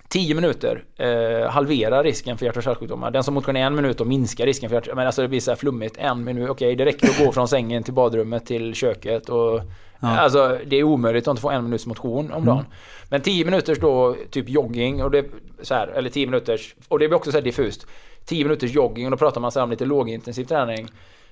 10 0.08 0.34
minuter 0.34 0.84
eh, 0.96 1.50
halverar 1.50 2.04
risken 2.04 2.38
för 2.38 2.46
hjärt 2.46 2.56
och 2.56 2.62
kärlsjukdomar. 2.62 3.10
Den 3.10 3.24
som 3.24 3.34
motionerar 3.34 3.66
en 3.66 3.74
minut 3.74 4.00
och 4.00 4.06
minskar 4.06 4.46
risken 4.46 4.70
för 4.70 4.76
hjärt 4.76 4.94
Men 4.94 5.06
alltså 5.06 5.22
det 5.22 5.28
blir 5.28 5.40
så 5.40 5.50
här 5.50 5.56
flummigt. 5.56 5.96
En 5.98 6.24
minut, 6.24 6.50
okej 6.50 6.66
okay, 6.66 6.74
det 6.74 6.84
räcker 6.84 7.08
att 7.08 7.18
gå 7.18 7.32
från 7.32 7.48
sängen 7.48 7.82
till 7.82 7.94
badrummet 7.94 8.46
till 8.46 8.74
köket. 8.74 9.28
Och, 9.28 9.60
ja. 10.00 10.18
Alltså 10.18 10.58
det 10.66 10.76
är 10.76 10.82
omöjligt 10.82 11.28
att 11.28 11.32
inte 11.32 11.42
få 11.42 11.50
en 11.50 11.64
minuts 11.64 11.86
motion 11.86 12.32
om 12.32 12.44
dagen. 12.44 12.58
Mm. 12.58 12.70
Men 13.08 13.20
10 13.20 13.44
minuters 13.44 13.78
då 13.78 14.16
typ 14.30 14.48
jogging, 14.48 15.02
och 15.02 15.10
det, 15.10 15.24
så 15.62 15.74
här, 15.74 15.86
eller 15.86 16.10
10 16.10 16.26
minuters, 16.26 16.74
och 16.88 16.98
det 16.98 17.08
blir 17.08 17.16
också 17.16 17.32
så 17.32 17.40
diffust. 17.40 17.86
10 18.24 18.44
minuters 18.44 18.74
jogging 18.74 19.04
och 19.04 19.10
då 19.10 19.16
pratar 19.16 19.40
man 19.40 19.52
så 19.52 19.62
om 19.62 19.70
lite 19.70 19.84
lågintensiv 19.84 20.44
träning. 20.44 20.88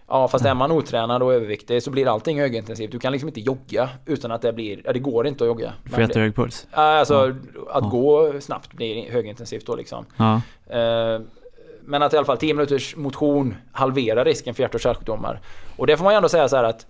Ja 0.08 0.28
fast 0.28 0.44
är 0.44 0.54
man 0.54 0.72
otränad 0.72 1.22
och 1.22 1.34
överviktig 1.34 1.82
så 1.82 1.90
blir 1.90 2.08
allting 2.08 2.40
högintensivt. 2.40 2.92
Du 2.92 2.98
kan 2.98 3.12
liksom 3.12 3.28
inte 3.28 3.40
jogga 3.40 3.88
utan 4.06 4.30
att 4.30 4.42
det 4.42 4.52
blir... 4.52 4.80
Ja 4.84 4.92
det 4.92 4.98
går 4.98 5.26
inte 5.26 5.44
att 5.44 5.48
jogga. 5.48 5.72
Får 5.90 6.00
jättehög 6.00 6.36
puls? 6.36 6.66
Alltså 6.70 7.14
ja. 7.14 7.32
att 7.70 7.84
ja. 7.84 7.90
gå 7.90 8.40
snabbt 8.40 8.72
blir 8.72 9.10
högintensivt 9.10 9.66
då 9.66 9.76
liksom. 9.76 10.06
Ja. 10.16 10.34
Eh, 10.76 11.20
men 11.80 12.02
att 12.02 12.12
i 12.12 12.16
alla 12.16 12.26
fall 12.26 12.36
10 12.36 12.54
minuters 12.54 12.96
motion 12.96 13.54
halverar 13.72 14.24
risken 14.24 14.54
för 14.54 14.62
hjärt 14.62 14.74
och 14.74 14.80
kärlsjukdomar. 14.80 15.40
Och 15.76 15.86
det 15.86 15.96
får 15.96 16.04
man 16.04 16.12
ju 16.12 16.16
ändå 16.16 16.28
säga 16.28 16.48
så 16.48 16.56
att 16.56 16.86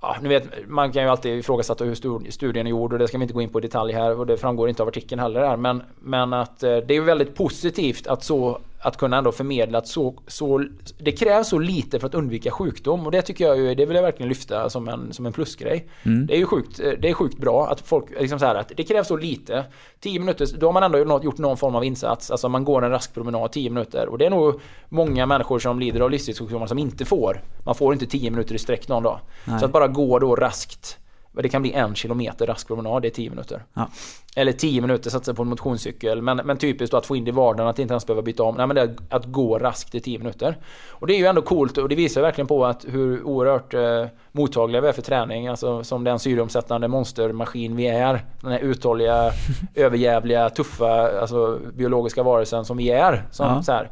Ja, 0.00 0.16
nu 0.22 0.28
vet, 0.28 0.68
man 0.68 0.92
kan 0.92 1.02
ju 1.02 1.08
alltid 1.08 1.38
ifrågasätta 1.38 1.84
hur 1.84 2.30
studien 2.30 2.66
är 2.66 2.70
gjord 2.70 2.92
och 2.92 2.98
det 2.98 3.08
ska 3.08 3.18
vi 3.18 3.22
inte 3.22 3.34
gå 3.34 3.42
in 3.42 3.48
på 3.48 3.58
i 3.58 3.62
detalj 3.62 3.92
här 3.92 4.18
och 4.18 4.26
det 4.26 4.36
framgår 4.36 4.68
inte 4.68 4.82
av 4.82 4.88
artikeln 4.88 5.20
heller 5.20 5.40
här. 5.40 5.56
Men, 5.56 5.82
men 6.00 6.32
att 6.32 6.62
eh, 6.62 6.76
det 6.76 6.94
är 6.94 6.98
ju 6.98 7.04
väldigt 7.04 7.34
positivt 7.34 8.06
att 8.06 8.24
så 8.24 8.58
att 8.84 8.96
kunna 8.96 9.16
ändå 9.16 9.32
förmedla 9.32 9.78
att 9.78 9.88
så, 9.88 10.14
så, 10.26 10.64
det 10.98 11.12
krävs 11.12 11.48
så 11.48 11.58
lite 11.58 12.00
för 12.00 12.06
att 12.06 12.14
undvika 12.14 12.50
sjukdom 12.50 13.06
och 13.06 13.12
det 13.12 13.22
tycker 13.22 13.46
jag 13.46 13.56
ju, 13.56 13.74
det 13.74 13.86
vill 13.86 13.96
jag 13.96 14.02
verkligen 14.02 14.28
lyfta 14.28 14.70
som 14.70 14.88
en, 14.88 15.12
som 15.12 15.26
en 15.26 15.32
plusgrej. 15.32 15.88
Mm. 16.02 16.26
Det 16.26 16.34
är 16.34 16.38
ju 16.38 16.46
sjukt, 16.46 16.76
det 16.76 17.08
är 17.08 17.12
sjukt 17.12 17.38
bra 17.38 17.66
att 17.66 17.80
folk, 17.80 18.20
liksom 18.20 18.38
så 18.38 18.46
här 18.46 18.54
att 18.54 18.72
det 18.76 18.84
krävs 18.84 19.08
så 19.08 19.16
lite. 19.16 19.64
10 20.00 20.20
minuter, 20.20 20.46
då 20.58 20.66
har 20.66 20.72
man 20.72 20.82
ändå 20.82 21.20
gjort 21.22 21.38
någon 21.38 21.56
form 21.56 21.74
av 21.74 21.84
insats. 21.84 22.30
Alltså 22.30 22.48
man 22.48 22.64
går 22.64 22.84
en 22.84 22.90
rask 22.90 23.14
promenad 23.14 23.52
10 23.52 23.70
minuter 23.70 24.08
och 24.08 24.18
det 24.18 24.26
är 24.26 24.30
nog 24.30 24.60
många 24.88 25.26
människor 25.26 25.58
som 25.58 25.78
lider 25.78 26.00
av 26.00 26.10
livsstilssjukdomar 26.10 26.66
som 26.66 26.78
inte 26.78 27.04
får. 27.04 27.42
Man 27.64 27.74
får 27.74 27.92
inte 27.92 28.06
10 28.06 28.30
minuter 28.30 28.54
i 28.54 28.58
sträck 28.58 28.88
någon 28.88 29.02
dag. 29.02 29.20
Nej. 29.44 29.58
Så 29.58 29.64
att 29.64 29.72
bara 29.72 29.88
gå 29.88 30.18
då 30.18 30.36
raskt 30.36 30.98
det 31.42 31.48
kan 31.48 31.62
bli 31.62 31.72
en 31.72 31.94
kilometer 31.94 32.46
rask 32.46 32.66
promenad, 32.66 33.02
det 33.02 33.08
är 33.08 33.10
10 33.10 33.30
minuter. 33.30 33.64
Ja. 33.74 33.88
Eller 34.36 34.52
10 34.52 34.80
minuter 34.80 35.10
satsa 35.10 35.34
på 35.34 35.42
en 35.42 35.48
motionscykel. 35.48 36.22
Men, 36.22 36.36
men 36.36 36.56
typiskt 36.56 36.90
då 36.90 36.96
att 36.96 37.06
få 37.06 37.16
in 37.16 37.24
det 37.24 37.28
i 37.28 37.32
vardagen, 37.32 37.68
att 37.68 37.78
inte 37.78 37.92
ens 37.92 38.06
behöva 38.06 38.22
byta 38.22 38.42
om. 38.42 38.54
Nej 38.56 38.66
men 38.66 38.76
det 38.76 38.82
är 38.82 38.94
att 39.08 39.24
gå 39.24 39.58
raskt 39.58 39.94
i 39.94 40.00
10 40.00 40.18
minuter. 40.18 40.56
Och 40.88 41.06
det 41.06 41.14
är 41.14 41.18
ju 41.18 41.26
ändå 41.26 41.42
coolt 41.42 41.78
och 41.78 41.88
det 41.88 41.94
visar 41.94 42.22
verkligen 42.22 42.48
på 42.48 42.66
att 42.66 42.84
hur 42.88 43.22
oerhört 43.22 43.74
eh, 43.74 44.06
mottagliga 44.32 44.80
vi 44.80 44.88
är 44.88 44.92
för 44.92 45.02
träning. 45.02 45.48
Alltså 45.48 45.84
som 45.84 46.04
den 46.04 46.18
syreomsättande 46.18 46.88
monstermaskin 46.88 47.76
vi 47.76 47.86
är. 47.86 48.24
Den 48.40 48.52
här 48.52 48.60
uthålliga, 48.60 49.30
överjävliga, 49.74 50.50
tuffa, 50.50 51.20
alltså 51.20 51.60
biologiska 51.74 52.22
varelsen 52.22 52.64
som 52.64 52.76
vi 52.76 52.90
är. 52.90 53.26
Som, 53.30 53.46
ja. 53.46 53.62
så 53.62 53.72
här. 53.72 53.90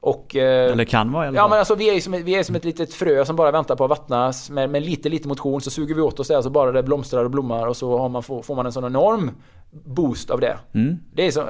Och, 0.00 0.36
eh, 0.36 0.72
Eller 0.72 0.84
kan 0.84 1.12
vara 1.12 1.24
i 1.24 1.28
alla 1.28 1.36
fall. 1.36 1.44
Ja 1.44 1.48
men 1.48 1.58
alltså 1.58 1.74
vi 1.74 1.96
är, 1.96 2.00
som, 2.00 2.12
vi 2.12 2.34
är 2.34 2.42
som 2.42 2.56
ett 2.56 2.64
litet 2.64 2.94
frö 2.94 3.24
som 3.24 3.36
bara 3.36 3.50
väntar 3.50 3.76
på 3.76 3.84
att 3.84 3.90
vattnas. 3.90 4.50
Med, 4.50 4.70
med 4.70 4.82
lite, 4.82 5.08
lite 5.08 5.28
motion 5.28 5.60
så 5.60 5.70
suger 5.70 5.94
vi 5.94 6.00
åt 6.00 6.20
oss 6.20 6.28
det 6.28 6.42
så 6.42 6.50
bara 6.50 6.72
det 6.72 6.82
blomstrar 6.82 7.24
och 7.24 7.30
blommar 7.30 7.66
och 7.66 7.76
så 7.76 8.08
man, 8.08 8.22
får, 8.22 8.54
man 8.54 8.66
en 8.66 8.72
sån 8.72 8.84
enorm 8.84 9.30
boost 9.70 10.30
av 10.30 10.40
det. 10.40 10.58
Mm. 10.74 10.98
Det, 11.12 11.26
är 11.26 11.30
så, 11.30 11.48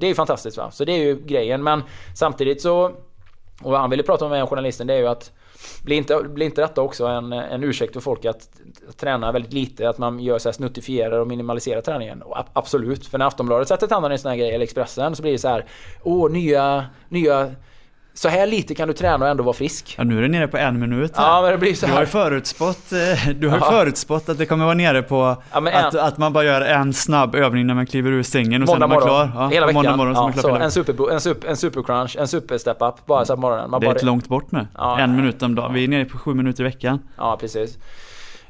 det 0.00 0.06
är 0.06 0.14
fantastiskt 0.14 0.56
va. 0.56 0.70
Så 0.70 0.84
det 0.84 0.92
är 0.92 1.04
ju 1.04 1.22
grejen. 1.26 1.62
Men 1.62 1.82
samtidigt 2.14 2.62
så, 2.62 2.84
och 3.62 3.70
vad 3.70 3.80
han 3.80 3.90
ville 3.90 4.02
prata 4.02 4.28
med 4.28 4.48
journalisten 4.48 4.86
det 4.86 4.94
är 4.94 4.98
ju 4.98 5.06
att 5.06 5.32
blir 5.84 5.96
inte, 5.96 6.22
blir 6.22 6.46
inte 6.46 6.60
detta 6.60 6.82
också 6.82 7.06
en, 7.06 7.32
en 7.32 7.64
ursäkt 7.64 7.92
för 7.92 8.00
folk 8.00 8.24
att, 8.24 8.48
träna 8.96 9.32
väldigt 9.32 9.52
lite? 9.52 9.88
Att 9.88 9.98
man 9.98 10.20
gör 10.20 10.38
så 10.38 10.48
här 10.48 10.52
snuttifierar 10.52 11.18
och 11.18 11.26
minimaliserar 11.26 11.80
träningen? 11.80 12.22
Och 12.22 12.36
absolut, 12.52 13.06
för 13.06 13.18
när 13.18 13.26
Aftonbladet 13.26 13.68
sätter 13.68 13.86
tänderna 13.86 14.14
i 14.14 14.16
en 14.16 14.18
sån 14.18 14.30
här 14.30 14.38
grej, 14.38 14.54
eller 14.54 14.64
Expressen, 14.64 15.16
så 15.16 15.22
blir 15.22 15.32
det 15.32 15.38
så 15.38 15.48
här 15.48 15.64
Åh, 16.02 16.30
nya, 16.30 16.86
nya 17.08 17.50
så 18.14 18.28
här 18.28 18.46
lite 18.46 18.74
kan 18.74 18.88
du 18.88 18.94
träna 18.94 19.24
och 19.24 19.30
ändå 19.30 19.44
vara 19.44 19.54
frisk. 19.54 19.94
Ja, 19.98 20.04
nu 20.04 20.18
är 20.18 20.22
du 20.22 20.28
nere 20.28 20.48
på 20.48 20.56
en 20.56 20.80
minut. 20.80 21.16
Här. 21.16 21.28
Ja, 21.28 21.42
men 21.42 21.50
det 21.50 21.58
blir 21.58 21.74
så 21.74 21.86
här. 21.86 21.94
Du 21.94 21.98
har 21.98 22.06
förutspått, 22.06 22.92
eh, 22.92 23.28
du 23.34 23.48
har 23.48 23.58
ja. 23.58 23.70
förutspått 23.70 24.28
att 24.28 24.38
det 24.38 24.46
kommer 24.46 24.64
vara 24.64 24.74
nere 24.74 25.02
på 25.02 25.36
ja, 25.52 25.70
att, 25.72 25.94
att 25.94 26.18
man 26.18 26.32
bara 26.32 26.44
gör 26.44 26.60
en 26.60 26.92
snabb 26.92 27.34
övning 27.34 27.66
när 27.66 27.74
man 27.74 27.86
kliver 27.86 28.10
ur 28.10 28.22
sängen 28.22 28.62
och 28.62 28.68
måndag 28.68 28.86
sen 28.86 28.92
är 28.92 28.94
man 28.94 29.06
klar. 29.06 29.32
Ja, 29.34 29.48
Hela 29.48 29.66
veckan. 29.66 29.74
Måndag 29.74 29.96
morgon, 29.96 30.14
ja, 30.14 30.32
så 30.34 30.40
så, 30.40 30.54
en, 30.54 30.70
super, 30.70 31.12
en, 31.12 31.20
super, 31.20 31.48
en 31.48 31.56
supercrunch, 31.56 32.16
en 32.16 32.28
super 32.28 32.58
step-up 32.58 33.06
bara 33.06 33.24
så 33.24 33.32
här 33.32 33.36
på 33.36 33.40
morgonen. 33.40 33.70
Man 33.70 33.80
det 33.80 33.84
är 33.84 33.88
bara... 33.88 33.94
inte 33.94 34.06
långt 34.06 34.28
bort 34.28 34.52
nu. 34.52 34.66
en 34.98 35.16
minut 35.16 35.42
om 35.42 35.54
dagen. 35.54 35.74
Vi 35.74 35.84
är 35.84 35.88
nere 35.88 36.04
på 36.04 36.18
sju 36.18 36.34
minuter 36.34 36.62
i 36.62 36.64
veckan. 36.64 36.98
Ja, 37.16 37.36
precis. 37.40 37.78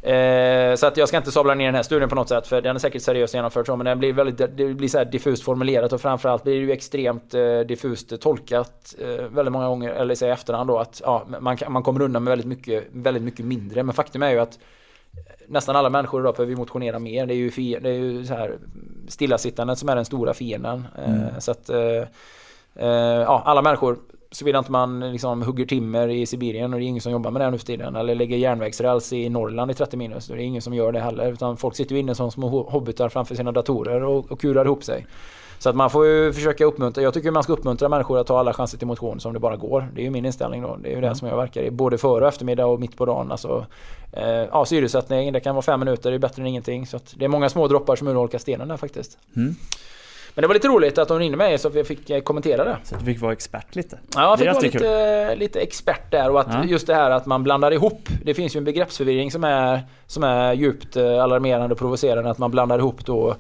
Eh, 0.03 0.75
så 0.75 0.87
att 0.87 0.97
jag 0.97 1.09
ska 1.09 1.17
inte 1.17 1.33
sabla 1.33 1.55
ner 1.55 1.67
den 1.67 1.75
här 1.75 1.83
studien 1.83 2.09
på 2.09 2.15
något 2.15 2.29
sätt 2.29 2.47
för 2.47 2.61
den 2.61 2.77
är 2.77 2.81
säkert 2.81 3.03
seriöst 3.03 3.35
genomförd 3.35 3.67
så 3.67 3.77
men 3.77 3.85
den 3.85 3.99
blir 3.99 4.13
väldigt 4.13 4.57
det 4.57 4.75
blir 4.75 4.89
så 4.89 5.05
diffust 5.05 5.43
formulerat 5.43 5.93
och 5.93 6.01
framförallt 6.01 6.43
blir 6.43 6.55
det 6.55 6.61
ju 6.61 6.73
extremt 6.73 7.35
eh, 7.35 7.61
diffust 7.61 8.21
tolkat 8.21 8.95
eh, 8.99 9.25
väldigt 9.25 9.53
många 9.53 9.69
gånger 9.69 9.91
eller 9.91 10.25
i 10.25 10.29
efterhand 10.29 10.69
då 10.69 10.79
att 10.79 11.03
ja, 11.05 11.27
man, 11.41 11.59
man 11.69 11.83
kommer 11.83 12.03
undan 12.03 12.25
med 12.25 12.31
väldigt 12.31 12.49
mycket, 12.49 12.85
väldigt 12.93 13.23
mycket 13.23 13.47
mindre 13.47 13.83
men 13.83 13.95
faktum 13.95 14.23
är 14.23 14.31
ju 14.31 14.39
att 14.39 14.59
nästan 15.47 15.77
alla 15.77 15.91
människor 15.91 16.21
idag 16.21 16.35
behöver 16.35 16.57
motionera 16.57 16.99
mer. 16.99 17.27
Det 17.27 17.35
är 17.35 17.37
ju, 17.37 17.79
det 17.81 17.89
är 17.89 17.95
ju 17.95 18.25
så 18.27 18.35
här 18.35 18.59
stillasittandet 19.09 19.79
som 19.79 19.89
är 19.89 19.97
den 19.97 20.05
stora 20.05 20.35
fienden. 20.35 20.87
Eh, 20.99 21.15
mm. 21.15 21.41
Så 21.41 21.51
att 21.51 21.69
eh, 21.71 22.03
eh, 22.75 23.23
ja, 23.23 23.43
alla 23.45 23.63
människor 23.63 23.99
Såvida 24.33 24.59
inte 24.59 24.73
man 24.73 25.13
liksom 25.13 25.43
hugger 25.43 25.67
timmer 25.67 26.09
i 26.09 26.27
Sibirien 26.27 26.75
och 26.75 26.81
det 26.81 26.85
är 26.85 26.89
ingen 26.89 27.03
som 27.03 27.13
jobbar 27.13 27.31
med 27.31 27.43
det 27.43 27.51
nu 27.51 27.59
för 27.59 27.67
tiden. 27.67 27.97
Eller 27.97 28.15
lägger 28.15 28.37
järnvägsräls 28.37 29.13
i 29.13 29.29
Norrland 29.29 29.71
i 29.71 29.75
30 29.75 29.97
minus. 29.97 30.27
Det 30.27 30.35
är 30.35 30.39
ingen 30.39 30.63
som 30.63 30.75
gör 30.75 30.93
det 30.93 31.01
heller. 31.01 31.33
Utan 31.33 31.57
folk 31.57 31.77
sitter 31.77 31.95
ju 31.95 32.01
inne 32.01 32.15
som 32.15 32.31
små 32.31 32.63
hobbitar 32.63 33.09
framför 33.09 33.35
sina 33.35 33.53
datorer 33.53 34.03
och, 34.05 34.33
och 34.33 34.41
kurar 34.41 34.65
ihop 34.65 34.85
sig. 34.85 35.07
Så 35.63 35.69
att 35.69 35.77
man 35.77 35.91
får 35.91 36.07
ju 36.07 36.33
försöka 36.33 36.65
uppmuntra. 36.65 37.03
Jag 37.03 37.15
tycker 37.15 37.31
man 37.31 37.43
ska 37.43 37.53
uppmuntra 37.53 37.89
människor 37.89 38.19
att 38.19 38.27
ta 38.27 38.39
alla 38.39 38.53
chanser 38.53 38.79
till 38.79 38.87
motion 38.87 39.21
som 39.21 39.33
det 39.33 39.39
bara 39.39 39.57
går. 39.57 39.89
Det 39.95 40.01
är 40.01 40.05
ju 40.05 40.11
min 40.11 40.25
inställning 40.25 40.63
då. 40.63 40.77
Det 40.77 40.89
är 40.89 40.93
ju 40.93 40.99
mm. 40.99 41.11
det 41.11 41.17
som 41.17 41.29
jag 41.29 41.37
verkar 41.37 41.63
i. 41.63 41.71
Både 41.71 41.99
före 41.99 42.23
och 42.23 42.29
eftermiddag 42.29 42.67
och 42.67 42.81
mitt 42.81 42.97
på 42.97 43.07
dagen. 43.07 43.31
Alltså, 43.33 43.67
eh, 44.13 44.25
ja, 44.27 44.65
syresättning, 44.65 45.33
det 45.33 45.41
kan 45.41 45.55
vara 45.55 45.63
fem 45.63 45.81
minuter, 45.81 46.11
det 46.11 46.17
är 46.17 46.19
bättre 46.19 46.43
än 46.43 46.47
ingenting. 46.47 46.87
Så 46.87 46.99
det 47.15 47.25
är 47.25 47.29
många 47.29 47.49
små 47.49 47.69
droppar 47.69 47.97
som 47.97 48.09
urholkar 48.09 48.39
stenen 48.39 48.69
där 48.69 48.77
faktiskt. 48.77 49.19
Mm. 49.37 49.55
Men 50.35 50.43
det 50.43 50.47
var 50.47 50.55
lite 50.55 50.69
roligt 50.69 50.99
att 50.99 51.09
de 51.09 51.19
ringde 51.19 51.37
mig 51.37 51.59
så 51.59 51.69
att 51.69 51.75
jag 51.75 51.87
fick 51.87 52.11
eh, 52.11 52.21
kommentera 52.21 52.65
det. 52.65 52.77
Så 52.85 52.95
du 52.95 53.05
fick 53.05 53.21
vara 53.21 53.33
expert 53.33 53.77
lite? 53.77 53.99
Ja, 54.15 54.21
jag 54.23 54.39
fick 54.39 54.49
vara 54.49 54.61
lite, 54.61 55.35
lite 55.35 55.61
expert 55.61 56.11
där 56.11 56.31
och 56.31 56.41
att 56.41 56.47
ja. 56.51 56.65
just 56.65 56.87
det 56.87 56.95
här 56.95 57.11
att 57.11 57.27
man 57.27 57.43
blandar 57.43 57.73
ihop. 57.73 58.09
Det 58.25 58.35
finns 58.35 58.57
ju 58.57 58.59
en 58.59 58.65
begreppsförvirring 58.65 59.31
som 59.31 59.45
är, 59.45 59.81
som 60.07 60.23
är 60.25 60.53
djupt 60.53 60.97
eh, 60.97 61.23
alarmerande 61.23 61.73
och 61.73 61.79
provocerande. 61.79 62.31
Att 62.31 62.39
man 62.39 62.51
blandar 62.51 62.79
ihop 62.79 63.05
då 63.05 63.37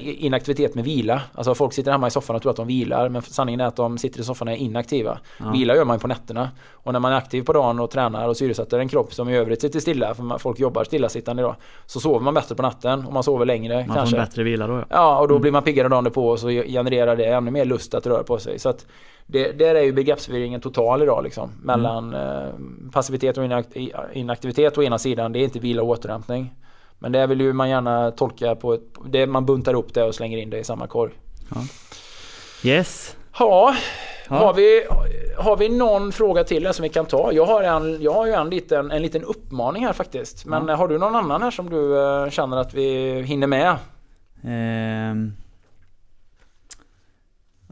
inaktivitet 0.00 0.74
med 0.74 0.84
vila. 0.84 1.22
Alltså 1.34 1.54
folk 1.54 1.72
sitter 1.72 1.92
hemma 1.92 2.06
i 2.06 2.10
soffan 2.10 2.36
och 2.36 2.42
tror 2.42 2.50
att 2.50 2.56
de 2.56 2.66
vilar 2.66 3.08
men 3.08 3.22
sanningen 3.22 3.60
är 3.60 3.66
att 3.66 3.76
de 3.76 3.98
sitter 3.98 4.20
i 4.20 4.24
soffan 4.24 4.48
och 4.48 4.54
är 4.54 4.58
inaktiva. 4.58 5.18
Ja. 5.38 5.50
Vila 5.50 5.76
gör 5.76 5.84
man 5.84 5.96
ju 5.96 6.00
på 6.00 6.08
nätterna. 6.08 6.50
Och 6.70 6.92
när 6.92 7.00
man 7.00 7.12
är 7.12 7.16
aktiv 7.16 7.42
på 7.42 7.52
dagen 7.52 7.80
och 7.80 7.90
tränar 7.90 8.28
och 8.28 8.36
syresätter 8.36 8.78
en 8.78 8.88
kropp 8.88 9.14
som 9.14 9.28
i 9.28 9.36
övrigt 9.36 9.60
sitter 9.60 9.80
stilla, 9.80 10.14
för 10.14 10.38
folk 10.38 10.58
jobbar 10.58 10.84
stillasittande 10.84 11.42
idag, 11.42 11.56
så 11.86 12.00
sover 12.00 12.20
man 12.20 12.34
bättre 12.34 12.54
på 12.54 12.62
natten 12.62 13.06
och 13.06 13.12
man 13.12 13.22
sover 13.22 13.46
längre. 13.46 13.76
Man 13.76 13.96
kanske. 13.96 14.16
får 14.16 14.22
en 14.22 14.24
bättre 14.24 14.42
vila 14.42 14.66
då 14.66 14.74
ja. 14.74 14.84
Ja, 14.88 15.18
och 15.18 15.28
då 15.28 15.34
mm. 15.34 15.42
blir 15.42 15.52
man 15.52 15.62
piggare 15.62 15.88
dagen 15.88 16.10
på 16.10 16.28
och 16.28 16.38
så 16.38 16.48
genererar 16.48 17.16
det 17.16 17.24
ännu 17.24 17.50
mer 17.50 17.64
lust 17.64 17.94
att 17.94 18.06
röra 18.06 18.22
på 18.22 18.38
sig. 18.38 18.58
Så 18.58 18.68
att 18.68 18.86
det, 19.26 19.58
där 19.58 19.74
är 19.74 19.82
ju 19.82 19.92
begreppsförvirringen 19.92 20.60
total 20.60 21.02
idag 21.02 21.24
liksom. 21.24 21.50
Mellan 21.62 22.14
mm. 22.14 22.38
eh, 22.38 22.90
passivitet 22.92 23.38
och 23.38 23.44
inaktivitet 24.12 24.78
å 24.78 24.82
ena 24.82 24.98
sidan. 24.98 25.32
Det 25.32 25.38
är 25.38 25.44
inte 25.44 25.58
vila 25.58 25.82
och 25.82 25.88
återhämtning. 25.88 26.54
Men 27.04 27.12
det 27.12 27.26
vill 27.26 27.40
ju 27.40 27.52
man 27.52 27.70
gärna 27.70 28.10
tolka 28.10 28.54
på 28.54 28.74
ett, 28.74 28.82
det 29.06 29.26
man 29.26 29.46
buntar 29.46 29.74
upp 29.74 29.94
det 29.94 30.02
och 30.02 30.14
slänger 30.14 30.38
in 30.38 30.50
det 30.50 30.58
i 30.58 30.64
samma 30.64 30.86
korg. 30.86 31.12
Ja. 31.54 31.60
Yes. 32.70 33.16
Ja, 33.38 33.74
ja. 34.28 34.36
Har, 34.36 34.54
vi, 34.54 34.84
har 35.36 35.56
vi 35.56 35.68
någon 35.68 36.12
fråga 36.12 36.44
till 36.44 36.72
som 36.72 36.82
vi 36.82 36.88
kan 36.88 37.06
ta? 37.06 37.32
Jag 37.32 37.46
har, 37.46 37.62
en, 37.62 38.02
jag 38.02 38.12
har 38.12 38.26
ju 38.26 38.32
en 38.32 38.50
liten, 38.50 38.90
en 38.90 39.02
liten 39.02 39.22
uppmaning 39.22 39.86
här 39.86 39.92
faktiskt. 39.92 40.46
Men 40.46 40.68
ja. 40.68 40.76
har 40.76 40.88
du 40.88 40.98
någon 40.98 41.14
annan 41.14 41.42
här 41.42 41.50
som 41.50 41.70
du 41.70 41.76
uh, 41.76 42.30
känner 42.30 42.56
att 42.56 42.74
vi 42.74 43.22
hinner 43.22 43.46
med? 43.46 43.76
Um. 44.44 45.32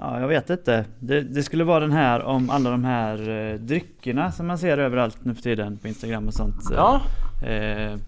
Ja, 0.01 0.21
jag 0.21 0.29
vet 0.29 0.51
inte. 0.51 0.85
Det, 0.99 1.21
det, 1.21 1.43
skulle 1.43 1.65
vara 1.65 1.81
den 1.81 1.93
här 1.93 2.23
om 2.23 2.51
alla 2.51 2.71
de 2.71 2.85
här 2.85 3.29
uh, 3.29 3.61
dryckerna 3.61 4.33
som 4.33 4.47
man 4.47 4.59
ser 4.59 4.79
överallt 4.79 5.25
nu 5.25 5.35
för 5.35 5.43
tiden 5.43 5.79
på 5.79 5.89
Instagram 5.89 6.29
och 6.29 6.35
sånt. 6.35 6.63
Ja. 6.77 7.01
Uh, 7.43 7.99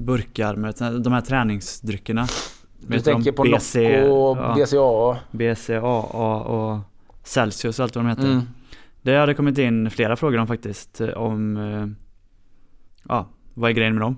burkar 0.00 0.56
med 0.56 0.74
de 1.02 1.12
här 1.12 1.20
träningsdryckerna. 1.20 2.26
Du 2.78 3.00
tänker 3.00 3.32
på 3.32 3.42
BC, 3.42 3.80
Nocco, 3.80 4.36
ja, 4.40 4.54
BCAA? 4.54 5.18
BCAA 5.30 6.40
och 6.40 6.78
Celsius 7.22 7.78
och 7.78 7.82
allt 7.82 7.96
vad 7.96 8.04
de 8.04 8.08
heter. 8.08 8.32
Mm. 8.32 8.42
Det 9.02 9.16
hade 9.16 9.34
kommit 9.34 9.58
in 9.58 9.90
flera 9.90 10.16
frågor 10.16 10.38
om 10.38 10.46
faktiskt. 10.46 11.00
Om 11.00 11.96
ja, 13.08 13.28
vad 13.54 13.70
är 13.70 13.74
grejen 13.74 13.94
med 13.94 14.02
dem? 14.02 14.16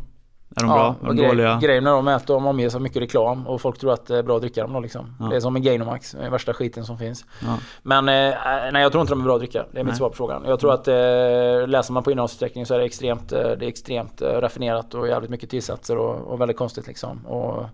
Är 0.57 0.61
de 0.61 0.71
ja, 0.71 0.75
bra? 0.75 0.97
Är 1.03 1.15
de 1.15 1.17
grej, 1.17 1.29
dåliga? 1.29 1.59
Grejen 1.63 1.85
med 1.85 1.93
dem 1.93 2.09
är 2.09 2.15
att 2.15 2.27
de 2.27 2.47
omges 2.47 2.75
av 2.75 2.81
mycket 2.81 3.03
reklam 3.03 3.47
och 3.47 3.61
folk 3.61 3.79
tror 3.79 3.93
att 3.93 4.07
det 4.07 4.19
är 4.19 4.23
bra 4.23 4.37
att 4.37 4.43
dricka 4.43 4.63
dem 4.63 4.73
då 4.73 4.81
liksom. 4.81 5.17
Ja. 5.21 5.27
Det 5.27 5.37
är 5.37 5.41
som 5.41 5.53
med 5.53 5.63
Gainomax, 5.63 6.13
den 6.13 6.33
värsta 6.33 6.55
skiten 6.55 6.85
som 6.85 6.99
finns. 6.99 7.25
Ja. 7.41 7.59
Men 7.83 8.09
eh, 8.09 8.35
nej 8.73 8.83
jag 8.83 8.93
tror 8.93 9.01
inte 9.01 9.13
de 9.13 9.21
är 9.21 9.25
bra 9.25 9.35
att 9.35 9.41
dricka. 9.41 9.65
Det 9.73 9.81
är 9.81 9.85
mitt 9.85 9.93
nej. 9.93 9.97
svar 9.97 10.09
på 10.09 10.17
frågan. 10.17 10.43
Jag 10.47 10.61
tror 10.61 10.75
att 10.75 10.89
eh, 10.89 11.69
läser 11.69 11.93
man 11.93 12.03
på 12.03 12.11
innehållsförteckningen 12.11 12.67
så 12.67 12.75
är 12.75 12.79
det 12.79 12.85
extremt, 12.85 13.33
eh, 13.33 13.39
det 13.39 13.65
är 13.65 13.69
extremt 13.69 14.23
eh, 14.23 14.29
raffinerat 14.29 14.95
och 14.95 15.09
jävligt 15.09 15.31
mycket 15.31 15.51
tillsatser 15.51 15.99
och, 15.99 16.33
och 16.33 16.41
väldigt 16.41 16.57
konstigt 16.57 16.87
liksom. 16.87 17.27
Och, 17.27 17.65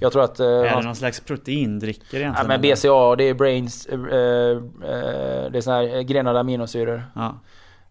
jag 0.00 0.12
tror 0.12 0.24
att... 0.24 0.40
Eh, 0.40 0.46
är 0.46 0.76
det 0.76 0.82
någon 0.82 0.96
slags 0.96 1.20
proteindrickor 1.20 2.20
egentligen? 2.20 2.34
Ja 2.38 2.44
men 2.48 2.60
BCA, 2.60 3.16
det 3.16 3.24
är 3.24 3.34
brains, 3.34 3.86
eh, 3.86 3.98
det 3.98 5.58
är 5.58 5.60
såna 5.60 5.76
här 5.76 6.02
grenade 6.02 6.40
aminosyror. 6.40 7.04
Ja. 7.14 7.34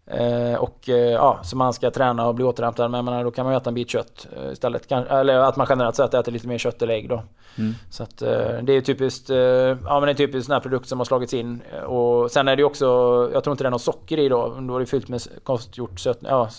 Eh, 0.07 0.55
och 0.55 0.89
eh, 0.89 0.95
ja, 0.95 1.39
så 1.43 1.57
man 1.57 1.73
ska 1.73 1.91
träna 1.91 2.27
och 2.27 2.35
bli 2.35 2.45
återhämtad. 2.45 2.91
Men 2.91 3.05
menar, 3.05 3.23
då 3.23 3.31
kan 3.31 3.45
man 3.45 3.55
äta 3.55 3.69
en 3.69 3.73
bit 3.73 3.89
kött 3.89 4.27
eh, 4.37 4.51
istället. 4.51 4.91
Eller 4.91 5.35
att 5.35 5.55
man 5.55 5.67
generellt 5.69 5.95
sett 5.95 6.13
äter 6.13 6.31
lite 6.31 6.47
mer 6.47 6.57
kött 6.57 6.81
eller 6.81 6.93
ägg 6.93 7.09
då. 7.09 7.23
Mm. 7.57 7.73
Så 7.89 8.03
att 8.03 8.17
det 8.17 8.73
är 8.73 8.81
typiskt, 8.81 9.29
ja 9.29 9.99
men 9.99 10.01
det 10.01 10.11
är 10.11 10.13
typiskt 10.13 10.45
sån 10.45 10.53
här 10.53 10.59
produkt 10.59 10.89
som 10.89 10.99
har 10.99 11.05
slagits 11.05 11.33
in. 11.33 11.61
Och 11.85 12.31
sen 12.31 12.47
är 12.47 12.55
det 12.55 12.59
ju 12.59 12.65
också, 12.65 12.85
jag 13.33 13.43
tror 13.43 13.51
inte 13.51 13.63
det 13.63 13.67
är 13.67 13.71
något 13.71 13.81
socker 13.81 14.19
i 14.19 14.29
då. 14.29 14.57
Då 14.59 14.75
är 14.75 14.79
det 14.79 14.85
fyllt 14.85 15.07
med 15.07 15.21
konstgjort 15.43 15.99
söt, 15.99 16.19
ja, 16.21 16.49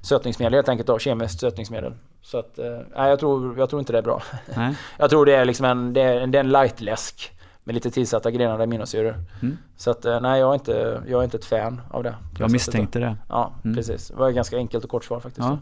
sötningsmedel 0.00 0.54
helt 0.54 0.68
enkelt 0.68 0.86
då, 0.86 0.98
kemiskt 0.98 1.40
sötningsmedel. 1.40 1.92
Så 2.22 2.38
att, 2.38 2.58
nej 2.96 3.10
jag 3.10 3.18
tror, 3.18 3.58
jag 3.58 3.70
tror 3.70 3.80
inte 3.80 3.92
det 3.92 3.98
är 3.98 4.02
bra. 4.02 4.22
Nej. 4.56 4.74
jag 4.98 5.10
tror 5.10 5.26
det 5.26 5.34
är 5.34 5.44
liksom 5.44 5.66
en, 5.66 5.92
det 5.92 6.00
är, 6.00 6.26
det 6.26 6.38
är 6.38 6.44
en 6.44 6.50
light-läsk. 6.52 7.35
Med 7.66 7.74
lite 7.74 7.90
tillsatta 7.90 8.30
grenade 8.30 8.64
aminosyror. 8.64 9.14
Mm. 9.42 9.58
Så 9.76 9.90
att 9.90 10.04
eh, 10.04 10.20
nej, 10.20 10.40
jag 10.40 10.50
är, 10.50 10.54
inte, 10.54 11.02
jag 11.08 11.20
är 11.20 11.24
inte 11.24 11.36
ett 11.36 11.44
fan 11.44 11.80
av 11.90 12.02
det. 12.02 12.14
Jag 12.38 12.50
misstänkte 12.50 12.98
det. 12.98 13.16
Ja, 13.28 13.52
mm. 13.64 13.76
precis. 13.76 14.08
Det 14.08 14.16
var 14.16 14.28
ett 14.28 14.34
ganska 14.34 14.56
enkelt 14.56 14.84
och 14.84 14.90
kort 14.90 15.04
svar 15.04 15.20
faktiskt. 15.20 15.46
Ja. 15.46 15.58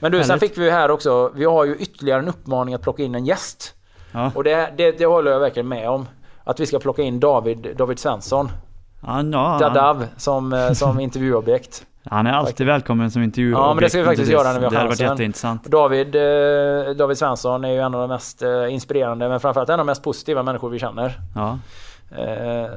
Men 0.00 0.12
du, 0.12 0.24
sen 0.24 0.40
fick 0.40 0.58
vi 0.58 0.70
här 0.70 0.90
också, 0.90 1.32
vi 1.34 1.44
har 1.44 1.64
ju 1.64 1.76
ytterligare 1.76 2.18
en 2.20 2.28
uppmaning 2.28 2.74
att 2.74 2.82
plocka 2.82 3.02
in 3.02 3.14
en 3.14 3.26
gäst. 3.26 3.74
Ja. 4.12 4.32
Och 4.34 4.44
det, 4.44 4.74
det, 4.76 4.98
det 4.98 5.06
håller 5.06 5.30
jag 5.30 5.40
verkligen 5.40 5.68
med 5.68 5.90
om. 5.90 6.06
Att 6.44 6.60
vi 6.60 6.66
ska 6.66 6.78
plocka 6.78 7.02
in 7.02 7.20
David, 7.20 7.68
David 7.76 7.98
Svensson. 7.98 8.48
Ja, 9.02 9.22
no, 9.22 9.58
Dadav 9.58 10.06
som, 10.16 10.52
eh, 10.52 10.72
som 10.72 11.00
intervjuobjekt. 11.06 11.86
Han 12.10 12.26
är 12.26 12.32
alltid 12.32 12.66
välkommen 12.66 13.10
som 13.10 13.22
intervju. 13.22 13.50
Ja 13.50 13.74
men 13.74 13.82
det 13.82 13.90
ska 13.90 13.98
vi 13.98 14.04
faktiskt 14.04 14.30
göra 14.30 14.52
när 14.52 14.58
vi 14.58 14.64
har 14.64 14.70
Det 14.70 14.76
hade 14.76 14.88
varit 14.88 15.00
jätteintressant. 15.00 15.64
David, 15.64 16.16
eh, 16.16 16.94
David 16.96 17.18
Svensson 17.18 17.64
är 17.64 17.72
ju 17.72 17.78
en 17.78 17.94
av 17.94 18.00
de 18.00 18.08
mest 18.08 18.42
eh, 18.42 18.74
inspirerande 18.74 19.28
men 19.28 19.40
framförallt 19.40 19.68
en 19.68 19.72
av 19.72 19.78
de 19.78 19.86
mest 19.86 20.02
positiva 20.02 20.42
människor 20.42 20.70
vi 20.70 20.78
känner. 20.78 21.20
Ja. 21.34 21.58
Eh, 22.16 22.68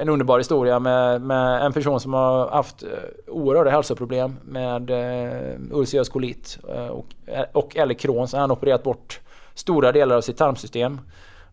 en 0.00 0.08
underbar 0.08 0.38
historia 0.38 0.78
med, 0.78 1.20
med, 1.20 1.66
en 1.66 1.72
person 1.72 2.00
som 2.00 2.14
har 2.14 2.50
haft 2.50 2.84
oerhörda 3.26 3.70
hälsoproblem 3.70 4.36
med 4.42 4.90
ulcerös 5.70 6.08
kolit 6.08 6.58
och, 6.90 7.06
och 7.52 7.76
eller 7.76 7.94
Crohn. 7.94 8.28
Så 8.28 8.36
han 8.36 8.50
har 8.50 8.56
opererat 8.56 8.82
bort 8.82 9.20
stora 9.54 9.92
delar 9.92 10.16
av 10.16 10.20
sitt 10.20 10.36
tarmsystem 10.36 11.00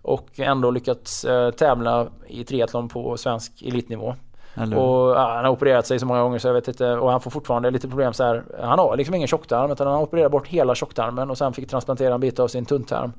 och 0.01 0.29
ändå 0.39 0.71
lyckats 0.71 1.25
tävla 1.57 2.07
i 2.27 2.43
triathlon 2.43 2.89
på 2.89 3.17
svensk 3.17 3.61
elitnivå. 3.61 4.15
Eller? 4.55 4.77
Och 4.77 5.15
ja, 5.15 5.33
han 5.35 5.45
har 5.45 5.51
opererat 5.51 5.87
sig 5.87 5.99
så 5.99 6.05
många 6.05 6.21
gånger 6.21 6.39
så 6.39 6.47
jag 6.47 6.53
vet 6.53 6.67
inte 6.67 6.91
och 6.91 7.11
han 7.11 7.21
får 7.21 7.31
fortfarande 7.31 7.71
lite 7.71 7.87
problem 7.87 8.13
så 8.13 8.23
här. 8.23 8.43
Han 8.61 8.79
har 8.79 8.97
liksom 8.97 9.15
ingen 9.15 9.27
tjocktarm 9.27 9.71
utan 9.71 9.87
han 9.87 9.95
har 9.95 10.03
opererat 10.03 10.31
bort 10.31 10.47
hela 10.47 10.75
tjocktarmen 10.75 11.29
och 11.29 11.37
sen 11.37 11.53
fick 11.53 11.69
transplantera 11.69 12.13
en 12.13 12.19
bit 12.19 12.39
av 12.39 12.47
sin 12.47 12.65
tunntarm 12.65 13.13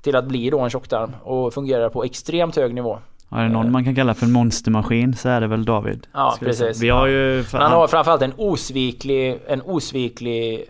till 0.00 0.16
att 0.16 0.24
bli 0.24 0.50
då 0.50 0.60
en 0.60 0.70
tjocktarm 0.70 1.12
och 1.22 1.54
fungerar 1.54 1.88
på 1.88 2.04
extremt 2.04 2.56
hög 2.56 2.74
nivå. 2.74 2.98
Ja, 3.28 3.38
är 3.38 3.42
det 3.42 3.48
någon 3.48 3.72
man 3.72 3.84
kan 3.84 3.94
kalla 3.94 4.14
för 4.14 4.26
en 4.26 4.32
monstermaskin 4.32 5.16
så 5.16 5.28
är 5.28 5.40
det 5.40 5.46
väl 5.46 5.64
David. 5.64 6.06
Ja, 6.12 6.36
precis. 6.40 6.82
Vi 6.82 6.88
har 6.88 7.06
ju... 7.06 7.44
Men 7.52 7.62
han 7.62 7.72
har 7.72 7.86
framförallt 7.86 8.22
en 8.22 8.32
osviklig, 8.36 9.38
en 9.46 9.62
osviklig 9.62 10.64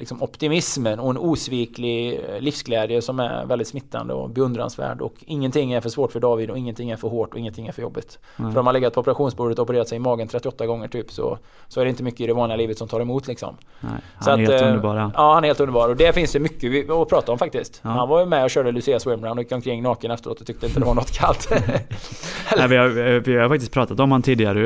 liksom 0.00 0.22
optimismen 0.22 1.00
och 1.00 1.10
en 1.10 1.18
osviklig 1.18 2.20
eh, 2.28 2.40
livsglädje 2.40 3.02
som 3.02 3.20
är 3.20 3.46
väldigt 3.46 3.68
smittande 3.68 4.14
och 4.14 4.30
beundransvärd. 4.30 5.00
Och 5.00 5.14
ingenting 5.20 5.72
är 5.72 5.80
för 5.80 5.88
svårt 5.88 6.12
för 6.12 6.20
David 6.20 6.50
och 6.50 6.58
ingenting 6.58 6.90
är 6.90 6.96
för 6.96 7.08
hårt 7.08 7.32
och 7.32 7.38
ingenting 7.38 7.66
är 7.66 7.72
för 7.72 7.82
jobbigt. 7.82 8.18
Mm. 8.38 8.52
För 8.52 8.58
om 8.58 8.64
man 8.64 8.74
legat 8.74 8.94
på 8.94 9.00
operationsbordet 9.00 9.58
och 9.58 9.62
opererat 9.62 9.88
sig 9.88 9.96
i 9.96 9.98
magen 9.98 10.28
38 10.28 10.66
gånger 10.66 10.88
typ 10.88 11.10
så, 11.10 11.38
så 11.68 11.80
är 11.80 11.84
det 11.84 11.90
inte 11.90 12.02
mycket 12.02 12.20
i 12.20 12.26
det 12.26 12.32
vanliga 12.32 12.56
livet 12.56 12.78
som 12.78 12.88
tar 12.88 13.00
emot 13.00 13.26
liksom. 13.26 13.56
Nej, 13.80 13.92
han 14.14 14.24
så 14.24 14.30
är 14.30 14.34
att, 14.34 14.40
helt 14.40 14.62
eh, 14.62 14.68
underbar. 14.68 14.96
Ja. 14.96 15.10
ja, 15.14 15.34
han 15.34 15.44
är 15.44 15.48
helt 15.48 15.60
underbar. 15.60 15.88
Och 15.88 15.96
det 15.96 16.12
finns 16.12 16.32
det 16.32 16.40
mycket 16.40 16.90
att 16.90 17.08
prata 17.08 17.32
om 17.32 17.38
faktiskt. 17.38 17.80
Ja. 17.84 17.90
Han 17.90 18.08
var 18.08 18.20
ju 18.20 18.26
med 18.26 18.44
och 18.44 18.50
körde 18.50 18.72
Lucia 18.72 19.00
Swimrun 19.00 19.32
och 19.32 19.38
gick 19.38 19.52
omkring 19.52 19.82
naken 19.82 20.10
efteråt 20.10 20.40
och 20.40 20.46
tyckte 20.46 20.66
inte 20.66 20.80
det 20.80 20.86
var 20.86 20.94
något 20.94 21.12
kallt. 21.12 21.48
Nej, 22.56 22.68
vi, 22.68 22.76
har, 22.76 23.20
vi 23.20 23.36
har 23.36 23.48
faktiskt 23.48 23.72
pratat 23.72 24.00
om 24.00 24.12
han 24.12 24.22
tidigare. 24.22 24.60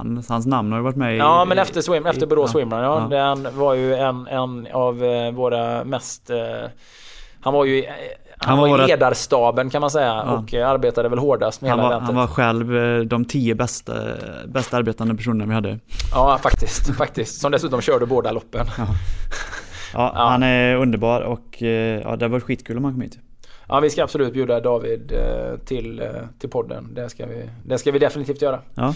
Han, 0.00 0.24
hans 0.28 0.46
namn 0.46 0.72
har 0.72 0.78
ju 0.78 0.82
varit 0.82 0.96
med 0.96 1.14
i... 1.14 1.18
Ja 1.18 1.44
men 1.44 1.58
efter, 1.58 1.80
swim, 1.80 2.06
efter 2.06 2.26
Borås 2.26 2.50
ja, 2.50 2.52
Swimrun 2.52 2.82
ja. 2.82 3.08
ja. 3.10 3.34
Den 3.34 3.58
var 3.58 3.74
ju 3.74 3.94
en, 3.94 4.26
en 4.26 4.66
av 4.72 5.04
eh, 5.04 5.32
våra 5.32 5.84
mest... 5.84 6.30
Eh, 6.30 6.36
han 7.40 7.54
var 7.54 7.64
ju... 7.64 7.84
Han, 8.38 8.48
han 8.48 8.58
var, 8.58 8.68
var 8.68 8.84
i 8.84 8.86
ledarstaben 8.86 9.70
kan 9.70 9.80
man 9.80 9.90
säga 9.90 10.06
ja. 10.06 10.32
och 10.32 10.54
arbetade 10.54 11.08
väl 11.08 11.18
hårdast 11.18 11.60
med 11.60 11.70
han 11.70 11.80
hela 11.80 11.90
var, 11.90 12.00
Han 12.00 12.14
var 12.14 12.26
själv 12.26 13.06
de 13.06 13.24
tio 13.24 13.54
bästa, 13.54 13.94
bästa 14.46 14.76
arbetande 14.76 15.14
personerna 15.14 15.46
vi 15.46 15.54
hade. 15.54 15.78
Ja 16.12 16.38
faktiskt, 16.42 16.96
faktiskt. 16.98 17.40
Som 17.40 17.52
dessutom 17.52 17.80
körde 17.80 18.06
båda 18.06 18.32
loppen. 18.32 18.66
Ja. 18.78 18.86
Ja, 19.92 20.12
han 20.14 20.42
är 20.42 20.76
underbar 20.76 21.20
och 21.20 21.62
ja, 22.02 22.16
det 22.16 22.28
varit 22.28 22.42
skitkul 22.42 22.76
om 22.76 22.84
han 22.84 22.92
kom 22.92 23.02
hit. 23.02 23.18
Ja 23.68 23.80
vi 23.80 23.90
ska 23.90 24.04
absolut 24.04 24.32
bjuda 24.32 24.60
David 24.60 25.12
till, 25.64 26.02
till 26.38 26.50
podden. 26.50 26.94
Det 26.94 27.08
ska 27.08 27.26
vi, 27.26 27.50
det 27.64 27.78
ska 27.78 27.92
vi 27.92 27.98
definitivt 27.98 28.42
göra. 28.42 28.58
Ja. 28.74 28.94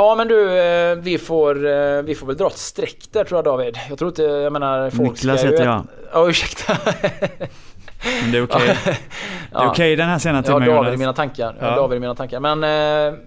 Ja 0.00 0.14
men 0.14 0.28
du, 0.28 0.58
eh, 0.58 0.96
vi 0.96 1.18
får, 1.18 1.66
eh, 1.66 2.02
vi 2.02 2.14
får 2.14 2.26
väl 2.26 2.36
dra 2.36 2.46
ett 2.46 2.58
streck 2.58 3.08
där 3.12 3.24
tror 3.24 3.38
jag 3.38 3.44
David. 3.44 3.78
Jag 3.88 3.98
tror 3.98 4.08
inte, 4.08 4.22
jag 4.22 4.52
menar 4.52 4.90
folk 4.90 5.10
Niklas 5.10 5.44
heter 5.44 5.64
jag. 5.64 5.84
Ja 6.12 6.28
ursäkta. 6.28 6.76
Men 8.22 8.32
det 8.32 8.38
är 8.38 8.42
okej. 8.42 8.56
Okay. 8.56 8.74
Det 8.84 9.56
är 9.56 9.58
okej 9.58 9.70
okay 9.70 9.96
den 9.96 10.08
här 10.08 10.18
sena 10.18 10.42
timmen 10.42 10.62
Jag 10.62 10.70
har 10.70 10.76
David 10.76 10.94
i 10.94 10.96
mina 10.96 11.12
tankar. 11.12 11.56
Jag 11.60 11.66
har 11.66 11.76
David 11.76 11.96
i 11.96 12.00
mina 12.00 12.14
tankar. 12.14 12.40
Men... 12.40 12.64
Eh, 12.64 13.18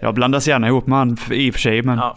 jag 0.00 0.14
blandas 0.14 0.48
gärna 0.48 0.68
ihop 0.68 0.86
med 0.86 0.98
han 0.98 1.18
i 1.30 1.50
och 1.50 1.54
för 1.54 1.60
sig 1.60 1.82
men... 1.82 1.98
Ja. 1.98 2.16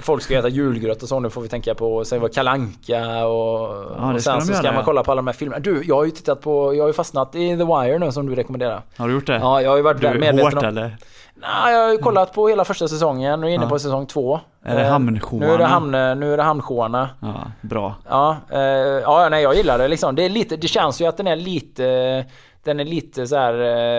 Folk 0.00 0.22
ska 0.22 0.38
äta 0.38 0.48
julgröt 0.48 1.02
och 1.02 1.08
så 1.08 1.20
nu 1.20 1.30
får 1.30 1.40
vi 1.40 1.48
tänka 1.48 1.74
på 1.74 2.04
sen 2.04 2.20
var 2.20 2.28
kalanka 2.28 3.26
och, 3.26 3.84
ja, 3.98 4.14
och 4.14 4.22
sen 4.22 4.42
så 4.42 4.54
ska 4.54 4.72
man 4.72 4.84
kolla 4.84 5.02
på 5.04 5.10
alla 5.10 5.18
de 5.18 5.26
här 5.26 5.34
filmerna. 5.34 5.60
Du, 5.60 5.82
jag 5.84 5.96
har 5.96 6.04
ju 6.04 6.10
tittat 6.10 6.40
på, 6.40 6.74
jag 6.74 6.82
har 6.82 6.88
ju 6.88 6.92
fastnat 6.92 7.34
i 7.34 7.56
The 7.56 7.64
Wire 7.64 7.98
nu 7.98 8.12
som 8.12 8.26
du 8.26 8.34
rekommenderar. 8.34 8.82
Har 8.96 9.08
du 9.08 9.14
gjort 9.14 9.26
det? 9.26 9.36
Ja, 9.36 9.62
jag 9.62 9.70
har 9.70 9.76
ju 9.76 9.82
varit 9.82 10.00
du, 10.00 10.08
medveten 10.08 10.40
hårt, 10.40 10.54
om... 10.54 10.64
eller? 10.64 10.96
Nej, 11.42 11.74
jag 11.74 11.82
har 11.84 11.92
ju 11.92 11.98
kollat 11.98 12.32
på 12.32 12.48
hela 12.48 12.64
första 12.64 12.88
säsongen 12.88 13.44
och 13.44 13.50
är 13.50 13.54
inne 13.54 13.64
ja. 13.64 13.68
på 13.68 13.78
säsong 13.78 14.06
två. 14.06 14.40
Är 14.64 14.76
det 14.76 14.84
Hamnsjöarna? 14.84 15.46
Nu 15.46 15.54
är 15.54 15.58
det, 15.58 15.64
hamn, 15.64 15.90
nu 15.90 16.32
är 16.32 16.36
det 16.36 16.42
Hamnsjöarna. 16.42 17.08
Ja, 17.20 17.34
bra. 17.60 17.94
Ja, 18.08 18.36
eh, 18.50 18.60
ja, 19.02 19.28
nej 19.28 19.42
jag 19.42 19.54
gillar 19.54 19.78
det 19.78 19.88
liksom. 19.88 20.14
Det, 20.14 20.24
är 20.24 20.30
lite, 20.30 20.56
det 20.56 20.68
känns 20.68 21.00
ju 21.00 21.06
att 21.06 21.16
den 21.16 21.26
är 21.26 21.36
lite... 21.36 22.24
den 22.64 22.80
är 22.80 22.84
lite 22.84 23.26
så 23.26 23.36
här 23.36 23.54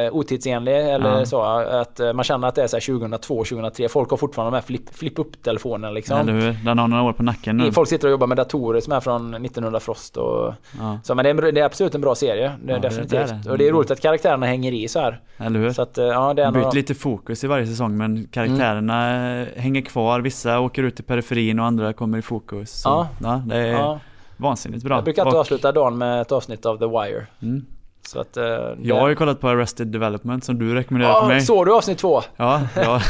uh, 0.08 0.16
otidsenlig 0.16 0.76
eller 0.94 1.20
Ja. 1.20 1.26
så. 1.26 1.42
Att 1.42 2.00
uh, 2.00 2.14
man 2.14 2.24
känner 2.24 2.48
att 2.48 2.56
det 2.56 2.64
är 2.64 2.68
så 2.68 2.76
här 2.76 2.82
2002, 3.00 3.36
2003. 3.44 3.90
Folk 3.90 4.10
har 4.10 4.18
fortfarande 4.18 4.52
de 4.52 4.56
här 4.56 4.62
flip, 4.68 4.96
flip 4.96 5.20
upp 5.20 5.44
telefonerna 5.44 5.92
liksom. 5.92 6.18
Eller 6.20 6.34
hur? 6.34 6.58
Den 6.66 6.80
har 6.80 6.88
några 6.88 7.04
år 7.04 7.14
på 7.14 7.24
nacken 7.24 7.58
nu. 7.58 7.72
Folk 7.72 7.90
sitter 7.90 8.08
och 8.08 8.12
jobbar 8.12 8.28
med 8.28 8.38
datorer 8.38 8.82
som 8.82 8.94
är 8.94 9.00
från 9.00 9.34
1900 9.34 9.80
Frost 9.80 10.18
och 10.18 10.54
Ja, 10.80 11.00
så. 11.04 11.16
Men 11.16 11.24
det 11.26 11.30
är, 11.48 11.52
det 11.52 11.62
är 11.62 11.66
absolut 11.66 11.96
en 11.96 12.02
bra 12.02 12.16
serie. 12.16 12.52
Det 12.64 12.72
är 12.72 12.76
Ja, 12.76 12.82
definitivt. 12.82 13.10
det 13.12 13.18
är 13.34 13.40
det. 13.44 13.52
Och 13.52 13.58
det 13.58 13.68
är 13.68 13.72
roligt 13.72 13.92
att 13.92 14.02
karaktärerna 14.02 14.46
hänger 14.46 14.72
i 14.72 14.88
så 14.88 15.00
här. 15.00 15.20
eller 15.38 15.60
hur? 15.60 15.72
Så 15.74 15.82
att 15.82 15.98
uh, 15.98 16.04
ja, 16.06 16.34
det 16.34 16.44
är 16.44 16.52
byter 16.52 16.60
några- 16.62 16.72
lite 16.72 16.94
fokus 16.96 17.44
i 17.44 17.48
varje 17.48 17.68
säsong 17.68 17.98
men 17.98 18.28
karaktärerna 18.32 19.08
Mm. 19.10 19.48
eh, 19.56 19.62
hänger 19.62 19.82
kvar. 19.82 20.20
Vissa 20.20 20.60
åker 20.60 20.84
ut 20.84 21.00
i 21.00 21.04
periferin 21.04 21.60
och 21.60 21.66
andra 21.66 21.94
kommer 21.94 22.18
i 22.18 22.22
fokus. 22.22 22.72
Så, 22.82 22.90
Ja. 22.90 23.08
ja. 23.24 23.44
det 23.48 23.56
är 23.58 24.00
vansinnigt 24.38 24.84
bra. 24.84 24.96
Jag 24.96 25.04
brukar 25.04 25.22
alltid 25.22 25.34
Och- 25.34 25.40
avsluta 25.40 25.72
dagen 25.72 25.98
med 25.98 26.22
ett 26.22 26.32
avsnitt 26.32 26.66
av 26.66 26.78
The 26.78 26.86
Wire. 26.86 27.26
Mm. 27.42 27.66
Så 28.08 28.20
att... 28.20 28.38
Uh, 28.38 28.44
Jag 28.82 28.96
har 29.00 29.10
ju 29.10 29.16
kollat 29.16 29.40
på 29.40 29.50
Arrested 29.50 29.88
Development 29.88 30.44
som 30.44 30.60
du 30.60 30.74
rekommenderade 30.76 31.20
för 31.22 31.28
mig. 31.28 31.42
Såg 31.42 31.66
du 31.66 31.74
avsnitt 31.76 31.98
två? 31.98 32.22
Ja, 32.38 32.62
ja, 32.76 33.02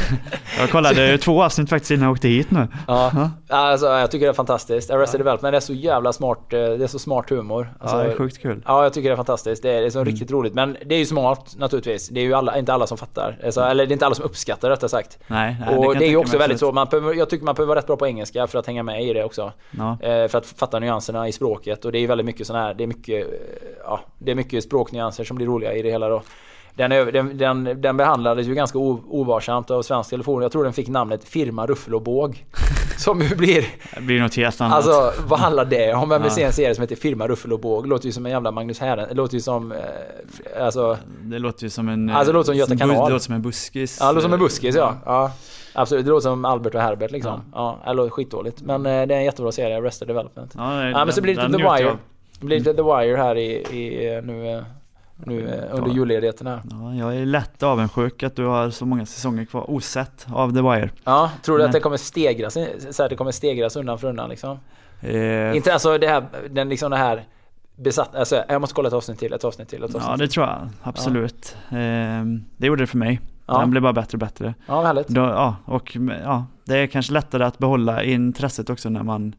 jag 0.58 0.70
kollade 0.70 1.18
två 1.18 1.42
avsnitt 1.42 1.68
faktiskt 1.70 1.90
innan 1.90 2.02
jag 2.04 2.12
åkte 2.12 2.28
hit 2.28 2.50
nu. 2.50 2.68
Ja. 2.86 3.30
Alltså, 3.48 3.86
jag 3.86 4.10
tycker 4.10 4.26
det 4.26 4.30
är 4.30 4.34
fantastiskt. 4.34 4.90
Arrested 4.90 5.20
Development 5.20 5.52
det 5.52 5.56
är 5.56 5.60
så 5.60 5.72
jävla 5.72 6.12
smart. 6.12 6.52
eh, 6.52 6.58
Det 6.58 6.84
är 6.84 6.86
så 6.86 6.98
smart 6.98 7.30
humor. 7.30 7.74
Alltså, 7.80 7.96
Ja, 7.96 8.02
det 8.02 8.12
är 8.12 8.16
sjukt 8.16 8.42
kul. 8.42 8.62
Ja, 8.66 8.82
jag 8.82 8.92
tycker 8.92 9.08
det 9.08 9.12
är 9.14 9.16
fantastiskt. 9.16 9.62
Det 9.62 9.70
är, 9.70 9.80
det 9.80 9.86
är 9.86 9.90
så 9.90 9.98
Mm. 9.98 10.10
riktigt 10.12 10.30
roligt. 10.30 10.54
Men 10.54 10.76
det 10.86 10.94
är 10.94 10.98
ju 10.98 11.06
smart 11.06 11.54
naturligtvis. 11.58 12.08
Det 12.08 12.20
är 12.20 12.24
ju 12.24 12.34
alla, 12.34 12.58
inte 12.58 12.72
alla 12.74 12.86
som 12.86 12.98
fattar. 12.98 13.38
Alltså, 13.44 13.60
eller 13.60 13.86
det 13.86 13.90
är 13.90 13.92
inte 13.92 14.06
alla 14.06 14.14
som 14.14 14.24
uppskattar 14.24 14.70
rättare 14.70 14.88
sagt. 14.88 15.18
Nej, 15.26 15.56
nej 15.66 15.76
och 15.78 15.84
kan 15.92 15.98
det 15.98 16.04
är 16.04 16.06
ju 16.06 16.12
jag 16.12 16.20
också 16.20 16.38
väldigt 16.38 16.58
så. 16.60 16.72
Man 16.72 16.86
behöver, 16.90 17.14
jag 17.14 17.30
tycker 17.30 17.44
man 17.44 17.54
behöver 17.54 17.68
vara 17.68 17.78
rätt 17.78 17.86
bra 17.86 17.96
på 17.96 18.06
engelska 18.06 18.46
för 18.46 18.58
att 18.58 18.66
hänga 18.66 18.82
med 18.82 19.04
i 19.04 19.12
det 19.12 19.24
också. 19.24 19.52
Ja, 19.70 19.98
Eh, 20.02 20.28
för 20.28 20.38
att 20.38 20.46
fatta 20.46 20.78
nyanserna 20.78 21.28
i 21.28 21.32
språket. 21.32 21.84
Och 21.84 21.92
det 21.92 21.98
är 21.98 22.06
väldigt 22.08 22.24
mycket 22.26 22.46
sån 22.46 22.56
här, 22.56 22.74
det 22.74 22.82
är 22.84 22.88
mycket, 22.88 23.26
eh, 23.26 23.32
ja, 23.84 24.00
det 24.18 24.30
är 24.30 24.34
mycket 24.34 24.64
språknyanser 24.84 25.24
som 25.24 25.36
blir 25.36 25.46
roliga 25.46 25.72
i 25.72 25.82
det 25.82 25.90
hela 25.90 26.08
då. 26.08 26.22
Den, 26.76 26.90
den, 26.90 27.38
den, 27.38 27.80
den 27.80 27.96
behandlades 27.96 28.46
ju 28.46 28.54
ganska 28.54 28.78
ovarsamt 28.78 29.70
av 29.70 29.82
Svensk 29.82 30.10
Telefon. 30.10 30.42
Jag 30.42 30.52
tror 30.52 30.64
den 30.64 30.72
fick 30.72 30.88
namnet 30.88 31.24
Firma 31.24 31.66
Ruffel 31.66 31.94
och 31.94 32.02
Båg. 32.02 32.44
Som 32.98 33.22
ju 33.22 33.36
blir... 33.36 33.66
det 33.94 34.00
blir 34.00 34.20
något 34.20 34.36
helt 34.36 34.60
annat. 34.60 34.76
Alltså 34.76 35.12
vad 35.26 35.38
handlar 35.38 35.64
det 35.64 35.94
om? 35.94 36.08
Vem 36.08 36.22
vill 36.22 36.30
Ja. 36.30 36.34
se 36.34 36.42
en 36.42 36.52
serie 36.52 36.74
som 36.74 36.82
heter 36.82 36.96
Firma 36.96 37.28
Ruffel 37.28 37.52
och 37.52 37.60
Båg? 37.60 37.86
Låter 37.86 38.06
ju 38.06 38.12
som 38.12 38.26
en 38.26 38.32
jävla 38.32 38.50
Magnus 38.50 38.80
Herren. 38.80 39.08
Det 39.08 39.14
låter 39.14 39.34
ju 39.34 39.40
som... 39.40 39.72
Eh, 39.72 39.78
alltså... 40.64 40.98
det 41.22 41.38
låter 41.38 41.64
ju 41.64 41.70
som 41.70 41.88
en... 41.88 42.10
Alltså, 42.10 42.32
det 42.32 42.38
låter 42.38 42.46
som 42.52 42.56
Göta 42.56 42.76
kanal. 42.76 42.96
Det 42.96 43.12
låter 43.12 43.24
som 43.24 43.34
en 43.34 43.42
buskis. 43.42 43.98
Ja, 44.00 44.06
det 44.06 44.12
låter 44.12 44.22
som 44.22 44.32
en 44.32 44.38
buskis 44.38 44.76
ja. 44.76 44.94
ja. 45.04 45.32
Absolut, 45.72 46.04
det 46.04 46.10
låter 46.10 46.22
som 46.28 46.44
Albert 46.44 46.74
och 46.74 46.80
Herbert 46.80 47.10
liksom. 47.10 47.40
Ja, 47.52 47.78
det 47.86 47.92
låter 47.92 48.10
skitdåligt. 48.10 48.62
Men 48.62 48.86
eh, 48.86 49.06
det 49.06 49.14
är 49.14 49.18
en 49.18 49.24
jättebra 49.24 49.52
serie, 49.52 49.78
Arrested 49.78 50.08
Development. 50.08 50.52
Ja, 50.56 50.76
nej, 50.76 50.90
Ja 50.90 51.04
men 51.04 51.14
så 51.14 51.22
blir 51.22 51.34
det 51.36 51.42
den 51.42 51.52
lite 51.52 51.64
The 51.64 51.82
Wire. 51.84 51.96
Det 52.40 52.46
blir 52.46 52.58
lite 52.58 52.74
The 52.74 52.82
Wire 52.82 53.16
här 53.16 53.36
i, 53.36 53.50
i 53.52 54.20
nu, 54.24 54.64
nu 55.16 55.40
under 55.72 55.88
Ja. 55.90 55.94
julledigheten 55.94 56.46
här. 56.46 56.60
Ja, 56.70 56.94
jag 56.94 57.16
är 57.16 57.26
lätt 57.26 57.62
avundsjuk 57.62 58.22
att 58.22 58.36
du 58.36 58.44
har 58.46 58.70
så 58.70 58.86
många 58.86 59.06
säsonger 59.06 59.44
kvar 59.44 59.70
osett 59.70 60.26
av 60.32 60.50
The 60.54 60.60
Wire. 60.62 60.90
Ja, 61.04 61.30
tror 61.42 61.58
du 61.58 61.64
att 61.64 61.68
Men- 61.68 61.72
det 61.72 61.80
kommer 61.80 61.96
stegras, 61.96 62.52
så 62.90 63.02
här, 63.02 63.08
det 63.08 63.16
kommer 63.16 63.30
stegras 63.32 63.76
undan 63.76 63.98
för 63.98 64.08
undan 64.08 64.30
liksom? 64.30 64.58
Eh, 65.00 65.56
Inte 65.56 65.72
alltså 65.72 65.98
det 65.98 66.06
här, 66.08 66.24
den 66.50 66.68
liksom 66.68 66.90
det 66.90 66.96
här 66.96 67.24
besatt, 67.76 68.14
alltså 68.14 68.42
jag 68.48 68.60
måste 68.60 68.74
kolla 68.74 68.88
ett 68.88 68.94
avsnitt 68.94 69.18
till, 69.18 69.32
ett 69.32 69.44
avsnitt 69.44 69.68
till, 69.68 69.78
ett 69.84 69.94
avsnitt 69.94 70.04
ja, 70.10 70.16
det 70.16 70.28
tror 70.28 70.46
jag. 70.46 70.68
Absolut. 70.82 71.56
Eh, 71.70 71.76
det 72.56 72.66
gjorde 72.66 72.82
det 72.82 72.86
för 72.86 72.98
mig. 72.98 73.20
Ja. 73.46 73.58
Den 73.58 73.70
blev 73.70 73.82
bara 73.82 73.92
bättre 73.92 74.16
och 74.16 74.20
bättre. 74.20 74.54
Ja, 74.66 74.76
vad 74.76 74.86
härligt. 74.86 75.08
Då, 75.08 75.20
ja, 75.20 75.56
och 75.64 75.96
ja, 76.24 76.46
det 76.64 76.78
är 76.78 76.86
kanske 76.86 77.12
lättare 77.12 77.44
att 77.44 77.58
behålla 77.58 78.02
intresset 78.02 78.70
också 78.70 78.88
när 78.88 79.02
man 79.02 79.34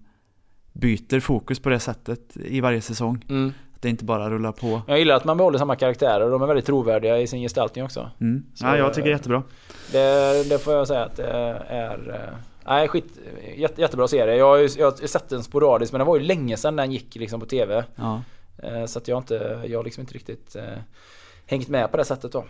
byter 0.79 1.19
fokus 1.19 1.59
på 1.59 1.69
det 1.69 1.79
sättet 1.79 2.37
i 2.37 2.61
varje 2.61 2.81
säsong. 2.81 3.25
Mm. 3.29 3.53
Att 3.75 3.81
det 3.81 3.89
inte 3.89 4.05
bara 4.05 4.29
rullar 4.29 4.51
på. 4.51 4.81
Jag 4.87 4.99
gillar 4.99 5.15
att 5.15 5.25
man 5.25 5.37
behåller 5.37 5.59
samma 5.59 5.75
karaktärer 5.75 6.21
och 6.25 6.31
de 6.31 6.41
är 6.41 6.47
väldigt 6.47 6.65
trovärdiga 6.65 7.19
i 7.19 7.27
sin 7.27 7.41
gestaltning 7.41 7.85
också. 7.85 8.09
Mm. 8.21 8.43
Ja, 8.61 8.77
jag 8.77 8.93
tycker 8.93 9.07
det 9.07 9.11
är 9.13 9.17
jättebra. 9.17 9.43
Det, 9.91 10.49
det 10.49 10.59
får 10.59 10.73
jag 10.73 10.87
säga 10.87 11.03
att 11.05 11.15
det 11.15 11.23
är... 11.69 12.09
eh, 12.29 12.37
Nej, 12.67 12.87
skit, 12.87 13.05
jätte, 13.55 13.81
jättebra 13.81 14.07
serie. 14.07 14.35
Jag 14.35 14.45
har 14.45 14.57
ju 14.57 14.69
jag 14.77 14.91
har 14.91 15.07
sett 15.07 15.29
den 15.29 15.43
sporadiskt 15.43 15.91
men 15.93 15.99
det 15.99 16.05
var 16.05 16.17
ju 16.17 16.23
länge 16.23 16.57
sedan 16.57 16.75
den 16.75 16.91
gick 16.91 17.15
liksom 17.15 17.39
på 17.39 17.45
TV. 17.45 17.83
Ja. 17.95 18.21
Eh, 18.63 18.85
Så 18.85 18.99
att 18.99 19.07
jag 19.07 19.15
har 19.15 19.21
inte, 19.21 19.61
jag 19.67 19.79
har 19.79 19.83
liksom 19.83 20.01
inte 20.01 20.13
riktigt 20.13 20.55
eh, 20.55 20.63
hängt 21.45 21.67
med 21.67 21.91
på 21.91 21.97
det 21.97 22.05
sättet 22.05 22.31
då. 22.31 22.45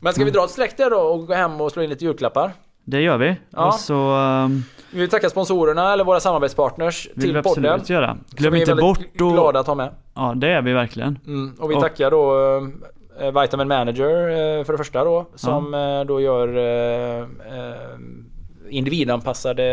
Men 0.00 0.12
ska 0.12 0.24
vi 0.24 0.30
dra 0.30 0.44
ett 0.44 0.50
streck 0.50 0.76
där 0.76 0.90
då 0.90 0.96
och 1.00 1.26
gå 1.26 1.34
hem 1.34 1.60
och 1.60 1.72
slå 1.72 1.82
in 1.82 1.90
lite 1.90 2.04
julklappar? 2.04 2.52
Det 2.84 3.00
gör 3.00 3.18
vi. 3.18 3.36
Ja. 3.50 3.66
Och 3.66 3.74
så 3.74 4.16
um, 4.16 4.64
Vi 4.92 5.00
vill 5.00 5.08
tacka 5.10 5.30
sponsorerna 5.30 5.92
eller 5.92 6.04
våra 6.04 6.20
samarbetspartners 6.20 7.08
vill 7.14 7.26
vi 7.26 7.42
till 7.42 7.42
podden. 7.42 7.64
absolut 7.72 7.90
göra. 7.90 8.16
Glöm 8.30 8.54
inte 8.54 8.74
bort 8.74 8.98
och... 8.98 9.32
glada 9.32 9.60
att 9.60 9.66
ha 9.66 9.74
med. 9.74 9.90
Ja, 10.14 10.32
det 10.36 10.48
är 10.48 10.62
vi 10.62 10.72
verkligen. 10.72 11.18
Mm, 11.26 11.54
och 11.58 11.70
vi 11.70 11.74
Och- 11.74 11.80
tackar 11.80 12.10
då 12.10 12.34
eh, 13.20 13.40
Vitamin 13.42 13.68
Manager 13.68 14.28
eh, 14.28 14.64
för 14.64 14.72
det 14.72 14.78
första 14.78 15.04
då. 15.04 15.26
Som 15.34 15.74
eh, 15.74 16.04
då 16.04 16.20
gör 16.20 16.48
individanpassade 18.70 19.64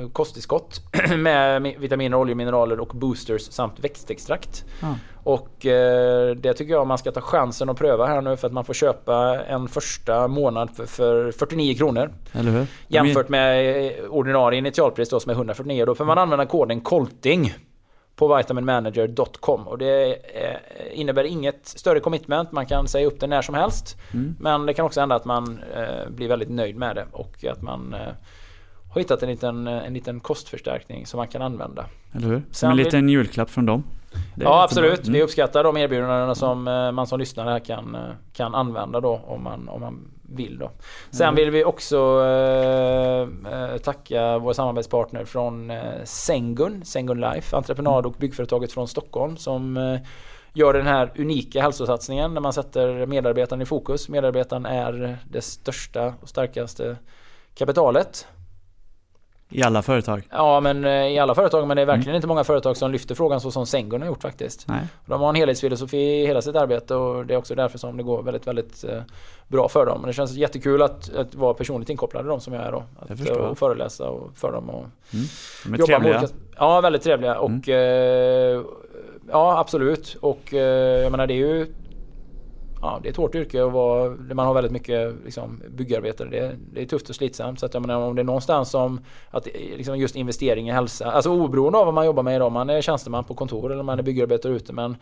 eh, 0.00 0.08
kosttillskott 0.08 0.80
med 1.18 1.62
mi- 1.62 1.78
vitaminer, 1.78 2.16
oljor, 2.16 2.34
mineraler 2.34 2.80
och 2.80 2.88
boosters 2.88 3.42
samt 3.42 3.80
växtextrakt. 3.80 4.64
Ja. 4.82 4.94
Och 5.24 5.66
eh, 5.66 6.34
det 6.34 6.54
tycker 6.54 6.72
jag 6.72 6.86
man 6.86 6.98
ska 6.98 7.12
ta 7.12 7.20
chansen 7.20 7.68
att 7.68 7.78
pröva 7.78 8.06
här 8.06 8.20
nu 8.20 8.36
för 8.36 8.46
att 8.46 8.52
man 8.52 8.64
får 8.64 8.74
köpa 8.74 9.40
en 9.48 9.68
första 9.68 10.28
månad 10.28 10.70
för, 10.76 10.86
för 10.86 11.32
49 11.32 11.74
kronor. 11.74 12.12
Eller 12.32 12.50
hur? 12.50 12.66
Jämfört 12.88 13.28
med 13.28 13.76
eh, 13.86 14.04
ordinarie 14.10 14.58
initialpris 14.58 15.08
då 15.08 15.20
som 15.20 15.30
är 15.30 15.34
149. 15.34 15.84
Då 15.86 15.94
får 15.94 16.04
man 16.04 16.18
använda 16.18 16.46
koden 16.46 16.80
KOLTING 16.80 17.54
på 18.16 18.36
vitaminmanager.com 18.36 19.68
och 19.68 19.78
det 19.78 20.12
eh, 20.12 21.00
innebär 21.00 21.24
inget 21.24 21.66
större 21.66 22.00
commitment. 22.00 22.52
Man 22.52 22.66
kan 22.66 22.88
säga 22.88 23.06
upp 23.06 23.20
det 23.20 23.26
när 23.26 23.42
som 23.42 23.54
helst. 23.54 23.96
Mm. 24.12 24.36
Men 24.40 24.66
det 24.66 24.74
kan 24.74 24.84
också 24.86 25.00
hända 25.00 25.14
att 25.14 25.24
man 25.24 25.60
eh, 25.74 26.10
blir 26.10 26.28
väldigt 26.28 26.50
nöjd 26.50 26.76
med 26.76 26.96
det 26.96 27.06
och 27.12 27.44
att 27.44 27.62
man 27.62 27.94
eh, 27.94 28.12
har 28.92 29.00
hittat 29.00 29.22
en 29.22 29.28
liten, 29.28 29.66
en 29.66 29.94
liten 29.94 30.20
kostförstärkning 30.20 31.06
som 31.06 31.18
man 31.18 31.28
kan 31.28 31.42
använda. 31.42 31.86
Eller 32.12 32.26
hur? 32.28 32.36
Sen 32.36 32.44
Som 32.50 32.70
en 32.70 32.76
liten 32.76 33.08
julklapp 33.08 33.50
från 33.50 33.66
dem. 33.66 33.84
Ja 34.36 34.62
absolut, 34.62 35.00
Mm. 35.00 35.12
vi 35.12 35.22
uppskattar 35.22 35.64
de 35.64 35.76
erbjudandena 35.76 36.34
som 36.34 36.64
man 36.64 37.06
som 37.06 37.18
lyssnare 37.18 37.60
kan, 37.60 37.96
kan 38.32 38.54
använda 38.54 39.00
då 39.00 39.20
om 39.26 39.42
man, 39.42 39.68
om 39.68 39.80
man 39.80 40.10
vill 40.28 40.58
då. 40.58 40.70
Sen 41.10 41.22
Mm. 41.28 41.34
vill 41.34 41.50
vi 41.50 41.64
också 41.64 41.96
eh, 42.24 43.28
eh, 43.52 43.76
tacka 43.78 44.38
vår 44.38 44.52
samarbetspartner 44.52 45.24
från 45.24 45.70
eh, 45.70 46.04
Sengun, 46.04 46.84
Sengun 46.84 47.20
Life, 47.20 47.56
entreprenad 47.56 48.06
och 48.06 48.12
byggföretaget 48.18 48.72
från 48.72 48.88
Stockholm 48.88 49.36
som 49.36 49.76
eh, 49.76 50.00
gör 50.52 50.72
den 50.72 50.86
här 50.86 51.12
unika 51.18 51.62
hälsosatsningen 51.62 52.34
när 52.34 52.40
man 52.40 52.52
sätter 52.52 53.06
medarbetaren 53.06 53.62
i 53.62 53.66
fokus. 53.66 54.08
Medarbetaren 54.08 54.66
är 54.66 55.18
det 55.30 55.40
största 55.40 56.14
och 56.20 56.28
starkaste 56.28 56.96
kapitalet. 57.54 58.26
I 59.50 59.62
alla 59.62 59.82
företag. 59.82 60.22
Ja 60.30 60.60
men 60.60 60.84
eh, 60.84 60.90
i 61.06 61.18
alla 61.18 61.34
företag 61.34 61.66
men 61.68 61.76
det 61.76 61.82
är 61.82 61.86
verkligen 61.86 62.08
Mm. 62.08 62.16
inte 62.16 62.26
många 62.28 62.44
företag 62.44 62.76
som 62.76 62.90
lyfter 62.90 63.14
frågan 63.14 63.40
så 63.40 63.50
som 63.50 63.66
Sengun 63.66 64.00
har 64.02 64.08
gjort 64.08 64.22
faktiskt. 64.22 64.68
Nej. 64.68 64.80
De 65.06 65.20
har 65.20 65.28
en 65.28 65.34
helhetsfilosofi 65.34 65.96
i 66.22 66.26
hela 66.26 66.42
sitt 66.42 66.56
arbete 66.56 66.94
och 66.94 67.26
det 67.26 67.34
är 67.34 67.38
också 67.38 67.54
därför 67.54 67.78
som 67.78 67.96
det 67.96 68.02
går 68.02 68.22
väldigt, 68.22 68.46
väldigt 68.46 68.84
eh, 68.84 69.02
bra 69.48 69.68
för 69.68 69.86
dem. 69.86 70.00
Men 70.00 70.08
det 70.08 70.12
känns 70.14 70.32
jättekul 70.32 70.82
att, 70.82 71.14
att 71.14 71.34
vara 71.34 71.54
personligt 71.54 71.90
inkopplad 71.90 72.24
i 72.24 72.28
de 72.28 72.40
som 72.40 72.52
jag 72.52 72.62
är 72.64 72.72
då. 72.72 72.82
Att, 72.98 73.28
och 73.30 73.58
föreläsa 73.58 74.08
och 74.08 74.30
för 74.36 74.52
dem 74.52 74.70
och 74.70 74.86
De 75.64 75.74
är 75.74 75.78
jobba 75.78 75.86
trevliga. 75.86 76.18
olika... 76.18 76.34
Ja, 76.56 76.80
väldigt 76.80 77.02
trevliga 77.02 77.38
och 77.38 77.68
eh, 77.68 78.62
Ja, 79.30 79.58
absolut. 79.58 80.16
Och 80.20 80.54
eh, 80.54 81.02
jag 81.02 81.10
menar 81.10 81.26
det 81.26 81.34
är 81.34 81.36
ju 81.36 81.66
Ja, 82.84 82.98
det 83.02 83.08
är 83.08 83.10
ett 83.10 83.16
hårt 83.16 83.34
yrke 83.34 83.62
och 83.62 83.72
vara, 83.72 84.16
man 84.34 84.46
har 84.46 84.54
väldigt 84.54 84.72
mycket 84.72 85.14
liksom, 85.24 85.62
byggarbetare. 85.68 86.28
Det, 86.28 86.56
det 86.72 86.82
är 86.82 86.86
tufft 86.86 87.08
och 87.08 87.14
slitsamt. 87.14 87.60
Så 87.60 87.66
att 87.66 87.74
jag 87.74 87.80
menar 87.86 88.00
om 88.00 88.14
det 88.14 88.22
är 88.22 88.24
någonstans 88.24 88.70
som 88.70 89.00
att 89.30 89.46
liksom 89.76 89.98
just 89.98 90.16
investering 90.16 90.68
i 90.68 90.72
hälsa, 90.72 91.12
alltså 91.12 91.30
oberoende 91.30 91.78
av 91.78 91.84
vad 91.84 91.94
man 91.94 92.06
jobbar 92.06 92.22
med 92.22 92.36
idag, 92.36 92.52
man 92.52 92.70
är 92.70 92.80
tjänsteman 92.80 93.24
på 93.24 93.34
kontor 93.34 93.72
eller 93.72 93.82
man 93.82 93.98
är 93.98 94.02
byggarbetare 94.02 94.52
ute, 94.52 94.72
men 94.72 94.96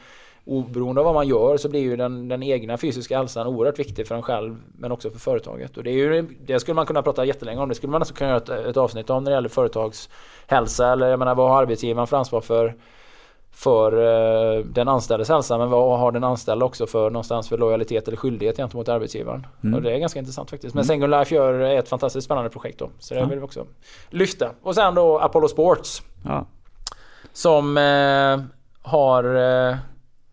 oberoende 0.44 1.00
av 1.00 1.04
vad 1.04 1.14
man 1.14 1.28
gör 1.28 1.56
så 1.56 1.68
blir 1.68 1.80
ju 1.80 1.96
den, 1.96 2.28
den 2.28 2.42
egna 2.42 2.76
fysiska 2.78 3.16
hälsan 3.16 3.46
oerhört 3.46 3.78
viktig 3.78 4.06
för 4.06 4.14
en 4.14 4.22
själv 4.22 4.56
men 4.78 4.92
också 4.92 5.10
för 5.10 5.18
företaget. 5.18 5.76
Och 5.76 5.84
det, 5.84 5.90
är 5.90 5.94
ju, 5.94 6.28
det 6.46 6.60
skulle 6.60 6.74
man 6.74 6.86
kunna 6.86 7.02
prata 7.02 7.24
jättelänge 7.24 7.60
om. 7.60 7.68
Det 7.68 7.74
skulle 7.74 7.90
man 7.90 8.02
alltså 8.02 8.14
kunna 8.14 8.30
göra 8.30 8.40
ett, 8.40 8.48
ett 8.48 8.76
avsnitt 8.76 9.10
om 9.10 9.24
när 9.24 9.30
det 9.30 9.34
gäller 9.34 9.48
företagshälsa 9.48 10.92
eller 10.92 11.10
jag 11.10 11.18
menar 11.18 11.34
vad 11.34 11.50
har 11.50 11.62
arbetsgivaren 11.62 12.06
för 12.06 12.16
ansvar 12.16 12.40
för 12.40 12.74
för 13.54 13.92
eh, 13.92 14.64
den 14.64 14.88
anställdes 14.88 15.28
hälsa 15.28 15.58
men 15.58 15.70
vad 15.70 15.98
har 15.98 16.12
den 16.12 16.24
anställda 16.24 16.64
också 16.66 16.86
för 16.86 17.10
någonstans 17.10 17.48
för 17.48 17.58
lojalitet 17.58 18.08
eller 18.08 18.16
skyldighet 18.16 18.56
gentemot 18.56 18.88
arbetsgivaren. 18.88 19.46
Mm. 19.62 19.74
Och 19.74 19.82
det 19.82 19.92
är 19.94 19.98
ganska 19.98 20.18
intressant 20.18 20.50
faktiskt. 20.50 20.74
Men 20.74 20.84
Sengun 20.84 21.10
Life 21.10 21.34
gör 21.34 21.60
ett 21.60 21.88
fantastiskt 21.88 22.24
spännande 22.24 22.50
projekt 22.50 22.78
då. 22.78 22.90
Så 22.98 23.14
det 23.14 23.20
Ja. 23.20 23.26
vill 23.26 23.38
vi 23.38 23.44
också 23.44 23.66
lyfta. 24.10 24.50
Och 24.62 24.74
sen 24.74 24.94
då 24.94 25.18
Apollo 25.18 25.48
Sports 25.48 26.02
Ja. 26.24 26.46
som 27.32 27.76
eh, 27.78 28.40
har 28.90 29.24
eh, 29.24 29.76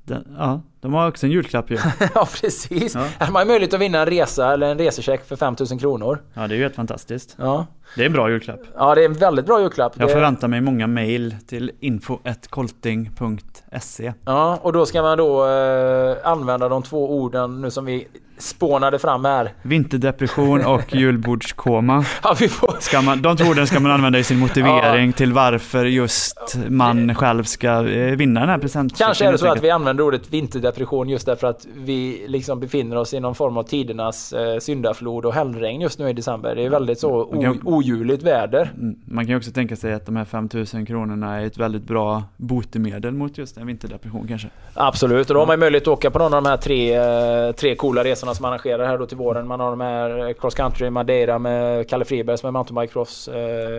Den, 0.03 0.35
ja. 0.39 0.61
De 0.81 0.93
har 0.93 1.07
också 1.07 1.25
en 1.25 1.31
julklapp 1.31 1.71
ju. 1.71 1.77
ja, 2.15 2.27
precis. 2.41 2.95
Ja. 2.95 3.01
Här 3.19 3.25
har 3.25 3.33
man 3.33 3.47
möjlighet 3.47 3.73
att 3.73 3.79
vinna 3.79 3.99
en 3.99 4.05
resa 4.05 4.53
eller 4.53 4.71
en 4.71 4.77
resecheck 4.77 5.27
för 5.27 5.35
5000 5.35 5.79
kronor. 5.79 6.21
Ja, 6.33 6.47
det 6.47 6.53
är 6.53 6.57
ju 6.57 6.63
helt 6.63 6.75
fantastiskt. 6.75 7.35
Ja. 7.39 7.65
Det 7.95 8.01
är 8.01 8.05
en 8.05 8.13
bra 8.13 8.29
julklapp. 8.29 8.59
Ja, 8.75 8.95
det 8.95 9.01
är 9.01 9.05
en 9.05 9.13
väldigt 9.13 9.45
bra 9.45 9.61
julklapp. 9.61 9.93
Jag 9.97 10.07
det... 10.07 10.13
förväntar 10.13 10.47
mig 10.47 10.61
många 10.61 10.87
mail 10.87 11.35
till 11.47 11.71
info.kolting.se 11.79 14.13
Ja, 14.25 14.59
och 14.61 14.73
då 14.73 14.85
ska 14.85 15.01
man 15.01 15.17
då 15.17 15.47
eh, 15.47 16.17
använda 16.23 16.69
de 16.69 16.83
två 16.83 17.17
orden 17.17 17.61
nu 17.61 17.71
som 17.71 17.85
vi 17.85 18.07
spånade 18.39 18.99
fram 18.99 19.25
här. 19.25 19.53
Vinterdepression 19.61 20.65
och 20.65 20.95
julbordskoma. 20.95 22.05
ja, 22.23 22.35
vi 22.39 22.47
får... 22.47 22.75
ska 22.79 23.01
man, 23.01 23.21
de 23.21 23.37
två 23.37 23.45
orden 23.45 23.67
ska 23.67 23.79
man 23.79 23.91
använda 23.91 24.19
i 24.19 24.23
sin 24.23 24.39
motivering 24.39 25.05
ja. 25.05 25.11
till 25.11 25.33
varför 25.33 25.85
just 25.85 26.57
man 26.69 27.15
själv 27.15 27.43
ska 27.43 27.87
eh, 27.87 28.15
vinna 28.15 28.39
den 28.39 28.49
här 28.49 28.57
presenten. 28.57 28.97
Kanske 28.97 29.25
är 29.25 29.31
det 29.31 29.37
så 29.37 29.47
att 29.47 29.63
vi 29.63 29.69
använder 29.69 30.03
ordet 30.03 30.29
vinterdepression 30.29 31.09
just 31.09 31.25
därför 31.25 31.47
att 31.47 31.67
vi 31.75 32.25
liksom 32.27 32.59
befinner 32.59 32.95
oss 32.95 33.13
i 33.13 33.19
någon 33.19 33.35
form 33.35 33.57
av 33.57 33.63
tidernas 33.63 34.33
eh, 34.33 34.59
syndaflod 34.59 35.25
och 35.25 35.33
hällregn 35.33 35.81
just 35.81 35.99
nu 35.99 36.09
i 36.09 36.13
december. 36.13 36.55
Det 36.55 36.65
är 36.65 36.69
väldigt 36.69 36.99
så 36.99 37.09
ojuligt 37.63 38.23
väder. 38.23 38.71
Mm, 38.77 38.95
man 39.05 39.25
kan 39.25 39.31
ju 39.31 39.37
också 39.37 39.51
tänka 39.51 39.75
sig 39.75 39.93
att 39.93 40.05
de 40.05 40.15
här 40.15 40.25
5000 40.25 40.85
kronorna 40.85 41.41
är 41.41 41.45
ett 41.45 41.57
väldigt 41.57 41.83
bra 41.83 42.23
botemedel 42.37 43.13
mot 43.13 43.37
just 43.37 43.57
en 43.57 43.67
vinterdepression 43.67 44.27
kanske. 44.27 44.47
Absolut, 44.73 45.29
och 45.29 45.33
då 45.33 45.41
har 45.41 45.47
man 45.47 45.53
ju 45.53 45.59
möjlighet 45.59 45.83
att 45.83 45.87
åka 45.87 46.11
på 46.11 46.19
någon 46.19 46.33
av 46.33 46.43
de 46.43 46.49
här 46.49 46.57
tre, 46.57 46.95
eh, 46.95 47.51
tre 47.51 47.75
coola 47.75 48.03
resorna 48.03 48.28
som 48.35 48.45
arrangerar 48.45 48.87
här 48.87 48.97
då 48.97 49.05
till 49.05 49.17
våren. 49.17 49.47
Man 49.47 49.59
har 49.59 49.69
de 49.69 49.81
här 49.81 50.33
cross 50.33 50.55
country 50.55 50.89
Madeira 50.89 51.39
med 51.39 51.89
Kalle 51.89 52.05
Friberg 52.05 52.37
som 52.37 52.47
är 52.47 52.51
mountainbike 52.51 52.93
cross 52.93 53.27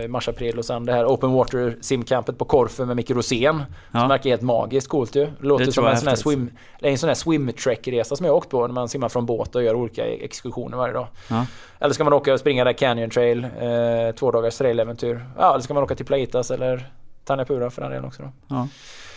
i 0.05 0.09
mars-april 0.09 0.59
och 0.59 0.65
sen 0.65 0.85
det 0.85 0.93
här 0.93 1.07
open 1.07 1.33
water 1.33 1.77
simcampet 1.81 2.39
på 2.39 2.45
Korfu 2.45 2.87
med 2.87 2.97
Micke 2.97 3.11
Rosén. 3.11 3.63
Ja. 3.93 4.01
Som 4.01 4.09
verkar 4.09 4.31
helt 4.31 4.43
magiskt 4.43 4.89
coolt 4.89 5.15
ju. 5.15 5.29
Låter 5.41 5.65
det 5.67 5.73
som 5.73 5.87
en 5.87 5.97
sån, 5.97 6.09
här 6.09 6.17
swim, 6.17 6.51
en 6.79 6.99
sån 6.99 7.09
här 7.09 7.15
swim 7.15 7.53
trek 7.53 7.89
resa 7.89 8.17
som 8.17 8.27
jag 8.27 8.37
åkt 8.37 8.51
på 8.51 8.67
när 8.67 8.75
man 8.75 8.89
simmar 8.89 9.09
från 9.09 9.27
båt 9.27 9.55
och 9.55 9.63
gör 9.63 9.75
olika 9.75 10.07
exkursioner 10.07 10.77
varje 10.77 10.95
dag. 10.95 11.07
Ja. 11.29 11.47
Eller 11.79 11.95
ska 11.95 12.05
man 12.05 12.13
åka 12.13 12.33
och 12.33 12.41
springa 12.41 12.65
där 12.65 12.73
Canyon 12.73 13.11
Trail, 13.11 13.45
eh, 13.45 14.15
två 14.19 14.31
dagars 14.31 14.57
trailäventyr. 14.57 15.27
Ja, 15.39 15.51
eller 15.51 15.63
ska 15.63 15.75
man 15.75 15.83
åka 15.83 15.95
till 15.95 16.07
Plaitas 16.07 16.51
eller 16.51 16.91
Tanyapura 17.25 17.71
för 17.71 17.83
den 17.83 17.91
delen 17.91 18.05
också 18.05 18.23
då. 18.23 18.29
Ja, 18.49 18.69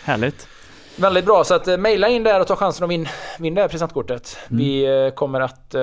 härligt. 0.04 0.48
Väldigt 0.96 1.26
bra, 1.26 1.44
så 1.44 1.54
att 1.54 1.68
eh, 1.68 1.78
mejla 1.78 2.08
in 2.08 2.24
där 2.24 2.42
och 2.42 2.48
ta 2.48 2.56
chansen 2.56 2.84
att 2.84 2.90
vinna 2.90 3.10
vin 3.40 3.56
det 3.56 3.62
här 3.62 3.68
presentkortet. 3.68 4.38
Mm. 4.50 4.64
Vi 4.64 5.06
eh, 5.06 5.14
kommer 5.14 5.42
att... 5.42 5.76
Eh, 5.76 5.82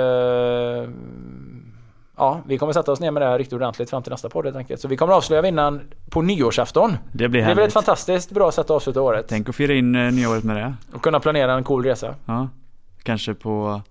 ja, 2.16 2.41
vi 2.47 2.59
kommer 2.59 2.73
sätta 2.73 2.93
oss 2.93 3.01
ner 3.01 3.11
med 3.11 3.23
det 3.23 3.27
här 3.27 3.39
riktigt 3.39 3.53
ordentligt 3.53 3.91
fram 3.91 4.03
till 4.03 4.11
nästa 4.11 4.28
podd 4.28 4.45
helt 4.45 4.57
enkelt. 4.57 4.81
Så 4.81 4.89
vi 4.89 4.97
kommer 4.97 5.15
avslöja 5.15 5.43
vinnaren 5.43 5.81
på 6.11 6.23
nyårsafton. 6.23 6.97
Det 7.12 7.28
blir 7.28 7.43
Det 7.43 7.51
är 7.51 7.55
väl 7.55 7.66
ett 7.66 7.73
fantastiskt 7.73 8.31
bra 8.31 8.53
sätt 8.53 8.65
att 8.65 8.70
avsluta 8.70 9.03
året. 9.03 9.27
Tänk 9.28 9.49
att 9.49 9.57
fira 9.57 9.74
in 9.74 9.95
eh, 9.95 10.12
nyåret 10.12 10.45
med 10.45 10.57
det. 10.57 10.74
Och 10.93 11.03
kunna 11.03 11.20
planera 11.20 11.53
en 11.53 11.65
cool 11.65 11.85
resa. 11.85 12.15
Ja, 12.27 12.49
kanske 13.03 13.35
på 13.35 13.82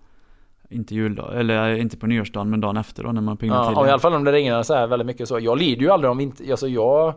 inte 0.69 0.95
juldag, 0.95 1.39
eller 1.39 1.75
inte 1.75 1.97
på 1.97 2.07
nyårsdagen 2.07 2.49
men 2.49 2.61
dagen 2.61 2.77
efter 2.77 3.03
då 3.03 3.11
när 3.11 3.21
man 3.21 3.37
pignar 3.37 3.55
ja, 3.55 3.65
till. 3.65 3.73
Ja, 3.75 3.87
i 3.87 3.89
alla 3.89 3.99
fall 3.99 4.13
om 4.13 4.23
det 4.23 4.31
regnar 4.31 4.63
så 4.63 4.73
här 4.73 4.87
väldigt 4.87 5.05
mycket 5.05 5.27
så. 5.27 5.39
Jag 5.39 5.57
lider 5.57 5.81
ju 5.81 5.89
aldrig 5.89 6.11
om 6.11 6.17
vinter, 6.17 6.51
alltså 6.51 6.67
jag 6.67 7.13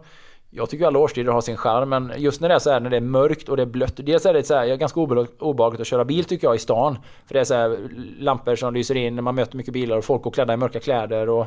jag 0.54 0.70
tycker 0.70 0.86
alla 0.86 0.98
årstider 0.98 1.32
har 1.32 1.40
sin 1.40 1.56
charm, 1.56 1.88
men 1.88 2.12
just 2.16 2.40
när 2.40 2.48
det 2.48 2.54
är 2.54 2.58
så 2.58 2.70
här, 2.70 2.80
när 2.80 2.90
det 2.90 2.96
är 2.96 3.00
mörkt 3.00 3.48
och 3.48 3.56
det 3.56 3.62
är 3.62 3.66
blött. 3.66 3.96
Dels 3.96 4.26
är 4.26 4.34
det 4.34 4.42
så 4.42 4.54
här, 4.54 4.64
jag 4.64 4.72
är 4.72 4.76
ganska 4.76 5.00
obehagligt 5.00 5.80
att 5.80 5.86
köra 5.86 6.04
bil 6.04 6.24
tycker 6.24 6.46
jag 6.46 6.54
i 6.54 6.58
stan. 6.58 6.98
För 7.26 7.34
det 7.34 7.40
är 7.40 7.44
så 7.44 7.54
här, 7.54 7.78
lampor 8.18 8.56
som 8.56 8.74
lyser 8.74 8.94
in, 8.94 9.14
när 9.14 9.22
man 9.22 9.34
möter 9.34 9.56
mycket 9.56 9.72
bilar 9.72 9.96
och 9.96 10.04
folk 10.04 10.22
går 10.22 10.30
klädda 10.30 10.54
i 10.54 10.56
mörka 10.56 10.80
kläder. 10.80 11.28
Och, 11.28 11.46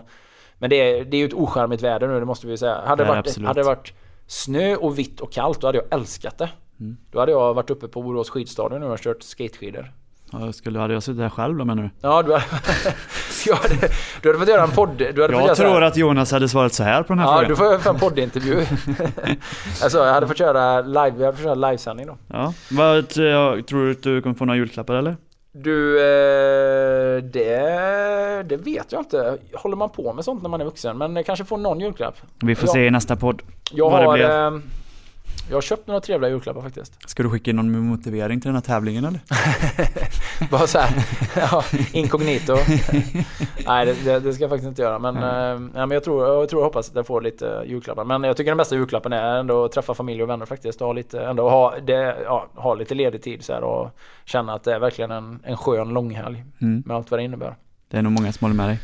men 0.57 0.69
det 0.69 0.76
är, 0.76 1.06
det 1.06 1.18
är 1.18 1.19
ju 1.19 1.26
ett 1.26 1.34
ocharmigt 1.34 1.84
väder 1.84 2.07
nu, 2.07 2.19
det 2.19 2.26
måste 2.26 2.48
vi 2.48 2.57
säga. 2.57 2.82
Hade 2.86 3.03
det 3.03 3.10
varit, 3.10 3.38
hade 3.38 3.60
det 3.60 3.65
varit 3.65 3.94
snö 4.27 4.76
och 4.76 4.99
vitt 4.99 5.19
och 5.19 5.32
kallt, 5.32 5.61
då 5.61 5.68
hade 5.68 5.77
jag 5.77 5.88
älskat 5.99 6.38
det. 6.38 6.49
Mm. 6.80 6.98
Då 7.11 7.19
hade 7.19 7.32
jag 7.32 7.53
varit 7.53 7.69
uppe 7.69 7.88
på 7.88 8.02
Borås 8.02 8.30
skidstadion 8.30 8.82
nu 8.82 8.88
och 8.88 8.99
kört 8.99 9.23
skateskidor. 9.23 9.91
Skulle, 10.53 10.80
hade 10.80 10.94
jag 10.94 11.03
suttit 11.03 11.20
där 11.20 11.30
själv 11.30 11.57
då 11.57 11.66
menar 11.66 11.84
du? 11.84 11.90
Ja, 12.02 12.22
du 12.22 12.34
hade, 12.34 12.45
du 13.45 13.53
hade, 13.53 13.90
du 14.22 14.30
hade 14.30 14.40
fått 14.40 14.48
göra 14.48 14.64
en 14.64 14.72
podd. 14.72 14.98
Du 14.98 15.22
hade 15.22 15.34
jag 15.34 15.57
tror 15.57 15.84
att 15.84 15.98
Jonas 15.98 16.32
hade 16.32 16.49
svarat 16.49 16.74
så 16.74 16.84
här 16.84 17.03
på 17.03 17.14
den 17.14 17.20
här 17.20 17.26
ja, 17.26 17.32
frågan. 17.32 17.72
Ja, 17.72 17.78
du 17.78 17.84
får 17.84 17.90
en 17.90 17.99
poddintervju. 17.99 18.56
alltså, 19.84 19.98
jag 19.98 20.14
hade 20.14 20.28
fått 20.28 20.38
köra 20.38 20.82
live, 20.82 21.14
jag 21.18 21.26
hade 21.26 21.34
fått 21.34 21.45
köra 21.45 21.56
livesändning 21.56 22.07
då. 22.07 22.18
Ja, 22.28 22.53
vad 22.72 23.10
tror 23.10 23.86
du 23.86 23.91
att 23.91 24.03
du 24.03 24.22
kommer 24.22 24.36
få 24.36 24.45
några 24.45 24.57
julklappar 24.57 24.95
eller? 24.95 25.16
Du, 25.57 25.99
eh, 25.99 27.24
det, 27.24 28.44
det 28.45 28.57
vet 28.57 28.91
jag 28.91 29.02
inte. 29.02 29.38
Håller 29.53 29.76
man 29.76 29.90
på 29.90 30.14
med 30.14 30.26
sånt 30.26 30.41
när 30.41 30.49
man 30.49 30.62
är 30.62 30.66
vuxen? 30.66 30.98
Men 30.98 31.24
kanske 31.24 31.45
får 31.45 31.57
någon 31.57 31.80
julklapp. 31.80 32.16
Vi 32.41 32.56
får 32.56 32.68
jag, 32.68 32.74
se 32.74 32.86
i 32.86 32.91
nästa 32.91 33.16
podd. 33.16 33.41
Jag 33.72 33.90
har... 33.90 34.20
Eh, 34.20 34.60
jag 35.49 35.56
har 35.56 35.61
köpt 35.61 35.88
några 35.88 36.02
trevliga 36.02 36.31
julklappar 36.31 36.61
faktiskt. 36.61 37.10
Ska 37.10 37.23
du 37.23 37.30
skicka 37.30 37.52
in 37.52 37.56
någon 37.56 37.88
motivering 37.88 38.41
till 38.41 38.47
den 38.47 38.56
här 38.56 38.61
tävlingen 38.61 39.06
eller? 39.06 39.19
Bara 40.52 40.68
så 40.68 40.80
här, 40.80 41.06
ja, 41.35 41.64
inkognito. 41.91 42.57
Nej, 43.68 43.85
det, 43.85 44.19
det, 44.19 44.34
ska 44.34 44.43
jag 44.43 44.49
faktiskt 44.49 44.68
inte 44.68 44.81
göra. 44.81 44.99
Men, 44.99 45.18
mm. 45.18 45.65
äh, 45.65 45.72
men 45.72 45.91
jag, 45.91 46.03
tror, 46.03 46.27
jag 46.27 46.49
tror 46.49 46.60
och 46.60 46.65
hoppas 46.65 46.89
att 46.89 46.95
jag 46.95 47.07
får 47.07 47.22
lite 47.22 47.64
julklappar. 47.65 48.06
Men 48.06 48.23
jag 48.23 48.38
tycker 48.38 48.52
den 48.52 48.57
bästa 48.57 48.76
julklappen 48.76 49.14
är 49.14 49.39
ändå 49.39 49.65
att 49.65 49.72
träffa 49.72 49.93
familj 49.93 50.23
och 50.23 50.30
vänner 50.30 50.45
faktiskt. 50.45 50.81
Och 50.81 50.88
ha 50.88 50.93
lite, 50.93 51.22
ändå 51.22 51.49
ha, 51.49 51.73
det, 51.84 52.18
ja, 52.26 52.47
ha 52.56 52.76
lite 52.76 52.95
ledig 52.95 53.23
tid 53.23 53.43
så 53.43 53.53
här, 53.53 53.61
och 53.61 53.97
känna 54.26 54.53
att 54.53 54.64
det 54.64 54.73
är 54.73 54.80
verkligen 54.80 55.11
en, 55.11 55.39
en 55.43 55.57
skön 55.57 55.89
långhelg. 55.89 56.43
Mm. 56.61 56.84
Med 56.85 56.97
allt 56.97 57.11
vad 57.11 57.19
det 57.19 57.23
innebär. 57.23 57.56
Det 57.88 57.97
är 57.97 58.02
nog 58.02 58.11
många 58.11 58.34
som 58.34 58.45
håller 58.45 58.56
med 58.56 58.69
dig. 58.69 58.80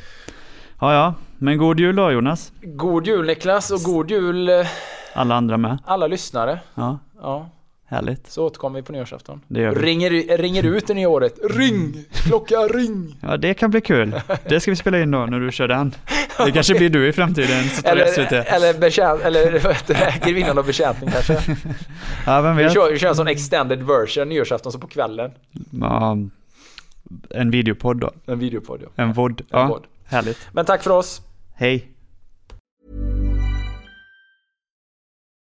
Ja, 0.79 0.93
ja. 0.93 1.13
Men 1.37 1.57
god 1.57 1.79
jul 1.79 1.95
då 1.95 2.11
Jonas. 2.11 2.53
God 2.61 3.07
jul 3.07 3.25
Niklas 3.25 3.71
och 3.71 3.79
god 3.79 4.11
jul 4.11 4.49
eh, 4.49 4.67
alla 5.13 5.35
andra 5.35 5.57
med. 5.57 5.77
Alla 5.85 6.07
lyssnare. 6.07 6.59
Ja. 6.75 6.99
ja. 7.21 7.49
Härligt. 7.91 8.31
Så 8.31 8.45
återkommer 8.45 8.79
vi 8.79 8.83
på 8.83 8.91
nyårsafton. 8.91 9.41
Det 9.47 9.61
gör 9.61 9.71
vi. 9.75 9.81
Ringer, 9.81 10.37
ringer 10.37 10.63
ut 10.63 10.87
det 10.87 10.93
nya 10.93 11.09
året. 11.09 11.39
Ring! 11.49 12.05
Klocka 12.11 12.55
ring! 12.55 13.17
Ja 13.21 13.37
det 13.37 13.53
kan 13.53 13.71
bli 13.71 13.81
kul. 13.81 14.21
Det 14.49 14.59
ska 14.59 14.71
vi 14.71 14.75
spela 14.75 14.99
in 14.99 15.11
då 15.11 15.25
när 15.25 15.39
du 15.39 15.51
kör 15.51 15.67
den. 15.67 15.95
Det 16.45 16.51
kanske 16.51 16.75
blir 16.75 16.89
du 16.89 17.07
i 17.07 17.13
framtiden. 17.13 17.63
Eller, 17.83 18.53
eller, 18.53 18.79
betjänt, 18.79 19.21
eller 19.21 19.51
heter 19.69 19.93
det? 19.93 20.25
Grevinnan 20.25 20.57
av 20.57 20.65
betjäntning 20.65 21.09
kanske. 21.11 21.57
Ja 22.25 22.41
vem 22.41 22.55
vet. 22.55 22.71
Vi 22.71 22.73
kör, 22.73 22.91
vi 22.91 22.99
kör 22.99 23.09
en 23.09 23.15
sån 23.15 23.27
extended 23.27 23.83
version 23.83 24.29
nyårsafton 24.29 24.71
så 24.71 24.79
på 24.79 24.87
kvällen. 24.87 25.31
Ja, 25.71 26.17
en 27.29 27.51
videopodd 27.51 27.99
då. 27.99 28.11
En 28.25 28.39
videopodd 28.39 28.81
ja. 28.83 29.03
En 29.03 29.13
vod. 29.13 29.41
Ja, 29.49 29.75
en 29.75 29.81
härligt. 30.05 30.47
Men 30.51 30.65
tack 30.65 30.83
för 30.83 30.91
oss. 30.91 31.21
Hej. 31.55 31.90